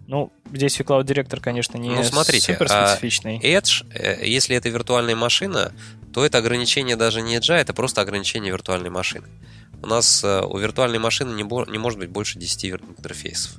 Ну, 0.07 0.32
здесь 0.53 0.80
vCloud 0.80 1.03
директор, 1.03 1.40
конечно, 1.40 1.77
не 1.77 1.90
ну, 1.90 2.03
смотрите, 2.03 2.53
супер 2.53 2.69
специфичный. 2.69 3.40
А 3.41 3.45
Edge, 3.45 3.86
э, 3.94 4.27
если 4.27 4.56
это 4.56 4.69
виртуальная 4.69 5.15
машина, 5.15 5.73
то 6.14 6.23
это 6.23 6.38
ограничение 6.38 6.95
даже 6.95 7.22
не 7.22 7.38
Edge, 7.38 7.53
а 7.53 7.57
это 7.57 7.73
просто 7.73 8.02
ограничение 8.02 8.52
виртуальной 8.52 8.90
машины. 8.90 9.27
У 9.82 9.88
нас 9.88 10.23
э, 10.23 10.41
у 10.41 10.57
виртуальной 10.57 10.99
машины 10.99 11.34
не, 11.34 11.44
не 11.44 11.77
может 11.77 11.99
быть 11.99 12.10
больше 12.10 12.38
10 12.38 12.65
интерфейсов. 12.98 13.53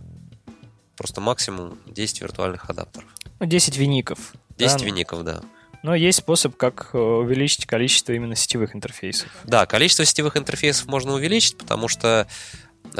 Просто 0.96 1.20
максимум 1.20 1.78
10 1.86 2.22
виртуальных 2.22 2.70
адаптеров. 2.70 3.08
Ну, 3.40 3.46
10 3.46 3.76
виников. 3.76 4.32
10 4.56 4.78
да? 4.78 4.84
виников, 4.84 5.24
да. 5.24 5.42
Но 5.82 5.94
есть 5.94 6.18
способ, 6.18 6.56
как 6.56 6.90
э, 6.94 6.98
увеличить 6.98 7.66
количество 7.66 8.12
именно 8.12 8.34
сетевых 8.34 8.74
интерфейсов. 8.74 9.28
Да, 9.44 9.66
количество 9.66 10.04
сетевых 10.04 10.36
интерфейсов 10.36 10.86
можно 10.86 11.12
увеличить, 11.12 11.58
потому 11.58 11.88
что 11.88 12.26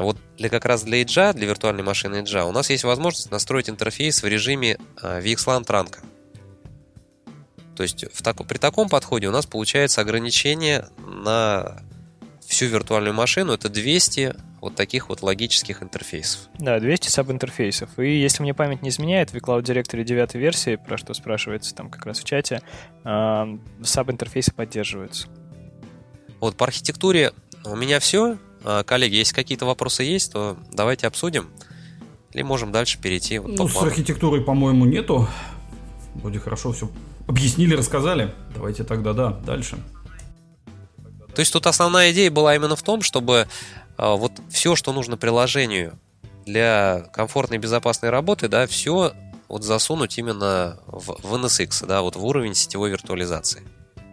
вот 0.03 0.19
для 0.37 0.49
как 0.49 0.65
раз 0.65 0.83
для 0.83 1.03
Edge, 1.03 1.33
для 1.35 1.47
виртуальной 1.47 1.83
машины 1.83 2.17
Edge, 2.17 2.49
у 2.49 2.53
нас 2.53 2.71
есть 2.71 2.85
возможность 2.85 3.31
настроить 3.31 3.71
интерфейс 3.71 4.23
в 4.23 4.27
режиме 4.27 4.79
а, 5.01 5.21
VXLAN 5.21 5.65
транка. 5.65 6.01
То 7.77 7.83
есть 7.83 8.05
в 8.13 8.23
так, 8.23 8.45
при 8.47 8.59
таком 8.59 8.89
подходе 8.89 9.29
у 9.29 9.33
нас 9.33 9.47
получается 9.47 10.01
ограничение 10.01 10.89
на 10.99 11.83
всю 12.47 12.67
виртуальную 12.67 13.15
машину. 13.15 13.53
Это 13.53 13.69
200 13.69 14.35
вот 14.61 14.75
таких 14.75 15.09
вот 15.09 15.23
логических 15.23 15.83
интерфейсов. 15.83 16.49
Да, 16.59 16.81
200 16.81 17.09
саб-интерфейсов. 17.09 17.99
И 17.99 18.21
если 18.21 18.43
мне 18.43 18.55
память 18.55 18.83
не 18.83 18.89
изменяет, 18.89 19.31
в 19.31 19.35
vCloud 19.35 19.63
Directory 19.63 20.05
9 20.05 20.35
версии, 20.35 20.77
про 20.77 20.97
что 20.97 21.13
спрашивается 21.15 21.75
там 21.75 21.91
как 21.91 22.07
раз 22.07 22.19
в 22.19 22.25
чате, 22.25 22.63
э, 23.05 23.59
саб-интерфейсы 23.83 24.53
поддерживаются. 24.53 25.29
Вот 26.41 26.57
по 26.57 26.67
архитектуре 26.67 27.33
у 27.65 27.77
меня 27.77 28.01
все. 28.01 28.39
А, 28.69 28.83
коллеги, 28.83 29.15
если 29.15 29.33
какие-то 29.33 29.65
вопросы 29.65 30.03
есть, 30.03 30.33
то 30.33 30.57
давайте 30.73 31.07
обсудим. 31.07 31.49
или 32.33 32.43
можем 32.43 32.73
дальше 32.73 32.99
перейти 33.01 33.39
вот 33.39 33.57
ну, 33.57 33.69
с 33.69 33.77
архитектурой, 33.81 34.43
по-моему, 34.43 34.85
нету. 34.85 35.29
Вроде 36.17 36.41
хорошо 36.41 36.73
все 36.73 36.91
объяснили, 37.29 37.75
рассказали. 37.75 38.35
Давайте 38.55 38.83
тогда, 38.83 39.13
да, 39.13 39.31
дальше. 39.31 39.79
То 41.35 41.41
есть 41.41 41.53
тут 41.53 41.67
основная 41.67 42.11
идея 42.13 42.31
была 42.31 42.57
именно 42.57 42.75
в 42.75 42.83
том, 42.83 43.03
чтобы 43.03 43.47
а, 43.97 44.17
вот 44.17 44.33
все, 44.51 44.75
что 44.75 44.93
нужно 44.93 45.17
приложению 45.17 45.97
для 46.45 47.07
комфортной 47.13 47.59
и 47.59 47.61
безопасной 47.61 48.11
работы, 48.11 48.49
да, 48.49 48.67
все 48.67 49.13
вот 49.49 49.63
засунуть 49.63 50.19
именно 50.19 50.81
в, 50.87 51.19
в 51.23 51.35
NSX, 51.35 51.87
да, 51.87 52.03
вот 52.03 52.17
в 52.17 52.25
уровень 52.25 52.55
сетевой 52.55 52.91
виртуализации. 52.91 53.63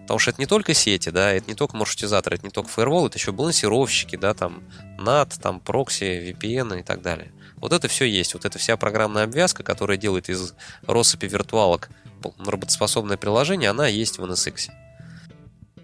Потому 0.03 0.19
что 0.19 0.31
это 0.31 0.41
не 0.41 0.45
только 0.45 0.73
сети, 0.73 1.09
да, 1.09 1.31
это 1.31 1.47
не 1.47 1.55
только 1.55 1.77
маршрутизатор, 1.77 2.33
это 2.33 2.45
не 2.45 2.51
только 2.51 2.69
фаервол, 2.69 3.07
это 3.07 3.17
еще 3.17 3.31
балансировщики, 3.31 4.17
да, 4.17 4.33
там 4.33 4.61
NAT, 4.99 5.39
там 5.41 5.59
прокси, 5.59 6.33
VPN 6.33 6.81
и 6.81 6.83
так 6.83 7.01
далее. 7.01 7.31
Вот 7.55 7.71
это 7.71 7.87
все 7.87 8.03
есть, 8.05 8.33
вот 8.33 8.43
эта 8.43 8.59
вся 8.59 8.75
программная 8.75 9.23
обвязка, 9.23 9.63
которая 9.63 9.97
делает 9.97 10.29
из 10.29 10.53
россыпи 10.85 11.27
виртуалок 11.27 11.89
работоспособное 12.37 13.17
приложение, 13.17 13.69
она 13.69 13.87
есть 13.87 14.17
в 14.17 14.25
NSX. 14.25 14.67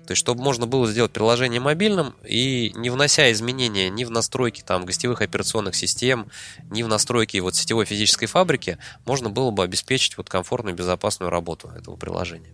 То 0.10 0.14
есть, 0.14 0.22
чтобы 0.22 0.42
можно 0.42 0.66
было 0.66 0.88
сделать 0.88 1.12
приложение 1.12 1.60
мобильным 1.60 2.16
и 2.26 2.74
не 2.76 2.90
внося 2.90 3.32
изменения 3.32 3.90
ни 3.90 4.04
в 4.06 4.10
настройки 4.10 4.64
там, 4.66 4.84
гостевых 4.84 5.22
операционных 5.22 5.76
систем, 5.76 6.32
ни 6.72 6.82
в 6.82 6.88
настройки 6.88 7.38
вот, 7.38 7.56
сетевой 7.56 7.86
физической 7.86 8.26
фабрики, 8.26 8.80
можно 9.06 9.30
было 9.30 9.52
бы 9.52 9.64
обеспечить 9.64 10.18
вот, 10.18 10.28
комфортную 10.28 10.74
и 10.74 10.78
безопасную 10.78 11.30
работу 11.30 11.70
этого 11.78 11.96
приложения. 11.96 12.52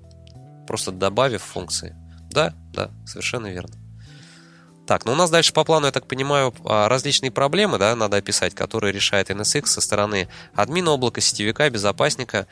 Просто 0.68 0.92
добавив 0.92 1.42
функции. 1.42 1.96
Да, 2.32 2.54
да, 2.74 2.92
совершенно 3.06 3.48
верно. 3.48 3.76
Так, 4.86 5.06
ну 5.06 5.14
у 5.14 5.16
нас 5.16 5.32
дальше 5.32 5.52
по 5.52 5.64
плану, 5.64 5.88
я 5.88 5.92
так 5.92 6.08
понимаю, 6.08 6.54
а, 6.64 6.88
различные 6.88 7.32
проблемы, 7.32 7.80
да, 7.80 7.96
надо 7.96 8.18
описать, 8.18 8.54
которые 8.54 8.94
решает 8.94 9.32
NSX 9.32 9.66
со 9.66 9.82
стороны 9.82 10.28
админа 10.54 10.92
облака, 10.92 11.22
сетевика, 11.22 11.70
безопасника. 11.70 12.46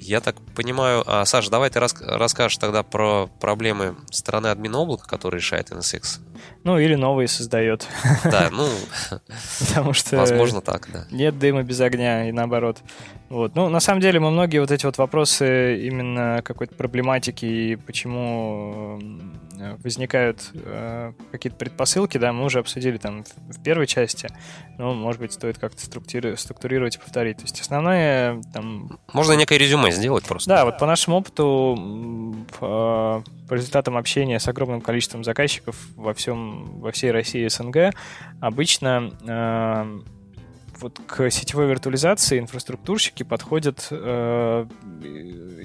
Я 0.00 0.20
так 0.20 0.36
понимаю, 0.54 1.02
а, 1.06 1.24
Саша, 1.24 1.50
давай 1.50 1.70
ты 1.70 1.80
рас, 1.80 1.94
расскажешь 2.00 2.56
тогда 2.58 2.82
про 2.82 3.28
проблемы 3.40 3.96
стороны 4.10 4.46
админа 4.46 4.78
облака, 4.78 5.06
которые 5.06 5.40
решает 5.40 5.70
NSX. 5.70 6.20
Ну, 6.62 6.78
или 6.78 6.94
новые 6.94 7.26
создает. 7.26 7.86
Да, 8.24 8.48
ну, 8.52 8.68
Потому 9.58 9.92
что 9.92 10.16
возможно 10.16 10.60
так, 10.60 10.88
да. 10.92 11.06
Нет 11.10 11.38
дыма 11.38 11.62
без 11.64 11.80
огня, 11.80 12.28
и 12.28 12.32
наоборот. 12.32 12.78
Вот. 13.28 13.56
Ну, 13.56 13.68
на 13.68 13.80
самом 13.80 14.00
деле, 14.00 14.20
мы 14.20 14.30
многие 14.30 14.58
вот 14.58 14.70
эти 14.70 14.86
вот 14.86 14.98
вопросы 14.98 15.84
именно 15.84 16.42
какой-то 16.44 16.74
проблематики 16.74 17.44
и 17.44 17.76
почему 17.76 19.00
возникают 19.82 20.50
э, 20.54 21.12
какие-то 21.32 21.56
предпосылки, 21.56 22.18
да, 22.18 22.32
мы 22.32 22.44
уже 22.44 22.58
обсудили 22.60 22.96
там 22.96 23.24
в, 23.24 23.62
первой 23.62 23.86
части, 23.86 24.28
но, 24.78 24.94
может 24.94 25.20
быть, 25.20 25.32
стоит 25.32 25.58
как-то 25.58 25.80
структурировать 25.82 26.96
и 26.96 26.98
повторить. 26.98 27.38
То 27.38 27.42
есть 27.44 27.60
основное 27.60 28.42
там... 28.52 28.98
Можно 29.12 29.34
некое 29.34 29.58
резюме 29.58 29.90
сделать 29.90 30.24
просто. 30.24 30.48
Да, 30.48 30.64
вот 30.64 30.78
по 30.78 30.86
нашему 30.86 31.16
опыту, 31.16 32.46
по, 32.58 33.24
по 33.48 33.54
результатам 33.54 33.96
общения 33.96 34.38
с 34.38 34.48
огромным 34.48 34.80
количеством 34.80 35.24
заказчиков 35.24 35.76
во 35.96 36.14
всем, 36.14 36.80
во 36.80 36.92
всей 36.92 37.10
России 37.10 37.44
и 37.44 37.48
СНГ, 37.48 37.94
обычно 38.40 39.12
э, 39.26 40.17
вот 40.80 41.00
к 41.06 41.30
сетевой 41.30 41.66
виртуализации 41.68 42.38
инфраструктурщики 42.38 43.22
подходят 43.22 43.88
э, 43.90 44.66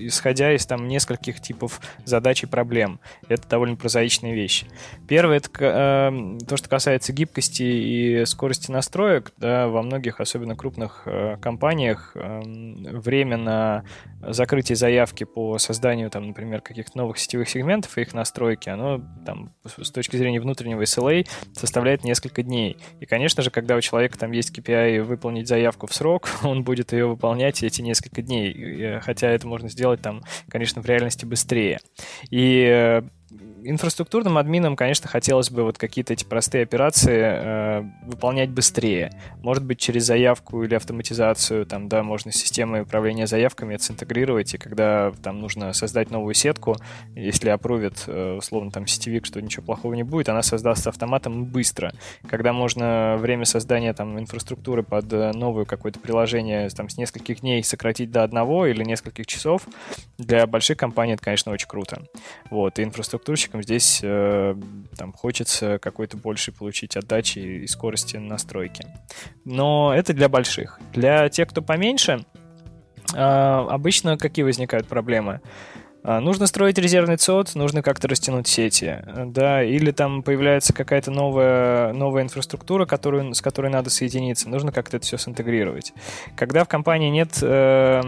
исходя 0.07 0.53
из 0.53 0.65
там 0.65 0.87
нескольких 0.87 1.41
типов 1.41 1.81
задач 2.05 2.43
и 2.43 2.45
проблем. 2.45 2.99
Это 3.27 3.47
довольно 3.47 3.75
прозаичные 3.75 4.33
вещи. 4.33 4.67
Первое 5.07 5.37
это 5.37 5.49
э, 5.59 6.37
то, 6.47 6.57
что 6.57 6.69
касается 6.69 7.13
гибкости 7.13 7.63
и 7.63 8.25
скорости 8.25 8.71
настроек. 8.71 9.33
Да, 9.37 9.67
во 9.67 9.81
многих, 9.81 10.19
особенно 10.19 10.55
крупных 10.55 11.03
э, 11.05 11.37
компаниях, 11.41 12.11
э, 12.15 12.41
время 12.43 13.37
на 13.37 13.83
закрытие 14.21 14.75
заявки 14.75 15.23
по 15.23 15.57
созданию, 15.57 16.09
там, 16.09 16.27
например, 16.27 16.61
каких-то 16.61 16.97
новых 16.97 17.17
сетевых 17.17 17.49
сегментов 17.49 17.97
и 17.97 18.01
их 18.01 18.13
настройки, 18.13 18.69
оно 18.69 19.01
там 19.25 19.53
с 19.65 19.91
точки 19.91 20.15
зрения 20.15 20.39
внутреннего 20.39 20.81
SLA 20.83 21.27
составляет 21.53 22.03
несколько 22.03 22.43
дней. 22.43 22.77
И, 22.99 23.05
конечно 23.05 23.43
же, 23.43 23.51
когда 23.51 23.75
у 23.75 23.81
человека 23.81 24.17
там 24.17 24.31
есть 24.31 24.57
KPI 24.57 25.02
выполнить 25.03 25.47
заявку 25.47 25.87
в 25.87 25.93
срок, 25.93 26.29
он 26.43 26.63
будет 26.63 26.93
ее 26.93 27.07
выполнять 27.07 27.63
эти 27.63 27.81
несколько 27.81 28.21
дней. 28.21 28.99
Хотя 29.01 29.29
это 29.29 29.47
можно 29.47 29.69
сделать 29.69 30.01
там, 30.01 30.23
конечно, 30.49 30.81
в 30.81 30.85
реальности 30.85 31.25
быстрее. 31.25 31.79
И 32.29 32.65
э, 32.69 33.01
инфраструктурным 33.63 34.37
админам, 34.37 34.75
конечно, 34.75 35.07
хотелось 35.07 35.49
бы 35.49 35.63
вот 35.63 35.77
какие-то 35.77 36.13
эти 36.13 36.23
простые 36.23 36.63
операции 36.63 37.21
э, 37.21 37.83
выполнять 38.05 38.49
быстрее. 38.49 39.11
Может 39.41 39.63
быть, 39.63 39.79
через 39.79 40.05
заявку 40.05 40.63
или 40.63 40.75
автоматизацию, 40.75 41.65
там, 41.65 41.87
да, 41.87 42.03
можно 42.03 42.31
системы 42.31 42.81
управления 42.81 43.27
заявками 43.27 43.75
это 43.75 43.83
и 44.53 44.57
когда 44.57 45.11
там 45.23 45.39
нужно 45.39 45.73
создать 45.73 46.11
новую 46.11 46.33
сетку, 46.33 46.75
если 47.15 47.49
опровит, 47.49 48.03
э, 48.07 48.35
условно, 48.37 48.71
там, 48.71 48.87
сетевик, 48.87 49.25
что 49.25 49.41
ничего 49.41 49.63
плохого 49.63 49.93
не 49.93 50.03
будет, 50.03 50.29
она 50.29 50.41
создастся 50.41 50.89
автоматом 50.89 51.45
быстро. 51.45 51.93
Когда 52.27 52.53
можно 52.53 53.15
время 53.17 53.45
создания 53.45 53.93
там 53.93 54.19
инфраструктуры 54.19 54.83
под 54.83 55.11
э, 55.13 55.31
новое 55.33 55.65
какое-то 55.65 55.99
приложение 55.99 56.69
там 56.69 56.89
с 56.89 56.97
нескольких 56.97 57.41
дней 57.41 57.63
сократить 57.63 58.11
до 58.11 58.23
одного 58.23 58.65
или 58.65 58.83
нескольких 58.83 59.27
часов, 59.27 59.63
для 60.17 60.45
больших 60.47 60.77
компаний 60.77 61.13
это, 61.13 61.23
конечно, 61.23 61.51
очень 61.51 61.67
круто. 61.67 62.03
Вот, 62.49 62.79
и 62.79 62.83
инфраструктурщик 62.83 63.52
разработчикам 63.53 63.63
здесь 63.63 63.99
э, 64.03 64.55
там 64.97 65.13
хочется 65.13 65.79
какой-то 65.79 66.17
больше 66.17 66.51
получить 66.51 66.97
отдачи 66.97 67.39
и 67.39 67.67
скорости 67.67 68.17
настройки. 68.17 68.85
Но 69.45 69.93
это 69.95 70.13
для 70.13 70.29
больших. 70.29 70.79
Для 70.93 71.29
тех, 71.29 71.49
кто 71.49 71.61
поменьше, 71.61 72.25
э, 73.13 73.17
обычно 73.19 74.17
какие 74.17 74.43
возникают 74.43 74.87
проблемы? 74.87 75.41
А, 76.05 76.19
нужно 76.19 76.47
строить 76.47 76.77
резервный 76.77 77.15
ЦОД, 77.15 77.55
нужно 77.55 77.81
как-то 77.81 78.09
растянуть 78.09 78.47
сети, 78.47 79.01
да, 79.27 79.63
или 79.63 79.91
там 79.91 80.21
появляется 80.21 80.73
какая-то 80.73 81.11
новая, 81.11 81.93
новая 81.93 82.23
инфраструктура, 82.23 82.85
которую, 82.85 83.33
с 83.33 83.41
которой 83.41 83.71
надо 83.71 83.89
соединиться, 83.89 84.49
нужно 84.49 84.73
как-то 84.73 84.97
это 84.97 85.05
все 85.05 85.17
синтегрировать. 85.17 85.93
Когда 86.35 86.65
в 86.65 86.67
компании 86.67 87.09
нет 87.09 87.39
э, 87.41 88.01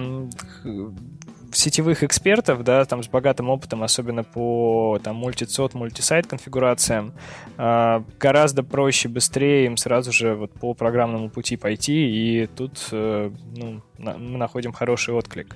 сетевых 1.56 2.04
экспертов, 2.04 2.64
да, 2.64 2.86
там 2.86 3.04
с 3.04 3.08
богатым 3.08 3.50
опытом, 3.50 3.84
особенно 3.84 4.24
по 4.24 5.00
там 5.04 5.16
мультицот, 5.16 5.74
мультисайт 5.74 6.28
конфигурациям, 6.28 7.14
э, 7.58 8.02
гораздо 8.20 8.64
проще, 8.64 9.08
быстрее 9.10 9.66
им 9.66 9.78
сразу 9.78 10.12
же 10.12 10.36
вот 10.36 10.52
по 10.54 10.74
программному 10.74 11.30
пути 11.30 11.58
пойти, 11.58 12.10
и 12.10 12.48
тут 12.48 12.90
э, 12.92 13.32
ну, 13.56 13.82
мы 13.98 14.38
находим 14.38 14.74
хороший 14.74 15.14
отклик. 15.14 15.56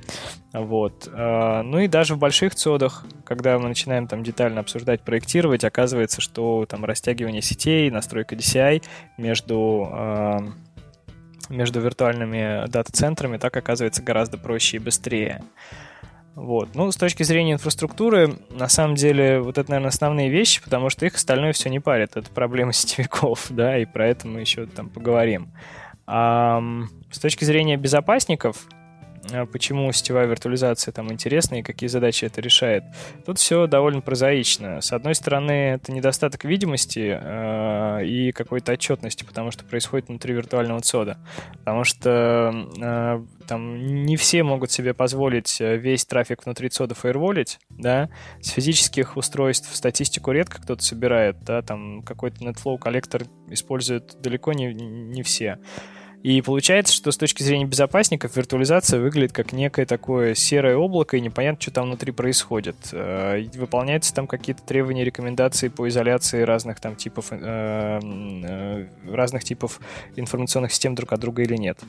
Вот. 0.53 1.09
Э, 1.11 1.61
ну 1.61 1.79
и 1.79 1.87
даже 1.87 2.15
в 2.15 2.17
больших 2.17 2.55
цодах, 2.55 3.05
когда 3.23 3.57
мы 3.59 3.67
начинаем 3.67 4.07
там 4.07 4.23
детально 4.23 4.61
обсуждать, 4.61 5.01
проектировать, 5.01 5.63
оказывается, 5.63 6.21
что 6.21 6.65
там 6.67 6.85
растягивание 6.85 7.41
сетей, 7.41 7.89
настройка 7.89 8.35
DCI 8.35 8.83
между 9.17 9.89
э, 9.91 10.39
между 11.49 11.81
виртуальными 11.81 12.67
дата-центрами 12.67 13.37
так 13.37 13.57
оказывается 13.57 14.03
гораздо 14.03 14.37
проще 14.37 14.77
и 14.77 14.79
быстрее. 14.79 15.41
Вот. 16.39 16.69
Ну, 16.73 16.89
с 16.89 16.95
точки 16.95 17.23
зрения 17.23 17.53
инфраструктуры, 17.53 18.39
на 18.49 18.69
самом 18.69 18.95
деле, 18.95 19.41
вот 19.41 19.57
это, 19.57 19.69
наверное, 19.71 19.89
основные 19.89 20.29
вещи, 20.29 20.63
потому 20.63 20.89
что 20.89 21.05
их 21.05 21.15
остальное 21.15 21.51
все 21.51 21.69
не 21.69 21.81
парит. 21.81 22.15
Это 22.15 22.29
проблема 22.31 22.71
сетевиков, 22.73 23.47
да, 23.49 23.77
и 23.77 23.85
про 23.85 24.07
это 24.07 24.25
мы 24.25 24.39
еще 24.39 24.65
там 24.65 24.87
поговорим. 24.89 25.49
А, 26.07 26.63
с 27.11 27.19
точки 27.19 27.43
зрения 27.43 27.75
безопасников, 27.75 28.67
почему 29.51 29.91
сетевая 29.91 30.25
виртуализация 30.25 30.91
там 30.91 31.11
интересна 31.11 31.55
и 31.55 31.61
какие 31.61 31.87
задачи 31.87 32.25
это 32.25 32.41
решает. 32.41 32.83
Тут 33.25 33.39
все 33.39 33.67
довольно 33.67 34.01
прозаично. 34.01 34.81
С 34.81 34.91
одной 34.93 35.15
стороны, 35.15 35.51
это 35.51 35.91
недостаток 35.91 36.45
видимости 36.45 37.17
э, 37.19 38.05
и 38.05 38.31
какой-то 38.31 38.73
отчетности, 38.73 39.23
потому 39.23 39.51
что 39.51 39.65
происходит 39.65 40.07
внутри 40.07 40.33
виртуального 40.33 40.81
цода. 40.81 41.17
Потому 41.59 41.83
что 41.83 42.67
э, 42.81 43.25
там 43.47 44.05
не 44.05 44.15
все 44.17 44.43
могут 44.43 44.71
себе 44.71 44.93
позволить 44.93 45.59
э, 45.59 45.77
весь 45.77 46.05
трафик 46.05 46.45
внутри 46.45 46.69
цода 46.69 46.95
фаерволить, 46.95 47.59
да, 47.69 48.09
с 48.41 48.49
физических 48.49 49.17
устройств 49.17 49.75
статистику 49.75 50.31
редко 50.31 50.61
кто-то 50.61 50.83
собирает, 50.83 51.43
да, 51.43 51.61
там 51.61 52.03
какой-то 52.03 52.43
NetFlow 52.43 52.77
коллектор 52.77 53.23
используют 53.49 54.21
далеко 54.21 54.53
не, 54.53 54.73
не 54.73 55.23
все. 55.23 55.59
И 56.21 56.41
получается, 56.41 56.93
что 56.93 57.11
с 57.11 57.17
точки 57.17 57.43
зрения 57.43 57.65
безопасников 57.65 58.35
виртуализация 58.35 58.99
выглядит 58.99 59.31
как 59.31 59.53
некое 59.53 59.85
такое 59.85 60.35
серое 60.35 60.75
облако, 60.75 61.15
и 61.15 61.21
непонятно, 61.21 61.61
что 61.61 61.71
там 61.71 61.85
внутри 61.85 62.11
происходит. 62.11 62.75
Э, 62.91 63.41
выполняются 63.55 64.13
там 64.13 64.27
какие-то 64.27 64.61
требования, 64.63 65.05
рекомендации 65.05 65.69
по 65.69 65.87
изоляции 65.87 66.41
разных 66.41 66.81
там 66.81 66.97
типов, 66.97 67.27
э, 67.31 67.99
э, 68.01 68.85
разных 69.09 69.45
типов 69.45 69.79
информационных 70.17 70.73
систем 70.73 70.93
друг 70.93 71.13
от 71.13 71.21
друга 71.21 71.43
или 71.43 71.55
нет. 71.55 71.79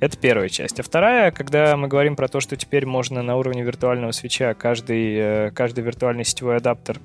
Это 0.00 0.16
первая 0.16 0.48
часть. 0.48 0.80
А 0.80 0.82
вторая, 0.82 1.30
когда 1.30 1.76
мы 1.76 1.88
говорим 1.88 2.16
про 2.16 2.28
то, 2.28 2.40
что 2.40 2.56
теперь 2.56 2.86
можно 2.86 3.22
на 3.22 3.36
уровне 3.36 3.62
виртуального 3.62 4.12
свеча 4.12 4.54
каждый, 4.54 5.50
каждый 5.50 5.84
виртуальный 5.84 6.24
сетевой 6.24 6.56
адаптер 6.56 7.00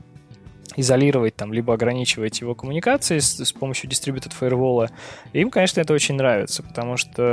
изолировать 0.76 1.36
там, 1.36 1.54
либо 1.54 1.74
ограничивать 1.74 2.42
его 2.42 2.56
коммуникации 2.56 3.20
с, 3.20 3.40
с 3.40 3.52
помощью 3.52 3.90
дистрибьютор 3.90 4.32
фаервола. 4.32 4.90
Им, 5.34 5.50
конечно, 5.50 5.82
это 5.82 5.94
очень 5.94 6.16
нравится, 6.16 6.64
потому 6.64 6.98
что 6.98 7.24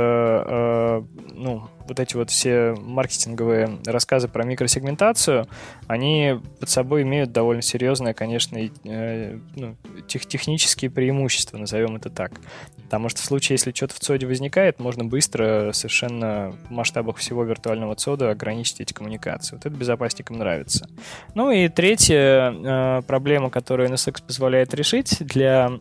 э, 0.47 1.03
ну, 1.33 1.67
вот 1.87 1.99
эти 1.99 2.15
вот 2.15 2.29
все 2.29 2.75
маркетинговые 2.79 3.79
рассказы 3.85 4.27
про 4.27 4.43
микросегментацию, 4.43 5.47
они 5.87 6.39
под 6.59 6.69
собой 6.69 7.03
имеют 7.03 7.31
довольно 7.31 7.61
серьезное, 7.61 8.13
конечно, 8.13 8.57
э, 8.57 9.37
ну, 9.55 9.75
тех, 10.07 10.25
технические 10.25 10.91
преимущества, 10.91 11.57
назовем 11.57 11.95
это 11.95 12.09
так. 12.09 12.39
Потому 12.83 13.09
что 13.09 13.21
в 13.21 13.25
случае, 13.25 13.55
если 13.55 13.73
что-то 13.73 13.95
в 13.95 13.99
ЦОДе 13.99 14.27
возникает, 14.27 14.79
можно 14.79 15.03
быстро 15.03 15.71
совершенно 15.73 16.55
в 16.69 16.71
масштабах 16.71 17.17
всего 17.17 17.43
виртуального 17.43 17.95
ЦОДа 17.95 18.31
ограничить 18.31 18.79
эти 18.79 18.93
коммуникации. 18.93 19.55
Вот 19.55 19.65
это 19.65 19.75
безопасникам 19.75 20.37
нравится. 20.37 20.89
Ну 21.35 21.51
и 21.51 21.67
третья 21.67 22.53
э, 22.53 23.01
проблема, 23.05 23.49
которую 23.49 23.89
NSX 23.89 24.23
позволяет 24.25 24.73
решить 24.73 25.17
для 25.19 25.79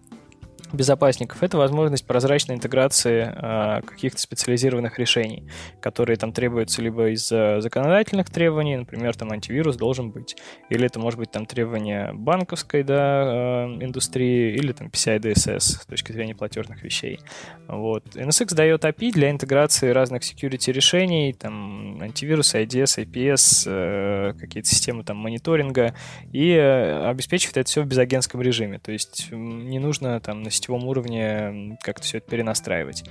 безопасников, 0.73 1.43
это 1.43 1.57
возможность 1.57 2.07
прозрачной 2.07 2.57
интеграции 2.57 3.33
э, 3.35 3.83
каких-то 3.83 4.21
специализированных 4.21 4.99
решений, 4.99 5.49
которые 5.81 6.17
там 6.17 6.33
требуются 6.33 6.83
либо 6.83 7.11
из 7.11 7.27
законодательных 7.29 8.31
требований, 8.31 8.77
например, 8.77 9.17
там 9.17 9.33
антивирус 9.33 9.77
должен 9.77 10.11
быть, 10.11 10.37
или 10.69 10.87
это 10.87 10.99
может 10.99 11.19
быть 11.19 11.31
там 11.31 11.47
требования 11.47 12.13
банковской 12.13 12.83
да, 12.83 13.23
э, 13.25 13.85
индустрии, 13.85 14.55
или 14.55 14.73
там 14.73 14.89
PCI 14.89 15.19
DSS 15.21 15.61
с 15.61 15.87
точки 15.87 16.13
зрения 16.13 16.35
платежных 16.35 16.83
вещей. 16.83 17.21
Вот. 17.69 18.05
NSX 18.15 18.55
дает 18.55 18.85
API 18.85 19.13
для 19.13 19.31
интеграции 19.31 19.91
разных 19.91 20.23
security 20.23 20.73
решений, 20.73 21.33
там 21.33 22.01
антивирус, 22.01 22.55
IDS, 22.55 23.05
IPS, 23.05 23.65
э, 23.67 24.35
какие-то 24.39 24.69
системы 24.69 25.05
там 25.05 25.17
мониторинга, 25.17 25.95
и 26.33 26.51
э, 26.51 27.09
обеспечивает 27.09 27.59
это 27.59 27.69
все 27.69 27.83
в 27.83 27.87
безагентском 27.87 28.41
режиме, 28.43 28.79
то 28.79 28.93
есть 28.93 29.29
не 29.31 29.79
нужно 29.79 30.21
там 30.21 30.43
на 30.43 30.51
сетевом 30.57 30.85
уровне 30.87 31.79
как-то 31.83 32.03
все 32.03 32.19
это 32.19 32.31
перенастраивать. 32.31 33.05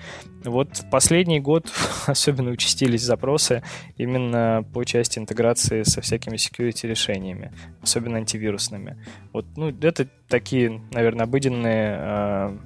Вот 0.44 0.70
последний 0.92 1.40
год 1.40 1.72
особенно 2.08 2.52
участились 2.52 3.04
запросы 3.04 3.64
именно 3.98 4.66
по 4.74 4.84
части 4.84 5.20
интеграции 5.20 5.84
со 5.84 6.02
всякими 6.02 6.36
security 6.36 6.88
решениями, 6.88 7.52
особенно 7.82 8.18
антивирусными. 8.18 8.98
Вот, 9.34 9.46
ну, 9.56 9.70
это 9.70 10.08
такие, 10.28 10.82
наверное, 10.92 11.26
обыденные 11.26 11.98
а, 12.00 12.58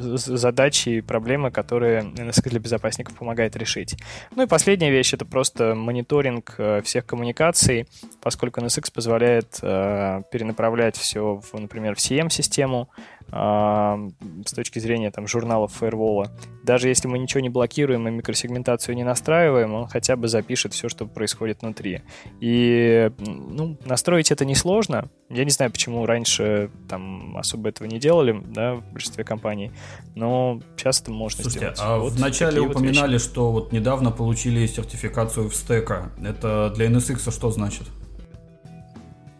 задачи 0.00 0.88
и 0.88 1.00
проблемы, 1.00 1.50
которые 1.50 2.02
NSX 2.02 2.50
для 2.50 2.60
безопасников 2.60 3.14
помогает 3.16 3.56
решить. 3.56 3.96
Ну 4.34 4.42
и 4.42 4.46
последняя 4.46 4.90
вещь— 4.90 5.12
это 5.14 5.24
просто 5.24 5.74
мониторинг 5.74 6.54
э, 6.58 6.82
всех 6.82 7.06
коммуникаций, 7.06 7.86
поскольку 8.20 8.60
NSX 8.60 8.92
позволяет 8.92 9.58
э, 9.62 10.22
перенаправлять 10.30 10.96
все, 10.96 11.40
в, 11.40 11.58
например, 11.58 11.94
в 11.94 11.98
CM-систему, 11.98 12.88
с 13.34 14.52
точки 14.54 14.78
зрения 14.78 15.10
там, 15.10 15.26
журналов 15.26 15.72
фаервола. 15.72 16.30
Даже 16.62 16.88
если 16.88 17.08
мы 17.08 17.18
ничего 17.18 17.40
не 17.40 17.48
блокируем 17.48 18.06
и 18.06 18.10
микросегментацию 18.12 18.94
не 18.94 19.02
настраиваем, 19.02 19.74
он 19.74 19.88
хотя 19.88 20.14
бы 20.14 20.28
запишет 20.28 20.72
все, 20.72 20.88
что 20.88 21.06
происходит 21.06 21.62
внутри. 21.62 22.02
И 22.40 23.10
ну, 23.18 23.76
настроить 23.84 24.30
это 24.30 24.44
несложно. 24.44 25.08
Я 25.30 25.44
не 25.44 25.50
знаю, 25.50 25.72
почему 25.72 26.06
раньше 26.06 26.70
там 26.88 27.36
особо 27.36 27.70
этого 27.70 27.88
не 27.88 27.98
делали 27.98 28.40
да, 28.46 28.74
в 28.74 28.92
большинстве 28.92 29.24
компаний, 29.24 29.72
но 30.14 30.60
сейчас 30.76 31.00
это 31.00 31.10
можно 31.10 31.42
Слушайте, 31.42 31.74
сделать. 31.74 31.78
а 31.80 31.98
вот 31.98 32.12
вначале 32.12 32.60
упоминали, 32.60 33.14
вот 33.14 33.22
что 33.22 33.50
вот 33.50 33.72
недавно 33.72 34.12
получили 34.12 34.64
сертификацию 34.66 35.50
в 35.50 35.56
стека. 35.56 36.12
Это 36.22 36.72
для 36.76 36.86
NSX 36.86 37.32
что 37.32 37.50
значит? 37.50 37.88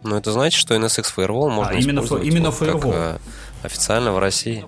Ну, 0.02 0.16
это 0.16 0.32
значит, 0.32 0.60
что 0.60 0.74
NSX 0.74 1.04
Firewall 1.16 1.50
можно 1.50 1.72
а, 1.72 1.74
именно 1.74 2.00
использовать 2.00 2.26
именно 2.26 2.50
вот 2.50 2.60
Firewall. 2.60 3.12
как 3.12 3.20
официально 3.64 4.12
в 4.12 4.18
России. 4.18 4.64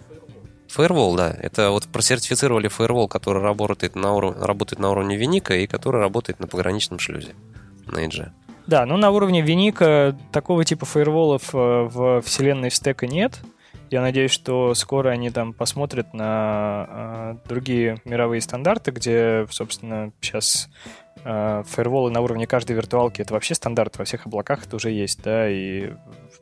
Firewall, 0.75 1.17
да. 1.17 1.35
Это 1.41 1.71
вот 1.71 1.85
просертифицировали 1.87 2.71
Firewall, 2.71 3.09
который 3.09 3.43
работает 3.43 3.95
на, 3.95 4.15
уров... 4.15 4.41
работает 4.41 4.79
на 4.79 4.91
уровне 4.91 5.17
Виника 5.17 5.55
и 5.57 5.67
который 5.67 6.01
работает 6.01 6.41
на 6.41 6.47
пограничном 6.47 6.99
шлюзе 6.99 7.35
на 7.87 8.05
Edge. 8.05 8.31
Да, 8.67 8.85
ну 8.85 8.97
на 8.97 9.11
уровне 9.11 9.43
Виника 9.43 10.17
такого 10.33 10.65
типа 10.65 10.87
фаерволов 10.87 11.55
э, 11.55 11.59
в 11.59 12.21
вселенной 12.23 12.71
стека 12.71 13.07
нет. 13.07 13.41
Я 13.91 14.03
надеюсь, 14.03 14.33
что 14.33 14.75
скоро 14.75 15.11
они 15.11 15.31
там 15.31 15.53
посмотрят 15.53 16.13
на 16.13 16.87
э, 16.89 17.49
другие 17.49 17.99
мировые 18.05 18.41
стандарты, 18.41 18.91
где, 18.91 19.47
собственно, 19.51 20.11
сейчас 20.21 20.69
э, 21.25 21.63
фаерволы 21.65 22.11
на 22.11 22.21
уровне 22.21 22.49
каждой 22.49 22.75
виртуалки 22.75 23.23
это 23.23 23.35
вообще 23.35 23.55
стандарт 23.55 23.97
во 23.99 24.05
всех 24.05 24.27
облаках 24.27 24.67
это 24.67 24.75
уже 24.75 24.91
есть, 24.91 25.23
да, 25.23 25.49
и 25.49 25.93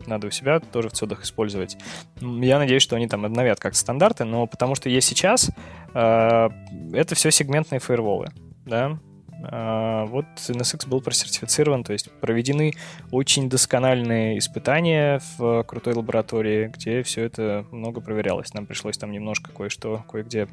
надо 0.06 0.28
у 0.28 0.30
себя 0.30 0.60
тоже 0.60 0.88
в 0.88 0.92
цодах 0.92 1.22
использовать. 1.22 1.76
Я 2.20 2.58
надеюсь, 2.58 2.82
что 2.82 2.96
они 2.96 3.08
там 3.08 3.24
обновят 3.24 3.60
как 3.60 3.74
стандарты, 3.74 4.24
но 4.24 4.46
потому 4.46 4.74
что 4.74 4.88
есть 4.88 5.08
сейчас, 5.08 5.50
э, 5.94 6.48
это 6.92 7.14
все 7.14 7.30
сегментные 7.30 7.80
фаерволы, 7.80 8.28
да, 8.64 8.98
а, 9.46 10.06
вот 10.06 10.26
NSX 10.48 10.88
был 10.88 11.00
просертифицирован, 11.00 11.84
то 11.84 11.92
есть 11.92 12.10
проведены 12.20 12.74
очень 13.10 13.48
доскональные 13.48 14.38
испытания 14.38 15.20
в 15.36 15.62
крутой 15.64 15.94
лаборатории, 15.94 16.68
где 16.74 17.02
все 17.02 17.24
это 17.24 17.66
много 17.70 18.00
проверялось. 18.00 18.54
Нам 18.54 18.66
пришлось 18.66 18.96
там 18.96 19.12
немножко 19.12 19.50
кое-что, 19.52 20.04
кое-где 20.10 20.48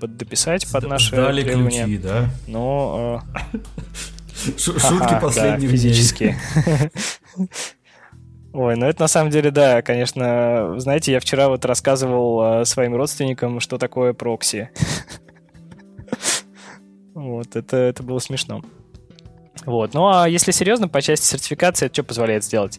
поддописать 0.00 0.70
под 0.70 0.88
наши 0.88 1.08
Сдали 1.08 1.42
требования. 1.42 1.84
ключи, 1.84 1.98
да? 1.98 2.28
Но... 2.46 3.22
Шутки 4.58 5.18
последних 5.20 5.70
физические. 5.70 6.38
Ой, 8.52 8.76
ну 8.76 8.86
это 8.86 9.02
на 9.02 9.08
самом 9.08 9.30
деле, 9.30 9.50
да, 9.50 9.82
конечно, 9.82 10.74
знаете, 10.78 11.12
я 11.12 11.20
вчера 11.20 11.48
вот 11.48 11.64
рассказывал 11.64 12.64
своим 12.64 12.94
родственникам, 12.94 13.60
что 13.60 13.76
такое 13.78 14.12
прокси. 14.12 14.70
Вот, 17.14 17.56
это, 17.56 17.76
это 17.78 18.02
было 18.02 18.18
смешно. 18.18 18.62
Вот. 19.64 19.94
Ну 19.94 20.06
а 20.08 20.28
если 20.28 20.52
серьезно, 20.52 20.86
по 20.86 21.00
части 21.02 21.24
сертификации, 21.24 21.86
это 21.86 21.94
что 21.94 22.04
позволяет 22.04 22.44
сделать? 22.44 22.78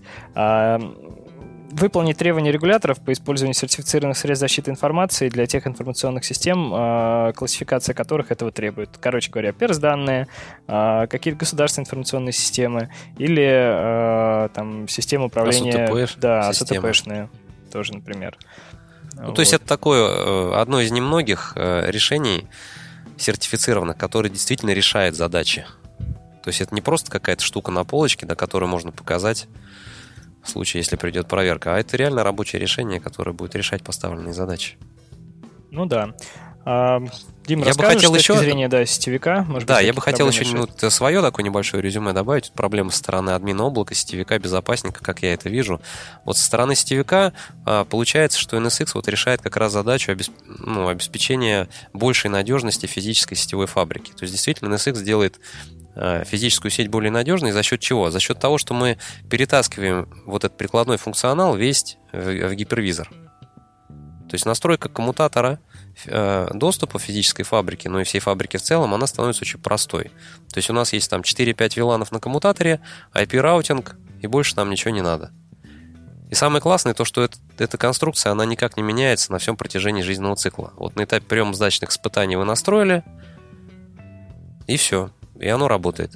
Выполнить 1.71 2.17
требования 2.17 2.51
регуляторов 2.51 2.99
по 2.99 3.11
использованию 3.11 3.53
сертифицированных 3.53 4.17
средств 4.17 4.39
защиты 4.39 4.71
информации 4.71 5.27
для 5.27 5.45
тех 5.47 5.67
информационных 5.67 6.23
систем, 6.23 6.71
а, 6.73 7.33
классификация 7.33 7.93
которых 7.93 8.31
этого 8.31 8.51
требует. 8.51 8.89
Короче 9.01 9.29
говоря, 9.29 9.51
перс-данные, 9.51 10.27
а, 10.67 11.07
какие-то 11.07 11.39
государственные 11.39 11.85
информационные 11.85 12.31
системы 12.31 12.89
или 13.17 13.45
а, 13.45 14.49
там 14.49 14.87
системы 14.87 15.25
управления... 15.25 15.85
АСТП, 15.85 16.19
да, 16.19 16.47
АСТПшные 16.47 17.29
тоже, 17.71 17.93
например. 17.93 18.37
Ну, 19.13 19.27
вот. 19.27 19.35
То 19.35 19.41
есть 19.41 19.53
это 19.53 19.65
такое 19.65 20.07
э, 20.07 20.53
одно 20.55 20.79
из 20.79 20.91
немногих 20.91 21.53
э, 21.55 21.89
решений, 21.89 22.47
сертифицированных, 23.17 23.97
который 23.97 24.29
действительно 24.29 24.71
решает 24.71 25.15
задачи. 25.15 25.65
То 26.43 26.49
есть 26.49 26.61
это 26.61 26.73
не 26.73 26.81
просто 26.81 27.11
какая-то 27.11 27.43
штука 27.43 27.71
на 27.71 27.83
полочке, 27.83 28.25
до 28.25 28.35
которой 28.35 28.65
можно 28.65 28.91
показать 28.91 29.47
в 30.47 30.49
случае, 30.49 30.81
если 30.81 30.95
придет 30.95 31.27
проверка, 31.27 31.75
а 31.75 31.79
это 31.79 31.97
реально 31.97 32.23
рабочее 32.23 32.59
решение, 32.59 32.99
которое 32.99 33.33
будет 33.33 33.55
решать 33.55 33.83
поставленные 33.83 34.33
задачи. 34.33 34.77
Ну 35.71 35.85
да. 35.85 36.13
А, 36.69 37.01
Дим, 37.45 37.63
я 37.63 37.73
бы 37.73 37.83
хотел 37.85 38.13
еще... 38.13 38.37
зрения 38.37 38.67
да, 38.67 38.85
сетевика? 38.85 39.45
Может 39.47 39.69
да, 39.69 39.77
быть, 39.77 39.85
я 39.85 39.93
бы 39.93 40.01
хотел 40.01 40.27
еще 40.27 40.43
ну, 40.53 40.67
свое 40.89 41.21
такое 41.21 41.45
небольшое 41.45 41.81
резюме 41.81 42.11
добавить. 42.11 42.51
Проблема 42.51 42.91
со 42.91 42.97
стороны 42.97 43.29
админа 43.29 43.63
облака, 43.63 43.95
сетевика, 43.95 44.37
безопасника, 44.37 45.01
как 45.01 45.21
я 45.21 45.33
это 45.33 45.47
вижу. 45.47 45.79
Вот 46.25 46.35
со 46.35 46.43
стороны 46.43 46.75
сетевика 46.75 47.31
а, 47.65 47.85
получается, 47.85 48.37
что 48.37 48.57
NSX 48.57 48.91
вот 48.95 49.07
решает 49.07 49.41
как 49.41 49.55
раз 49.55 49.71
задачу 49.71 50.11
обесп... 50.11 50.33
ну, 50.45 50.89
обеспечения 50.89 51.69
большей 51.93 52.29
надежности 52.29 52.85
физической 52.85 53.35
сетевой 53.35 53.67
фабрики. 53.67 54.11
То 54.11 54.23
есть 54.23 54.33
действительно 54.33 54.73
NSX 54.73 55.03
делает 55.03 55.39
физическую 56.25 56.71
сеть 56.71 56.89
более 56.89 57.11
надежной 57.11 57.51
за 57.51 57.63
счет 57.63 57.79
чего? 57.79 58.11
За 58.11 58.19
счет 58.19 58.39
того, 58.39 58.57
что 58.57 58.73
мы 58.73 58.97
перетаскиваем 59.29 60.07
вот 60.25 60.43
этот 60.43 60.57
прикладной 60.57 60.97
функционал 60.97 61.55
весь 61.55 61.97
в 62.11 62.53
гипервизор. 62.53 63.07
То 63.07 64.33
есть 64.33 64.45
настройка 64.45 64.89
коммутатора 64.89 65.59
Э, 66.05 66.47
доступа 66.53 66.99
физической 66.99 67.43
фабрики, 67.43 67.87
но 67.87 68.01
и 68.01 68.03
всей 68.03 68.19
фабрики 68.19 68.57
в 68.57 68.61
целом, 68.61 68.93
она 68.93 69.07
становится 69.07 69.41
очень 69.41 69.59
простой. 69.59 70.11
То 70.53 70.57
есть 70.57 70.69
у 70.69 70.73
нас 70.73 70.93
есть 70.93 71.09
там 71.09 71.21
4-5 71.21 71.75
VLAN 71.75 71.99
ов 71.99 72.11
на 72.11 72.19
коммутаторе, 72.19 72.81
IP-routing, 73.13 73.95
и 74.21 74.27
больше 74.27 74.55
нам 74.57 74.69
ничего 74.69 74.91
не 74.91 75.01
надо. 75.01 75.31
И 76.29 76.35
самое 76.35 76.61
классное 76.61 76.93
то, 76.93 77.05
что 77.05 77.23
это, 77.23 77.37
эта 77.57 77.77
конструкция, 77.77 78.31
она 78.31 78.45
никак 78.45 78.77
не 78.77 78.83
меняется 78.83 79.31
на 79.31 79.39
всем 79.39 79.55
протяжении 79.55 80.01
жизненного 80.01 80.35
цикла. 80.35 80.73
Вот 80.75 80.95
на 80.95 81.03
этапе 81.03 81.25
приемо-сдаточных 81.25 81.89
испытаний 81.89 82.35
вы 82.35 82.45
настроили, 82.45 83.03
и 84.67 84.77
все, 84.77 85.09
и 85.39 85.47
оно 85.47 85.67
работает. 85.67 86.11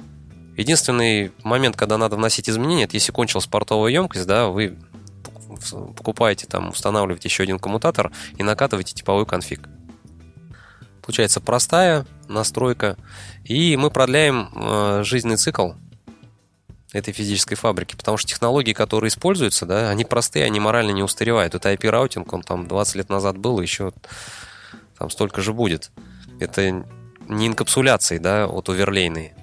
Единственный 0.57 1.31
момент, 1.43 1.75
когда 1.75 1.97
надо 1.97 2.17
вносить 2.17 2.49
изменения, 2.49 2.83
это 2.83 2.95
если 2.95 3.11
кончилась 3.11 3.47
портовая 3.47 3.91
емкость, 3.91 4.27
да, 4.27 4.47
вы 4.47 4.77
покупаете, 5.95 6.47
там, 6.47 6.69
устанавливаете 6.69 7.27
еще 7.27 7.43
один 7.43 7.59
коммутатор 7.59 8.11
и 8.37 8.43
накатываете 8.43 8.93
типовой 8.93 9.25
конфиг. 9.25 9.67
Получается 11.01 11.41
простая 11.41 12.05
настройка, 12.27 12.97
и 13.43 13.75
мы 13.75 13.89
продляем 13.89 14.49
э, 14.53 15.03
жизненный 15.03 15.37
цикл 15.37 15.71
этой 16.93 17.13
физической 17.13 17.55
фабрики, 17.55 17.95
потому 17.95 18.17
что 18.17 18.29
технологии, 18.29 18.73
которые 18.73 19.09
используются, 19.09 19.65
да, 19.65 19.89
они 19.89 20.05
простые, 20.05 20.45
они 20.45 20.59
морально 20.59 20.91
не 20.91 21.03
устаревают. 21.03 21.55
Это 21.55 21.73
IP-routing, 21.73 22.27
он 22.33 22.43
там 22.43 22.67
20 22.67 22.95
лет 22.95 23.09
назад 23.09 23.37
был, 23.37 23.61
еще 23.61 23.93
там 24.97 25.09
столько 25.09 25.41
же 25.41 25.53
будет. 25.53 25.91
Это 26.39 26.85
не 27.31 27.47
инкапсуляции, 27.47 28.17
да, 28.17 28.47
вот 28.47 28.69
overlay 28.69 29.10
ные, 29.10 29.33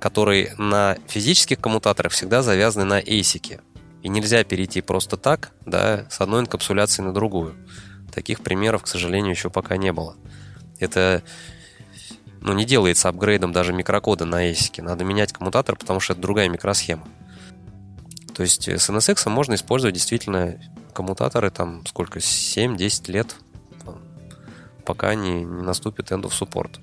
которые 0.00 0.54
на 0.56 0.96
физических 1.06 1.60
коммутаторах 1.60 2.12
всегда 2.12 2.42
завязаны 2.42 2.84
на 2.84 3.00
ASIC. 3.00 3.60
И 4.02 4.08
нельзя 4.08 4.44
перейти 4.44 4.80
просто 4.80 5.16
так, 5.16 5.52
да, 5.64 6.06
с 6.10 6.20
одной 6.20 6.42
инкапсуляции 6.42 7.02
на 7.02 7.12
другую. 7.12 7.54
Таких 8.12 8.40
примеров, 8.40 8.82
к 8.82 8.86
сожалению, 8.86 9.32
еще 9.32 9.50
пока 9.50 9.76
не 9.76 9.92
было. 9.92 10.16
Это 10.78 11.22
ну, 12.40 12.52
не 12.52 12.64
делается 12.64 13.08
апгрейдом 13.08 13.52
даже 13.52 13.72
микрокода 13.72 14.24
на 14.24 14.48
ASIC. 14.50 14.82
Надо 14.82 15.04
менять 15.04 15.32
коммутатор, 15.32 15.76
потому 15.76 16.00
что 16.00 16.12
это 16.12 16.22
другая 16.22 16.48
микросхема. 16.48 17.06
То 18.34 18.42
есть 18.42 18.68
с 18.68 18.90
NSX 18.90 19.28
можно 19.28 19.54
использовать 19.54 19.94
действительно 19.94 20.60
коммутаторы 20.92 21.50
там 21.50 21.84
сколько, 21.86 22.18
7-10 22.18 23.10
лет, 23.10 23.36
пока 24.84 25.14
не, 25.14 25.42
не 25.42 25.62
наступит 25.62 26.12
end 26.12 26.22
of 26.22 26.32
support. 26.32 26.78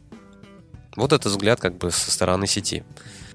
Вот 0.95 1.13
этот 1.13 1.31
взгляд 1.31 1.59
как 1.59 1.77
бы 1.77 1.91
со 1.91 2.11
стороны 2.11 2.47
сети. 2.47 2.83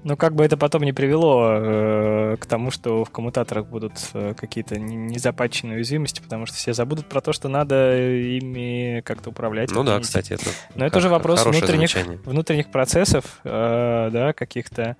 Ну, 0.03 0.15
как 0.15 0.33
бы 0.33 0.45
это 0.45 0.55
потом 0.55 0.83
не 0.83 0.93
привело 0.93 1.49
э, 1.51 2.37
к 2.39 2.45
тому, 2.45 2.71
что 2.71 3.03
в 3.03 3.09
коммутаторах 3.09 3.67
будут 3.67 3.93
э, 4.13 4.33
какие-то 4.33 4.79
незапатченные 4.79 5.77
уязвимости, 5.77 6.21
потому 6.21 6.45
что 6.45 6.55
все 6.55 6.73
забудут 6.73 7.07
про 7.09 7.19
то, 7.19 7.33
что 7.33 7.49
надо 7.49 7.97
ими 7.97 9.01
как-то 9.01 9.31
управлять. 9.31 9.71
Ну 9.71 9.83
да, 9.83 9.99
кстати, 9.99 10.33
это 10.33 10.45
Но 10.75 10.85
это 10.85 10.99
уже 10.99 11.09
вопрос 11.09 11.45
внутренних, 11.45 11.95
внутренних 12.25 12.71
процессов, 12.71 13.39
э, 13.43 14.09
да, 14.11 14.31
каких-то. 14.31 14.95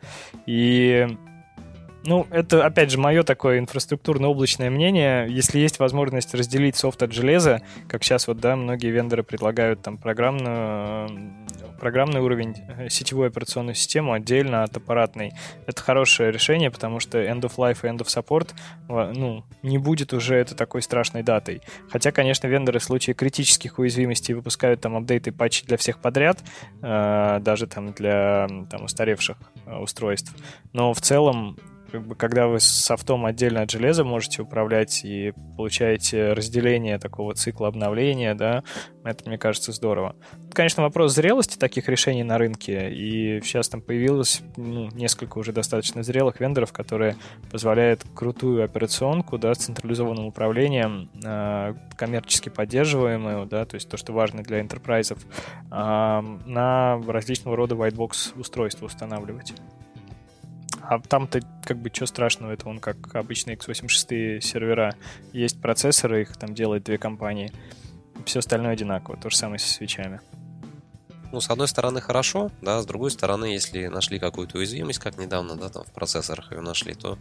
И 0.45 1.07
ну, 2.03 2.27
это, 2.31 2.65
опять 2.65 2.91
же, 2.91 2.97
мое 2.97 3.23
такое 3.23 3.59
инфраструктурно-облачное 3.59 4.69
мнение. 4.69 5.27
Если 5.29 5.59
есть 5.59 5.79
возможность 5.79 6.33
разделить 6.33 6.75
софт 6.75 7.03
от 7.03 7.11
железа, 7.11 7.61
как 7.87 8.03
сейчас 8.03 8.27
вот, 8.27 8.39
да, 8.39 8.55
многие 8.55 8.87
вендоры 8.87 9.23
предлагают 9.23 9.81
там 9.81 9.97
программную, 9.97 11.09
программный 11.79 12.21
уровень 12.21 12.55
э, 12.67 12.89
сетевой 12.89 13.27
операционную 13.27 13.75
систему 13.75 14.13
отдельно 14.13 14.63
от 14.63 14.75
аппаратной. 14.77 15.33
Это 15.65 15.81
хорошее 15.81 16.31
решение, 16.31 16.71
потому 16.71 16.99
что 16.99 17.21
end 17.21 17.41
of 17.41 17.55
life 17.57 17.79
и 17.83 17.87
end 17.87 17.99
of 17.99 18.07
support, 18.07 18.49
ну, 18.87 19.43
не 19.63 19.77
будет 19.77 20.13
уже 20.13 20.35
это 20.35 20.55
такой 20.55 20.81
страшной 20.81 21.23
датой. 21.23 21.61
Хотя, 21.89 22.11
конечно, 22.11 22.47
вендоры 22.47 22.79
в 22.79 22.83
случае 22.83 23.13
критических 23.13 23.79
уязвимостей 23.79 24.33
выпускают 24.33 24.81
там 24.81 24.95
апдейты, 24.95 25.31
патчи 25.31 25.65
для 25.65 25.77
всех 25.77 25.99
подряд, 25.99 26.39
э, 26.81 27.39
даже 27.41 27.67
там 27.67 27.93
для 27.93 28.47
там 28.69 28.83
устаревших 28.83 29.37
э, 29.65 29.75
устройств. 29.77 30.33
Но 30.73 30.93
в 30.93 31.01
целом 31.01 31.57
как 31.89 32.07
бы, 32.07 32.15
когда 32.15 32.47
вы 32.47 32.59
софтом 32.59 33.25
отдельно 33.25 33.61
от 33.61 33.71
железа 33.71 34.03
можете 34.03 34.41
управлять 34.41 35.03
и 35.03 35.33
получаете 35.57 36.33
разделение 36.33 36.97
такого 36.99 37.33
цикла 37.33 37.67
обновления, 37.67 38.35
да, 38.35 38.63
это, 39.03 39.27
мне 39.27 39.37
кажется, 39.37 39.71
здорово. 39.71 40.15
Конечно, 40.53 40.83
вопрос 40.83 41.13
зрелости 41.13 41.57
таких 41.57 41.89
решений 41.89 42.23
на 42.23 42.37
рынке, 42.37 42.91
и 42.91 43.41
сейчас 43.41 43.69
там 43.69 43.81
появилось 43.81 44.41
ну, 44.57 44.89
несколько 44.91 45.37
уже 45.37 45.51
достаточно 45.51 46.03
зрелых 46.03 46.39
вендоров, 46.39 46.71
которые 46.73 47.15
позволяют 47.51 48.03
крутую 48.13 48.63
операционку, 48.63 49.37
да, 49.37 49.53
с 49.53 49.59
централизованным 49.59 50.25
управлением, 50.25 51.09
э, 51.23 51.73
коммерчески 51.95 52.49
поддерживаемую, 52.49 53.45
да, 53.45 53.65
то 53.65 53.75
есть 53.75 53.89
то, 53.89 53.97
что 53.97 54.13
важно 54.13 54.43
для 54.43 54.61
интерпрайзов, 54.61 55.19
э, 55.19 55.69
на 55.69 57.01
различного 57.07 57.55
рода 57.55 57.75
whitebox 57.75 58.39
устройства 58.39 58.85
устанавливать. 58.85 59.53
А 60.89 60.99
там-то 60.99 61.41
как 61.63 61.77
бы 61.77 61.91
что 61.93 62.07
страшного, 62.07 62.51
это 62.51 62.67
он 62.67 62.79
как 62.79 63.13
обычные 63.13 63.55
x86 63.57 64.41
сервера. 64.41 64.95
Есть 65.33 65.61
процессоры, 65.61 66.23
их 66.23 66.35
там 66.35 66.55
делают 66.55 66.83
две 66.83 66.97
компании. 66.97 67.53
Все 68.25 68.39
остальное 68.39 68.73
одинаково. 68.73 69.15
То 69.15 69.29
же 69.29 69.37
самое 69.37 69.59
со 69.59 69.71
свечами. 69.71 70.19
Ну, 71.31 71.41
с 71.41 71.49
одной 71.51 71.67
стороны, 71.67 72.01
хорошо, 72.01 72.49
да, 72.63 72.81
с 72.81 72.87
другой 72.87 73.11
стороны, 73.11 73.45
если 73.45 73.85
нашли 73.85 74.17
какую-то 74.17 74.57
уязвимость, 74.57 74.97
как 74.97 75.19
недавно, 75.19 75.55
да, 75.55 75.69
там 75.69 75.83
в 75.83 75.91
процессорах 75.91 76.51
ее 76.51 76.61
нашли, 76.61 76.95
то 76.95 77.19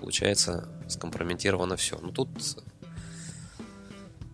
получается 0.00 0.66
скомпрометировано 0.88 1.76
все. 1.76 1.98
Ну, 2.00 2.10
тут 2.10 2.30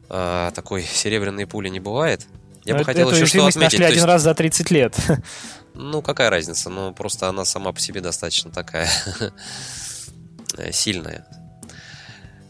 а, 0.08 0.52
такой 0.52 0.82
серебряной 0.84 1.48
пули 1.48 1.70
не 1.70 1.80
бывает. 1.80 2.24
Я 2.64 2.74
Но 2.74 2.78
бы 2.78 2.84
хотел 2.84 3.10
еще 3.10 3.26
что 3.26 3.46
отметить. 3.46 3.60
нашли 3.60 3.84
один 3.84 3.94
есть... 3.96 4.06
раз 4.06 4.22
за 4.22 4.32
30 4.32 4.70
лет. 4.70 4.96
Ну, 5.80 6.02
какая 6.02 6.28
разница? 6.28 6.70
Ну, 6.70 6.92
просто 6.92 7.28
она 7.28 7.44
сама 7.44 7.72
по 7.72 7.78
себе 7.78 8.00
достаточно 8.00 8.50
такая 8.50 8.90
сильная. 10.72 11.24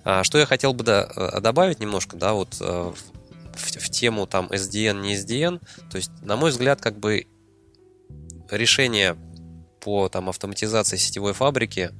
А, 0.03 0.25
что 0.25 0.39
я 0.39 0.47
хотел 0.47 0.73
бы 0.73 0.83
да, 0.83 1.07
э, 1.15 1.41
добавить 1.43 1.79
немножко, 1.79 2.17
да, 2.17 2.33
вот 2.33 2.57
э, 2.59 2.65
в, 2.65 2.97
в 3.55 3.91
тему 3.91 4.27
там 4.27 4.47
SDN, 4.47 5.03
не 5.03 5.15
SDN, 5.15 5.61
то 5.91 5.99
есть, 5.99 6.11
на 6.23 6.37
мой 6.37 6.51
взгляд, 6.51 6.81
как 6.81 6.99
бы 6.99 7.27
решение 8.51 9.15
по 9.81 10.09
там 10.09 10.31
автоматизации 10.31 10.97
сетевой 10.97 11.35
фабрики 11.35 11.91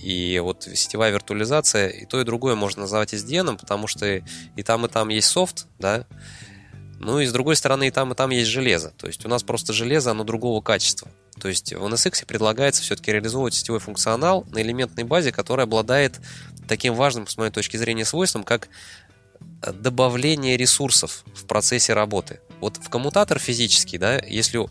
и 0.00 0.38
вот 0.38 0.62
сетевая 0.62 1.10
виртуализация, 1.10 1.88
и 1.88 2.06
то, 2.06 2.20
и 2.20 2.24
другое 2.24 2.54
можно 2.54 2.82
назвать 2.82 3.14
SDN, 3.14 3.58
потому 3.58 3.88
что 3.88 4.06
и 4.06 4.62
там, 4.62 4.86
и 4.86 4.88
там 4.88 5.08
есть 5.08 5.26
софт, 5.26 5.66
да, 5.80 6.06
ну 6.98 7.20
и 7.20 7.26
с 7.26 7.32
другой 7.32 7.56
стороны, 7.56 7.88
и 7.88 7.90
там, 7.90 8.12
и 8.12 8.14
там 8.14 8.30
есть 8.30 8.50
железо. 8.50 8.92
То 8.96 9.06
есть 9.06 9.24
у 9.24 9.28
нас 9.28 9.42
просто 9.42 9.72
железо, 9.72 10.10
оно 10.10 10.24
другого 10.24 10.60
качества. 10.60 11.08
То 11.40 11.48
есть 11.48 11.72
в 11.72 11.84
NSX 11.84 12.26
предлагается 12.26 12.82
все-таки 12.82 13.12
реализовывать 13.12 13.54
сетевой 13.54 13.80
функционал 13.80 14.44
на 14.50 14.60
элементной 14.60 15.04
базе, 15.04 15.30
которая 15.30 15.66
обладает 15.66 16.20
таким 16.66 16.94
важным, 16.94 17.26
с 17.28 17.36
моей 17.36 17.52
точки 17.52 17.76
зрения, 17.76 18.04
свойством, 18.04 18.42
как 18.42 18.68
добавление 19.60 20.56
ресурсов 20.56 21.24
в 21.34 21.46
процессе 21.46 21.92
работы. 21.92 22.40
Вот 22.60 22.76
в 22.76 22.88
коммутатор 22.88 23.38
физический, 23.38 23.98
да, 23.98 24.18
если, 24.18 24.66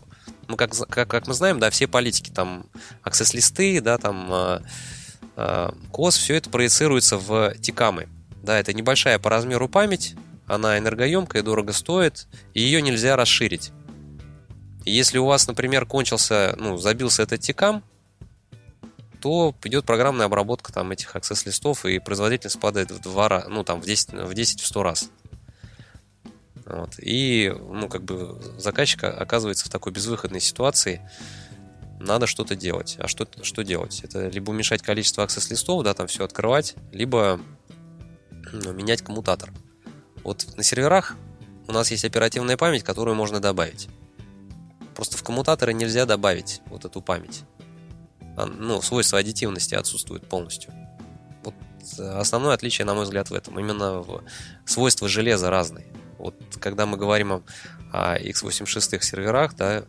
ну, 0.46 0.56
как, 0.56 0.72
как, 0.88 1.08
как 1.08 1.26
мы 1.26 1.34
знаем, 1.34 1.58
да, 1.58 1.70
все 1.70 1.86
политики, 1.86 2.30
там, 2.30 2.66
аксесс-листы, 3.02 3.80
да, 3.80 3.98
там, 3.98 4.28
э, 4.30 4.60
э, 5.36 5.70
COS, 5.92 6.10
все 6.10 6.34
это 6.34 6.50
проецируется 6.50 7.16
в 7.18 7.54
тикамы. 7.60 8.08
Да, 8.42 8.58
это 8.58 8.72
небольшая 8.72 9.18
по 9.18 9.30
размеру 9.30 9.68
память, 9.68 10.14
она 10.48 10.78
энергоемкая, 10.78 11.42
дорого 11.42 11.72
стоит, 11.72 12.26
и 12.54 12.60
ее 12.60 12.82
нельзя 12.82 13.16
расширить. 13.16 13.72
Если 14.84 15.18
у 15.18 15.26
вас, 15.26 15.46
например, 15.46 15.86
кончился, 15.86 16.54
ну, 16.58 16.78
забился 16.78 17.22
этот 17.22 17.40
тикам, 17.40 17.84
то 19.20 19.54
идет 19.64 19.84
программная 19.84 20.26
обработка 20.26 20.72
там 20.72 20.90
этих 20.90 21.14
аксесс-листов, 21.14 21.84
и 21.84 21.98
производительность 21.98 22.60
падает 22.60 22.90
в 22.90 23.00
два 23.00 23.28
раза, 23.28 23.48
ну, 23.48 23.64
там, 23.64 23.80
в 23.80 23.84
10, 23.84 24.12
в 24.12 24.34
10 24.34 24.60
в 24.60 24.66
100 24.66 24.82
раз. 24.82 25.10
Вот. 26.64 26.94
И, 26.98 27.54
ну, 27.58 27.88
как 27.88 28.04
бы 28.04 28.40
заказчик 28.58 29.04
оказывается 29.04 29.66
в 29.66 29.68
такой 29.68 29.92
безвыходной 29.92 30.40
ситуации, 30.40 31.00
надо 32.00 32.26
что-то 32.26 32.54
делать. 32.54 32.96
А 32.98 33.08
что, 33.08 33.26
что 33.42 33.64
делать? 33.64 34.00
Это 34.04 34.28
либо 34.28 34.50
уменьшать 34.50 34.82
количество 34.82 35.24
аксесс-листов, 35.24 35.82
да, 35.82 35.94
там 35.94 36.06
все 36.06 36.24
открывать, 36.24 36.76
либо 36.92 37.40
ну, 38.52 38.72
менять 38.72 39.02
коммутатор. 39.02 39.52
Вот 40.24 40.46
на 40.56 40.62
серверах 40.62 41.16
у 41.66 41.72
нас 41.72 41.90
есть 41.90 42.04
оперативная 42.04 42.56
память, 42.56 42.82
которую 42.82 43.14
можно 43.14 43.40
добавить. 43.40 43.88
Просто 44.94 45.16
в 45.16 45.22
коммутаторы 45.22 45.72
нельзя 45.72 46.06
добавить 46.06 46.60
вот 46.66 46.84
эту 46.84 47.00
память. 47.00 47.44
А, 48.36 48.46
ну, 48.46 48.82
свойства 48.82 49.18
аддитивности 49.18 49.74
отсутствуют 49.74 50.28
полностью. 50.28 50.72
Вот 51.44 51.54
э, 51.98 52.02
основное 52.18 52.54
отличие, 52.54 52.84
на 52.84 52.94
мой 52.94 53.04
взгляд, 53.04 53.30
в 53.30 53.34
этом. 53.34 53.58
Именно 53.58 54.00
в 54.00 54.22
свойства 54.64 55.08
железа 55.08 55.50
разные. 55.50 55.86
Вот 56.18 56.34
когда 56.60 56.86
мы 56.86 56.96
говорим 56.96 57.32
о, 57.32 57.42
о 57.92 58.18
x86 58.18 59.00
серверах, 59.02 59.54
да, 59.54 59.84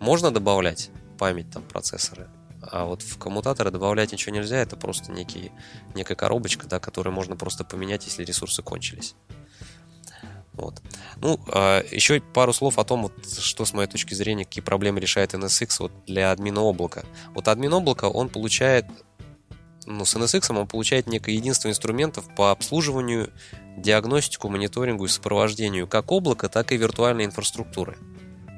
можно 0.00 0.32
добавлять 0.32 0.90
память, 1.18 1.50
там, 1.50 1.62
процессоры, 1.62 2.28
а 2.62 2.84
вот 2.84 3.02
в 3.02 3.18
коммутаторы 3.18 3.70
добавлять 3.70 4.12
ничего 4.12 4.34
нельзя, 4.34 4.56
это 4.56 4.76
просто 4.76 5.12
некий, 5.12 5.52
некая 5.94 6.14
коробочка, 6.14 6.66
да, 6.66 6.78
которую 6.78 7.12
можно 7.12 7.36
просто 7.36 7.64
поменять, 7.64 8.04
если 8.06 8.24
ресурсы 8.24 8.62
кончились. 8.62 9.14
Вот. 10.54 10.82
Ну, 11.16 11.40
а 11.48 11.82
еще 11.90 12.20
пару 12.20 12.52
слов 12.52 12.78
о 12.78 12.84
том, 12.84 13.04
вот, 13.04 13.12
что 13.38 13.64
с 13.64 13.72
моей 13.72 13.88
точки 13.88 14.14
зрения, 14.14 14.44
какие 14.44 14.62
проблемы 14.62 15.00
решает 15.00 15.34
NSX 15.34 15.76
вот, 15.80 15.92
для 16.06 16.30
админа 16.30 16.60
облака. 16.60 17.04
Вот 17.34 17.48
админ 17.48 17.72
облака, 17.72 18.08
он 18.08 18.28
получает, 18.28 18.84
ну, 19.86 20.04
с 20.04 20.14
NSX 20.14 20.54
он 20.54 20.66
получает 20.66 21.06
некое 21.06 21.34
единство 21.34 21.68
инструментов 21.68 22.26
по 22.34 22.50
обслуживанию, 22.50 23.32
диагностику, 23.78 24.50
мониторингу 24.50 25.06
и 25.06 25.08
сопровождению 25.08 25.86
как 25.88 26.12
облака, 26.12 26.48
так 26.48 26.72
и 26.72 26.76
виртуальной 26.76 27.24
инфраструктуры. 27.24 27.96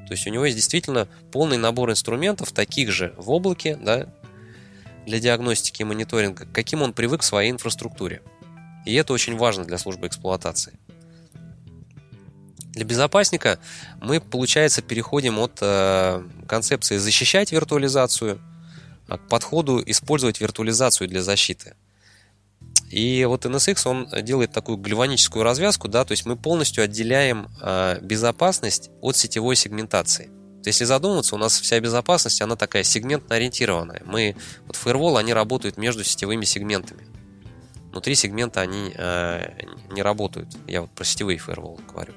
То 0.07 0.13
есть 0.13 0.27
у 0.27 0.29
него 0.29 0.45
есть 0.45 0.57
действительно 0.57 1.07
полный 1.31 1.57
набор 1.57 1.89
инструментов, 1.89 2.51
таких 2.51 2.91
же 2.91 3.13
в 3.17 3.31
облаке, 3.31 3.75
да, 3.75 4.07
для 5.05 5.19
диагностики 5.19 5.81
и 5.81 5.85
мониторинга, 5.85 6.45
каким 6.51 6.81
он 6.81 6.93
привык 6.93 7.21
в 7.21 7.25
своей 7.25 7.51
инфраструктуре. 7.51 8.21
И 8.85 8.93
это 8.93 9.13
очень 9.13 9.37
важно 9.37 9.63
для 9.63 9.77
службы 9.77 10.07
эксплуатации. 10.07 10.77
Для 12.75 12.83
безопасника 12.83 13.57
мы, 14.01 14.19
получается, 14.19 14.81
переходим 14.81 15.39
от 15.39 15.59
э, 15.61 16.21
концепции 16.45 16.97
защищать 16.97 17.53
виртуализацию 17.53 18.41
к 19.07 19.17
подходу 19.29 19.81
использовать 19.85 20.41
виртуализацию 20.41 21.07
для 21.07 21.21
защиты. 21.21 21.75
И 22.89 23.23
вот 23.25 23.45
NSX, 23.45 23.87
он 23.87 24.09
делает 24.23 24.51
такую 24.51 24.77
гальваническую 24.77 25.43
развязку, 25.43 25.87
да, 25.87 26.03
то 26.03 26.11
есть 26.11 26.25
мы 26.25 26.35
полностью 26.35 26.83
отделяем 26.83 27.47
э, 27.61 27.99
безопасность 28.01 28.89
от 28.99 29.15
сетевой 29.15 29.55
сегментации. 29.55 30.25
То 30.25 30.69
есть, 30.69 30.81
если 30.81 30.85
задуматься, 30.85 31.35
у 31.35 31.37
нас 31.37 31.57
вся 31.59 31.79
безопасность, 31.79 32.41
она 32.41 32.57
такая 32.57 32.83
сегментно 32.83 33.35
ориентированная. 33.35 34.01
Мы, 34.05 34.35
вот 34.67 34.75
фаервол, 34.75 35.15
они 35.15 35.33
работают 35.33 35.77
между 35.77 36.03
сетевыми 36.03 36.43
сегментами. 36.43 37.07
Внутри 37.91 38.15
сегмента 38.15 38.59
они 38.61 38.91
э, 38.93 39.51
не 39.91 40.01
работают. 40.01 40.49
Я 40.67 40.81
вот 40.81 40.91
про 40.91 41.05
сетевые 41.05 41.37
фаерволы 41.37 41.79
говорю. 41.87 42.13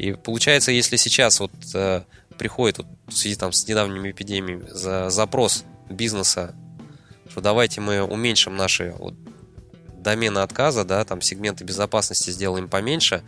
И 0.00 0.12
получается, 0.12 0.72
если 0.72 0.96
сейчас 0.96 1.40
вот 1.40 1.52
э, 1.74 2.04
приходит 2.38 2.78
вот, 2.78 2.86
в 3.08 3.12
связи 3.12 3.36
там, 3.36 3.52
с 3.52 3.68
недавними 3.68 4.12
эпидемиями 4.12 4.66
за 4.70 5.10
запрос 5.10 5.64
бизнеса, 5.90 6.54
что 7.28 7.42
давайте 7.42 7.82
мы 7.82 8.02
уменьшим 8.02 8.56
наши 8.56 8.94
вот, 8.98 9.14
домены 9.98 10.38
отказа, 10.38 10.86
да, 10.86 11.04
там 11.04 11.20
сегменты 11.20 11.64
безопасности 11.64 12.30
сделаем 12.30 12.70
поменьше, 12.70 13.22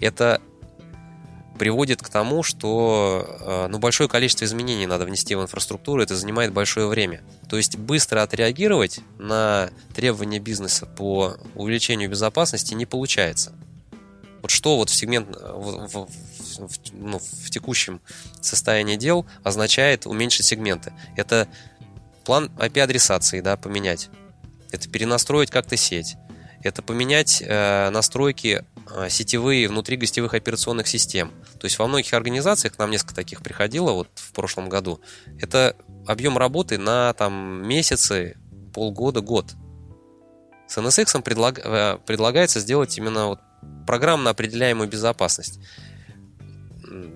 это 0.00 0.42
приводит 1.60 2.02
к 2.02 2.08
тому, 2.08 2.42
что 2.42 3.38
э, 3.40 3.68
ну, 3.68 3.78
большое 3.78 4.08
количество 4.08 4.44
изменений 4.46 4.88
надо 4.88 5.04
внести 5.04 5.36
в 5.36 5.42
инфраструктуру, 5.42 6.02
это 6.02 6.16
занимает 6.16 6.52
большое 6.52 6.88
время. 6.88 7.22
То 7.48 7.56
есть 7.56 7.76
быстро 7.76 8.24
отреагировать 8.24 8.98
на 9.16 9.70
требования 9.94 10.40
бизнеса 10.40 10.86
по 10.86 11.36
увеличению 11.54 12.10
безопасности 12.10 12.74
не 12.74 12.86
получается. 12.86 13.52
Вот 14.42 14.50
что 14.50 14.76
вот 14.76 14.90
в 14.90 14.94
сегмент 14.94 15.28
в, 15.28 15.88
в, 15.88 16.08
в, 16.58 16.70
ну, 16.92 17.18
в 17.18 17.50
текущем 17.50 18.00
состоянии 18.40 18.96
дел 18.96 19.26
означает 19.42 20.06
уменьшить 20.06 20.46
сегменты. 20.46 20.92
Это 21.16 21.48
план 22.24 22.50
IP-адресации, 22.58 23.40
да, 23.40 23.56
поменять. 23.56 24.08
Это 24.70 24.88
перенастроить 24.88 25.50
как-то 25.50 25.76
сеть. 25.76 26.16
Это 26.62 26.82
поменять 26.82 27.42
э, 27.44 27.90
настройки 27.90 28.64
э, 28.94 29.08
сетевые 29.08 29.66
внутри 29.68 29.96
гостевых 29.96 30.34
операционных 30.34 30.88
систем. 30.88 31.32
То 31.58 31.64
есть 31.64 31.78
во 31.78 31.86
многих 31.86 32.12
организациях, 32.12 32.74
к 32.74 32.78
нам 32.78 32.90
несколько 32.90 33.14
таких 33.14 33.42
приходило 33.42 33.92
вот 33.92 34.08
в 34.14 34.32
прошлом 34.32 34.68
году, 34.68 35.00
это 35.40 35.74
объем 36.06 36.36
работы 36.36 36.76
на 36.76 37.14
там 37.14 37.66
месяцы, 37.66 38.36
полгода, 38.74 39.22
год. 39.22 39.54
С 40.68 40.76
NSX 40.76 41.22
предлаг, 41.22 41.58
э, 41.64 41.98
предлагается 42.06 42.60
сделать 42.60 42.96
именно 42.98 43.28
вот 43.28 43.40
программно 43.86 44.30
определяемую 44.30 44.88
безопасность. 44.88 45.60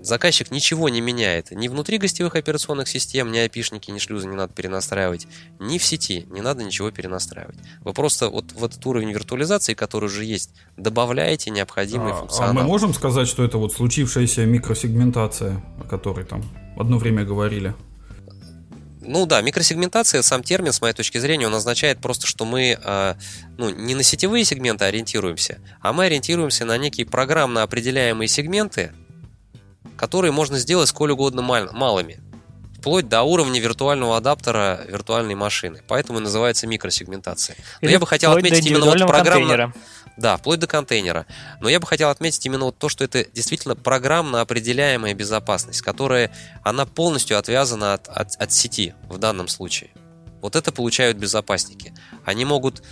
Заказчик 0.03 0.51
ничего 0.51 0.89
не 0.89 1.01
меняет. 1.01 1.51
Ни 1.51 1.67
внутри 1.69 1.99
гостевых 1.99 2.37
операционных 2.37 2.87
систем, 2.89 3.33
ни 3.33 3.39
опишники, 3.39 3.91
ни 3.91 3.99
шлюзы 3.99 4.29
не 4.29 4.37
надо 4.37 4.53
перенастраивать. 4.53 5.27
Ни 5.59 5.79
в 5.79 5.85
сети 5.85 6.27
не 6.31 6.43
надо 6.43 6.63
ничего 6.63 6.91
перенастраивать. 6.91 7.57
Вы 7.81 7.93
просто 7.93 8.29
вот 8.29 8.53
в 8.53 8.65
этот 8.65 8.85
уровень 8.87 9.13
виртуализации, 9.13 9.75
который 9.75 10.07
уже 10.07 10.25
есть, 10.25 10.51
добавляете 10.77 11.51
необходимый 11.51 12.13
а, 12.13 12.17
функционал. 12.17 12.51
А 12.51 12.53
мы 12.53 12.63
можем 12.63 12.95
сказать, 12.95 13.27
что 13.27 13.45
это 13.45 13.59
вот 13.59 13.73
случившаяся 13.73 14.47
микросегментация, 14.47 15.65
о 15.81 15.89
которой 15.89 16.25
там 16.25 16.45
одно 16.77 16.99
время 16.99 17.25
говорили? 17.25 17.75
Ну 19.05 19.27
да, 19.27 19.41
микросегментация, 19.41 20.23
сам 20.23 20.43
термин, 20.43 20.73
с 20.73 20.81
моей 20.81 20.95
точки 20.95 21.19
зрения, 21.19 21.47
он 21.47 21.55
означает 21.55 22.01
просто, 22.01 22.27
что 22.27 22.45
мы 22.45 22.79
э, 22.83 23.15
ну, 23.59 23.71
не 23.71 23.95
на 23.95 24.03
сетевые 24.03 24.45
сегменты 24.45 24.85
ориентируемся, 24.85 25.59
а 25.81 25.93
мы 25.93 26.07
ориентируемся 26.07 26.65
на 26.65 26.77
некие 26.79 27.07
программно 27.07 27.63
определяемые 27.63 28.29
сегменты, 28.29 28.93
которые 29.97 30.33
можно 30.33 30.59
сделать 30.59 30.89
сколь 30.89 31.13
угодно 31.13 31.43
мал- 31.43 31.71
малыми, 31.73 32.21
вплоть 32.79 33.09
до 33.09 33.23
уровня 33.23 33.61
виртуального 33.61 34.17
адаптера 34.17 34.81
виртуальной 34.89 35.35
машины. 35.35 35.83
Поэтому 35.89 36.19
и 36.19 36.23
называется 36.23 36.67
микросегментация. 36.67 37.57
Но 37.81 37.87
Или 37.87 37.93
я 37.95 37.99
бы 37.99 38.07
хотел 38.07 38.33
отметить 38.33 38.67
именно 38.67 38.85
вот 38.85 38.99
программно... 38.99 39.49
Контейнера. 39.49 39.75
Да, 40.17 40.37
вплоть 40.37 40.61
до 40.61 40.67
контейнера. 40.67 41.27
Но 41.61 41.69
я 41.69 41.81
бы 41.81 41.87
хотел 41.87 42.09
отметить 42.09 42.45
именно 42.47 42.67
вот 42.67 42.79
то, 42.79 42.89
что 42.89 43.03
это 43.03 43.25
действительно 43.25 43.75
программно 43.75 44.41
определяемая 44.41 45.15
безопасность, 45.15 45.83
которая, 45.83 46.31
она 46.63 46.87
полностью 46.87 47.37
отвязана 47.37 47.95
от, 47.95 48.09
от, 48.09 48.37
от 48.37 48.53
сети 48.53 48.95
в 49.09 49.19
данном 49.19 49.49
случае. 49.49 49.91
Вот 50.41 50.57
это 50.57 50.73
получают 50.73 51.17
безопасники. 51.17 51.95
Они 52.25 52.45
могут, 52.45 52.83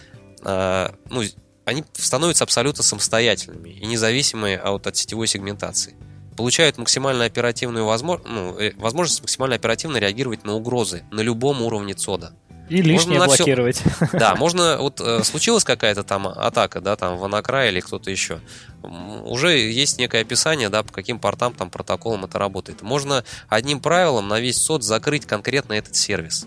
э, 0.44 0.90
ну, 1.10 1.22
они 1.64 1.84
становятся 1.92 2.44
абсолютно 2.44 2.82
самостоятельными 2.82 3.68
и 3.68 3.86
независимые 3.86 4.58
от, 4.58 4.86
от 4.86 4.96
сетевой 4.96 5.28
сегментации. 5.28 5.94
Получают 6.36 6.78
максимально 6.78 7.24
оперативную 7.24 7.84
возможность, 7.84 8.32
ну, 8.32 8.58
э, 8.58 8.72
возможность 8.76 9.20
максимально 9.20 9.54
оперативно 9.54 9.98
реагировать 9.98 10.44
на 10.44 10.54
угрозы 10.54 11.04
на 11.12 11.20
любом 11.20 11.62
уровне 11.62 11.94
ЦОДа. 11.94 12.34
И 12.68 12.80
лишнее 12.80 13.18
можно 13.18 13.36
блокировать. 13.36 13.76
Все... 13.76 14.08
Да, 14.18 14.34
можно, 14.36 14.78
вот 14.78 15.00
э, 15.00 15.22
случилась 15.24 15.64
какая-то 15.64 16.04
там 16.04 16.26
атака, 16.26 16.80
да, 16.80 16.96
там 16.96 17.16
в 17.16 17.24
Анакрай 17.24 17.70
или 17.70 17.80
кто-то 17.80 18.10
еще. 18.10 18.40
Уже 18.82 19.58
есть 19.58 19.98
некое 19.98 20.22
описание, 20.22 20.68
да, 20.68 20.82
по 20.82 20.92
каким 20.92 21.18
портам, 21.18 21.54
там, 21.54 21.70
протоколам 21.70 22.24
это 22.24 22.38
работает. 22.38 22.82
Можно 22.82 23.24
одним 23.48 23.80
правилом 23.80 24.28
на 24.28 24.40
весь 24.40 24.58
сот 24.58 24.82
закрыть 24.82 25.26
конкретно 25.26 25.74
этот 25.74 25.96
сервис. 25.96 26.46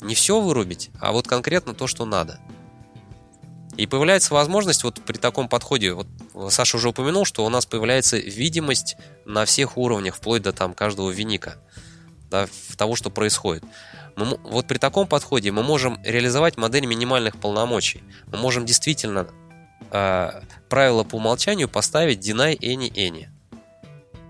Не 0.00 0.14
все 0.14 0.40
вырубить, 0.40 0.90
а 1.00 1.12
вот 1.12 1.26
конкретно 1.26 1.74
то, 1.74 1.86
что 1.86 2.04
надо. 2.04 2.38
И 3.76 3.86
появляется 3.86 4.34
возможность 4.34 4.82
вот 4.82 5.00
при 5.02 5.18
таком 5.18 5.48
подходе, 5.48 5.92
вот 5.92 6.08
Саша 6.50 6.76
уже 6.76 6.88
упомянул, 6.88 7.24
что 7.24 7.46
у 7.46 7.48
нас 7.48 7.64
появляется 7.64 8.16
видимость 8.16 8.96
на 9.24 9.44
всех 9.44 9.78
уровнях, 9.78 10.16
вплоть 10.16 10.42
до 10.42 10.52
там 10.52 10.74
каждого 10.74 11.10
виника, 11.10 11.58
да, 12.28 12.48
того, 12.76 12.96
что 12.96 13.08
происходит. 13.10 13.62
Мы, 14.18 14.36
вот 14.42 14.66
при 14.66 14.78
таком 14.78 15.06
подходе 15.06 15.52
мы 15.52 15.62
можем 15.62 16.00
реализовать 16.02 16.56
модель 16.56 16.86
минимальных 16.86 17.36
полномочий. 17.36 18.02
Мы 18.26 18.38
можем 18.38 18.66
действительно 18.66 19.28
э, 19.92 20.42
правило 20.68 21.04
по 21.04 21.16
умолчанию 21.16 21.68
поставить 21.68 22.18
deny 22.18 22.58
any 22.58 22.92
any. 22.92 23.28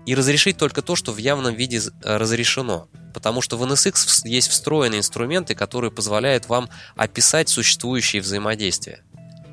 И 0.05 0.13
разрешить 0.13 0.57
только 0.57 0.83
то, 0.83 0.95
что 0.95 1.11
в 1.11 1.17
явном 1.17 1.55
виде 1.55 1.81
разрешено. 2.03 2.87
Потому 3.15 3.41
что 3.41 3.57
в 3.57 3.63
NSX 3.63 4.27
есть 4.27 4.49
встроенные 4.49 4.99
инструменты, 4.99 5.55
которые 5.55 5.89
позволяют 5.89 6.47
вам 6.49 6.69
описать 6.95 7.49
существующие 7.49 8.21
взаимодействия 8.21 9.03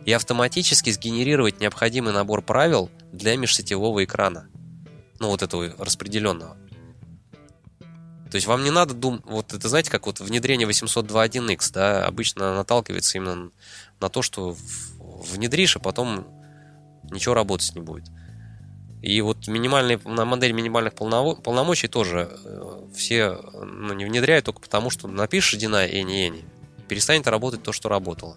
и 0.05 0.13
автоматически 0.13 0.91
сгенерировать 0.91 1.61
необходимый 1.61 2.13
набор 2.13 2.43
правил 2.43 2.91
для 3.11 3.37
межсетевого 3.37 4.05
экрана. 4.05 4.49
Ну, 5.19 5.29
вот 5.29 5.43
этого 5.43 5.75
распределенного. 5.79 6.59
То 8.31 8.37
есть 8.37 8.47
вам 8.47 8.65
не 8.65 8.71
надо 8.71 8.95
думать, 8.95 9.23
вот 9.25 9.53
это 9.53 9.69
знаете, 9.69 9.91
как 9.91 10.07
вот 10.07 10.21
внедрение 10.21 10.69
802.1x, 10.69 11.73
да, 11.73 12.05
обычно 12.05 12.55
наталкивается 12.57 13.19
именно 13.19 13.51
на 14.01 14.09
то, 14.09 14.23
что 14.23 14.57
внедришь, 14.99 15.77
а 15.77 15.81
потом 15.81 16.27
ничего 17.11 17.35
работать 17.35 17.75
не 17.75 17.81
будет. 17.81 18.05
И 19.03 19.21
вот 19.21 19.47
минимальные, 19.47 20.01
на 20.05 20.25
модель 20.25 20.53
минимальных 20.53 20.95
полномочий 20.95 21.87
тоже 21.87 22.37
э, 22.45 22.87
все 22.97 23.39
ну, 23.63 23.95
не 23.95 24.05
внедряют 24.05 24.47
только 24.47 24.61
потому, 24.61 24.91
что 24.91 25.07
напишешь 25.07 25.61
deny 25.61 25.89
any 25.89 26.29
any, 26.29 26.45
перестанет 26.89 27.29
работать 27.29 27.63
то, 27.63 27.73
что 27.73 27.89
работало. 27.89 28.37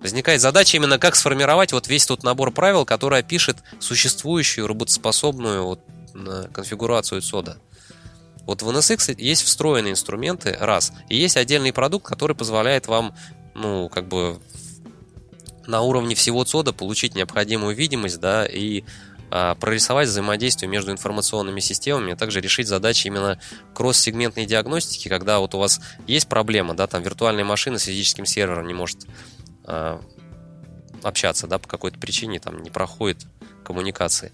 Возникает 0.00 0.40
задача 0.40 0.76
именно 0.76 0.98
как 0.98 1.16
сформировать 1.16 1.72
вот 1.72 1.88
весь 1.88 2.06
тот 2.06 2.22
набор 2.22 2.50
правил, 2.50 2.86
который 2.86 3.18
опишет 3.18 3.58
существующую 3.80 4.66
работоспособную 4.66 5.64
вот, 5.64 5.80
конфигурацию 6.52 7.20
сода. 7.20 7.58
Вот 8.46 8.62
в 8.62 8.68
NSX 8.68 9.14
есть 9.18 9.42
встроенные 9.42 9.92
инструменты, 9.92 10.56
раз, 10.58 10.92
и 11.08 11.16
есть 11.16 11.36
отдельный 11.36 11.72
продукт, 11.72 12.06
который 12.06 12.36
позволяет 12.36 12.86
вам, 12.86 13.14
ну, 13.54 13.88
как 13.88 14.08
бы 14.08 14.38
на 15.66 15.80
уровне 15.80 16.14
всего 16.14 16.44
ЦОДа 16.44 16.72
получить 16.72 17.14
необходимую 17.14 17.74
видимость, 17.74 18.20
да, 18.20 18.46
и 18.46 18.84
а, 19.30 19.54
прорисовать 19.56 20.08
взаимодействие 20.08 20.70
между 20.70 20.92
информационными 20.92 21.60
системами, 21.60 22.12
а 22.12 22.16
также 22.16 22.40
решить 22.40 22.68
задачи 22.68 23.06
именно 23.06 23.40
кросс-сегментной 23.74 24.46
диагностики, 24.46 25.08
когда 25.08 25.38
вот 25.38 25.54
у 25.54 25.58
вас 25.58 25.80
есть 26.06 26.28
проблема, 26.28 26.74
да, 26.74 26.86
там 26.86 27.02
виртуальная 27.02 27.44
машина 27.44 27.78
с 27.78 27.84
физическим 27.84 28.26
сервером 28.26 28.66
не 28.66 28.74
может 28.74 29.06
а, 29.64 30.00
общаться, 31.02 31.46
да, 31.46 31.58
по 31.58 31.68
какой-то 31.68 31.98
причине 31.98 32.38
там 32.38 32.62
не 32.62 32.70
проходит 32.70 33.26
коммуникации. 33.64 34.30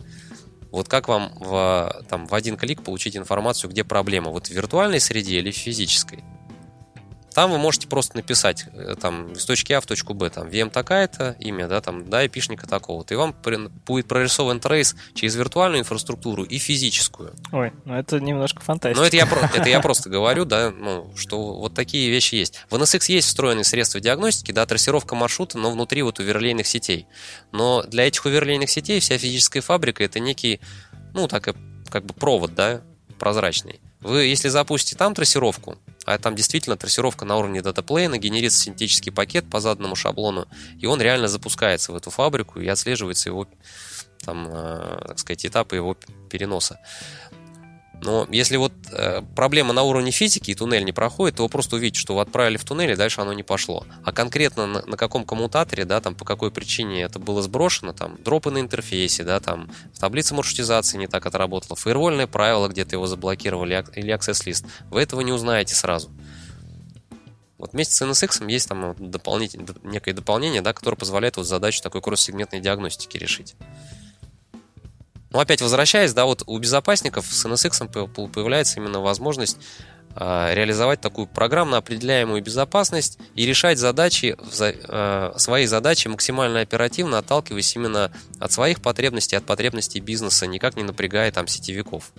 Вот 0.71 0.89
как 0.89 1.09
вам 1.09 1.33
в, 1.37 2.05
там, 2.09 2.27
в 2.27 2.35
один 2.35 2.57
клик 2.57 2.83
получить 2.83 3.17
информацию, 3.17 3.71
где 3.71 3.85
проблема? 3.85 4.31
Вот 4.31 4.47
в 4.47 4.51
виртуальной 4.51 5.01
среде 5.01 5.39
или 5.39 5.51
в 5.51 5.57
физической? 5.57 6.23
Там 7.35 7.51
вы 7.51 7.59
можете 7.59 7.87
просто 7.87 8.17
написать 8.17 8.67
э, 8.73 8.97
там, 9.01 9.33
из 9.33 9.45
точки 9.45 9.73
А 9.73 9.81
в 9.81 9.87
точку 9.87 10.15
Б, 10.15 10.31
там, 10.31 10.49
VM 10.49 10.71
такая-то, 10.71 11.37
имя, 11.39 11.69
да, 11.69 11.81
там, 11.81 12.09
да, 12.09 12.27
эпишника 12.27 12.67
такого-то. 12.67 13.15
И 13.15 13.17
вам 13.17 13.35
будет 13.87 14.07
прорисован 14.09 14.61
трейс 14.61 14.97
через 15.15 15.37
виртуальную 15.37 15.81
инфраструктуру 15.81 16.43
и 16.43 16.59
физическую. 16.59 17.35
Ой, 17.53 17.73
ну 17.85 17.95
это 17.95 18.21
немножко 18.21 18.63
фантастика. 18.63 19.01
Ну 19.01 19.07
это 19.07 19.17
я, 19.17 19.29
это 19.55 19.69
я 19.69 19.81
просто 19.83 20.11
говорю, 20.11 20.45
да, 20.45 20.71
ну, 20.71 21.11
что 21.17 21.55
вот 21.55 21.75
такие 21.75 22.11
вещи 22.11 22.35
есть. 22.37 22.65
В 22.71 22.75
NSX 22.75 23.13
есть 23.13 23.29
встроенные 23.29 23.65
средства 23.65 24.01
диагностики, 24.01 24.53
да, 24.53 24.67
трассировка 24.67 25.15
маршрута, 25.15 25.59
но 25.59 25.71
внутри 25.71 26.03
вот 26.03 26.19
уверлейных 26.19 26.67
сетей. 26.67 27.07
Но 27.53 27.83
для 27.83 28.07
этих 28.07 28.25
уверлейных 28.25 28.71
сетей 28.71 29.01
вся 29.01 29.19
физическая 29.19 29.63
фабрика 29.63 30.03
это 30.03 30.19
некий, 30.21 30.61
ну, 31.15 31.29
так 31.29 31.55
как 31.91 32.05
бы 32.05 32.15
провод, 32.15 32.55
да, 32.55 32.83
прозрачный 33.19 33.81
Вы, 34.01 34.25
если 34.25 34.49
запустите 34.49 34.97
там 34.97 35.15
трассировку, 35.15 35.77
а 36.15 36.19
там 36.19 36.35
действительно 36.35 36.77
трассировка 36.77 37.25
на 37.25 37.37
уровне 37.37 37.63
датаплейна, 37.63 38.19
генерится 38.19 38.61
синтетический 38.61 39.13
пакет 39.13 39.49
по 39.49 39.61
заданному 39.61 39.95
шаблону, 39.95 40.47
и 40.79 40.87
он 40.87 41.01
реально 41.01 41.29
запускается 41.29 41.93
в 41.93 41.97
эту 41.97 42.11
фабрику 42.11 42.61
и 42.61 42.67
отслеживается 42.67 43.29
его, 43.29 43.47
там, 44.25 44.49
э, 44.51 45.05
так 45.07 45.19
сказать, 45.19 45.47
этапы 45.47 45.77
его 45.77 45.97
переноса. 46.29 46.81
Но 48.03 48.27
если 48.31 48.57
вот 48.57 48.73
э, 48.93 49.23
проблема 49.37 49.73
на 49.75 49.83
уровне 49.83 50.11
физики 50.11 50.51
и 50.51 50.55
туннель 50.55 50.85
не 50.85 50.93
проходит, 50.93 51.37
то 51.37 51.43
вы 51.43 51.49
просто 51.49 51.77
увидите, 51.77 52.01
что 52.01 52.15
вы 52.15 52.23
отправили 52.23 52.57
в 52.57 52.65
туннель, 52.65 52.93
и 52.93 52.97
дальше 52.97 53.21
оно 53.21 53.33
не 53.33 53.43
пошло. 53.43 53.87
А 54.05 54.13
конкретно 54.13 54.67
на, 54.67 54.87
на 54.87 54.97
каком 54.97 55.25
коммутаторе, 55.25 55.85
да, 55.85 56.01
там 56.01 56.15
по 56.15 56.25
какой 56.25 56.51
причине 56.51 57.03
это 57.03 57.19
было 57.19 57.43
сброшено, 57.43 57.93
там 57.93 58.17
дропы 58.23 58.51
на 58.51 58.59
интерфейсе, 58.59 59.23
да, 59.23 59.39
там 59.41 59.71
в 59.93 59.99
таблице 59.99 60.35
маршрутизации 60.35 60.97
не 60.97 61.09
так 61.09 61.27
отработало, 61.27 61.77
фаервольное 61.77 62.27
правило 62.27 62.69
где-то 62.69 62.97
его 62.97 63.07
заблокировали 63.07 63.85
или 63.95 64.15
access 64.15 64.43
лист, 64.47 64.65
вы 64.91 65.03
этого 65.03 65.21
не 65.21 65.33
узнаете 65.33 65.75
сразу. 65.75 66.11
Вот 67.59 67.75
вместе 67.75 67.95
с 67.95 68.01
NSX 68.01 68.51
есть 68.51 68.69
там 68.69 68.95
дополнительное, 68.99 69.67
некое 69.83 70.15
дополнение, 70.15 70.63
да, 70.63 70.73
которое 70.73 70.97
позволяет 70.97 71.37
вот 71.37 71.47
задачу 71.47 71.83
такой 71.83 72.01
кросс-сегментной 72.01 72.61
диагностики 72.61 73.19
решить. 73.19 73.55
Но 75.31 75.39
ну, 75.39 75.43
опять 75.43 75.63
возвращаясь, 75.63 76.13
да, 76.13 76.25
вот 76.25 76.43
у 76.47 76.59
безопасников 76.59 77.27
с 77.27 77.45
NSX 77.47 78.09
появляется 78.29 78.81
именно 78.81 79.01
возможность 79.01 79.59
э, 80.17 80.55
реализовать 80.55 81.01
такую 81.01 81.29
программно 81.29 81.77
определяемую 81.77 82.43
безопасность 82.43 83.19
и 83.37 83.47
решать 83.47 83.79
задачи, 83.79 84.37
э, 84.61 85.33
свои 85.37 85.67
задачи 85.67 86.09
максимально 86.09 86.61
оперативно, 86.61 87.19
отталкиваясь 87.19 87.77
именно 87.77 88.11
от 88.41 88.51
своих 88.51 88.83
потребностей, 88.83 89.37
от 89.37 89.45
потребностей 89.45 90.01
бизнеса, 90.01 90.49
никак 90.49 90.77
не 90.77 90.83
напрягая 90.83 91.31
там 91.31 91.47
сетевиков. 91.47 92.13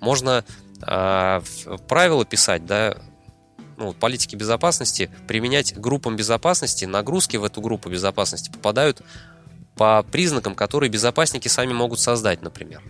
Можно 0.00 0.46
э, 0.80 1.40
правила 1.88 2.24
писать, 2.24 2.64
да, 2.64 2.96
ну, 3.76 3.92
политики 3.92 4.34
безопасности, 4.34 5.10
применять 5.26 5.78
группам 5.78 6.16
безопасности, 6.16 6.86
нагрузки 6.86 7.36
в 7.36 7.44
эту 7.44 7.60
группу 7.60 7.90
безопасности 7.90 8.50
попадают 8.50 9.02
по 9.78 10.02
признакам, 10.02 10.54
которые 10.54 10.90
безопасники 10.90 11.48
сами 11.48 11.72
могут 11.72 12.00
создать, 12.00 12.42
например. 12.42 12.82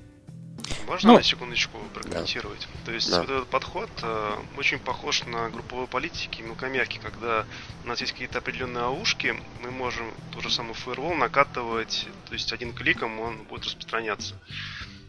Можно 0.86 1.12
ну, 1.12 1.16
на 1.18 1.22
секундочку 1.22 1.78
прокомментировать? 1.92 2.60
Да. 2.60 2.86
То 2.86 2.92
есть 2.92 3.10
да. 3.10 3.20
вот 3.20 3.30
этот 3.30 3.48
подход 3.48 3.90
э, 4.02 4.36
очень 4.56 4.78
похож 4.78 5.24
на 5.26 5.50
групповой 5.50 5.86
политики 5.86 6.40
мелкомягкий, 6.40 6.98
когда 6.98 7.44
у 7.84 7.88
нас 7.88 8.00
есть 8.00 8.12
какие-то 8.12 8.38
определенные 8.38 8.84
аушки, 8.84 9.38
мы 9.62 9.70
можем 9.70 10.10
тот 10.32 10.42
же 10.42 10.50
самый 10.50 10.72
фаервол 10.72 11.14
накатывать, 11.14 12.06
то 12.26 12.32
есть 12.32 12.52
один 12.52 12.72
кликом 12.72 13.20
он 13.20 13.44
будет 13.44 13.66
распространяться. 13.66 14.34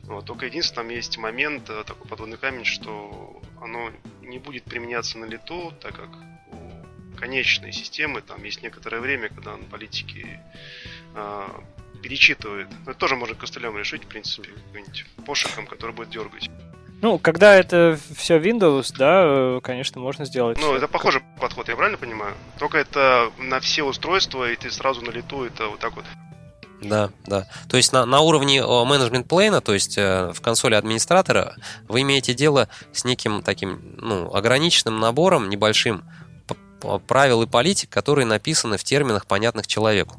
Вот, 0.03 0.26
только 0.26 0.47
единственное, 0.47 0.84
там 0.84 0.89
есть 0.89 1.18
момент, 1.18 1.69
э, 1.69 1.84
такой 1.85 2.07
подводный 2.07 2.38
камень, 2.38 2.65
что 2.65 3.41
оно 3.61 3.91
не 4.22 4.38
будет 4.38 4.65
применяться 4.65 5.18
на 5.18 5.26
лету, 5.26 5.73
так 5.80 5.95
как 5.95 6.10
у 6.51 7.15
конечной 7.18 7.72
системы 7.72 8.22
там 8.22 8.43
есть 8.43 8.61
некоторое 8.61 8.99
время, 8.99 9.30
когда 9.30 9.56
на 9.56 9.64
политике 9.64 10.41
э, 11.20 12.00
перечитывает. 12.02 12.68
Но 12.86 12.91
это 12.91 13.00
тоже 13.00 13.16
можно 13.16 13.36
костылем 13.36 13.78
решить, 13.78 14.04
в 14.06 14.08
принципе, 14.08 14.50
каким-нибудь 14.50 15.06
пошиком, 15.26 15.68
который 15.68 15.96
будет 15.96 16.10
дергать. 16.10 16.50
Ну, 17.02 17.18
когда 17.18 17.56
это 17.56 17.98
все 18.16 18.40
Windows, 18.40 18.94
да, 18.98 19.24
э, 19.26 19.60
конечно, 19.64 20.02
можно 20.02 20.26
сделать. 20.26 20.58
Ну, 20.60 20.76
это 20.76 20.88
похожий 20.88 21.22
подход, 21.40 21.70
я 21.70 21.76
правильно 21.76 21.98
понимаю? 21.98 22.36
Только 22.58 22.78
это 22.78 23.32
на 23.38 23.60
все 23.60 23.84
устройства, 23.84 24.52
и 24.52 24.56
ты 24.56 24.70
сразу 24.70 25.02
на 25.02 25.12
лету 25.12 25.44
это 25.44 25.68
вот 25.68 25.80
так 25.80 25.96
вот. 25.96 26.06
Да, 26.82 27.10
да. 27.26 27.48
То 27.70 27.78
есть 27.78 27.91
на, 27.94 28.06
на 28.06 28.22
уровне 28.22 28.64
менеджмент 28.64 29.28
плейна, 29.28 29.62
то 29.62 29.74
есть 29.74 29.98
э, 29.98 30.32
в 30.34 30.41
консоли 30.41 30.76
администратора, 30.76 31.56
вы 31.88 32.02
имеете 32.02 32.34
дело 32.34 32.70
с 32.94 33.04
неким 33.04 33.44
таким 33.44 33.96
ну, 33.98 34.34
ограниченным 34.34 35.00
набором, 35.00 35.50
небольшим 35.50 36.04
правил 37.08 37.41
и 37.41 37.48
политик, 37.48 37.90
которые 37.90 38.26
написаны 38.26 38.78
в 38.78 38.84
терминах, 38.84 39.26
понятных 39.26 39.68
человеку. 39.68 40.18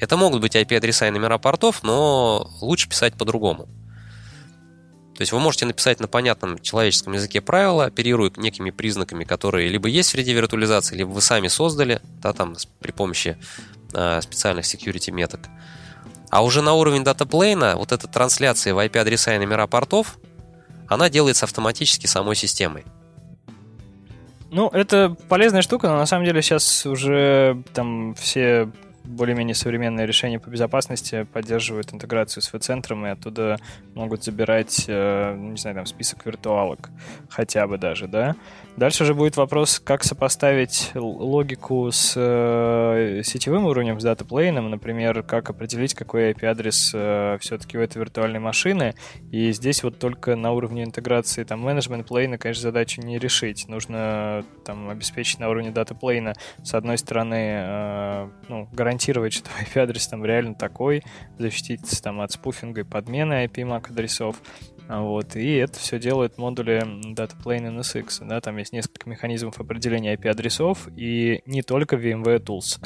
Это 0.00 0.16
могут 0.16 0.40
быть 0.40 0.56
IP-адреса 0.56 1.08
и 1.08 1.10
номера 1.10 1.38
портов, 1.38 1.82
но 1.82 2.50
лучше 2.60 2.88
писать 2.88 3.14
по-другому. 3.14 3.68
То 5.14 5.22
есть 5.22 5.32
вы 5.32 5.40
можете 5.40 5.66
написать 5.66 6.00
на 6.00 6.08
понятном 6.08 6.58
человеческом 6.58 7.12
языке 7.12 7.42
правила, 7.42 7.84
оперируя 7.84 8.32
некими 8.36 8.70
признаками, 8.70 9.24
которые 9.24 9.68
либо 9.68 9.86
есть 9.88 10.08
в 10.08 10.12
среде 10.12 10.32
виртуализации, 10.32 10.96
либо 10.96 11.10
вы 11.10 11.20
сами 11.20 11.48
создали, 11.48 12.00
да, 12.22 12.32
там, 12.32 12.56
при 12.78 12.92
помощи 12.92 13.36
э, 13.92 14.22
специальных 14.22 14.64
security 14.64 15.12
меток. 15.12 15.40
А 16.30 16.42
уже 16.42 16.62
на 16.62 16.72
уровень 16.72 17.04
датаплейна 17.04 17.76
вот 17.76 17.92
эта 17.92 18.08
трансляция 18.08 18.72
в 18.72 18.78
IP-адреса 18.78 19.34
и 19.34 19.38
номера 19.38 19.66
портов, 19.66 20.16
она 20.88 21.10
делается 21.10 21.44
автоматически 21.44 22.06
самой 22.06 22.34
системой. 22.34 22.84
Ну, 24.50 24.68
это 24.68 25.14
полезная 25.28 25.60
штука, 25.60 25.88
но 25.88 25.98
на 25.98 26.06
самом 26.06 26.24
деле 26.24 26.40
сейчас 26.40 26.86
уже 26.86 27.62
там 27.74 28.14
все 28.14 28.70
более-менее 29.10 29.54
современные 29.54 30.06
решения 30.06 30.38
по 30.38 30.48
безопасности 30.48 31.24
поддерживают 31.24 31.92
интеграцию 31.92 32.42
с 32.42 32.52
V-центром 32.52 33.06
и 33.06 33.10
оттуда 33.10 33.58
могут 33.94 34.24
забирать, 34.24 34.84
э, 34.86 35.36
не 35.36 35.56
знаю, 35.56 35.76
там 35.76 35.86
список 35.86 36.24
виртуалок 36.24 36.90
хотя 37.28 37.66
бы 37.66 37.78
даже, 37.78 38.06
да. 38.06 38.36
Дальше 38.76 39.04
же 39.04 39.14
будет 39.14 39.36
вопрос, 39.36 39.80
как 39.80 40.04
сопоставить 40.04 40.92
логику 40.94 41.90
с 41.90 42.14
э, 42.16 43.22
сетевым 43.24 43.66
уровнем, 43.66 44.00
с 44.00 44.04
датаплейном, 44.04 44.70
например, 44.70 45.22
как 45.22 45.50
определить, 45.50 45.94
какой 45.94 46.30
IP-адрес 46.30 46.92
э, 46.94 47.38
все-таки 47.40 47.76
у 47.76 47.80
этой 47.80 47.98
виртуальной 47.98 48.38
машины. 48.38 48.94
И 49.32 49.52
здесь 49.52 49.82
вот 49.82 49.98
только 49.98 50.36
на 50.36 50.52
уровне 50.52 50.84
интеграции 50.84 51.44
там 51.44 51.60
менеджмент 51.60 52.06
плейна, 52.06 52.38
конечно, 52.38 52.62
задачу 52.62 53.02
не 53.02 53.18
решить. 53.18 53.68
Нужно 53.68 54.44
там 54.64 54.88
обеспечить 54.88 55.40
на 55.40 55.50
уровне 55.50 55.70
датаплейна, 55.70 56.34
с 56.62 56.72
одной 56.72 56.96
стороны, 56.96 58.30
ну, 58.48 58.68
гарантировать 58.72 58.99
гарантировать, 59.00 59.32
что 59.32 59.50
IP-адрес 59.60 60.08
там 60.08 60.24
реально 60.24 60.54
такой, 60.54 61.02
защититься 61.38 62.02
там 62.02 62.20
от 62.20 62.32
спуфинга 62.32 62.82
и 62.82 62.84
подмены 62.84 63.44
IP 63.44 63.62
MAC 63.64 63.90
адресов. 63.90 64.36
Вот, 64.88 65.36
и 65.36 65.54
это 65.54 65.78
все 65.78 66.00
делают 66.00 66.36
модули 66.36 66.82
DataPlane 67.14 67.78
NSX. 67.78 68.26
Да, 68.26 68.40
там 68.40 68.56
есть 68.56 68.72
несколько 68.72 69.08
механизмов 69.08 69.60
определения 69.60 70.16
IP-адресов, 70.16 70.88
и 70.96 71.42
не 71.46 71.62
только 71.62 71.94
VMware 71.94 72.40
Tools. 72.40 72.80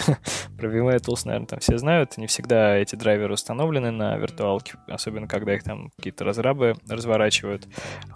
Про 0.58 0.68
VMware 0.68 1.00
Tools, 1.00 1.22
наверное, 1.24 1.46
там 1.46 1.60
все 1.60 1.78
знают. 1.78 2.18
Не 2.18 2.26
всегда 2.26 2.76
эти 2.76 2.94
драйверы 2.94 3.32
установлены 3.32 3.90
на 3.90 4.18
виртуалке, 4.18 4.74
особенно 4.86 5.26
когда 5.26 5.54
их 5.54 5.62
там 5.62 5.90
какие-то 5.96 6.24
разрабы 6.24 6.74
разворачивают. 6.86 7.66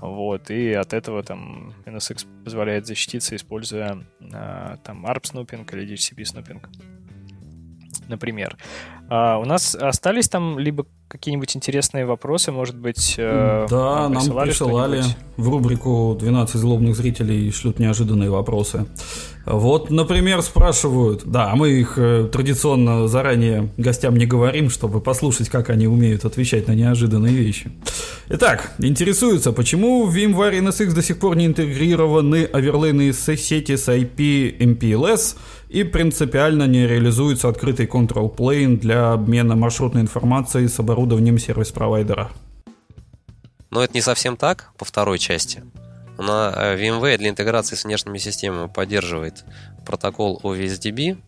Вот, 0.03 0.51
и 0.51 0.75
от 0.75 0.93
этого 0.93 1.23
там 1.23 1.73
NSX 1.87 2.27
позволяет 2.45 2.87
защититься, 2.87 3.37
используя 3.37 4.05
а, 4.35 4.77
там 4.85 5.07
ARP 5.07 5.27
снупинг 5.27 5.73
или 5.73 5.95
DHCP 5.95 6.25
снупинг 6.27 6.69
например. 8.09 8.56
А 9.10 9.39
у 9.39 9.44
нас 9.44 9.74
остались 9.74 10.28
там 10.28 10.59
либо 10.59 10.85
какие-нибудь 11.09 11.56
интересные 11.56 12.05
вопросы, 12.05 12.52
может 12.52 12.77
быть, 12.77 13.15
э, 13.16 13.66
Да, 13.70 14.09
нам 14.10 14.23
присылали, 14.23 14.48
присылали 14.48 15.05
в 15.39 15.48
рубрику 15.48 16.19
«12 16.20 16.59
злобных 16.59 16.94
зрителей 16.94 17.51
шлют 17.51 17.78
неожиданные 17.78 18.31
вопросы». 18.31 18.86
Вот, 19.47 19.90
например, 19.90 20.43
спрашивают, 20.43 21.23
да, 21.24 21.55
мы 21.55 21.70
их 21.70 21.94
э, 21.97 22.28
традиционно 22.31 23.09
заранее 23.09 23.73
гостям 23.78 24.16
не 24.16 24.27
говорим, 24.27 24.69
чтобы 24.69 25.01
послушать, 25.01 25.48
как 25.48 25.70
они 25.70 25.86
умеют 25.86 26.27
отвечать 26.27 26.69
на 26.69 26.73
неожиданные 26.73 27.35
вещи. 27.35 27.73
Итак, 28.28 28.73
интересуются, 28.78 29.52
почему 29.52 30.05
в 30.05 30.15
VMware 30.15 30.60
NSX 30.60 30.93
до 30.93 31.02
сих 31.02 31.19
пор 31.19 31.35
не 31.36 31.47
интегрированы 31.47 32.44
оверлейные 32.44 33.15
сети 33.15 33.77
с 33.77 33.89
IP 33.89 34.59
MPLS 34.59 35.36
и 35.69 35.85
принципиально 35.85 36.66
не 36.66 36.86
реализуется 36.86 37.49
открытый 37.49 37.86
control 37.86 38.35
plane 38.35 38.78
для 38.78 39.12
обмена 39.12 39.55
маршрутной 39.55 40.03
информацией 40.03 40.69
с 40.69 40.78
оборудованием 40.78 41.39
сервис-провайдера. 41.39 42.31
Но 43.70 43.82
это 43.82 43.93
не 43.95 44.01
совсем 44.01 44.36
так 44.36 44.73
по 44.78 44.85
второй 44.85 45.19
части. 45.19 45.62
На 46.16 46.53
э, 46.57 46.77
VMware 46.77 47.19
для 47.19 47.28
интеграции 47.28 47.77
с 47.77 47.85
внешними 47.85 48.19
системами 48.19 48.69
поддерживает 48.69 49.45
протокол 49.86 50.40
OVSDB. 50.43 51.19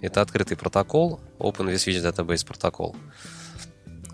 Это 0.00 0.22
открытый 0.22 0.56
протокол, 0.56 1.20
Open 1.38 1.74
vSwitch 1.74 2.02
Database 2.02 2.46
протокол. 2.46 2.96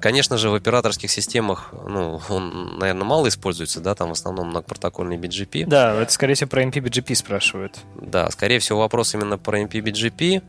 Конечно 0.04 0.36
же, 0.36 0.50
в 0.50 0.54
операторских 0.54 1.10
системах, 1.10 1.72
ну, 1.72 2.20
он, 2.28 2.76
наверное, 2.76 3.04
мало 3.04 3.26
используется, 3.28 3.80
да, 3.80 3.94
там 3.94 4.10
в 4.10 4.12
основном 4.12 4.48
многопротокольный 4.48 5.16
BGP. 5.16 5.64
Да, 5.66 5.94
это, 5.94 6.12
скорее 6.12 6.34
всего, 6.34 6.50
про 6.50 6.62
MPBGP 6.62 7.14
спрашивают. 7.14 7.78
Да, 8.02 8.30
скорее 8.30 8.58
всего, 8.58 8.80
вопрос 8.80 9.14
именно 9.14 9.38
про 9.38 9.62
MPBGP. 9.62 10.42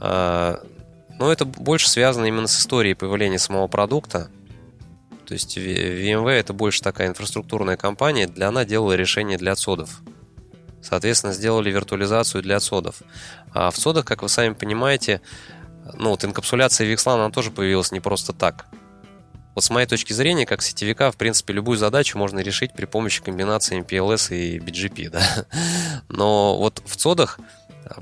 А, 0.00 0.58
но 1.18 1.30
это 1.30 1.44
больше 1.44 1.90
связано 1.90 2.24
именно 2.24 2.46
с 2.46 2.58
историей 2.58 2.94
появления 2.94 3.38
самого 3.38 3.66
продукта. 3.66 4.30
То 5.26 5.34
есть 5.34 5.58
VMware 5.58 6.40
это 6.40 6.54
больше 6.54 6.80
такая 6.80 7.08
инфраструктурная 7.08 7.76
компания, 7.76 8.26
для 8.26 8.48
она 8.48 8.64
делала 8.64 8.94
решения 8.94 9.36
для 9.36 9.52
отсодов. 9.52 10.00
Соответственно, 10.80 11.34
сделали 11.34 11.70
виртуализацию 11.70 12.42
для 12.42 12.56
отсодов. 12.56 13.02
А 13.52 13.70
в 13.70 13.76
содах, 13.76 14.06
как 14.06 14.22
вы 14.22 14.30
сами 14.30 14.54
понимаете, 14.54 15.20
ну 15.92 16.08
вот 16.08 16.24
инкапсуляция 16.24 16.90
VXLAN, 16.90 17.16
она 17.16 17.30
тоже 17.30 17.50
появилась 17.50 17.92
не 17.92 18.00
просто 18.00 18.32
так. 18.32 18.64
Вот 19.54 19.64
с 19.64 19.70
моей 19.70 19.86
точки 19.86 20.12
зрения, 20.12 20.46
как 20.46 20.62
сетевика, 20.62 21.10
в 21.10 21.16
принципе, 21.16 21.52
любую 21.52 21.78
задачу 21.78 22.18
можно 22.18 22.40
решить 22.40 22.72
при 22.72 22.86
помощи 22.86 23.22
комбинации 23.22 23.80
MPLS 23.80 24.36
и 24.36 24.58
BGP, 24.58 25.10
да. 25.12 25.46
Но 26.08 26.58
вот 26.58 26.82
в 26.84 26.96
цодах 26.96 27.38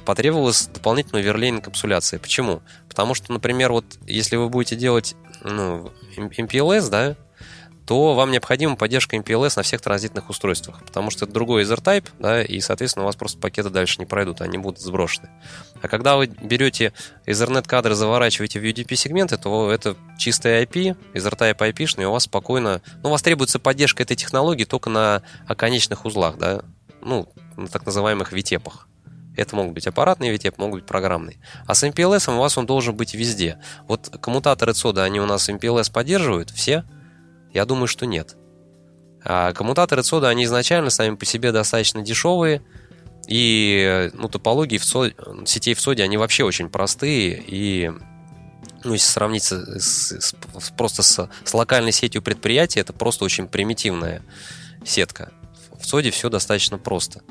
потребовалась 0.04 0.66
дополнительная 0.66 1.22
верлейн 1.22 1.60
капсуляция. 1.60 2.18
Почему? 2.18 2.62
Потому 2.88 3.14
что, 3.14 3.32
например, 3.32 3.72
вот 3.72 3.84
если 4.06 4.36
вы 4.36 4.48
будете 4.48 4.76
делать 4.76 5.14
ну, 5.42 5.92
MPLS, 6.16 6.88
да, 6.88 7.16
то 7.86 8.14
вам 8.14 8.30
необходима 8.30 8.76
поддержка 8.76 9.16
MPLS 9.16 9.54
на 9.56 9.62
всех 9.62 9.80
транзитных 9.80 10.30
устройствах, 10.30 10.82
потому 10.84 11.10
что 11.10 11.24
это 11.24 11.34
другой 11.34 11.64
Ether-type, 11.64 12.08
да, 12.18 12.42
и, 12.42 12.60
соответственно, 12.60 13.04
у 13.04 13.06
вас 13.06 13.16
просто 13.16 13.38
пакеты 13.38 13.70
дальше 13.70 13.96
не 13.98 14.06
пройдут, 14.06 14.40
они 14.40 14.58
будут 14.58 14.80
сброшены. 14.80 15.28
А 15.80 15.88
когда 15.88 16.16
вы 16.16 16.26
берете 16.26 16.92
Ethernet-кадры, 17.26 17.94
заворачиваете 17.94 18.60
в 18.60 18.64
UDP-сегменты, 18.64 19.36
то 19.36 19.70
это 19.70 19.96
чистый 20.18 20.62
IP, 20.62 20.96
Ether-type 21.14 21.58
IP, 21.58 22.02
и 22.02 22.04
у 22.04 22.12
вас 22.12 22.24
спокойно... 22.24 22.82
Ну, 23.02 23.08
у 23.08 23.12
вас 23.12 23.22
требуется 23.22 23.58
поддержка 23.58 24.02
этой 24.02 24.16
технологии 24.16 24.64
только 24.64 24.90
на 24.90 25.22
оконечных 25.46 26.04
узлах, 26.04 26.38
да, 26.38 26.62
ну, 27.00 27.28
на 27.56 27.66
так 27.66 27.84
называемых 27.84 28.32
VTEP-ах. 28.32 28.86
Это 29.36 29.56
могут 29.56 29.72
быть 29.72 29.86
аппаратные 29.86 30.34
VTEP, 30.34 30.54
могут 30.58 30.80
быть 30.80 30.86
программные. 30.86 31.38
А 31.66 31.74
с 31.74 31.82
MPLS 31.82 32.32
у 32.34 32.38
вас 32.38 32.58
он 32.58 32.66
должен 32.66 32.94
быть 32.94 33.14
везде. 33.14 33.58
Вот 33.88 34.10
коммутаторы 34.20 34.72
CODA, 34.72 35.02
они 35.02 35.20
у 35.20 35.26
нас 35.26 35.48
MPLS 35.48 35.90
поддерживают, 35.90 36.50
все? 36.50 36.84
Я 37.52 37.64
думаю, 37.64 37.86
что 37.86 38.06
нет. 38.06 38.36
А 39.24 39.52
коммутаторы 39.52 40.02
CODA, 40.02 40.28
они 40.28 40.44
изначально 40.44 40.90
сами 40.90 41.14
по 41.14 41.24
себе 41.24 41.52
достаточно 41.52 42.02
дешевые, 42.02 42.62
и 43.28 44.10
ну, 44.14 44.28
топологии 44.28 44.78
в 44.78 44.84
СОД, 44.84 45.14
сетей 45.46 45.74
в 45.74 45.80
соде, 45.80 46.02
они 46.02 46.16
вообще 46.16 46.44
очень 46.44 46.68
простые, 46.68 47.42
и 47.46 47.92
ну, 48.84 48.94
если 48.94 49.06
сравнить 49.06 49.44
с, 49.44 49.52
с, 49.52 50.34
с, 50.58 50.70
просто 50.76 51.02
с, 51.02 51.28
с 51.44 51.54
локальной 51.54 51.92
сетью 51.92 52.20
предприятия, 52.20 52.80
это 52.80 52.92
просто 52.92 53.24
очень 53.24 53.46
примитивная 53.46 54.22
сетка. 54.84 55.32
В 55.78 55.86
соде 55.86 56.10
все 56.10 56.28
достаточно 56.28 56.78
просто. 56.78 57.22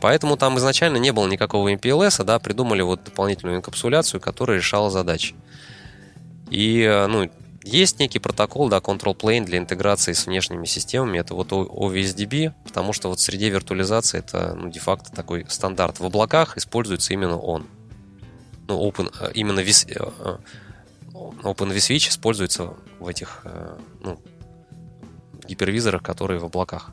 Поэтому 0.00 0.36
там 0.36 0.58
изначально 0.58 0.96
не 0.96 1.12
было 1.12 1.26
никакого 1.26 1.72
MPLS, 1.72 2.24
да, 2.24 2.38
придумали 2.38 2.82
вот 2.82 3.04
дополнительную 3.04 3.58
инкапсуляцию, 3.58 4.20
которая 4.20 4.58
решала 4.58 4.90
задачи. 4.90 5.34
И, 6.50 7.06
ну, 7.08 7.30
есть 7.68 7.98
некий 7.98 8.18
протокол, 8.18 8.68
да, 8.68 8.78
control 8.78 9.16
plane 9.16 9.44
для 9.44 9.58
интеграции 9.58 10.12
с 10.12 10.26
внешними 10.26 10.64
системами. 10.64 11.18
Это 11.18 11.34
вот 11.34 11.52
OVSDB, 11.52 12.52
потому 12.64 12.92
что 12.92 13.08
вот 13.08 13.18
в 13.18 13.22
среде 13.22 13.50
виртуализации 13.50 14.18
это, 14.18 14.54
ну, 14.54 14.70
де-факто 14.70 15.12
такой 15.12 15.46
стандарт. 15.48 16.00
В 16.00 16.06
облаках 16.06 16.56
используется 16.56 17.12
именно 17.12 17.38
он. 17.38 17.66
Ну, 18.68 18.80
open, 18.88 19.12
э, 19.20 19.32
именно 19.34 19.60
э, 19.60 19.64
э, 19.64 20.38
Open 21.12 21.74
vSwitch 21.74 22.08
используется 22.10 22.74
в 23.00 23.08
этих, 23.08 23.44
ну, 24.02 24.20
гипервизорах, 25.46 26.02
которые 26.02 26.38
в 26.38 26.44
облаках 26.44 26.92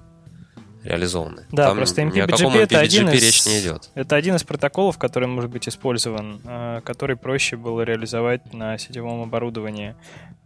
реализованы. 0.85 1.45
Да, 1.51 1.67
Там 1.67 1.77
просто 1.77 2.01
MPBGP 2.03 2.57
это 2.57 2.79
один 2.79 3.09
из, 3.09 3.23
речь 3.23 3.45
не 3.45 3.59
идет. 3.59 3.89
Это 3.95 4.15
один 4.15 4.35
из 4.35 4.43
протоколов, 4.43 4.97
который 4.97 5.27
может 5.27 5.49
быть 5.49 5.67
использован, 5.67 6.41
э, 6.45 6.81
который 6.85 7.17
проще 7.17 7.57
было 7.57 7.81
реализовать 7.81 8.53
на 8.53 8.77
сетевом 8.77 9.21
оборудовании. 9.21 9.95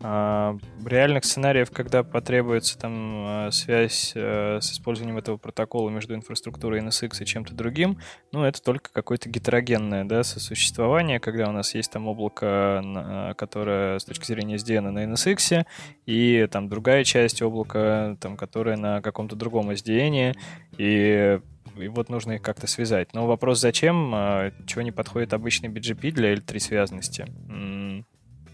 А, 0.01 0.57
реальных 0.85 1.25
сценариев, 1.25 1.71
когда 1.71 2.03
потребуется 2.03 2.77
там 2.79 3.47
э, 3.47 3.51
связь 3.51 4.13
э, 4.15 4.59
с 4.61 4.71
использованием 4.71 5.17
этого 5.17 5.35
протокола 5.35 5.89
между 5.89 6.15
инфраструктурой 6.15 6.79
NSX 6.79 7.21
и 7.21 7.25
чем-то 7.25 7.53
другим, 7.53 7.97
ну, 8.31 8.45
это 8.45 8.61
только 8.61 8.91
какое-то 8.93 9.27
гетерогенное, 9.27 10.05
да, 10.05 10.23
сосуществование, 10.23 11.19
когда 11.19 11.49
у 11.49 11.51
нас 11.51 11.75
есть 11.75 11.91
там 11.91 12.07
облако, 12.07 13.35
которое 13.37 13.99
с 13.99 14.05
точки 14.05 14.25
зрения 14.25 14.55
SDN 14.55 14.91
на 14.91 15.03
NSX, 15.03 15.65
и 16.05 16.47
там 16.49 16.69
другая 16.69 17.03
часть 17.03 17.41
облака, 17.41 18.15
там, 18.21 18.37
которая 18.37 18.77
на 18.77 19.01
каком-то 19.01 19.35
другом 19.35 19.69
SDN, 19.71 20.28
и, 20.77 21.39
и 21.77 21.87
вот 21.87 22.09
нужно 22.09 22.33
их 22.33 22.41
как-то 22.41 22.67
связать. 22.67 23.13
Но 23.13 23.27
вопрос, 23.27 23.59
зачем, 23.59 24.11
а, 24.13 24.51
чего 24.65 24.81
не 24.81 24.91
подходит 24.91 25.33
обычный 25.33 25.69
BGP 25.69 26.11
для 26.11 26.33
L3 26.33 26.59
связности? 26.59 27.25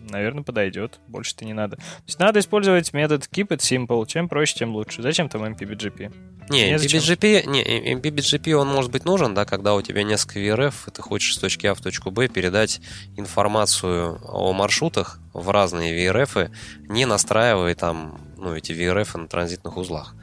наверное, 0.09 0.43
подойдет. 0.43 0.99
Больше-то 1.07 1.45
не 1.45 1.53
надо. 1.53 1.77
То 1.77 2.03
есть 2.07 2.19
надо 2.19 2.39
использовать 2.39 2.93
метод 2.93 3.27
keep 3.31 3.47
it 3.47 3.59
simple. 3.59 4.05
Чем 4.07 4.29
проще, 4.29 4.55
тем 4.55 4.73
лучше. 4.73 5.01
Зачем 5.01 5.29
там 5.29 5.43
MPBGP? 5.43 6.13
Не, 6.49 6.75
MPBGP, 6.75 7.47
не, 7.47 7.93
MPBGP 7.95 8.53
он 8.53 8.67
может 8.67 8.91
быть 8.91 9.05
нужен, 9.05 9.33
да, 9.33 9.45
когда 9.45 9.73
у 9.73 9.81
тебя 9.81 10.03
несколько 10.03 10.39
VRF, 10.39 10.73
и 10.87 10.91
ты 10.91 11.01
хочешь 11.01 11.35
с 11.35 11.39
точки 11.39 11.65
А 11.67 11.73
в 11.73 11.81
точку 11.81 12.11
Б 12.11 12.27
передать 12.27 12.81
информацию 13.17 14.19
о 14.23 14.53
маршрутах 14.53 15.19
в 15.33 15.49
разные 15.49 16.05
VRF, 16.05 16.51
не 16.87 17.05
настраивая 17.05 17.73
там 17.73 18.19
ну, 18.37 18.55
эти 18.55 18.73
VRF 18.73 19.17
на 19.17 19.27
транзитных 19.27 19.75
узлах 19.77 20.15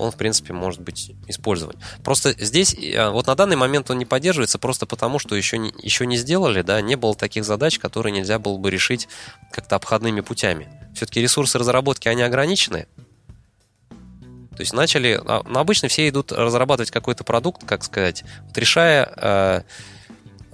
он, 0.00 0.10
в 0.10 0.16
принципе, 0.16 0.52
может 0.52 0.80
быть 0.80 1.12
использован. 1.28 1.76
Просто 2.02 2.34
здесь, 2.38 2.74
э, 2.74 3.10
вот 3.10 3.26
на 3.26 3.34
данный 3.34 3.56
момент 3.56 3.90
он 3.90 3.98
не 3.98 4.04
поддерживается 4.04 4.58
просто 4.58 4.86
потому, 4.86 5.18
что 5.18 5.36
еще 5.36 5.58
не, 5.58 5.72
еще 5.82 6.06
не 6.06 6.16
сделали, 6.16 6.62
да, 6.62 6.80
не 6.80 6.96
было 6.96 7.14
таких 7.14 7.44
задач, 7.44 7.78
которые 7.78 8.12
нельзя 8.12 8.38
было 8.38 8.56
бы 8.56 8.70
решить 8.70 9.08
как-то 9.52 9.76
обходными 9.76 10.20
путями. 10.20 10.68
Все-таки 10.94 11.20
ресурсы 11.20 11.58
разработки, 11.58 12.08
они 12.08 12.22
ограничены. 12.22 12.86
То 13.90 14.62
есть 14.62 14.72
начали, 14.72 15.20
а, 15.24 15.42
ну, 15.46 15.58
обычно 15.58 15.88
все 15.88 16.08
идут 16.08 16.32
разрабатывать 16.32 16.90
какой-то 16.90 17.24
продукт, 17.24 17.64
как 17.64 17.84
сказать, 17.84 18.24
вот 18.46 18.58
решая 18.58 19.12
э, 19.16 19.62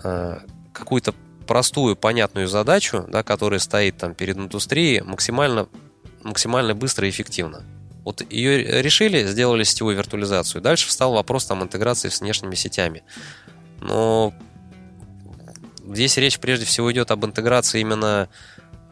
э, 0.04 0.38
какую-то 0.72 1.14
простую, 1.46 1.96
понятную 1.96 2.48
задачу, 2.48 3.04
да, 3.08 3.22
которая 3.22 3.60
стоит 3.60 3.96
там 3.96 4.14
перед 4.14 4.36
индустрией, 4.36 5.00
максимально, 5.00 5.68
максимально 6.22 6.74
быстро 6.74 7.06
и 7.06 7.10
эффективно. 7.10 7.64
Вот 8.06 8.22
ее 8.30 8.82
решили, 8.82 9.26
сделали 9.26 9.64
сетевую 9.64 9.96
виртуализацию. 9.96 10.62
Дальше 10.62 10.86
встал 10.86 11.12
вопрос 11.12 11.44
там 11.44 11.64
интеграции 11.64 12.08
с 12.08 12.20
внешними 12.20 12.54
сетями. 12.54 13.02
Но 13.80 14.32
здесь 15.84 16.16
речь 16.16 16.38
прежде 16.38 16.66
всего 16.66 16.92
идет 16.92 17.10
об 17.10 17.26
интеграции 17.26 17.80
именно 17.80 18.28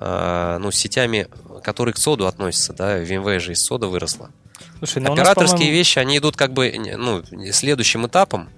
э, 0.01 0.59
ну, 0.61 0.73
с 0.73 0.75
сетями, 0.75 1.29
которые 1.63 1.95
к 1.95 1.99
соду 1.99 2.27
относятся. 2.27 2.73
Да? 2.73 3.01
VMware 3.01 3.39
же 3.39 3.53
из 3.53 3.63
сода 3.65 3.87
выросла. 3.87 4.31
Слушай, 4.79 5.01
ну 5.01 5.13
Операторские 5.13 5.69
нас, 5.69 5.77
вещи, 5.79 6.01
они 6.01 6.19
идут 6.19 6.37
как 6.37 6.53
бы 6.53 6.75
ну, 6.97 7.23
следующим 7.53 8.09
этапом. 8.09 8.49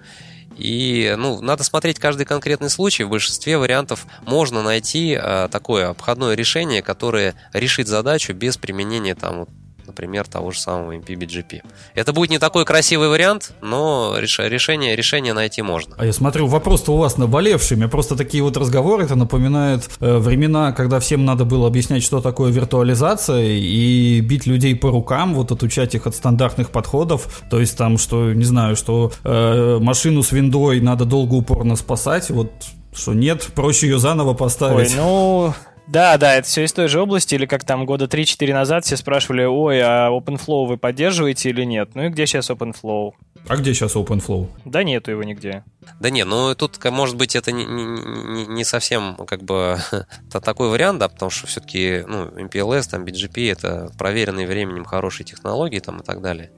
И 0.56 1.14
ну, 1.18 1.42
надо 1.42 1.64
смотреть 1.64 1.98
каждый 1.98 2.24
конкретный 2.24 2.70
случай. 2.70 3.04
В 3.04 3.10
большинстве 3.10 3.58
вариантов 3.58 4.06
можно 4.22 4.62
найти 4.62 5.18
э, 5.20 5.48
такое 5.52 5.90
обходное 5.90 6.34
решение, 6.34 6.80
которое 6.80 7.34
решит 7.52 7.88
задачу 7.88 8.32
без 8.32 8.56
применения 8.56 9.14
там, 9.14 9.46
например, 9.86 10.26
того 10.26 10.50
же 10.50 10.60
самого 10.60 10.92
MPBGP. 10.96 11.62
Это 11.94 12.12
будет 12.12 12.30
не 12.30 12.38
такой 12.38 12.64
красивый 12.64 13.08
вариант, 13.08 13.52
но 13.60 14.16
решение, 14.18 14.96
решение 14.96 15.32
найти 15.32 15.62
можно. 15.62 15.94
А 15.98 16.06
я 16.06 16.12
смотрю, 16.12 16.46
вопрос-то 16.46 16.92
у 16.94 16.96
вас 16.96 17.16
наболевший. 17.16 17.76
Мне 17.76 17.88
просто 17.88 18.16
такие 18.16 18.42
вот 18.42 18.56
разговоры, 18.56 19.04
это 19.04 19.16
напоминает 19.16 19.88
э, 20.00 20.18
времена, 20.18 20.72
когда 20.72 21.00
всем 21.00 21.24
надо 21.24 21.44
было 21.44 21.66
объяснять, 21.66 22.02
что 22.02 22.20
такое 22.20 22.50
виртуализация, 22.50 23.42
и 23.42 24.20
бить 24.20 24.46
людей 24.46 24.74
по 24.74 24.90
рукам, 24.90 25.34
вот 25.34 25.52
отучать 25.52 25.94
их 25.94 26.06
от 26.06 26.14
стандартных 26.14 26.70
подходов. 26.70 27.42
То 27.50 27.60
есть 27.60 27.76
там, 27.76 27.98
что, 27.98 28.32
не 28.32 28.44
знаю, 28.44 28.76
что 28.76 29.12
э, 29.24 29.78
машину 29.80 30.22
с 30.22 30.32
виндой 30.32 30.80
надо 30.80 31.04
долго 31.04 31.34
упорно 31.34 31.76
спасать, 31.76 32.30
вот 32.30 32.50
что 32.94 33.12
нет, 33.12 33.48
проще 33.54 33.88
ее 33.88 33.98
заново 33.98 34.34
поставить. 34.34 34.92
Ой, 34.92 34.96
ну, 34.96 35.54
да, 35.86 36.16
да, 36.18 36.34
это 36.34 36.46
все 36.48 36.64
из 36.64 36.72
той 36.72 36.88
же 36.88 37.00
области, 37.00 37.34
или 37.34 37.46
как 37.46 37.64
там 37.64 37.86
года 37.86 38.06
3-4 38.06 38.52
назад 38.52 38.84
все 38.84 38.96
спрашивали, 38.96 39.44
ой, 39.44 39.80
а 39.80 40.10
OpenFlow 40.10 40.66
вы 40.66 40.76
поддерживаете 40.76 41.50
или 41.50 41.64
нет? 41.64 41.90
Ну 41.94 42.04
и 42.04 42.08
где 42.08 42.26
сейчас 42.26 42.50
OpenFlow? 42.50 43.12
А 43.48 43.56
где 43.56 43.72
сейчас 43.72 43.94
OpenFlow? 43.94 44.48
Да 44.64 44.82
нету 44.82 45.12
его 45.12 45.22
нигде. 45.22 45.62
Да 46.00 46.10
нет, 46.10 46.26
ну 46.26 46.54
тут, 46.56 46.82
может 46.86 47.16
быть, 47.16 47.36
это 47.36 47.52
не, 47.52 47.64
не, 47.64 48.46
не 48.46 48.64
совсем 48.64 49.14
как 49.26 49.44
бы 49.44 49.78
такой 50.30 50.68
вариант, 50.70 50.98
да, 50.98 51.08
потому 51.08 51.30
что 51.30 51.46
все-таки 51.46 52.04
ну, 52.06 52.26
MPLS, 52.26 52.90
там, 52.90 53.04
BGP 53.04 53.52
это 53.52 53.92
проверенные 53.96 54.48
временем 54.48 54.84
хорошие 54.84 55.24
технологии 55.24 55.78
там 55.78 56.00
и 56.00 56.02
так 56.02 56.20
далее. 56.20 56.50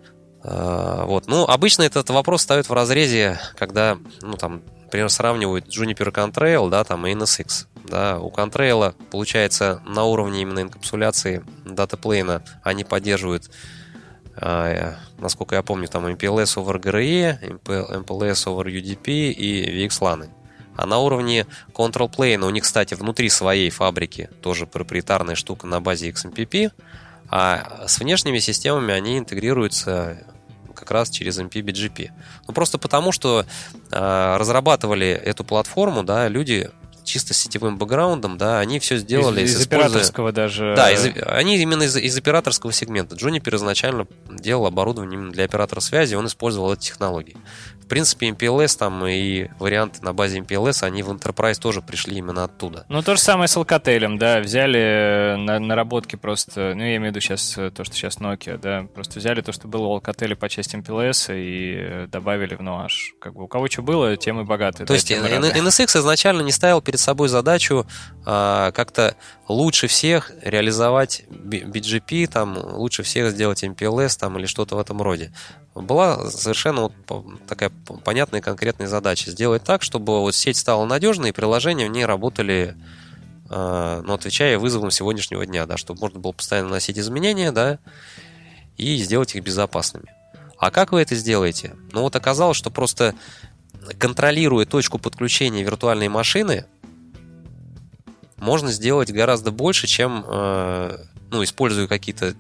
А, 0.51 1.05
вот. 1.05 1.27
Ну, 1.27 1.45
обычно 1.45 1.83
этот 1.83 2.09
вопрос 2.11 2.43
ставят 2.43 2.69
в 2.69 2.73
разрезе, 2.73 3.39
когда, 3.57 3.99
ну, 4.23 4.35
там, 4.35 4.63
например, 4.85 5.11
сравнивают 5.11 5.67
Juniper 5.67 6.11
Contrail, 6.11 6.71
да, 6.71 6.85
там, 6.85 7.07
и 7.07 7.13
NSX. 7.13 7.67
Да, 7.85 8.19
у 8.19 8.31
Contrail, 8.31 8.95
получается, 9.11 9.83
на 9.87 10.05
уровне 10.05 10.43
именно 10.43 10.61
инкапсуляции 10.61 11.45
датаплейна 11.65 12.43
они 12.63 12.85
поддерживают, 12.85 13.51
э, 14.37 14.95
насколько 15.19 15.55
я 15.55 15.63
помню, 15.63 15.89
там 15.89 16.07
MPLS 16.07 16.57
over 16.57 16.81
GRE, 16.81 17.61
MPLS 17.65 18.47
over 18.47 18.65
UDP 18.65 19.33
и 19.33 19.87
VXLAN. 19.87 20.29
А 20.77 20.87
на 20.87 20.99
уровне 20.99 21.47
Control 21.75 22.11
Plane 22.11 22.47
у 22.47 22.51
них, 22.51 22.63
кстати, 22.63 22.95
внутри 22.95 23.29
своей 23.29 23.69
фабрики 23.69 24.31
тоже 24.41 24.67
проприетарная 24.67 25.35
штука 25.35 25.67
на 25.67 25.81
базе 25.81 26.09
XMPP, 26.11 26.71
а 27.31 27.85
с 27.87 27.99
внешними 27.99 28.39
системами 28.39 28.95
они 28.95 29.19
интегрируются 29.19 30.25
как 30.79 30.91
раз 30.91 31.11
через 31.11 31.39
MPBGP. 31.39 32.11
Ну, 32.47 32.55
просто 32.55 32.79
потому, 32.79 33.13
что 33.13 33.45
э, 33.91 34.37
разрабатывали 34.37 35.09
эту 35.09 35.45
платформу, 35.45 36.03
да, 36.05 36.29
люди 36.29 36.71
чисто 37.09 37.35
сетевым 37.35 37.79
бэкграундом, 37.79 38.37
да, 38.39 38.61
они 38.61 38.79
все 38.79 38.99
сделали 38.99 39.43
из, 39.43 39.55
из 39.55 39.63
используя... 39.63 39.87
операторского 39.89 40.33
даже. 40.33 40.75
Да, 40.77 40.91
из, 40.91 41.09
они 41.27 41.57
именно 41.57 41.85
из, 41.85 41.97
из 41.97 42.17
операторского 42.17 42.73
сегмента. 42.73 43.17
Juniper 43.17 43.57
изначально 43.57 44.07
делал 44.29 44.67
оборудование 44.67 45.19
именно 45.19 45.33
для 45.33 45.45
оператора 45.45 45.81
связи, 45.81 46.15
он 46.15 46.27
использовал 46.27 46.73
эти 46.75 46.87
технологии. 46.87 47.37
В 47.89 47.91
принципе, 47.91 48.29
MPLS 48.29 48.79
там 48.79 49.07
и 49.07 49.49
варианты 49.59 50.03
на 50.03 50.13
базе 50.13 50.41
MPLS, 50.41 50.85
они 50.85 51.03
в 51.03 51.11
Enterprise 51.11 51.59
тоже 51.59 51.81
пришли 51.81 52.19
именно 52.19 52.45
оттуда. 52.45 52.85
Ну, 52.91 53.01
то 53.01 53.17
же 53.17 53.23
самое 53.23 53.49
с 53.49 53.57
Alcatel, 53.57 54.19
да, 54.19 54.41
взяли 54.41 55.37
на, 55.39 55.59
наработки 55.59 56.17
просто, 56.17 56.75
ну, 56.77 56.83
я 56.83 56.97
имею 56.97 57.13
в 57.13 57.17
виду 57.17 57.21
сейчас 57.21 57.55
то, 57.55 57.85
что 57.85 57.95
сейчас 57.95 58.19
Nokia, 58.19 58.59
да, 58.59 58.87
просто 58.95 59.21
взяли 59.21 59.41
то, 59.41 59.53
что 59.53 59.69
было 59.69 59.87
у 59.87 59.99
Alcatel 59.99 60.35
по 60.35 60.51
части 60.51 60.77
MPLS 60.77 61.33
и 61.35 62.07
добавили 62.09 62.57
в 62.57 62.61
Nuage. 62.61 63.17
Как 63.19 63.33
бы 63.33 63.45
у 63.45 63.49
кого 63.49 63.69
что 63.69 63.81
было, 63.81 64.19
тем 64.19 64.39
и 64.39 64.45
богаты. 64.45 64.85
То 64.85 64.89
да, 64.89 64.95
есть 64.95 65.11
NSX 65.11 65.99
изначально 65.99 66.43
не 66.43 66.53
ставил 66.53 66.83
перед 66.83 67.01
собой 67.01 67.29
задачу 67.29 67.87
а, 68.27 68.71
как-то 68.73 69.17
лучше 69.49 69.87
всех 69.87 70.31
реализовать 70.43 71.25
BGP, 71.31 72.27
там, 72.27 72.59
лучше 72.59 73.03
всех 73.03 73.31
сделать 73.31 73.65
MPLS 73.65 74.19
там, 74.19 74.39
или 74.39 74.45
что-то 74.45 74.77
в 74.77 74.79
этом 74.79 75.01
роде. 75.01 75.33
Была 75.83 76.31
совершенно 76.31 76.83
вот 76.83 77.47
такая 77.47 77.71
понятная 78.05 78.41
и 78.41 78.43
конкретная 78.43 78.87
задача. 78.87 79.31
Сделать 79.31 79.65
так, 79.65 79.83
чтобы 79.83 80.21
вот 80.21 80.35
сеть 80.35 80.57
стала 80.57 80.85
надежной, 80.85 81.31
и 81.31 81.33
приложения 81.33 81.89
в 81.89 81.93
ней 81.93 82.05
работали 82.05 82.77
а, 83.51 84.03
ну, 84.03 84.15
отвечая 84.15 84.59
вызовам 84.59 84.91
сегодняшнего 84.91 85.45
дня, 85.47 85.67
да, 85.67 85.77
чтобы 85.77 86.01
можно 86.01 86.21
было 86.21 86.33
постоянно 86.33 86.69
носить 86.69 86.99
изменения, 86.99 87.51
да, 87.51 87.79
и 88.77 88.97
сделать 88.99 89.35
их 89.35 89.43
безопасными. 89.43 90.15
А 90.59 90.71
как 90.71 90.93
вы 90.93 91.01
это 91.01 91.15
сделаете? 91.15 91.75
Ну 91.93 92.03
вот 92.03 92.17
оказалось, 92.17 92.57
что 92.57 92.71
просто 92.71 93.15
контролируя 93.99 94.67
точку 94.67 94.99
подключения 94.99 95.63
виртуальной 95.63 96.09
машины, 96.09 96.67
можно 98.37 98.71
сделать 98.71 99.11
гораздо 99.11 99.51
больше, 99.51 99.87
чем 99.87 100.25
э, 100.27 100.99
ну, 101.31 101.43
используя 101.43 101.87
какие-то 101.87 102.35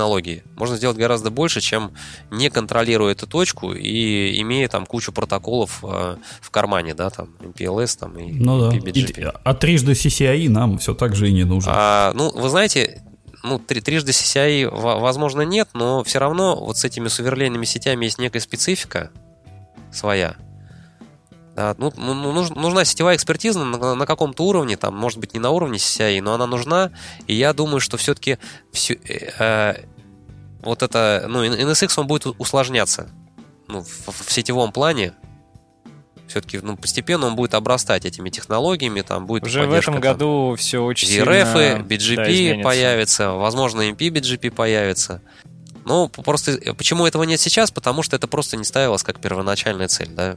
технологии. 0.00 0.42
Можно 0.56 0.76
сделать 0.76 0.96
гораздо 0.96 1.30
больше, 1.30 1.60
чем 1.60 1.92
не 2.30 2.48
контролируя 2.48 3.12
эту 3.12 3.26
точку 3.26 3.72
и 3.72 4.40
имея 4.40 4.68
там 4.68 4.86
кучу 4.86 5.12
протоколов 5.12 5.80
э, 5.82 6.16
в 6.40 6.50
кармане, 6.50 6.94
да, 6.94 7.10
там 7.10 7.28
MPLS 7.40 7.98
там 7.98 8.18
и 8.18 8.32
ну, 8.32 8.70
да. 8.70 8.76
И, 8.76 9.26
а 9.44 9.54
трижды 9.54 9.92
CCI 9.92 10.48
нам 10.48 10.78
все 10.78 10.94
так 10.94 11.14
же 11.14 11.28
и 11.28 11.32
не 11.32 11.44
нужно. 11.44 11.72
А, 11.74 12.12
ну, 12.14 12.32
вы 12.32 12.48
знаете, 12.48 13.02
ну, 13.42 13.58
три, 13.58 13.82
трижды 13.82 14.12
CCI, 14.12 14.70
возможно, 14.70 15.42
нет, 15.42 15.68
но 15.74 16.02
все 16.02 16.18
равно 16.18 16.56
вот 16.56 16.78
с 16.78 16.84
этими 16.84 17.08
суверлейными 17.08 17.66
сетями 17.66 18.06
есть 18.06 18.18
некая 18.18 18.40
специфика 18.40 19.10
своя. 19.92 20.36
Да, 21.56 21.74
ну, 21.78 21.92
ну, 21.96 22.14
ну 22.14 22.32
нужна 22.54 22.84
сетевая 22.84 23.16
экспертиза 23.16 23.64
на, 23.64 23.94
на 23.94 24.06
каком-то 24.06 24.44
уровне, 24.44 24.76
там, 24.76 24.96
может 24.96 25.18
быть, 25.18 25.34
не 25.34 25.40
на 25.40 25.50
уровне 25.50 25.78
CCI, 25.78 26.22
но 26.22 26.34
она 26.34 26.46
нужна. 26.46 26.90
И 27.26 27.34
я 27.34 27.52
думаю, 27.52 27.80
что 27.80 27.96
все-таки 27.96 28.38
все, 28.72 28.94
э, 28.94 29.30
э, 29.38 29.84
вот 30.62 30.82
это, 30.82 31.26
ну, 31.28 31.44
NSX 31.44 31.92
он 31.96 32.06
будет 32.06 32.26
усложняться 32.38 33.10
ну, 33.68 33.82
в, 33.82 34.08
в 34.26 34.32
сетевом 34.32 34.72
плане, 34.72 35.14
все-таки 36.30 36.60
ну, 36.62 36.76
постепенно 36.76 37.26
он 37.26 37.36
будет 37.36 37.54
обрастать 37.54 38.04
этими 38.04 38.30
технологиями, 38.30 39.00
там 39.02 39.26
будет 39.26 39.42
Уже 39.44 39.64
в 39.66 39.72
этом 39.72 40.00
году 40.00 40.54
все 40.56 40.82
очень 40.82 41.08
VRF, 41.08 41.52
сильно 41.52 41.82
BGP 41.82 42.56
да, 42.56 42.62
появится, 42.62 43.32
возможно, 43.32 43.82
MP 43.82 44.08
BGP 44.08 44.50
появится. 44.50 45.20
Ну, 45.84 46.08
просто 46.08 46.52
э, 46.52 46.72
почему 46.74 47.06
этого 47.06 47.24
нет 47.24 47.40
сейчас? 47.40 47.70
Потому 47.70 48.02
что 48.02 48.16
это 48.16 48.28
просто 48.28 48.56
не 48.56 48.64
ставилось 48.64 49.02
как 49.02 49.20
первоначальная 49.20 49.88
цель, 49.88 50.10
да. 50.10 50.36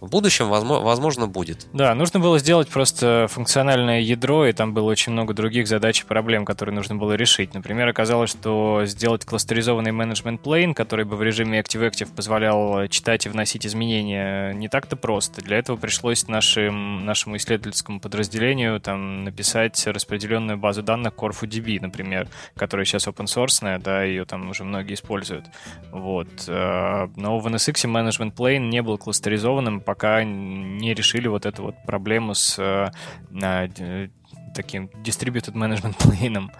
В 0.00 0.08
будущем, 0.10 0.48
возможно, 0.48 1.26
будет. 1.26 1.66
Да, 1.72 1.94
нужно 1.94 2.20
было 2.20 2.38
сделать 2.38 2.68
просто 2.68 3.26
функциональное 3.28 4.00
ядро, 4.00 4.46
и 4.46 4.52
там 4.52 4.72
было 4.72 4.90
очень 4.90 5.12
много 5.12 5.34
других 5.34 5.66
задач 5.66 6.02
и 6.02 6.04
проблем, 6.04 6.44
которые 6.44 6.74
нужно 6.74 6.94
было 6.94 7.14
решить. 7.14 7.54
Например, 7.54 7.88
оказалось, 7.88 8.30
что 8.30 8.82
сделать 8.84 9.24
кластеризованный 9.24 9.90
менеджмент 9.90 10.40
плейн, 10.40 10.74
который 10.74 11.04
бы 11.04 11.16
в 11.16 11.22
режиме 11.22 11.60
Active-Active 11.60 12.14
позволял 12.14 12.86
читать 12.88 13.26
и 13.26 13.28
вносить 13.28 13.66
изменения, 13.66 14.52
не 14.52 14.68
так-то 14.68 14.96
просто. 14.96 15.42
Для 15.42 15.58
этого 15.58 15.76
пришлось 15.76 16.28
нашим, 16.28 17.04
нашему 17.04 17.36
исследовательскому 17.36 18.00
подразделению 18.00 18.80
там, 18.80 19.24
написать 19.24 19.84
распределенную 19.86 20.58
базу 20.58 20.82
данных 20.82 21.14
CorfuDB, 21.14 21.80
например, 21.80 22.28
которая 22.54 22.84
сейчас 22.84 23.08
open 23.08 23.26
source, 23.26 23.78
да, 23.80 24.04
ее 24.04 24.24
там 24.24 24.48
уже 24.50 24.64
многие 24.64 24.94
используют. 24.94 25.46
Вот. 25.90 26.28
Э, 26.46 27.08
но 27.16 27.38
в 27.38 27.46
NSX 27.46 27.90
Management 27.90 28.34
Plane 28.34 28.68
не 28.68 28.82
был 28.82 28.98
кластеризованным, 28.98 29.80
пока 29.88 30.22
не 30.22 30.92
решили 30.92 31.28
вот 31.28 31.46
эту 31.46 31.62
вот 31.62 31.74
проблему 31.86 32.34
с 32.34 32.58
э, 32.58 34.08
таким 34.54 34.90
distributed 35.02 35.54
management 35.54 35.96
plane. 35.98 36.50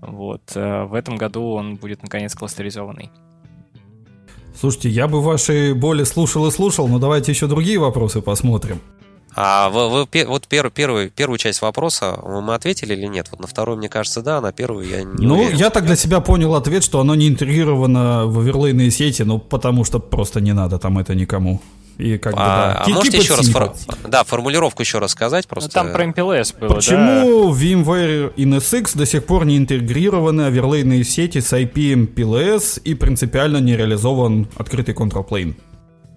Вот. 0.00 0.42
Э, 0.56 0.82
в 0.86 0.94
этом 0.94 1.16
году 1.16 1.52
он 1.52 1.76
будет 1.76 2.02
наконец 2.02 2.34
кластеризованный. 2.34 3.10
Слушайте, 4.58 4.88
я 4.88 5.06
бы 5.06 5.22
ваши 5.22 5.74
боли 5.76 6.02
слушал 6.02 6.48
и 6.48 6.50
слушал, 6.50 6.88
но 6.88 6.98
давайте 6.98 7.30
еще 7.30 7.46
другие 7.46 7.78
вопросы 7.78 8.20
посмотрим. 8.20 8.80
А 9.36 9.68
вы, 9.70 9.88
вы, 9.88 10.24
вот 10.26 10.48
первую, 10.48 10.72
первую, 10.72 11.10
первую 11.10 11.38
часть 11.38 11.62
вопроса 11.62 12.18
мы 12.24 12.54
ответили 12.54 12.94
или 12.94 13.06
нет? 13.06 13.28
Вот 13.30 13.38
на 13.38 13.46
вторую, 13.46 13.78
мне 13.78 13.88
кажется, 13.88 14.22
да, 14.22 14.38
а 14.38 14.40
на 14.40 14.52
первую 14.52 14.88
я 14.88 15.04
не 15.04 15.24
Ну, 15.24 15.36
уверен. 15.36 15.56
я 15.56 15.70
так 15.70 15.86
для 15.86 15.94
себя 15.94 16.20
понял 16.20 16.56
ответ, 16.56 16.82
что 16.82 16.98
оно 16.98 17.14
не 17.14 17.28
интегрировано 17.28 18.26
в 18.26 18.40
оверлейные 18.40 18.90
сети, 18.90 19.22
ну, 19.22 19.38
потому 19.38 19.84
что 19.84 20.00
просто 20.00 20.40
не 20.40 20.52
надо 20.52 20.80
там 20.80 20.98
это 20.98 21.14
никому. 21.14 21.60
И 21.98 22.18
как 22.18 22.34
бы, 22.34 22.40
а, 22.40 22.74
да. 22.74 22.82
а 22.84 22.88
можете 22.88 23.18
еще 23.18 23.34
раз 23.34 23.48
фор... 23.48 23.74
да, 24.06 24.24
формулировку 24.24 24.82
еще 24.82 24.98
раз 24.98 25.12
сказать? 25.12 25.46
Просто... 25.46 25.70
Ну, 25.72 25.72
там 25.72 25.92
про 25.92 26.04
MPLS 26.04 26.58
было, 26.58 26.74
Почему 26.74 27.52
да? 27.52 27.60
VMware 27.60 28.32
и 28.34 28.44
NSX 28.44 28.96
до 28.96 29.06
сих 29.06 29.24
пор 29.24 29.44
не 29.44 29.56
интегрированы 29.56 30.42
оверлейные 30.42 31.04
сети 31.04 31.40
с 31.40 31.52
IP 31.52 32.14
MPLS 32.14 32.80
и 32.82 32.94
принципиально 32.94 33.58
не 33.58 33.76
реализован 33.76 34.48
открытый 34.56 34.94
control 34.94 35.28
plane? 35.28 35.54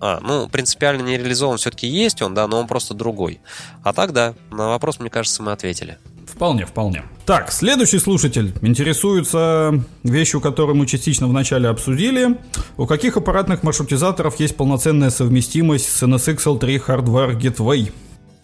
А, 0.02 0.20
ну, 0.22 0.48
принципиально 0.50 1.02
не 1.02 1.18
реализован 1.18 1.58
все-таки 1.58 1.88
есть 1.88 2.22
он, 2.22 2.34
да, 2.34 2.48
но 2.48 2.60
он 2.60 2.68
просто 2.68 2.94
другой. 2.94 3.40
А 3.84 3.94
так, 3.94 4.14
да, 4.14 4.34
на 4.52 4.70
вопрос, 4.70 5.00
мне 5.00 5.10
кажется, 5.10 5.42
мы 5.42 5.52
ответили. 5.52 5.98
Вполне, 6.36 6.66
вполне. 6.66 7.04
Так, 7.26 7.52
следующий 7.52 7.98
слушатель 7.98 8.54
интересуется 8.62 9.84
вещью, 10.04 10.42
которую 10.42 10.76
мы 10.76 10.86
частично 10.86 11.28
вначале 11.28 11.70
обсудили. 11.70 12.38
У 12.78 12.86
каких 12.86 13.18
аппаратных 13.18 13.64
маршрутизаторов 13.64 14.40
есть 14.40 14.58
полноценная 14.58 15.10
совместимость 15.10 15.90
с 15.90 16.04
NSXL3 16.04 16.86
Hardware 16.86 17.40
Gateway? 17.40 17.92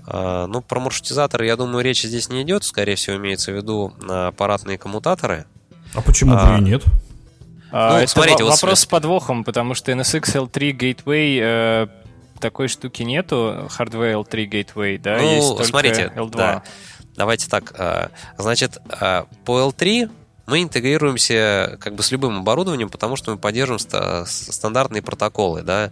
А, 0.07 0.47
ну, 0.47 0.61
про 0.61 0.79
маршрутизаторы, 0.79 1.45
я 1.45 1.57
думаю, 1.57 1.83
речи 1.83 2.07
здесь 2.07 2.29
не 2.29 2.43
идет. 2.43 2.63
Скорее 2.63 2.95
всего, 2.95 3.17
имеется 3.17 3.51
в 3.51 3.55
виду 3.55 3.93
аппаратные 4.07 4.77
коммутаторы. 4.77 5.45
А 5.93 6.01
почему 6.01 6.33
а, 6.35 6.57
бы 6.57 6.63
и 6.63 6.69
нет? 6.69 6.83
А, 7.71 7.91
ну, 7.91 7.97
это 7.97 8.07
смотрите, 8.07 8.43
вопрос 8.43 8.61
вот... 8.61 8.79
с 8.79 8.85
подвохом, 8.85 9.43
потому 9.43 9.75
что 9.75 9.91
NSX 9.91 10.49
L3 10.49 10.77
Gateway 10.77 11.39
э, 11.41 11.87
такой 12.39 12.67
штуки 12.67 13.03
нету, 13.03 13.69
Hardware 13.77 14.13
L3 14.23 14.49
Gateway, 14.49 14.97
да, 14.97 15.17
ну, 15.17 15.35
есть 15.35 15.47
только 15.49 15.63
смотрите, 15.65 16.11
L2. 16.15 16.31
Да. 16.31 16.63
Давайте 17.15 17.49
так, 17.49 17.73
э, 17.77 18.09
значит, 18.37 18.77
э, 18.89 19.23
по 19.45 19.59
L3 19.59 20.09
мы 20.47 20.63
интегрируемся 20.63 21.77
как 21.79 21.95
бы 21.95 22.03
с 22.03 22.11
любым 22.11 22.39
оборудованием, 22.39 22.89
потому 22.89 23.15
что 23.15 23.31
мы 23.31 23.37
поддерживаем 23.37 23.79
ста- 23.79 24.25
стандартные 24.25 25.01
протоколы, 25.01 25.61
да, 25.61 25.91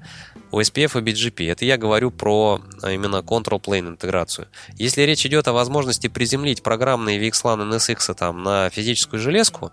OSPF 0.52 1.00
и 1.00 1.04
BGP. 1.04 1.52
Это 1.52 1.66
я 1.66 1.78
говорю 1.78 2.12
про 2.12 2.62
э, 2.84 2.94
именно 2.94 3.18
Control 3.18 3.62
Plane 3.62 3.90
интеграцию. 3.90 4.48
Если 4.76 5.04
речь 5.04 5.26
идет 5.26 5.48
о 5.48 5.54
возможности 5.54 6.08
приземлить 6.08 6.64
программные 6.64 7.20
VXLAN 7.20 7.70
NSX 7.70 8.14
там, 8.16 8.44
на 8.44 8.70
физическую 8.70 9.20
железку, 9.20 9.72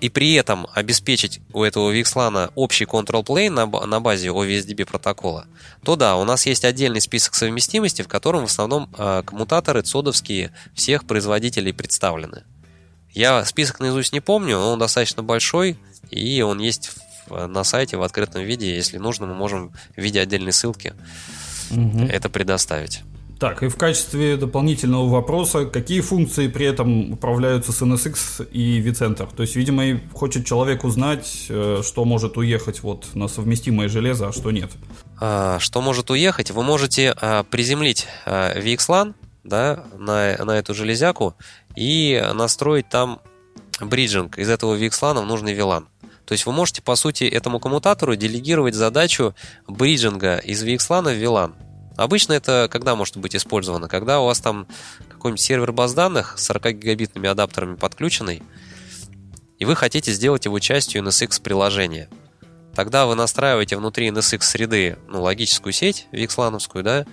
и 0.00 0.08
при 0.08 0.34
этом 0.34 0.66
обеспечить 0.72 1.40
у 1.52 1.62
этого 1.62 1.92
VXLAN 1.92 2.50
общий 2.54 2.84
control 2.84 3.24
plane 3.24 3.50
на, 3.50 3.66
на 3.66 4.00
базе 4.00 4.28
OVSDB 4.28 4.86
протокола, 4.86 5.46
то 5.84 5.96
да, 5.96 6.16
у 6.16 6.24
нас 6.24 6.46
есть 6.46 6.64
отдельный 6.64 7.00
список 7.00 7.34
совместимости, 7.34 8.02
в 8.02 8.08
котором 8.08 8.42
в 8.42 8.50
основном 8.50 8.88
э, 8.96 9.22
коммутаторы 9.26 9.82
цодовские 9.82 10.52
всех 10.74 11.06
производителей 11.06 11.72
представлены. 11.72 12.44
Я 13.12 13.44
список 13.44 13.80
наизусть 13.80 14.12
не 14.12 14.20
помню, 14.20 14.56
но 14.58 14.72
он 14.72 14.78
достаточно 14.78 15.22
большой, 15.22 15.78
и 16.10 16.40
он 16.42 16.58
есть 16.58 16.92
на 17.28 17.64
сайте 17.64 17.96
в 17.96 18.02
открытом 18.02 18.42
виде. 18.42 18.74
Если 18.74 18.98
нужно, 18.98 19.26
мы 19.26 19.34
можем 19.34 19.72
в 19.96 20.00
виде 20.00 20.20
отдельной 20.20 20.52
ссылки 20.52 20.94
угу. 21.70 22.04
это 22.04 22.28
предоставить. 22.28 23.02
Так, 23.38 23.62
и 23.62 23.68
в 23.68 23.76
качестве 23.76 24.36
дополнительного 24.36 25.08
вопроса, 25.08 25.66
какие 25.66 26.00
функции 26.00 26.48
при 26.48 26.64
этом 26.64 27.12
управляются 27.12 27.70
с 27.70 27.82
NSX 27.82 28.48
и 28.50 28.80
vCenter? 28.80 29.28
То 29.34 29.42
есть, 29.42 29.56
видимо, 29.56 30.00
хочет 30.14 30.46
человек 30.46 30.84
узнать, 30.84 31.46
э, 31.50 31.82
что 31.84 32.06
может 32.06 32.38
уехать 32.38 32.82
вот 32.82 33.14
на 33.14 33.28
совместимое 33.28 33.88
железо, 33.88 34.28
а 34.28 34.32
что 34.32 34.50
нет. 34.52 34.70
А, 35.20 35.58
что 35.58 35.82
может 35.82 36.10
уехать? 36.10 36.50
Вы 36.50 36.62
можете 36.62 37.14
а, 37.20 37.42
приземлить 37.44 38.06
а, 38.24 38.58
VXLAN 38.58 39.14
да, 39.44 39.84
на, 39.98 40.36
на 40.42 40.52
эту 40.52 40.72
железяку 40.72 41.34
и 41.76 42.22
настроить 42.34 42.88
там 42.88 43.20
бриджинг 43.80 44.38
из 44.38 44.48
этого 44.48 44.78
VXLAN 44.78 45.20
в 45.20 45.26
нужный 45.26 45.54
VLAN. 45.54 45.84
То 46.24 46.32
есть 46.32 46.46
вы 46.46 46.52
можете, 46.52 46.80
по 46.80 46.96
сути, 46.96 47.24
этому 47.24 47.60
коммутатору 47.60 48.16
делегировать 48.16 48.74
задачу 48.74 49.34
бриджинга 49.68 50.38
из 50.38 50.64
VXLAN 50.64 51.14
в 51.14 51.22
VLAN. 51.22 51.52
Обычно 51.96 52.34
это 52.34 52.68
когда 52.70 52.94
может 52.94 53.16
быть 53.16 53.34
использовано? 53.34 53.88
Когда 53.88 54.20
у 54.20 54.26
вас 54.26 54.40
там 54.40 54.66
какой-нибудь 55.08 55.40
сервер 55.40 55.72
баз 55.72 55.94
данных 55.94 56.34
с 56.38 56.44
40 56.44 56.78
гигабитными 56.78 57.28
адаптерами 57.28 57.76
подключенный, 57.76 58.42
и 59.58 59.64
вы 59.64 59.74
хотите 59.74 60.12
сделать 60.12 60.44
его 60.44 60.58
частью 60.58 61.02
NSX 61.02 61.40
приложения. 61.40 62.10
Тогда 62.74 63.06
вы 63.06 63.14
настраиваете 63.14 63.76
внутри 63.76 64.08
NSX 64.08 64.42
среды 64.42 64.98
ну, 65.08 65.22
логическую 65.22 65.72
сеть, 65.72 66.06
VXLAN, 66.12 66.82
да, 66.82 67.06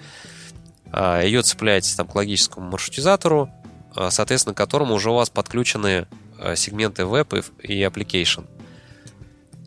а, 0.91 1.21
ее 1.21 1.41
цепляете 1.41 1.95
там, 1.95 2.07
к 2.07 2.15
логическому 2.15 2.69
маршрутизатору, 2.69 3.49
а, 3.95 4.11
соответственно, 4.11 4.53
к 4.53 4.57
которому 4.57 4.95
уже 4.95 5.09
у 5.09 5.15
вас 5.15 5.29
подключены 5.29 6.05
а, 6.37 6.57
сегменты 6.57 7.05
веб 7.05 7.33
и 7.33 7.81
application. 7.81 8.45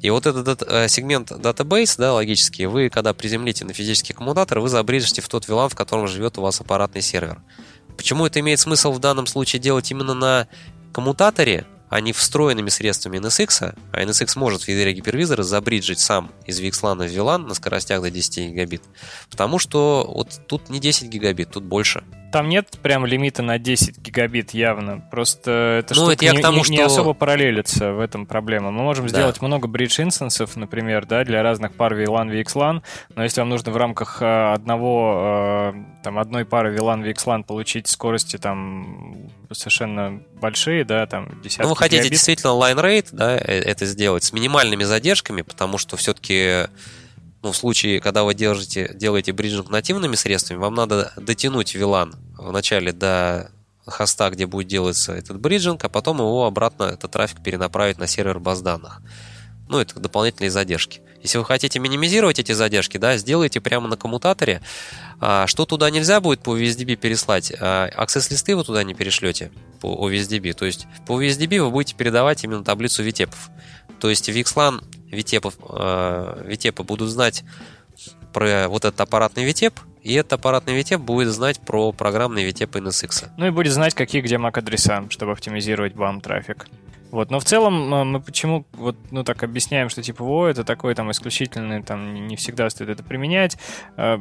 И 0.02 0.10
вот 0.10 0.26
этот 0.26 0.62
э, 0.62 0.88
сегмент 0.88 1.30
database, 1.30 1.94
да, 1.98 2.12
логический, 2.12 2.66
вы, 2.66 2.90
когда 2.90 3.14
приземлите 3.14 3.64
на 3.64 3.72
физический 3.72 4.12
коммутатор, 4.12 4.60
вы 4.60 4.68
забрежете 4.68 5.22
в 5.22 5.28
тот 5.28 5.48
VLAN, 5.48 5.68
в 5.68 5.74
котором 5.74 6.06
живет 6.06 6.38
у 6.38 6.42
вас 6.42 6.60
аппаратный 6.60 7.02
сервер. 7.02 7.40
Почему 7.96 8.26
это 8.26 8.40
имеет 8.40 8.60
смысл 8.60 8.92
в 8.92 8.98
данном 8.98 9.26
случае 9.26 9.60
делать 9.60 9.90
именно 9.90 10.14
на 10.14 10.48
коммутаторе, 10.92 11.66
а 11.88 12.00
не 12.00 12.12
встроенными 12.12 12.68
средствами 12.68 13.18
NSX, 13.18 13.74
а 13.92 14.02
NSX 14.02 14.38
может 14.38 14.62
в 14.62 14.68
ядре 14.68 14.92
гипервизора 14.92 15.42
забриджить 15.42 16.00
сам 16.00 16.32
из 16.44 16.60
VXLAN 16.60 17.08
в 17.08 17.10
VLAN 17.10 17.46
на 17.46 17.54
скоростях 17.54 18.02
до 18.02 18.10
10 18.10 18.50
гигабит. 18.50 18.82
Потому 19.30 19.58
что 19.58 20.04
вот 20.08 20.40
тут 20.46 20.68
не 20.68 20.80
10 20.80 21.08
гигабит, 21.08 21.50
тут 21.50 21.64
больше. 21.64 22.02
Там 22.32 22.48
нет 22.48 22.78
прям 22.82 23.06
лимита 23.06 23.42
на 23.42 23.58
10 23.58 23.98
гигабит 23.98 24.50
явно. 24.52 25.00
Просто 25.10 25.80
это 25.80 25.94
ну, 25.94 26.10
это 26.10 26.24
я 26.24 26.32
не, 26.32 26.38
к 26.38 26.42
тому, 26.42 26.58
не, 26.58 26.64
что... 26.64 26.72
не 26.72 26.80
особо 26.80 27.14
параллелится 27.14 27.92
в 27.92 28.00
этом 28.00 28.26
проблема. 28.26 28.70
Мы 28.70 28.82
можем 28.82 29.06
да. 29.06 29.10
сделать 29.10 29.40
много 29.40 29.68
бридж 29.68 30.00
инстансов, 30.00 30.56
например, 30.56 31.06
да, 31.06 31.24
для 31.24 31.42
разных 31.42 31.74
пар 31.74 31.94
VLAN, 31.94 32.30
VXLAN, 32.30 32.82
но 33.14 33.22
если 33.22 33.40
вам 33.40 33.50
нужно 33.50 33.72
в 33.72 33.76
рамках 33.76 34.20
э, 34.20 34.52
одного, 34.52 35.72
э, 35.74 36.02
там, 36.02 36.18
одной 36.18 36.44
пары 36.44 36.74
VLAN, 36.74 37.02
VXLAN 37.04 37.44
получить 37.44 37.88
скорости 37.88 38.36
там 38.38 39.30
совершенно 39.52 40.20
большие, 40.40 40.84
да, 40.84 41.06
там 41.06 41.40
десятки 41.42 41.62
Ну, 41.62 41.70
вы 41.70 41.76
хотите 41.76 41.96
гигабит. 41.96 42.12
действительно 42.12 42.50
line 42.50 42.82
rate, 42.82 43.08
да, 43.12 43.36
э, 43.36 43.60
это 43.60 43.86
сделать 43.86 44.24
с 44.24 44.32
минимальными 44.32 44.84
задержками, 44.84 45.42
потому 45.42 45.78
что 45.78 45.96
все-таки 45.96 46.66
ну, 47.46 47.52
в 47.52 47.56
случае, 47.56 48.00
когда 48.00 48.24
вы 48.24 48.34
держите, 48.34 48.90
делаете 48.92 49.32
бриджинг 49.32 49.70
нативными 49.70 50.16
средствами, 50.16 50.58
вам 50.58 50.74
надо 50.74 51.12
дотянуть 51.16 51.76
VLAN 51.76 52.12
вначале 52.36 52.90
до 52.90 53.52
хоста, 53.86 54.30
где 54.30 54.46
будет 54.46 54.66
делаться 54.66 55.12
этот 55.12 55.38
бриджинг, 55.38 55.84
а 55.84 55.88
потом 55.88 56.18
его 56.18 56.44
обратно, 56.44 56.84
этот 56.84 57.12
трафик 57.12 57.40
перенаправить 57.44 57.98
на 57.98 58.08
сервер 58.08 58.40
баз 58.40 58.62
данных. 58.62 59.00
Ну, 59.68 59.78
это 59.78 60.00
дополнительные 60.00 60.50
задержки. 60.50 61.02
Если 61.22 61.38
вы 61.38 61.44
хотите 61.44 61.78
минимизировать 61.78 62.40
эти 62.40 62.50
задержки, 62.50 62.98
да, 62.98 63.16
сделайте 63.16 63.60
прямо 63.60 63.86
на 63.86 63.96
коммутаторе. 63.96 64.60
А, 65.20 65.46
что 65.46 65.66
туда 65.66 65.88
нельзя 65.90 66.20
будет 66.20 66.40
по 66.40 66.58
USDB 66.58 66.96
переслать? 66.96 67.52
А, 67.60 67.88
Access-листы 67.90 68.56
вы 68.56 68.64
туда 68.64 68.82
не 68.82 68.94
перешлете 68.94 69.52
по 69.80 70.10
USDB. 70.10 70.52
То 70.52 70.64
есть 70.64 70.88
по 71.06 71.22
USDB 71.22 71.62
вы 71.62 71.70
будете 71.70 71.94
передавать 71.94 72.42
именно 72.42 72.64
таблицу 72.64 73.04
VTEP. 73.04 73.30
То 74.00 74.10
есть 74.10 74.28
VXLAN 74.28 74.82
VTEP, 75.10 75.52
э, 75.68 76.50
VTEP 76.50 76.84
будут 76.84 77.08
знать 77.08 77.44
про 78.32 78.68
вот 78.68 78.84
этот 78.84 79.00
аппаратный 79.00 79.48
VTEP, 79.48 79.72
и 80.02 80.14
этот 80.14 80.34
аппаратный 80.34 80.78
VTEP 80.78 80.98
будет 80.98 81.28
знать 81.28 81.60
про 81.60 81.92
программный 81.92 82.48
VTEP 82.48 82.70
NSX. 82.70 83.30
Ну 83.36 83.46
и 83.46 83.50
будет 83.50 83.72
знать, 83.72 83.94
какие 83.94 84.22
где 84.22 84.36
MAC-адреса, 84.36 85.06
чтобы 85.10 85.32
оптимизировать 85.32 85.94
BAM 85.94 86.20
трафик. 86.20 86.66
Вот, 87.10 87.30
но 87.30 87.40
в 87.40 87.44
целом 87.44 87.94
э, 87.94 88.04
мы 88.04 88.20
почему 88.20 88.66
вот, 88.72 88.96
ну, 89.10 89.24
так 89.24 89.42
объясняем, 89.42 89.88
что 89.88 90.02
типа, 90.02 90.22
о, 90.22 90.48
это 90.48 90.64
такой 90.64 90.94
там 90.94 91.10
исключительный, 91.10 91.82
там 91.82 92.26
не 92.26 92.36
всегда 92.36 92.68
стоит 92.68 92.90
это 92.90 93.02
применять. 93.02 93.56
Э, 93.96 94.18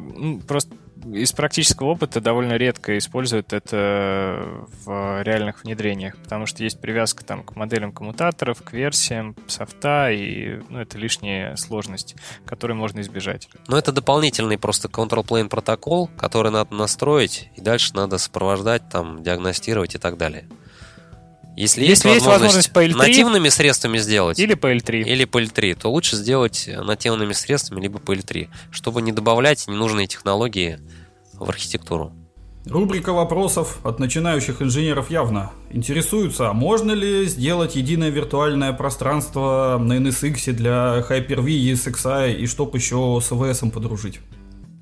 просто 0.48 0.76
из 1.14 1.32
практического 1.34 1.88
опыта 1.88 2.22
довольно 2.22 2.54
редко 2.54 2.98
используют 2.98 3.54
это 3.54 4.66
в 4.86 5.22
реальных 5.24 5.64
внедрениях, 5.64 6.18
потому 6.18 6.46
что 6.46 6.64
есть 6.64 6.80
привязка 6.80 7.24
там 7.24 7.44
к 7.44 7.56
моделям 7.56 7.92
коммутаторов, 7.92 8.62
к 8.64 8.74
версиям 8.74 9.36
софта, 9.48 10.12
и 10.12 10.62
ну, 10.70 10.80
это 10.80 10.98
лишняя 10.98 11.56
сложность, 11.56 12.16
которую 12.46 12.78
можно 12.78 13.02
избежать. 13.02 13.50
Но 13.68 13.78
это 13.78 13.92
дополнительный 13.92 14.58
просто 14.58 14.88
control 14.88 15.26
plane 15.26 15.50
протокол, 15.50 16.10
который 16.18 16.52
надо 16.52 16.74
настроить, 16.74 17.50
и 17.56 17.62
дальше 17.62 17.94
надо 17.94 18.18
сопровождать, 18.18 18.90
там, 18.90 19.24
диагностировать 19.24 19.96
и 19.96 19.98
так 19.98 20.18
далее. 20.18 20.48
Если, 21.56 21.86
Если 21.86 22.10
есть, 22.10 22.26
возможность, 22.26 22.70
возможность 22.70 22.96
PL3, 22.96 22.98
нативными 22.98 23.50
средствами 23.50 23.98
сделать, 23.98 24.38
или 24.40 24.56
PL3, 24.56 25.04
или 25.04 25.26
PL3, 25.26 25.76
то 25.76 25.90
лучше 25.90 26.18
сделать 26.18 26.68
нативными 26.68 27.32
средствами, 27.32 27.82
либо 27.82 28.00
PL3, 28.00 28.50
чтобы 28.72 29.02
не 29.02 29.14
добавлять 29.14 29.66
ненужные 29.68 30.08
технологии 30.08 30.80
в 31.34 31.50
архитектуру. 31.50 32.12
Рубрика 32.66 33.14
вопросов 33.14 33.78
от 33.84 34.00
начинающих 34.00 34.62
инженеров 34.62 35.12
явно 35.12 35.52
интересуются, 35.70 36.50
а 36.50 36.54
можно 36.54 36.92
ли 36.92 37.26
сделать 37.26 37.76
единое 37.76 38.10
виртуальное 38.10 38.74
пространство 38.74 39.78
на 39.80 39.94
NSX 39.94 40.52
для 40.52 41.06
Hyper-V 41.08 41.50
и 41.52 41.74
SXI, 41.74 42.36
и 42.36 42.48
чтоб 42.48 42.74
еще 42.76 43.20
с 43.22 43.32
AWS 43.32 43.70
подружить? 43.70 44.20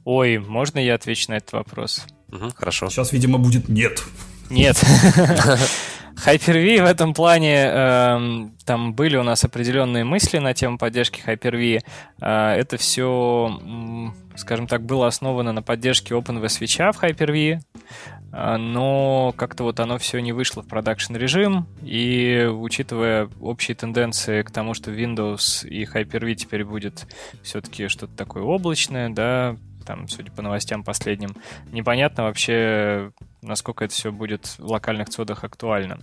Ой, 0.06 0.38
можно 0.38 0.80
я 0.80 0.96
отвечу 0.96 1.30
на 1.30 1.36
этот 1.36 1.52
вопрос? 1.52 2.06
Угу, 2.32 2.54
хорошо. 2.56 2.90
Сейчас, 2.90 3.12
видимо, 3.12 3.38
будет 3.38 3.68
нет. 3.68 4.02
Нет. 4.50 4.82
Hyper-V 6.26 6.82
в 6.82 6.86
этом 6.86 7.14
плане, 7.14 7.66
э, 7.68 8.48
там 8.66 8.94
были 8.94 9.18
у 9.18 9.24
нас 9.24 9.44
определенные 9.44 10.06
мысли 10.06 10.38
на 10.38 10.54
тему 10.54 10.78
поддержки 10.78 11.22
Hyper-V. 11.26 11.82
Э, 12.22 12.56
это 12.56 12.78
все, 12.78 13.60
скажем 14.36 14.68
так, 14.68 14.84
было 14.84 15.08
основано 15.08 15.52
на 15.52 15.62
поддержке 15.62 16.14
OpenVSwitch 16.14 16.94
в 16.94 17.04
Hyper-V, 17.04 17.60
э, 18.32 18.58
но 18.58 19.34
как-то 19.36 19.64
вот 19.64 19.82
оно 19.82 19.98
все 19.98 20.20
не 20.20 20.32
вышло 20.32 20.64
в 20.64 20.68
продакшн 20.68 21.16
режим, 21.18 21.68
и 21.82 22.50
учитывая 22.50 23.28
общие 23.42 23.76
тенденции 23.76 24.44
к 24.44 24.52
тому, 24.52 24.74
что 24.74 24.92
Windows 24.92 25.68
и 25.68 25.84
Hyper-V 25.84 26.36
теперь 26.36 26.64
будет 26.64 27.06
все-таки 27.42 27.90
что-то 27.90 28.16
такое 28.16 28.44
облачное, 28.44 29.10
да, 29.10 29.58
там, 29.84 30.08
судя 30.08 30.32
по 30.32 30.42
новостям 30.42 30.84
последним, 30.84 31.36
непонятно 31.72 32.24
вообще, 32.24 33.12
насколько 33.42 33.86
это 33.86 33.94
все 33.94 34.12
будет 34.12 34.46
в 34.58 34.66
локальных 34.66 35.10
цодах 35.10 35.44
актуально. 35.44 36.00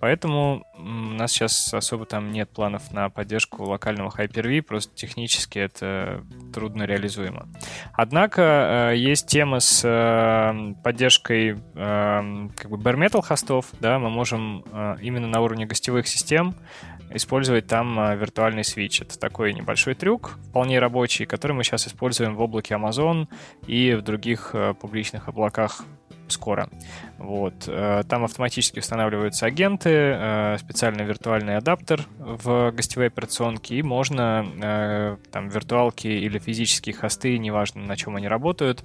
Поэтому 0.00 0.64
у 0.76 0.82
нас 0.82 1.32
сейчас 1.32 1.72
особо 1.72 2.06
там 2.06 2.30
нет 2.30 2.50
планов 2.50 2.92
на 2.92 3.08
поддержку 3.10 3.64
локального 3.64 4.10
Hyper-V, 4.10 4.62
просто 4.62 4.94
технически 4.94 5.58
это 5.58 6.24
трудно 6.52 6.84
реализуемо. 6.84 7.48
Однако 7.92 8.90
э, 8.92 8.96
есть 8.96 9.26
тема 9.26 9.60
с 9.60 9.82
э, 9.84 10.74
поддержкой 10.82 11.52
э, 11.74 12.48
как 12.56 12.70
бы 12.70 12.76
bare 12.76 12.96
metal 12.96 13.22
хостов, 13.22 13.66
да, 13.80 13.98
мы 13.98 14.10
можем 14.10 14.64
именно 15.00 15.26
на 15.26 15.40
уровне 15.40 15.66
гостевых 15.66 16.06
систем 16.06 16.54
использовать 17.14 17.66
там 17.66 18.18
виртуальный 18.18 18.64
свич. 18.64 19.00
Это 19.00 19.18
такой 19.18 19.54
небольшой 19.54 19.94
трюк, 19.94 20.38
вполне 20.50 20.78
рабочий, 20.78 21.24
который 21.24 21.52
мы 21.52 21.64
сейчас 21.64 21.86
используем 21.86 22.34
в 22.36 22.40
облаке 22.40 22.74
Amazon 22.74 23.28
и 23.66 23.94
в 23.94 24.02
других 24.02 24.54
публичных 24.80 25.28
облаках 25.28 25.84
скоро. 26.28 26.68
Вот. 27.18 27.54
Э, 27.66 28.02
там 28.08 28.24
автоматически 28.24 28.80
устанавливаются 28.80 29.46
агенты, 29.46 29.90
э, 29.90 30.56
специальный 30.58 31.04
виртуальный 31.04 31.56
адаптер 31.56 32.06
в 32.18 32.70
гостевой 32.72 33.06
операционке, 33.06 33.76
и 33.76 33.82
можно 33.82 34.46
э, 34.62 35.16
там 35.30 35.48
виртуалки 35.48 36.06
или 36.06 36.38
физические 36.38 36.94
хосты, 36.94 37.38
неважно 37.38 37.82
на 37.82 37.96
чем 37.96 38.16
они 38.16 38.28
работают, 38.28 38.84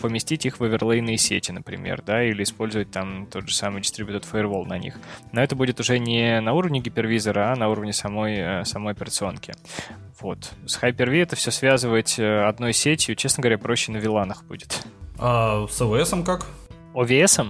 поместить 0.00 0.46
их 0.46 0.60
в 0.60 0.64
оверлейные 0.64 1.18
сети, 1.18 1.52
например, 1.52 2.02
да, 2.04 2.22
или 2.22 2.42
использовать 2.42 2.90
там 2.90 3.26
тот 3.26 3.48
же 3.48 3.54
самый 3.54 3.82
Distributed 3.82 4.24
Firewall 4.30 4.66
на 4.66 4.78
них. 4.78 4.98
Но 5.32 5.42
это 5.42 5.56
будет 5.56 5.80
уже 5.80 5.98
не 5.98 6.40
на 6.40 6.52
уровне 6.52 6.80
гипервизора, 6.80 7.52
а 7.52 7.56
на 7.56 7.68
уровне 7.68 7.92
самой, 7.92 8.64
самой 8.64 8.92
операционки. 8.92 9.54
Вот. 10.20 10.52
С 10.66 10.80
Hyper-V 10.80 11.22
это 11.22 11.36
все 11.36 11.50
связывать 11.50 12.18
одной 12.18 12.72
сетью, 12.72 13.16
честно 13.16 13.42
говоря, 13.42 13.58
проще 13.58 13.92
на 13.92 13.98
виланах 13.98 14.44
будет. 14.44 14.84
А 15.18 15.66
с 15.68 15.80
AWS 15.80 16.24
как? 16.24 16.46
OVS? 16.94 17.46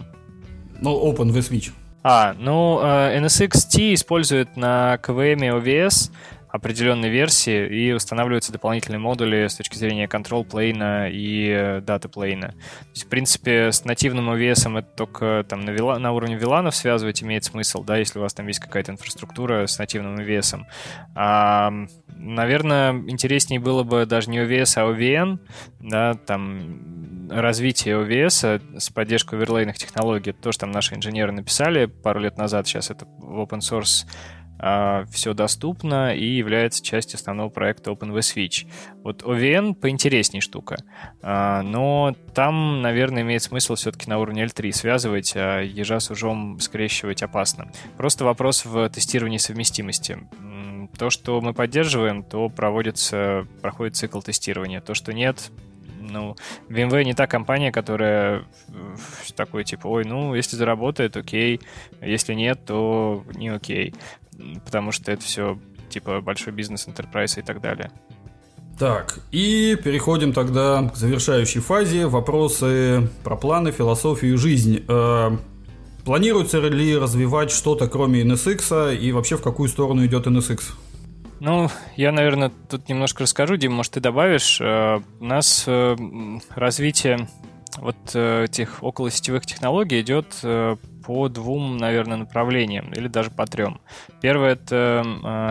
Ну, 0.80 1.12
OpenVSwitch. 1.12 1.72
А, 2.02 2.34
ну, 2.38 2.80
э, 2.82 3.18
NSX-T 3.18 3.94
использует 3.94 4.56
на 4.56 4.98
KVM 5.02 5.58
OVS 5.58 6.10
определенной 6.54 7.08
версии 7.08 7.66
и 7.66 7.92
устанавливаются 7.92 8.52
дополнительные 8.52 9.00
модули 9.00 9.48
с 9.48 9.56
точки 9.56 9.76
зрения 9.76 10.06
control 10.06 10.46
plane 10.48 11.10
и 11.10 11.48
data 11.80 12.08
plane. 12.08 12.42
То 12.42 12.90
есть, 12.92 13.06
в 13.06 13.08
принципе, 13.08 13.72
с 13.72 13.84
нативным 13.84 14.30
OVS 14.30 14.78
это 14.78 14.88
только 14.94 15.44
там 15.48 15.62
на, 15.62 15.70
вила, 15.70 15.98
на 15.98 16.12
уровне 16.12 16.36
виланов 16.36 16.76
связывать 16.76 17.24
имеет 17.24 17.42
смысл, 17.42 17.82
да, 17.82 17.96
если 17.96 18.20
у 18.20 18.22
вас 18.22 18.34
там 18.34 18.46
есть 18.46 18.60
какая-то 18.60 18.92
инфраструктура 18.92 19.66
с 19.66 19.80
нативным 19.80 20.14
OVS. 20.14 20.60
А, 21.16 21.72
наверное, 22.14 22.92
интереснее 22.92 23.58
было 23.58 23.82
бы 23.82 24.06
даже 24.06 24.30
не 24.30 24.38
OVS, 24.38 24.74
а 24.76 24.88
OVN, 24.88 25.40
да, 25.80 26.14
там 26.14 27.26
развитие 27.30 27.96
OVS 27.96 28.78
с 28.78 28.90
поддержкой 28.90 29.40
оверлейных 29.40 29.76
технологий, 29.76 30.30
это 30.30 30.40
то, 30.40 30.52
что 30.52 30.60
там 30.60 30.70
наши 30.70 30.94
инженеры 30.94 31.32
написали 31.32 31.86
пару 31.86 32.20
лет 32.20 32.38
назад, 32.38 32.68
сейчас 32.68 32.92
это 32.92 33.06
в 33.06 33.40
open 33.40 33.58
source 33.58 34.06
а, 34.06 34.43
все 34.58 35.34
доступно 35.34 36.14
и 36.14 36.24
является 36.24 36.82
частью 36.82 37.16
основного 37.16 37.48
проекта 37.48 37.90
OpenVSwitch. 37.90 38.66
Вот 39.02 39.22
OVN 39.22 39.74
поинтереснее 39.74 40.40
штука, 40.40 40.76
а, 41.22 41.62
но 41.62 42.14
там, 42.34 42.80
наверное, 42.80 43.22
имеет 43.22 43.42
смысл 43.42 43.74
все-таки 43.74 44.08
на 44.08 44.18
уровне 44.18 44.44
L3 44.44 44.72
связывать, 44.72 45.32
а 45.36 45.60
ежа 45.60 46.00
с 46.00 46.10
ужом 46.10 46.60
скрещивать 46.60 47.22
опасно. 47.22 47.70
Просто 47.96 48.24
вопрос 48.24 48.64
в 48.64 48.88
тестировании 48.88 49.38
совместимости. 49.38 50.18
То, 50.98 51.10
что 51.10 51.40
мы 51.40 51.52
поддерживаем, 51.52 52.22
то 52.22 52.48
проводится, 52.48 53.46
проходит 53.60 53.96
цикл 53.96 54.20
тестирования. 54.20 54.80
То, 54.80 54.94
что 54.94 55.12
нет, 55.12 55.50
ну, 56.00 56.36
VMware 56.68 57.04
не 57.04 57.14
та 57.14 57.26
компания, 57.26 57.72
которая 57.72 58.44
такой, 59.36 59.64
типа, 59.64 59.86
ой, 59.86 60.04
ну, 60.04 60.34
если 60.34 60.56
заработает, 60.56 61.16
окей, 61.16 61.60
если 62.00 62.34
нет, 62.34 62.64
то 62.64 63.24
не 63.34 63.48
окей 63.48 63.94
потому 64.64 64.92
что 64.92 65.12
это 65.12 65.22
все 65.22 65.58
типа 65.88 66.20
большой 66.20 66.52
бизнес, 66.52 66.88
enterprise 66.88 67.38
и 67.38 67.42
так 67.42 67.60
далее. 67.60 67.90
Так, 68.78 69.20
и 69.30 69.76
переходим 69.82 70.32
тогда 70.32 70.90
к 70.92 70.96
завершающей 70.96 71.60
фазе. 71.60 72.06
Вопросы 72.06 73.08
про 73.22 73.36
планы, 73.36 73.70
философию, 73.70 74.36
жизнь. 74.36 74.84
Э, 74.88 75.30
планируется 76.04 76.58
ли 76.58 76.96
развивать 76.96 77.52
что-то 77.52 77.86
кроме 77.88 78.22
NSX 78.22 78.96
и 78.96 79.12
вообще 79.12 79.36
в 79.36 79.42
какую 79.42 79.68
сторону 79.68 80.04
идет 80.04 80.26
NSX? 80.26 80.62
Ну, 81.38 81.68
я, 81.96 82.10
наверное, 82.10 82.50
тут 82.68 82.88
немножко 82.88 83.22
расскажу, 83.22 83.56
Дим, 83.56 83.72
может, 83.74 83.92
ты 83.92 84.00
добавишь. 84.00 84.60
Э, 84.60 85.00
у 85.20 85.24
нас 85.24 85.64
э, 85.68 85.96
развитие 86.50 87.28
вот 87.76 88.14
этих 88.14 88.84
околосетевых 88.84 89.46
технологий 89.46 90.00
идет 90.00 90.26
по 91.06 91.28
двум, 91.28 91.76
наверное, 91.76 92.16
направлениям, 92.16 92.92
или 92.92 93.08
даже 93.08 93.30
по 93.30 93.46
трем. 93.46 93.80
Первое— 94.20 94.52
это 94.54 95.02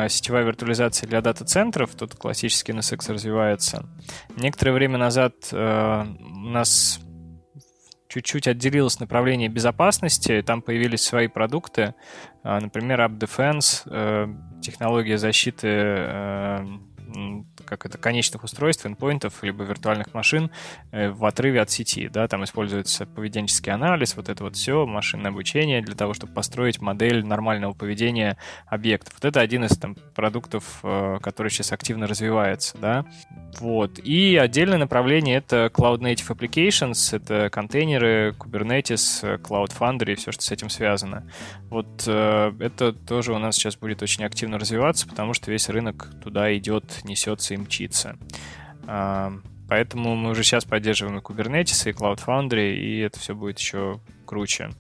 э, 0.05 0.09
сетевая 0.09 0.43
виртуализация 0.43 1.07
для 1.07 1.21
дата-центров, 1.21 1.95
тут 1.95 2.15
классический 2.15 2.71
NSX 2.71 3.13
развивается. 3.13 3.85
Некоторое 4.35 4.71
время 4.71 4.97
назад 4.97 5.34
э, 5.51 6.05
у 6.19 6.49
нас 6.49 6.99
чуть-чуть 8.07 8.47
отделилось 8.47 8.99
направление 8.99 9.49
безопасности, 9.49 10.43
там 10.45 10.61
появились 10.61 11.01
свои 11.01 11.27
продукты, 11.27 11.95
э, 12.43 12.59
например, 12.59 13.01
App 13.01 13.17
Defense, 13.17 13.84
э, 13.85 14.27
технология 14.61 15.17
защиты 15.17 15.67
как 17.65 17.85
это, 17.85 17.98
конечных 17.98 18.44
устройств, 18.44 18.85
endpointов, 18.85 19.44
либо 19.44 19.64
виртуальных 19.64 20.14
машин 20.14 20.52
э, 20.91 21.10
в 21.10 21.26
отрыве 21.26 21.61
от 21.61 21.69
сети. 21.69 22.07
Да, 22.07 22.27
там 22.27 22.44
используется 22.44 23.06
поведенческий 23.06 23.72
анализ, 23.72 24.15
вот 24.15 24.30
это 24.30 24.44
вот 24.44 24.56
все, 24.56 24.85
машинное 24.85 25.31
обучение 25.31 25.81
для 25.81 25.95
того, 25.95 26.14
чтобы 26.14 26.34
построить 26.34 26.81
модель 26.81 27.26
нормального 27.26 27.73
поведения 27.73 28.38
объектов. 28.68 29.14
Вот 29.15 29.26
это 29.26 29.40
один 29.41 29.65
из 29.65 29.77
там, 29.77 29.95
продуктов, 30.15 30.80
э, 30.84 31.19
который 31.22 31.49
сейчас 31.49 31.72
активно 31.72 32.07
развивается. 32.07 32.77
Да. 32.77 33.06
Вот. 33.59 33.99
И 33.99 34.35
отдельное 34.35 34.77
направление— 34.77 35.38
это 35.38 35.71
Cloud 35.73 35.99
Native 35.99 36.35
Applications, 36.35 37.15
это 37.15 37.49
контейнеры, 37.49 38.35
Kubernetes, 38.38 39.41
Cloud 39.41 39.71
Foundry 39.80 40.13
и 40.13 40.15
все, 40.15 40.31
что 40.31 40.43
с 40.43 40.51
этим 40.51 40.69
связано. 40.69 41.30
Вот 41.69 42.03
э, 42.07 42.53
это 42.59 42.93
тоже 42.93 43.34
у 43.34 43.38
нас 43.38 43.55
сейчас 43.55 43.75
будет 43.75 44.01
очень 44.01 44.23
активно 44.23 44.57
развиваться, 44.57 45.07
потому 45.07 45.34
что 45.34 45.51
весь 45.51 45.69
рынок 45.69 46.09
туда 46.23 46.55
идет, 46.57 47.03
несется 47.03 47.53
и 47.53 47.57
мчится. 47.57 48.17
А, 48.88 49.34
поэтому 49.69 50.15
мы 50.15 50.31
уже 50.31 50.43
сейчас 50.43 50.65
поддерживаем 50.65 51.19
и 51.19 51.21
Kubernetes, 51.21 51.89
и 51.89 51.93
Cloud 51.93 52.19
Foundry, 52.25 52.75
и 52.75 52.99
это 52.99 53.19
все 53.19 53.35
будет 53.35 53.59
еще 53.59 53.99
круче. 54.25 54.71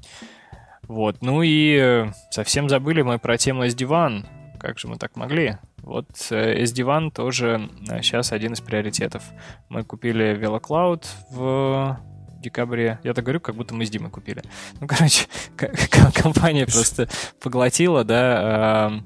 Вот. 0.83 1.21
Ну 1.21 1.41
и 1.41 1.77
э, 1.79 2.11
совсем 2.31 2.69
забыли 2.69 3.01
мы 3.01 3.19
про 3.19 3.37
тему 3.37 3.65
SD-WAN. 3.65 4.25
Как 4.59 4.79
же 4.79 4.87
мы 4.87 4.97
так 4.97 5.15
могли? 5.15 5.57
Вот 5.83 6.07
э, 6.31 6.63
SD-WAN 6.63 7.11
тоже 7.11 7.69
сейчас 8.01 8.31
э, 8.31 8.35
один 8.35 8.53
из 8.53 8.61
приоритетов. 8.61 9.21
Мы 9.67 9.83
купили 9.83 10.33
VeloCloud 10.37 11.05
в 11.29 11.99
декабре. 12.39 12.99
Я 13.03 13.13
так 13.13 13.25
говорю, 13.25 13.41
как 13.41 13.55
будто 13.55 13.75
мы 13.75 13.85
с 13.85 13.89
Димой 13.89 14.09
купили. 14.09 14.41
Ну, 14.79 14.87
короче, 14.87 15.25
компания 16.15 16.65
просто 16.65 17.09
поглотила, 17.41 18.05
да, 18.05 19.01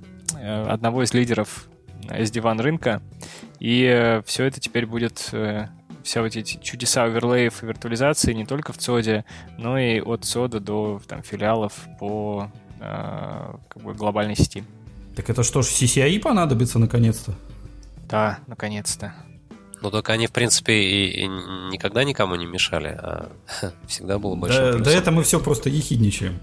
одного 0.68 1.04
из 1.04 1.14
лидеров 1.14 1.68
SD-WAN 2.10 2.62
рынка, 2.62 3.02
и 3.60 4.22
все 4.26 4.46
это 4.46 4.60
теперь 4.60 4.86
будет 4.86 5.18
все 5.18 6.22
вот 6.22 6.36
эти 6.36 6.58
чудеса 6.62 7.04
оверлеев 7.04 7.64
и 7.64 7.66
виртуализации 7.66 8.34
не 8.34 8.46
только 8.46 8.72
в 8.72 8.78
ЦОДе, 8.78 9.26
но 9.58 9.78
и 9.80 10.00
от 10.00 10.26
ЦОДа 10.26 10.60
до 10.60 11.02
там, 11.08 11.24
филиалов 11.24 11.74
по 12.00 12.52
как 12.80 13.84
бы, 13.84 13.94
глобальной 13.94 14.36
сети. 14.36 14.64
Так 15.18 15.32
это 15.32 15.42
что 15.42 15.64
ж, 15.64 15.66
CCI 15.70 16.20
понадобится 16.20 16.78
наконец-то? 16.78 17.34
Да, 18.08 18.38
наконец-то. 18.46 19.16
Ну, 19.82 19.90
только 19.90 20.14
они, 20.14 20.28
в 20.28 20.32
принципе, 20.32 20.74
и, 20.74 21.24
и 21.24 21.28
никогда 21.28 22.04
никому 22.04 22.36
не 22.36 22.46
мешали, 22.46 22.90
а 22.90 23.32
всегда 23.88 24.20
было 24.20 24.36
большое 24.36 24.74
да, 24.74 24.78
да 24.78 24.92
это 24.92 25.12
мы 25.12 25.24
все 25.24 25.40
просто 25.40 25.70
ехидничаем. 25.70 26.40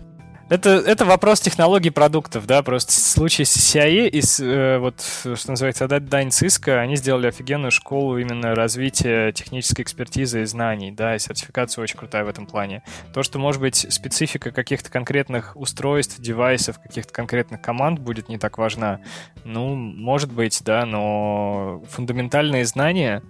Это, 0.51 0.71
это 0.71 1.07
вопрос 1.07 1.41
технологий 1.41 1.89
продуктов, 1.89 2.47
да, 2.47 2.63
просто 2.63 2.93
в 2.93 2.95
случае 2.95 3.47
с 3.47 3.57
CIA 3.57 4.09
и 4.09 4.21
с, 4.21 4.41
э, 4.41 4.79
вот, 4.79 5.01
что 5.01 5.51
называется, 5.51 5.87
отдать 5.87 6.07
дань 6.07 6.29
Cisco, 6.29 6.77
они 6.77 6.97
сделали 6.97 7.29
офигенную 7.29 7.71
школу 7.71 8.19
именно 8.19 8.55
развития 8.55 9.33
технической 9.33 9.85
экспертизы 9.85 10.43
и 10.43 10.45
знаний, 10.45 10.93
да, 10.93 11.17
и 11.17 11.19
сертификация 11.19 11.83
очень 11.83 11.97
крутая 11.97 12.25
в 12.25 12.29
этом 12.29 12.47
плане. 12.47 12.83
То, 13.15 13.23
что, 13.23 13.39
может 13.39 13.63
быть, 13.63 13.87
специфика 13.89 14.51
каких-то 14.51 14.91
конкретных 14.91 15.57
устройств, 15.57 16.21
девайсов, 16.21 16.79
каких-то 16.79 17.13
конкретных 17.13 17.63
команд 17.63 17.99
будет 17.99 18.29
не 18.29 18.37
так 18.37 18.59
важна, 18.59 19.01
ну, 19.45 19.75
может 19.75 20.31
быть, 20.31 20.61
да, 20.63 20.85
но 20.85 21.83
фундаментальные 21.89 22.67
знания, 22.67 23.23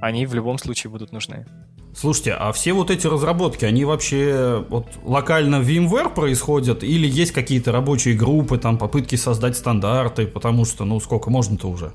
они 0.00 0.26
в 0.26 0.34
любом 0.34 0.58
случае 0.58 0.90
будут 0.90 1.12
нужны. 1.12 1.46
Слушайте, 1.94 2.32
а 2.32 2.52
все 2.52 2.74
вот 2.74 2.90
эти 2.90 3.06
разработки, 3.06 3.64
они 3.64 3.86
вообще 3.86 4.62
вот 4.68 4.86
локально 5.02 5.60
в 5.60 5.68
VMware 5.68 6.14
происходят 6.14 6.84
или 6.84 7.08
есть 7.08 7.32
какие-то 7.32 7.72
рабочие 7.72 8.14
группы, 8.14 8.58
там 8.58 8.76
попытки 8.76 9.16
создать 9.16 9.56
стандарты, 9.56 10.26
потому 10.26 10.66
что, 10.66 10.84
ну, 10.84 11.00
сколько 11.00 11.30
можно-то 11.30 11.68
уже? 11.68 11.92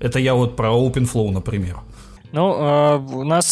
Это 0.00 0.18
я 0.18 0.34
вот 0.34 0.56
про 0.56 0.68
OpenFlow, 0.68 1.30
например. 1.30 1.76
Ну, 2.32 2.54
э, 2.54 2.96
у 2.96 3.22
нас, 3.22 3.46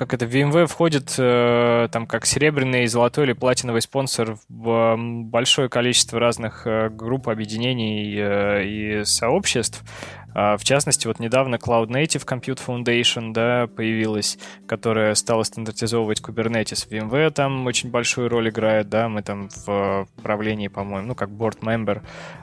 как 0.00 0.14
это, 0.14 0.24
VMware 0.24 0.66
входит 0.66 1.14
э, 1.18 1.88
там 1.92 2.06
как 2.06 2.24
серебряный, 2.24 2.86
золотой 2.86 3.26
или 3.26 3.34
платиновый 3.34 3.82
спонсор 3.82 4.38
в 4.48 4.96
большое 4.96 5.68
количество 5.68 6.18
разных 6.18 6.66
э, 6.66 6.88
групп, 6.88 7.28
объединений 7.28 8.16
э, 8.16 8.64
и 8.64 9.04
сообществ. 9.04 9.84
А, 10.32 10.56
в 10.56 10.64
частности, 10.64 11.06
вот 11.06 11.18
недавно 11.18 11.56
Cloud 11.56 11.88
Native 11.88 12.24
Compute 12.24 12.60
Foundation 12.64 13.32
да, 13.32 13.66
появилась, 13.66 14.38
которая 14.66 15.14
стала 15.14 15.42
стандартизовывать 15.42 16.20
Kubernetes. 16.20 16.88
VMware 16.88 17.30
там 17.30 17.66
очень 17.66 17.90
большую 17.90 18.28
роль 18.28 18.48
играет, 18.48 18.88
да, 18.88 19.08
мы 19.08 19.22
там 19.22 19.48
в 19.66 20.08
правлении, 20.22 20.68
по-моему, 20.68 21.08
ну, 21.08 21.14
как 21.14 21.30
board 21.30 21.60
member. 21.60 22.02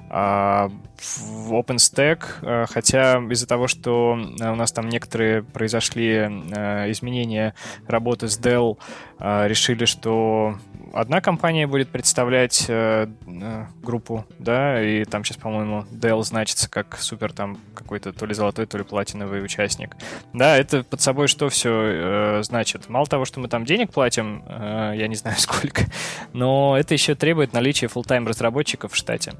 А 0.09 0.71
в 0.97 1.53
OpenStack, 1.53 2.23
а, 2.41 2.65
хотя 2.65 3.17
из-за 3.29 3.47
того, 3.47 3.67
что 3.67 4.13
у 4.13 4.55
нас 4.55 4.71
там 4.71 4.89
некоторые 4.89 5.43
произошли 5.43 6.17
а, 6.17 6.89
изменения 6.91 7.53
работы 7.87 8.27
с 8.27 8.39
Dell, 8.39 8.77
решили, 9.19 9.85
что 9.85 10.57
одна 10.93 11.21
компания 11.21 11.67
будет 11.67 11.89
представлять 11.89 12.65
э, 12.67 13.07
э, 13.25 13.65
группу, 13.81 14.25
да, 14.39 14.81
и 14.81 15.05
там 15.05 15.23
сейчас, 15.23 15.37
по-моему, 15.37 15.85
Dell 15.91 16.23
значится 16.23 16.69
как 16.69 16.97
супер 16.97 17.33
там 17.33 17.59
какой-то 17.73 18.13
то 18.13 18.25
ли 18.25 18.33
золотой, 18.33 18.65
то 18.65 18.77
ли 18.77 18.83
платиновый 18.83 19.43
участник. 19.43 19.95
Да, 20.33 20.57
это 20.57 20.83
под 20.83 21.01
собой 21.01 21.27
что 21.27 21.49
все 21.49 21.71
э, 21.71 22.43
значит? 22.43 22.89
Мало 22.89 23.05
того, 23.05 23.25
что 23.25 23.39
мы 23.39 23.47
там 23.47 23.65
денег 23.65 23.91
платим, 23.91 24.43
э, 24.47 24.93
я 24.95 25.07
не 25.07 25.15
знаю 25.15 25.37
сколько, 25.39 25.85
но 26.33 26.77
это 26.77 26.93
еще 26.93 27.15
требует 27.15 27.53
наличия 27.53 27.87
full-time 27.87 28.27
разработчиков 28.27 28.93
в 28.93 28.95
штате 28.95 29.33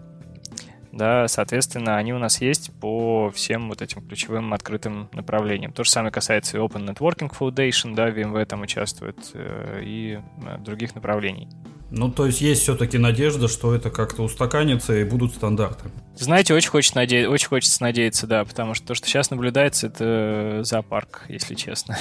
да, 0.98 1.28
соответственно, 1.28 1.98
они 1.98 2.14
у 2.14 2.20
нас 2.20 2.42
есть 2.42 2.72
по 2.80 3.32
всем 3.32 3.70
вот 3.70 3.82
этим 3.82 4.02
ключевым 4.02 4.54
открытым 4.54 5.10
направлениям. 5.14 5.72
То 5.72 5.84
же 5.84 5.92
самое 5.92 6.12
касается 6.12 6.58
и 6.58 6.60
Open 6.60 6.86
Networking 6.88 7.32
Foundation, 7.32 7.96
да, 7.96 8.10
VMware 8.10 8.46
там 8.46 8.62
участвует, 8.62 9.18
э, 9.34 9.82
и 9.84 10.20
э, 10.46 10.58
других 10.60 10.96
направлений. 10.96 11.48
Ну, 11.90 12.12
то 12.12 12.26
есть 12.26 12.42
есть 12.42 12.64
все-таки 12.64 12.98
надежда, 12.98 13.48
что 13.48 13.74
это 13.74 13.90
как-то 13.90 14.24
устаканится 14.24 14.94
и 14.98 15.06
будут 15.06 15.34
стандарты. 15.34 15.86
Знаете, 16.16 16.54
очень 16.54 16.70
хочется, 16.70 16.98
наде... 16.98 17.28
очень 17.30 17.48
хочется 17.48 17.82
надеяться, 17.82 18.28
да, 18.28 18.44
потому 18.44 18.74
что 18.74 18.88
то, 18.88 18.94
что 18.96 19.08
сейчас 19.08 19.30
наблюдается, 19.30 19.88
это 19.88 20.62
зоопарк, 20.64 21.24
если 21.30 21.56
честно. 21.56 21.98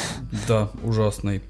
Да, 0.48 0.70
ужасный. 0.82 1.43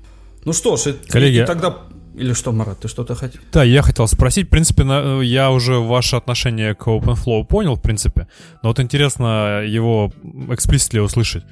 Ну 0.45 0.53
что 0.53 0.77
ж, 0.77 0.95
Коллеги, 1.09 1.43
и 1.43 1.45
тогда 1.47 1.79
или 2.17 2.33
что, 2.33 2.53
Марат, 2.53 2.81
ты 2.81 2.89
что-то 2.89 3.15
хотел? 3.15 3.41
Да, 3.53 3.63
я 3.63 3.83
хотел 3.83 4.09
спросить. 4.09 4.47
В 4.47 4.51
принципе, 4.51 4.85
на, 4.85 5.21
я 5.21 5.51
уже 5.51 5.79
ваше 5.79 6.17
отношение 6.17 6.75
к 6.75 6.87
OpenFlow 6.87 7.45
понял, 7.45 7.75
в 7.75 7.83
принципе. 7.83 8.27
Но 8.63 8.71
вот 8.71 8.81
интересно 8.81 9.63
его 9.63 10.11
эксплиситли 10.49 10.99
услышать. 10.99 11.45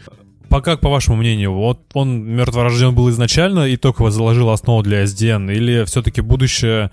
По 0.48 0.60
как, 0.62 0.80
по 0.80 0.88
вашему 0.88 1.16
мнению, 1.16 1.52
вот 1.52 1.80
он 1.92 2.24
мертворожден 2.24 2.94
был 2.94 3.10
изначально 3.10 3.68
и 3.68 3.76
только 3.76 4.10
заложил 4.10 4.50
основу 4.50 4.82
для 4.82 5.04
SDN? 5.04 5.52
Или 5.52 5.84
все-таки 5.84 6.22
будущее 6.22 6.90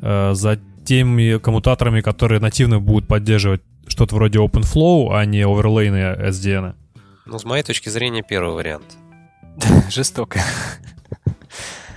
э, 0.00 0.34
за 0.34 0.60
теми 0.84 1.38
коммутаторами, 1.38 2.02
которые 2.02 2.40
нативно 2.40 2.78
будут 2.78 3.08
поддерживать 3.08 3.62
что-то 3.86 4.16
вроде 4.16 4.38
OpenFlow, 4.38 5.16
а 5.16 5.24
не 5.24 5.42
оверлейны 5.42 6.28
SDN? 6.28 6.74
Ну, 7.24 7.38
с 7.38 7.44
моей 7.44 7.62
точки 7.62 7.88
зрения, 7.88 8.22
первый 8.22 8.54
вариант. 8.54 8.96
Жестоко. 9.90 10.40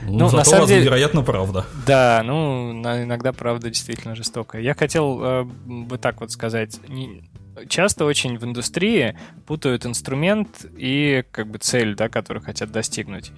Ну, 0.07 0.29
ну 0.29 0.37
на 0.37 0.43
самом 0.43 0.67
деле, 0.67 0.83
вероятно, 0.85 1.21
правда. 1.21 1.65
Да, 1.85 2.21
ну, 2.25 2.71
иногда 2.71 3.33
правда 3.33 3.69
действительно 3.69 4.15
жестокая. 4.15 4.61
Я 4.61 4.73
хотел 4.73 5.21
э, 5.21 5.43
бы 5.43 5.97
так 5.97 6.21
вот 6.21 6.31
сказать. 6.31 6.79
Не, 6.87 7.29
часто 7.67 8.05
очень 8.05 8.37
в 8.37 8.43
индустрии 8.45 9.17
путают 9.45 9.85
инструмент 9.85 10.65
и 10.77 11.23
как 11.31 11.47
бы 11.47 11.57
цель, 11.59 11.95
да, 11.95 12.09
которую 12.09 12.43
хотят 12.43 12.71
достигнуть. 12.71 13.31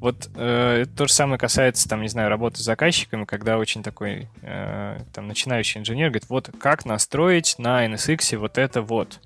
Вот 0.00 0.28
э, 0.34 0.84
то 0.96 1.06
же 1.06 1.12
самое 1.12 1.38
касается, 1.38 1.88
там, 1.88 2.02
не 2.02 2.08
знаю, 2.08 2.28
работы 2.28 2.58
с 2.58 2.64
заказчиками, 2.64 3.24
когда 3.24 3.56
очень 3.56 3.82
такой 3.82 4.28
э, 4.42 4.98
там 5.14 5.28
начинающий 5.28 5.80
инженер 5.80 6.08
говорит, 6.08 6.28
вот 6.28 6.50
как 6.58 6.84
настроить 6.84 7.54
на 7.58 7.86
NSX 7.86 8.36
вот 8.36 8.58
это 8.58 8.82
вот 8.82 9.20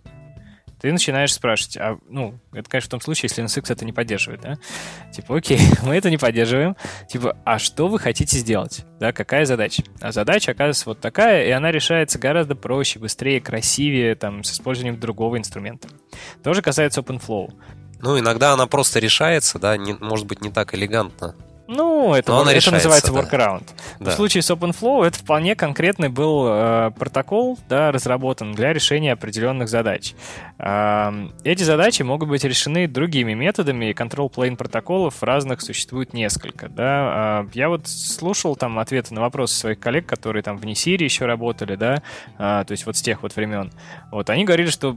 ты 0.81 0.93
начинаешь 0.93 1.35
спрашивать, 1.35 1.77
а, 1.77 1.99
ну, 2.09 2.39
это, 2.53 2.69
конечно, 2.69 2.89
в 2.89 2.91
том 2.91 3.01
случае, 3.01 3.29
если 3.31 3.45
NSX 3.45 3.73
это 3.73 3.85
не 3.85 3.93
поддерживает, 3.93 4.41
да? 4.41 4.59
Типа, 5.13 5.37
окей, 5.37 5.61
мы 5.83 5.95
это 5.95 6.11
не 6.11 6.17
поддерживаем. 6.17 6.77
Типа, 7.09 7.37
а 7.45 7.59
что 7.59 7.89
вы 7.89 7.99
хотите 7.99 8.39
сделать? 8.39 8.85
Да, 8.99 9.13
какая 9.13 9.45
задача? 9.45 9.83
А 10.01 10.13
задача, 10.13 10.53
оказывается, 10.53 10.85
вот 10.87 11.01
такая, 11.01 11.47
и 11.47 11.51
она 11.51 11.71
решается 11.71 12.19
гораздо 12.19 12.55
проще, 12.55 12.99
быстрее, 12.99 13.41
красивее, 13.41 14.15
там, 14.15 14.43
с 14.43 14.53
использованием 14.53 14.99
другого 14.99 15.37
инструмента. 15.37 15.89
Тоже 16.43 16.63
касается 16.63 17.01
OpenFlow. 17.03 17.53
Ну, 18.01 18.19
иногда 18.19 18.53
она 18.53 18.67
просто 18.67 18.99
решается, 18.99 19.59
да, 19.59 19.77
не, 19.77 19.93
может 19.93 20.27
быть, 20.27 20.41
не 20.41 20.51
так 20.51 20.75
элегантно. 20.75 21.35
Ну, 21.73 22.15
это, 22.15 22.33
это 22.33 22.51
решается, 22.53 22.73
называется 22.73 23.13
да. 23.13 23.21
workaround. 23.21 23.63
Да. 24.01 24.11
В 24.11 24.15
случае 24.15 24.43
с 24.43 24.51
OpenFlow 24.51 25.07
это 25.07 25.17
вполне 25.17 25.55
конкретный 25.55 26.09
был 26.09 26.47
э, 26.49 26.91
протокол, 26.99 27.61
да, 27.69 27.93
разработан 27.93 28.53
для 28.53 28.73
решения 28.73 29.13
определенных 29.13 29.69
задач. 29.69 30.15
Э, 30.59 31.13
эти 31.45 31.63
задачи 31.63 32.03
могут 32.03 32.29
быть 32.29 32.43
решены 32.43 32.89
другими 32.89 33.35
методами, 33.35 33.91
и 33.91 33.93
control 33.93 34.33
plane 34.33 34.57
протоколов 34.57 35.23
разных 35.23 35.61
существует 35.61 36.13
несколько. 36.13 36.69
Да. 36.69 37.45
Э, 37.45 37.51
я 37.55 37.69
вот 37.69 37.87
слушал 37.87 38.57
там 38.57 38.81
ответы 38.81 39.15
на 39.15 39.21
вопросы 39.21 39.55
своих 39.55 39.79
коллег, 39.79 40.07
которые 40.07 40.43
там 40.43 40.59
в 40.59 40.67
Несире 40.67 41.05
еще 41.05 41.27
работали, 41.27 41.77
да, 41.77 42.03
э, 42.37 42.65
то 42.67 42.73
есть 42.73 42.85
вот 42.85 42.97
с 42.97 43.03
тех 43.03 43.23
вот 43.23 43.37
времен. 43.37 43.71
Вот 44.11 44.29
они 44.29 44.45
говорили, 44.45 44.71
что 44.71 44.97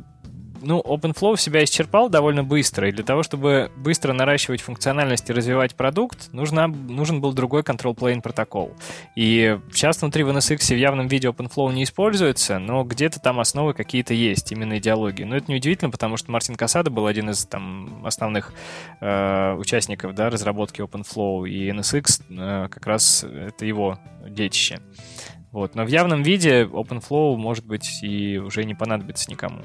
ну, 0.63 0.81
OpenFlow 0.81 1.37
себя 1.37 1.63
исчерпал 1.63 2.09
довольно 2.09 2.43
быстро, 2.43 2.87
и 2.87 2.91
для 2.91 3.03
того, 3.03 3.23
чтобы 3.23 3.71
быстро 3.75 4.13
наращивать 4.13 4.61
функциональность 4.61 5.29
и 5.29 5.33
развивать 5.33 5.75
продукт, 5.75 6.31
нужно, 6.33 6.67
нужен 6.67 7.21
был 7.21 7.33
другой 7.33 7.61
control 7.61 7.95
plane 7.95 8.21
протокол. 8.21 8.73
И 9.15 9.59
сейчас 9.71 10.01
внутри 10.01 10.23
в 10.23 10.29
NSX 10.29 10.73
в 10.73 10.77
явном 10.77 11.07
виде 11.07 11.27
OpenFlow 11.27 11.73
не 11.73 11.83
используется, 11.83 12.59
но 12.59 12.83
где-то 12.83 13.19
там 13.19 13.39
основы 13.39 13.73
какие-то 13.73 14.13
есть, 14.13 14.51
именно 14.51 14.77
идеологии. 14.77 15.23
Но 15.23 15.35
это 15.35 15.51
неудивительно, 15.51 15.91
потому 15.91 16.17
что 16.17 16.31
Мартин 16.31 16.55
Касада 16.55 16.89
был 16.89 17.05
один 17.05 17.29
из 17.29 17.45
там 17.45 18.05
основных 18.05 18.53
э, 19.01 19.53
участников 19.55 20.15
да, 20.15 20.29
разработки 20.29 20.81
OpenFlow, 20.81 21.47
и 21.47 21.69
NSX 21.69 22.23
э, 22.29 22.67
как 22.69 22.87
раз 22.87 23.23
это 23.23 23.65
его 23.65 23.99
детище. 24.27 24.79
Вот. 25.51 25.75
Но 25.75 25.83
в 25.83 25.87
явном 25.87 26.23
виде 26.23 26.63
OpenFlow, 26.63 27.35
может 27.35 27.65
быть, 27.65 27.99
и 28.01 28.39
уже 28.39 28.63
не 28.63 28.73
понадобится 28.73 29.29
никому 29.29 29.61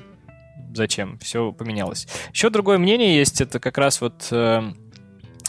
зачем, 0.79 1.19
все 1.19 1.53
поменялось. 1.53 2.09
Еще 2.33 2.49
другое 2.49 2.79
мнение 2.79 3.17
есть, 3.17 3.43
это 3.43 3.61
как 3.61 3.77
раз 3.77 4.01
вот 4.01 4.29
э, 4.31 4.73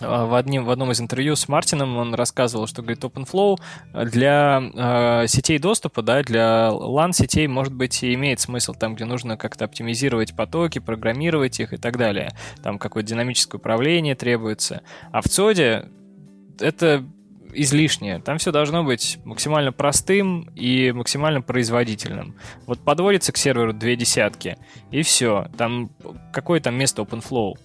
в, 0.02 0.38
одним, 0.38 0.66
в 0.66 0.72
одном 0.72 0.92
из 0.92 1.02
интервью 1.02 1.36
с 1.36 1.48
Мартином 1.48 1.98
он 1.98 2.14
рассказывал, 2.14 2.68
что, 2.68 2.82
говорит, 2.82 3.04
OpenFlow 3.04 3.58
для 4.06 4.62
э, 5.24 5.28
сетей 5.28 5.60
доступа, 5.60 6.02
да, 6.02 6.22
для 6.24 6.70
LAN-сетей, 6.72 7.48
может 7.48 7.74
быть, 7.74 8.04
и 8.04 8.14
имеет 8.14 8.40
смысл 8.40 8.74
там, 8.74 8.96
где 8.96 9.06
нужно 9.06 9.38
как-то 9.38 9.66
оптимизировать 9.66 10.36
потоки, 10.36 10.80
программировать 10.80 11.60
их 11.60 11.74
и 11.74 11.78
так 11.78 11.98
далее. 11.98 12.32
Там 12.64 12.78
какое-то 12.78 13.10
динамическое 13.10 13.60
управление 13.60 14.16
требуется. 14.16 14.82
А 15.12 15.22
в 15.22 15.26
ЦОДе 15.26 15.90
это 16.60 17.06
излишнее. 17.54 18.20
Там 18.20 18.38
все 18.38 18.52
должно 18.52 18.84
быть 18.84 19.20
максимально 19.24 19.72
простым 19.72 20.50
и 20.56 20.92
максимально 20.92 21.42
производительным. 21.42 22.36
Вот 22.66 22.80
подводится 22.80 23.32
к 23.32 23.38
серверу 23.38 23.74
две 23.74 23.96
десятки, 23.96 24.58
и 24.92 25.02
все. 25.02 25.48
Там 25.58 25.92
какое 26.32 26.60
там 26.60 26.76
место 26.76 27.02
OpenFlow? 27.02 27.56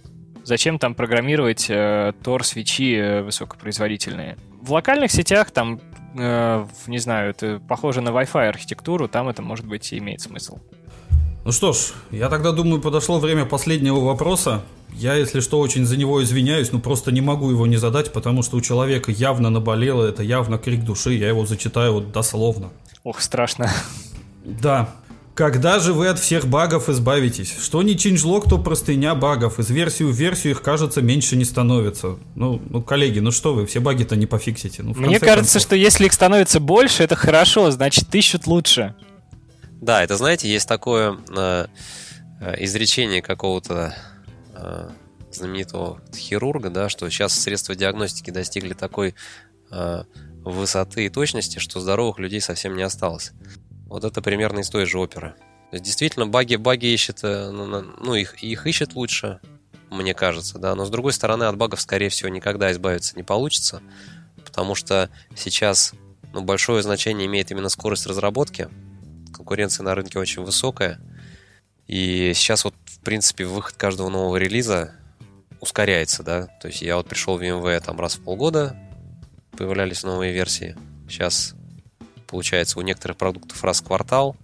Зачем 0.45 0.79
там 0.79 0.95
программировать 0.95 1.67
э, 1.71 2.13
свечи 2.43 2.97
э, 2.97 3.23
высокопроизводительные? 3.23 4.37
В 4.61 4.73
локальных 4.73 5.11
сетях 5.11 5.51
там, 5.51 5.81
э, 6.19 6.67
не 6.87 6.99
знаю, 6.99 7.31
это 7.31 7.61
похоже 7.67 8.03
на 8.03 8.11
Wi-Fi 8.11 8.49
архитектуру, 8.49 9.09
там 9.09 9.29
это 9.29 9.41
может 9.41 9.67
быть 9.67 9.93
и 9.93 9.99
имеет 9.99 10.21
смысл. 10.21 10.59
Ну 11.45 11.53
что 11.53 11.75
ж, 11.75 11.93
я 12.11 12.31
тогда 12.31 12.53
думаю, 12.53 12.81
подошло 12.81 13.19
время 13.19 13.45
последнего 13.45 14.01
вопроса. 14.01 14.63
Я, 14.95 15.15
если 15.15 15.41
что, 15.41 15.59
очень 15.59 15.85
за 15.85 15.99
него 15.99 16.23
извиняюсь, 16.23 16.73
но 16.73 16.79
просто 16.79 17.13
не 17.13 17.21
могу 17.21 17.51
его 17.51 17.67
не 17.67 17.77
задать, 17.77 18.13
потому 18.13 18.43
что 18.43 18.57
у 18.57 18.61
человека 18.63 19.13
явно 19.13 19.51
наболело, 19.51 20.07
это 20.07 20.23
явно 20.23 20.57
крик 20.57 20.85
души, 20.85 21.13
я 21.13 21.29
его 21.29 21.45
зачитаю 21.45 21.95
вот 21.95 22.13
дословно. 22.13 22.71
Ох, 23.03 23.21
страшно. 23.21 23.71
Да. 24.45 24.89
Когда 25.35 25.81
же 25.81 25.93
вы 25.93 26.07
от 26.09 26.21
всех 26.21 26.47
багов 26.47 26.89
избавитесь? 26.89 27.55
Что 27.61 27.83
не 27.83 27.99
чинжлог, 27.99 28.49
то 28.49 28.57
простыня 28.57 29.15
багов. 29.15 29.59
Из 29.59 29.69
версии 29.69 30.05
в 30.05 30.13
версию 30.13 30.53
их, 30.53 30.63
кажется, 30.63 31.03
меньше 31.03 31.37
не 31.37 31.45
становится. 31.45 32.17
Ну, 32.37 32.63
ну 32.71 32.81
коллеги, 32.81 33.19
ну 33.19 33.33
что 33.33 33.53
вы, 33.53 33.67
все 33.67 33.81
баги-то 33.81 34.17
не 34.17 34.27
пофиксите. 34.27 34.83
Ну, 34.83 34.95
Мне 34.95 35.19
кажется, 35.19 35.55
концов. 35.55 35.63
что 35.63 35.77
если 35.77 36.07
их 36.07 36.13
становится 36.13 36.61
больше, 36.61 37.03
это 37.03 37.17
хорошо, 37.17 37.71
значит, 37.73 38.15
ищут 38.15 38.47
лучше. 38.47 38.95
Да, 39.81 40.03
это, 40.03 40.17
знаете, 40.17 40.49
есть 40.49 40.69
такое 40.69 41.19
э, 41.29 41.67
э 42.41 42.65
изречение 42.65 43.23
какого-то 43.23 43.95
Э, 44.55 44.91
знаменитого 45.31 46.01
хирурга, 46.15 46.71
да, 46.71 46.89
что 46.89 47.11
сейчас 47.11 47.35
средства 47.35 47.75
диагностики 47.75 48.31
достигли 48.31 48.73
такой 48.73 49.17
э, 49.73 50.05
высоты 50.45 51.07
и 51.07 51.09
точности, 51.09 51.59
что 51.59 51.81
здоровых 51.81 52.21
людей 52.21 52.41
совсем 52.41 52.77
не 52.77 52.85
осталось. 52.85 53.33
Вот 53.87 54.05
это 54.05 54.23
примерно 54.23 54.61
из 54.61 54.71
той 54.71 54.87
же 54.87 54.97
оперы. 55.01 55.35
То 55.71 55.75
есть, 55.77 55.85
действительно, 55.85 56.29
баги, 56.29 56.55
баги 56.55 56.87
ищет, 56.87 57.25
э, 57.25 57.51
ну, 57.51 57.67
ну 57.67 58.15
их, 58.15 58.45
их 58.45 58.65
ищет 58.69 58.95
лучше, 58.95 59.41
мне 59.91 60.15
кажется, 60.15 60.61
да, 60.61 60.77
но 60.77 60.85
с 60.85 60.91
другой 60.91 61.13
стороны, 61.13 61.45
от 61.45 61.57
багов, 61.57 61.81
скорее 61.81 62.11
всего, 62.11 62.29
никогда 62.29 62.71
избавиться 62.71 63.17
не 63.17 63.25
получится, 63.25 63.83
потому 64.45 64.77
что 64.77 65.11
сейчас 65.35 65.95
ну, 66.33 66.43
большое 66.43 66.81
значение 66.85 67.27
имеет 67.27 67.51
именно 67.51 67.69
скорость 67.69 68.07
разработки, 68.07 68.69
конкуренция 69.35 69.85
на 69.85 69.95
рынке 69.95 70.19
очень 70.19 70.43
высокая, 70.43 71.01
и 71.87 72.33
сейчас 72.35 72.65
вот 72.65 72.75
принципе, 73.05 73.45
выход 73.45 73.77
каждого 73.77 74.09
нового 74.09 74.37
релиза 74.37 74.95
ускоряется, 75.61 76.23
да. 76.23 76.47
То 76.61 76.69
есть 76.69 76.83
я 76.83 76.97
вот 76.97 77.07
пришел 77.07 77.39
в 77.39 77.43
VMware 77.43 77.81
там 77.81 78.01
раз 78.01 78.17
в 78.17 78.23
полгода, 78.23 78.77
появлялись 79.57 80.03
новые 80.03 80.33
версии. 80.33 80.77
Сейчас, 81.09 81.55
получается, 82.27 82.79
у 82.79 82.83
некоторых 82.83 83.17
продуктов 83.19 83.63
раз 83.63 83.81
в 83.81 83.85
квартал, 83.85 84.37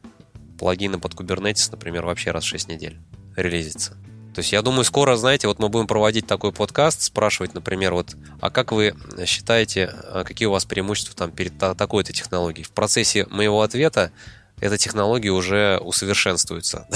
плагины 0.59 0.99
под 0.99 1.15
Kubernetes, 1.15 1.71
например, 1.73 2.05
вообще 2.05 2.31
раз 2.31 2.45
в 2.45 2.49
6 2.49 2.69
недель 2.69 2.99
релизится. 3.35 3.97
То 4.35 4.43
есть 4.43 4.53
я 4.53 4.63
думаю, 4.63 4.85
скоро, 4.85 5.17
знаете, 5.17 5.49
вот 5.49 5.59
мы 5.59 5.69
будем 5.69 5.89
проводить 5.89 6.27
такой 6.27 6.53
подкаст, 6.53 7.01
спрашивать, 7.01 7.53
например, 7.53 7.95
вот, 7.95 8.15
а 8.41 8.51
как 8.51 8.71
вы 8.71 8.95
считаете, 9.27 9.87
а 9.87 10.23
какие 10.23 10.47
у 10.47 10.53
вас 10.53 10.65
преимущества 10.67 11.17
там 11.17 11.33
перед 11.33 11.59
такой-то 11.59 12.13
технологией? 12.13 12.65
В 12.65 12.71
процессе 12.71 13.27
моего 13.27 13.63
ответа 13.63 14.13
эта 14.61 14.77
технология 14.79 15.31
уже 15.31 15.79
усовершенствуется, 15.83 16.87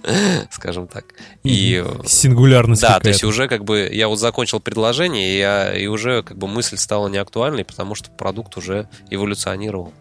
скажем 0.50 0.88
так. 0.88 1.04
И 1.44 1.84
сингулярность. 2.06 2.82
Да, 2.82 2.98
то 3.00 3.08
есть 3.08 3.24
уже 3.24 3.48
как 3.48 3.64
бы 3.64 3.88
я 3.92 4.08
вот 4.08 4.18
закончил 4.18 4.60
предложение, 4.60 5.34
и, 5.34 5.38
я, 5.38 5.76
и 5.76 5.86
уже 5.86 6.22
как 6.22 6.38
бы 6.38 6.48
мысль 6.48 6.76
стала 6.76 7.08
неактуальной, 7.08 7.64
потому 7.64 7.94
что 7.94 8.10
продукт 8.10 8.56
уже 8.56 8.88
эволюционировал. 9.10 9.92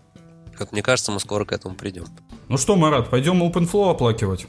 Как 0.57 0.71
мне 0.71 0.81
кажется, 0.81 1.11
мы 1.11 1.19
скоро 1.19 1.45
к 1.45 1.53
этому 1.53 1.75
придем. 1.75 2.05
Ну 2.47 2.57
что, 2.57 2.75
Марат, 2.75 3.09
пойдем 3.09 3.43
OpenFlow 3.43 3.91
оплакивать? 3.91 4.47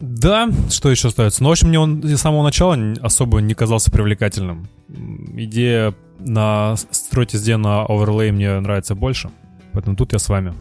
Да, 0.00 0.48
что 0.70 0.90
еще 0.90 1.08
остается? 1.08 1.42
Ну, 1.42 1.48
в 1.48 1.52
общем, 1.52 1.68
мне 1.68 1.78
он 1.78 2.02
с 2.02 2.20
самого 2.20 2.42
начала 2.42 2.76
особо 3.00 3.40
не 3.40 3.54
казался 3.54 3.90
привлекательным. 3.90 4.68
Идея 4.88 5.94
на 6.18 6.76
строить 6.90 7.34
SD 7.34 7.56
на 7.56 7.84
оверлей 7.84 8.30
мне 8.30 8.60
нравится 8.60 8.94
больше. 8.94 9.30
Поэтому 9.74 9.96
тут 9.96 10.12
я 10.12 10.18
с 10.18 10.28
вами. 10.28 10.54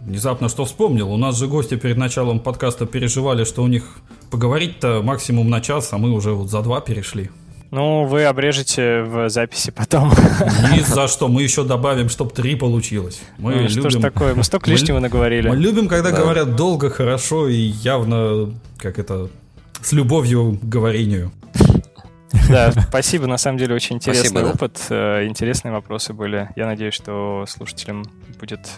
Внезапно 0.00 0.48
что 0.48 0.64
вспомнил. 0.64 1.12
У 1.12 1.16
нас 1.16 1.36
же 1.36 1.48
гости 1.48 1.76
перед 1.76 1.98
началом 1.98 2.40
подкаста 2.40 2.86
переживали, 2.86 3.44
что 3.44 3.62
у 3.62 3.66
них 3.66 3.98
поговорить-то 4.30 5.02
максимум 5.02 5.50
на 5.50 5.60
час, 5.60 5.92
а 5.92 5.98
мы 5.98 6.12
уже 6.12 6.30
вот 6.30 6.48
за 6.48 6.62
два 6.62 6.80
перешли. 6.80 7.30
Ну, 7.70 8.04
вы 8.04 8.24
обрежете 8.24 9.02
в 9.02 9.28
записи 9.28 9.70
потом. 9.70 10.10
Ни 10.72 10.80
за 10.80 11.08
что. 11.08 11.28
Мы 11.28 11.42
еще 11.42 11.64
добавим, 11.64 12.08
чтобы 12.08 12.30
три 12.30 12.54
получилось. 12.54 13.20
Мы 13.36 13.56
ну, 13.56 13.62
любим... 13.62 13.80
Что 13.80 13.90
ж 13.90 14.00
такое? 14.00 14.34
Мы 14.34 14.44
столько 14.44 14.70
лишнего 14.70 15.00
наговорили. 15.00 15.48
Мы 15.48 15.56
любим, 15.56 15.88
когда 15.88 16.10
да. 16.10 16.16
говорят 16.16 16.56
долго, 16.56 16.88
хорошо 16.88 17.48
и 17.48 17.56
явно, 17.56 18.54
как 18.78 18.98
это, 18.98 19.28
с 19.82 19.92
любовью 19.92 20.58
к 20.62 20.64
говорению. 20.64 21.30
Да, 22.48 22.72
спасибо, 22.72 23.26
на 23.26 23.38
самом 23.38 23.58
деле 23.58 23.74
очень 23.74 23.96
интересный 23.96 24.28
спасибо, 24.28 24.48
опыт, 24.50 24.86
да. 24.88 25.26
интересные 25.26 25.72
вопросы 25.72 26.12
были. 26.12 26.50
Я 26.56 26.66
надеюсь, 26.66 26.94
что 26.94 27.44
слушателям 27.48 28.04
будет 28.38 28.68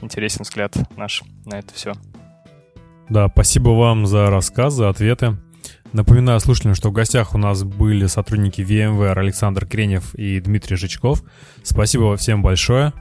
интересен 0.00 0.42
взгляд 0.42 0.76
наш 0.96 1.22
на 1.44 1.58
это 1.58 1.74
все. 1.74 1.92
Да, 3.08 3.28
спасибо 3.28 3.70
вам 3.70 4.06
за 4.06 4.30
рассказ, 4.30 4.74
за 4.74 4.88
ответы. 4.88 5.36
Напоминаю 5.92 6.38
слушателям, 6.38 6.76
что 6.76 6.90
в 6.90 6.92
гостях 6.92 7.34
у 7.34 7.38
нас 7.38 7.64
были 7.64 8.06
сотрудники 8.06 8.60
VMware 8.60 9.18
Александр 9.18 9.66
Кренев 9.66 10.14
и 10.14 10.38
Дмитрий 10.38 10.76
Жичков. 10.76 11.24
Спасибо 11.64 12.16
всем 12.16 12.42
большое. 12.42 12.92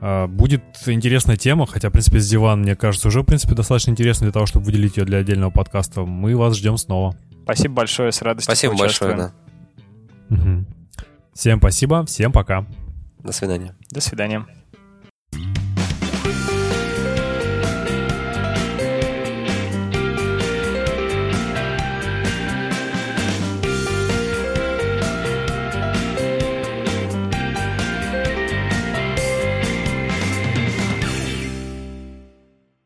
А, 0.00 0.26
будет 0.26 0.62
интересная 0.86 1.36
тема, 1.36 1.66
хотя, 1.66 1.88
в 1.88 1.92
принципе, 1.92 2.20
с 2.20 2.28
диван, 2.28 2.62
мне 2.62 2.74
кажется, 2.74 3.08
уже, 3.08 3.22
в 3.22 3.24
принципе, 3.24 3.54
достаточно 3.54 3.90
интересно 3.90 4.26
для 4.26 4.32
того, 4.32 4.46
чтобы 4.46 4.66
выделить 4.66 4.96
ее 4.96 5.04
для 5.04 5.18
отдельного 5.18 5.50
подкаста. 5.50 6.02
Мы 6.02 6.36
вас 6.36 6.56
ждем 6.56 6.76
снова. 6.76 7.16
Спасибо 7.44 7.74
большое, 7.74 8.12
с 8.12 8.22
радостью 8.22 8.54
Спасибо 8.54 8.76
большое, 8.76 9.16
да. 9.16 9.32
Угу. 10.30 10.64
Всем 11.34 11.58
спасибо, 11.58 12.04
всем 12.06 12.32
пока. 12.32 12.66
До 13.18 13.32
свидания. 13.32 13.74
До 13.90 14.00
свидания. 14.00 14.46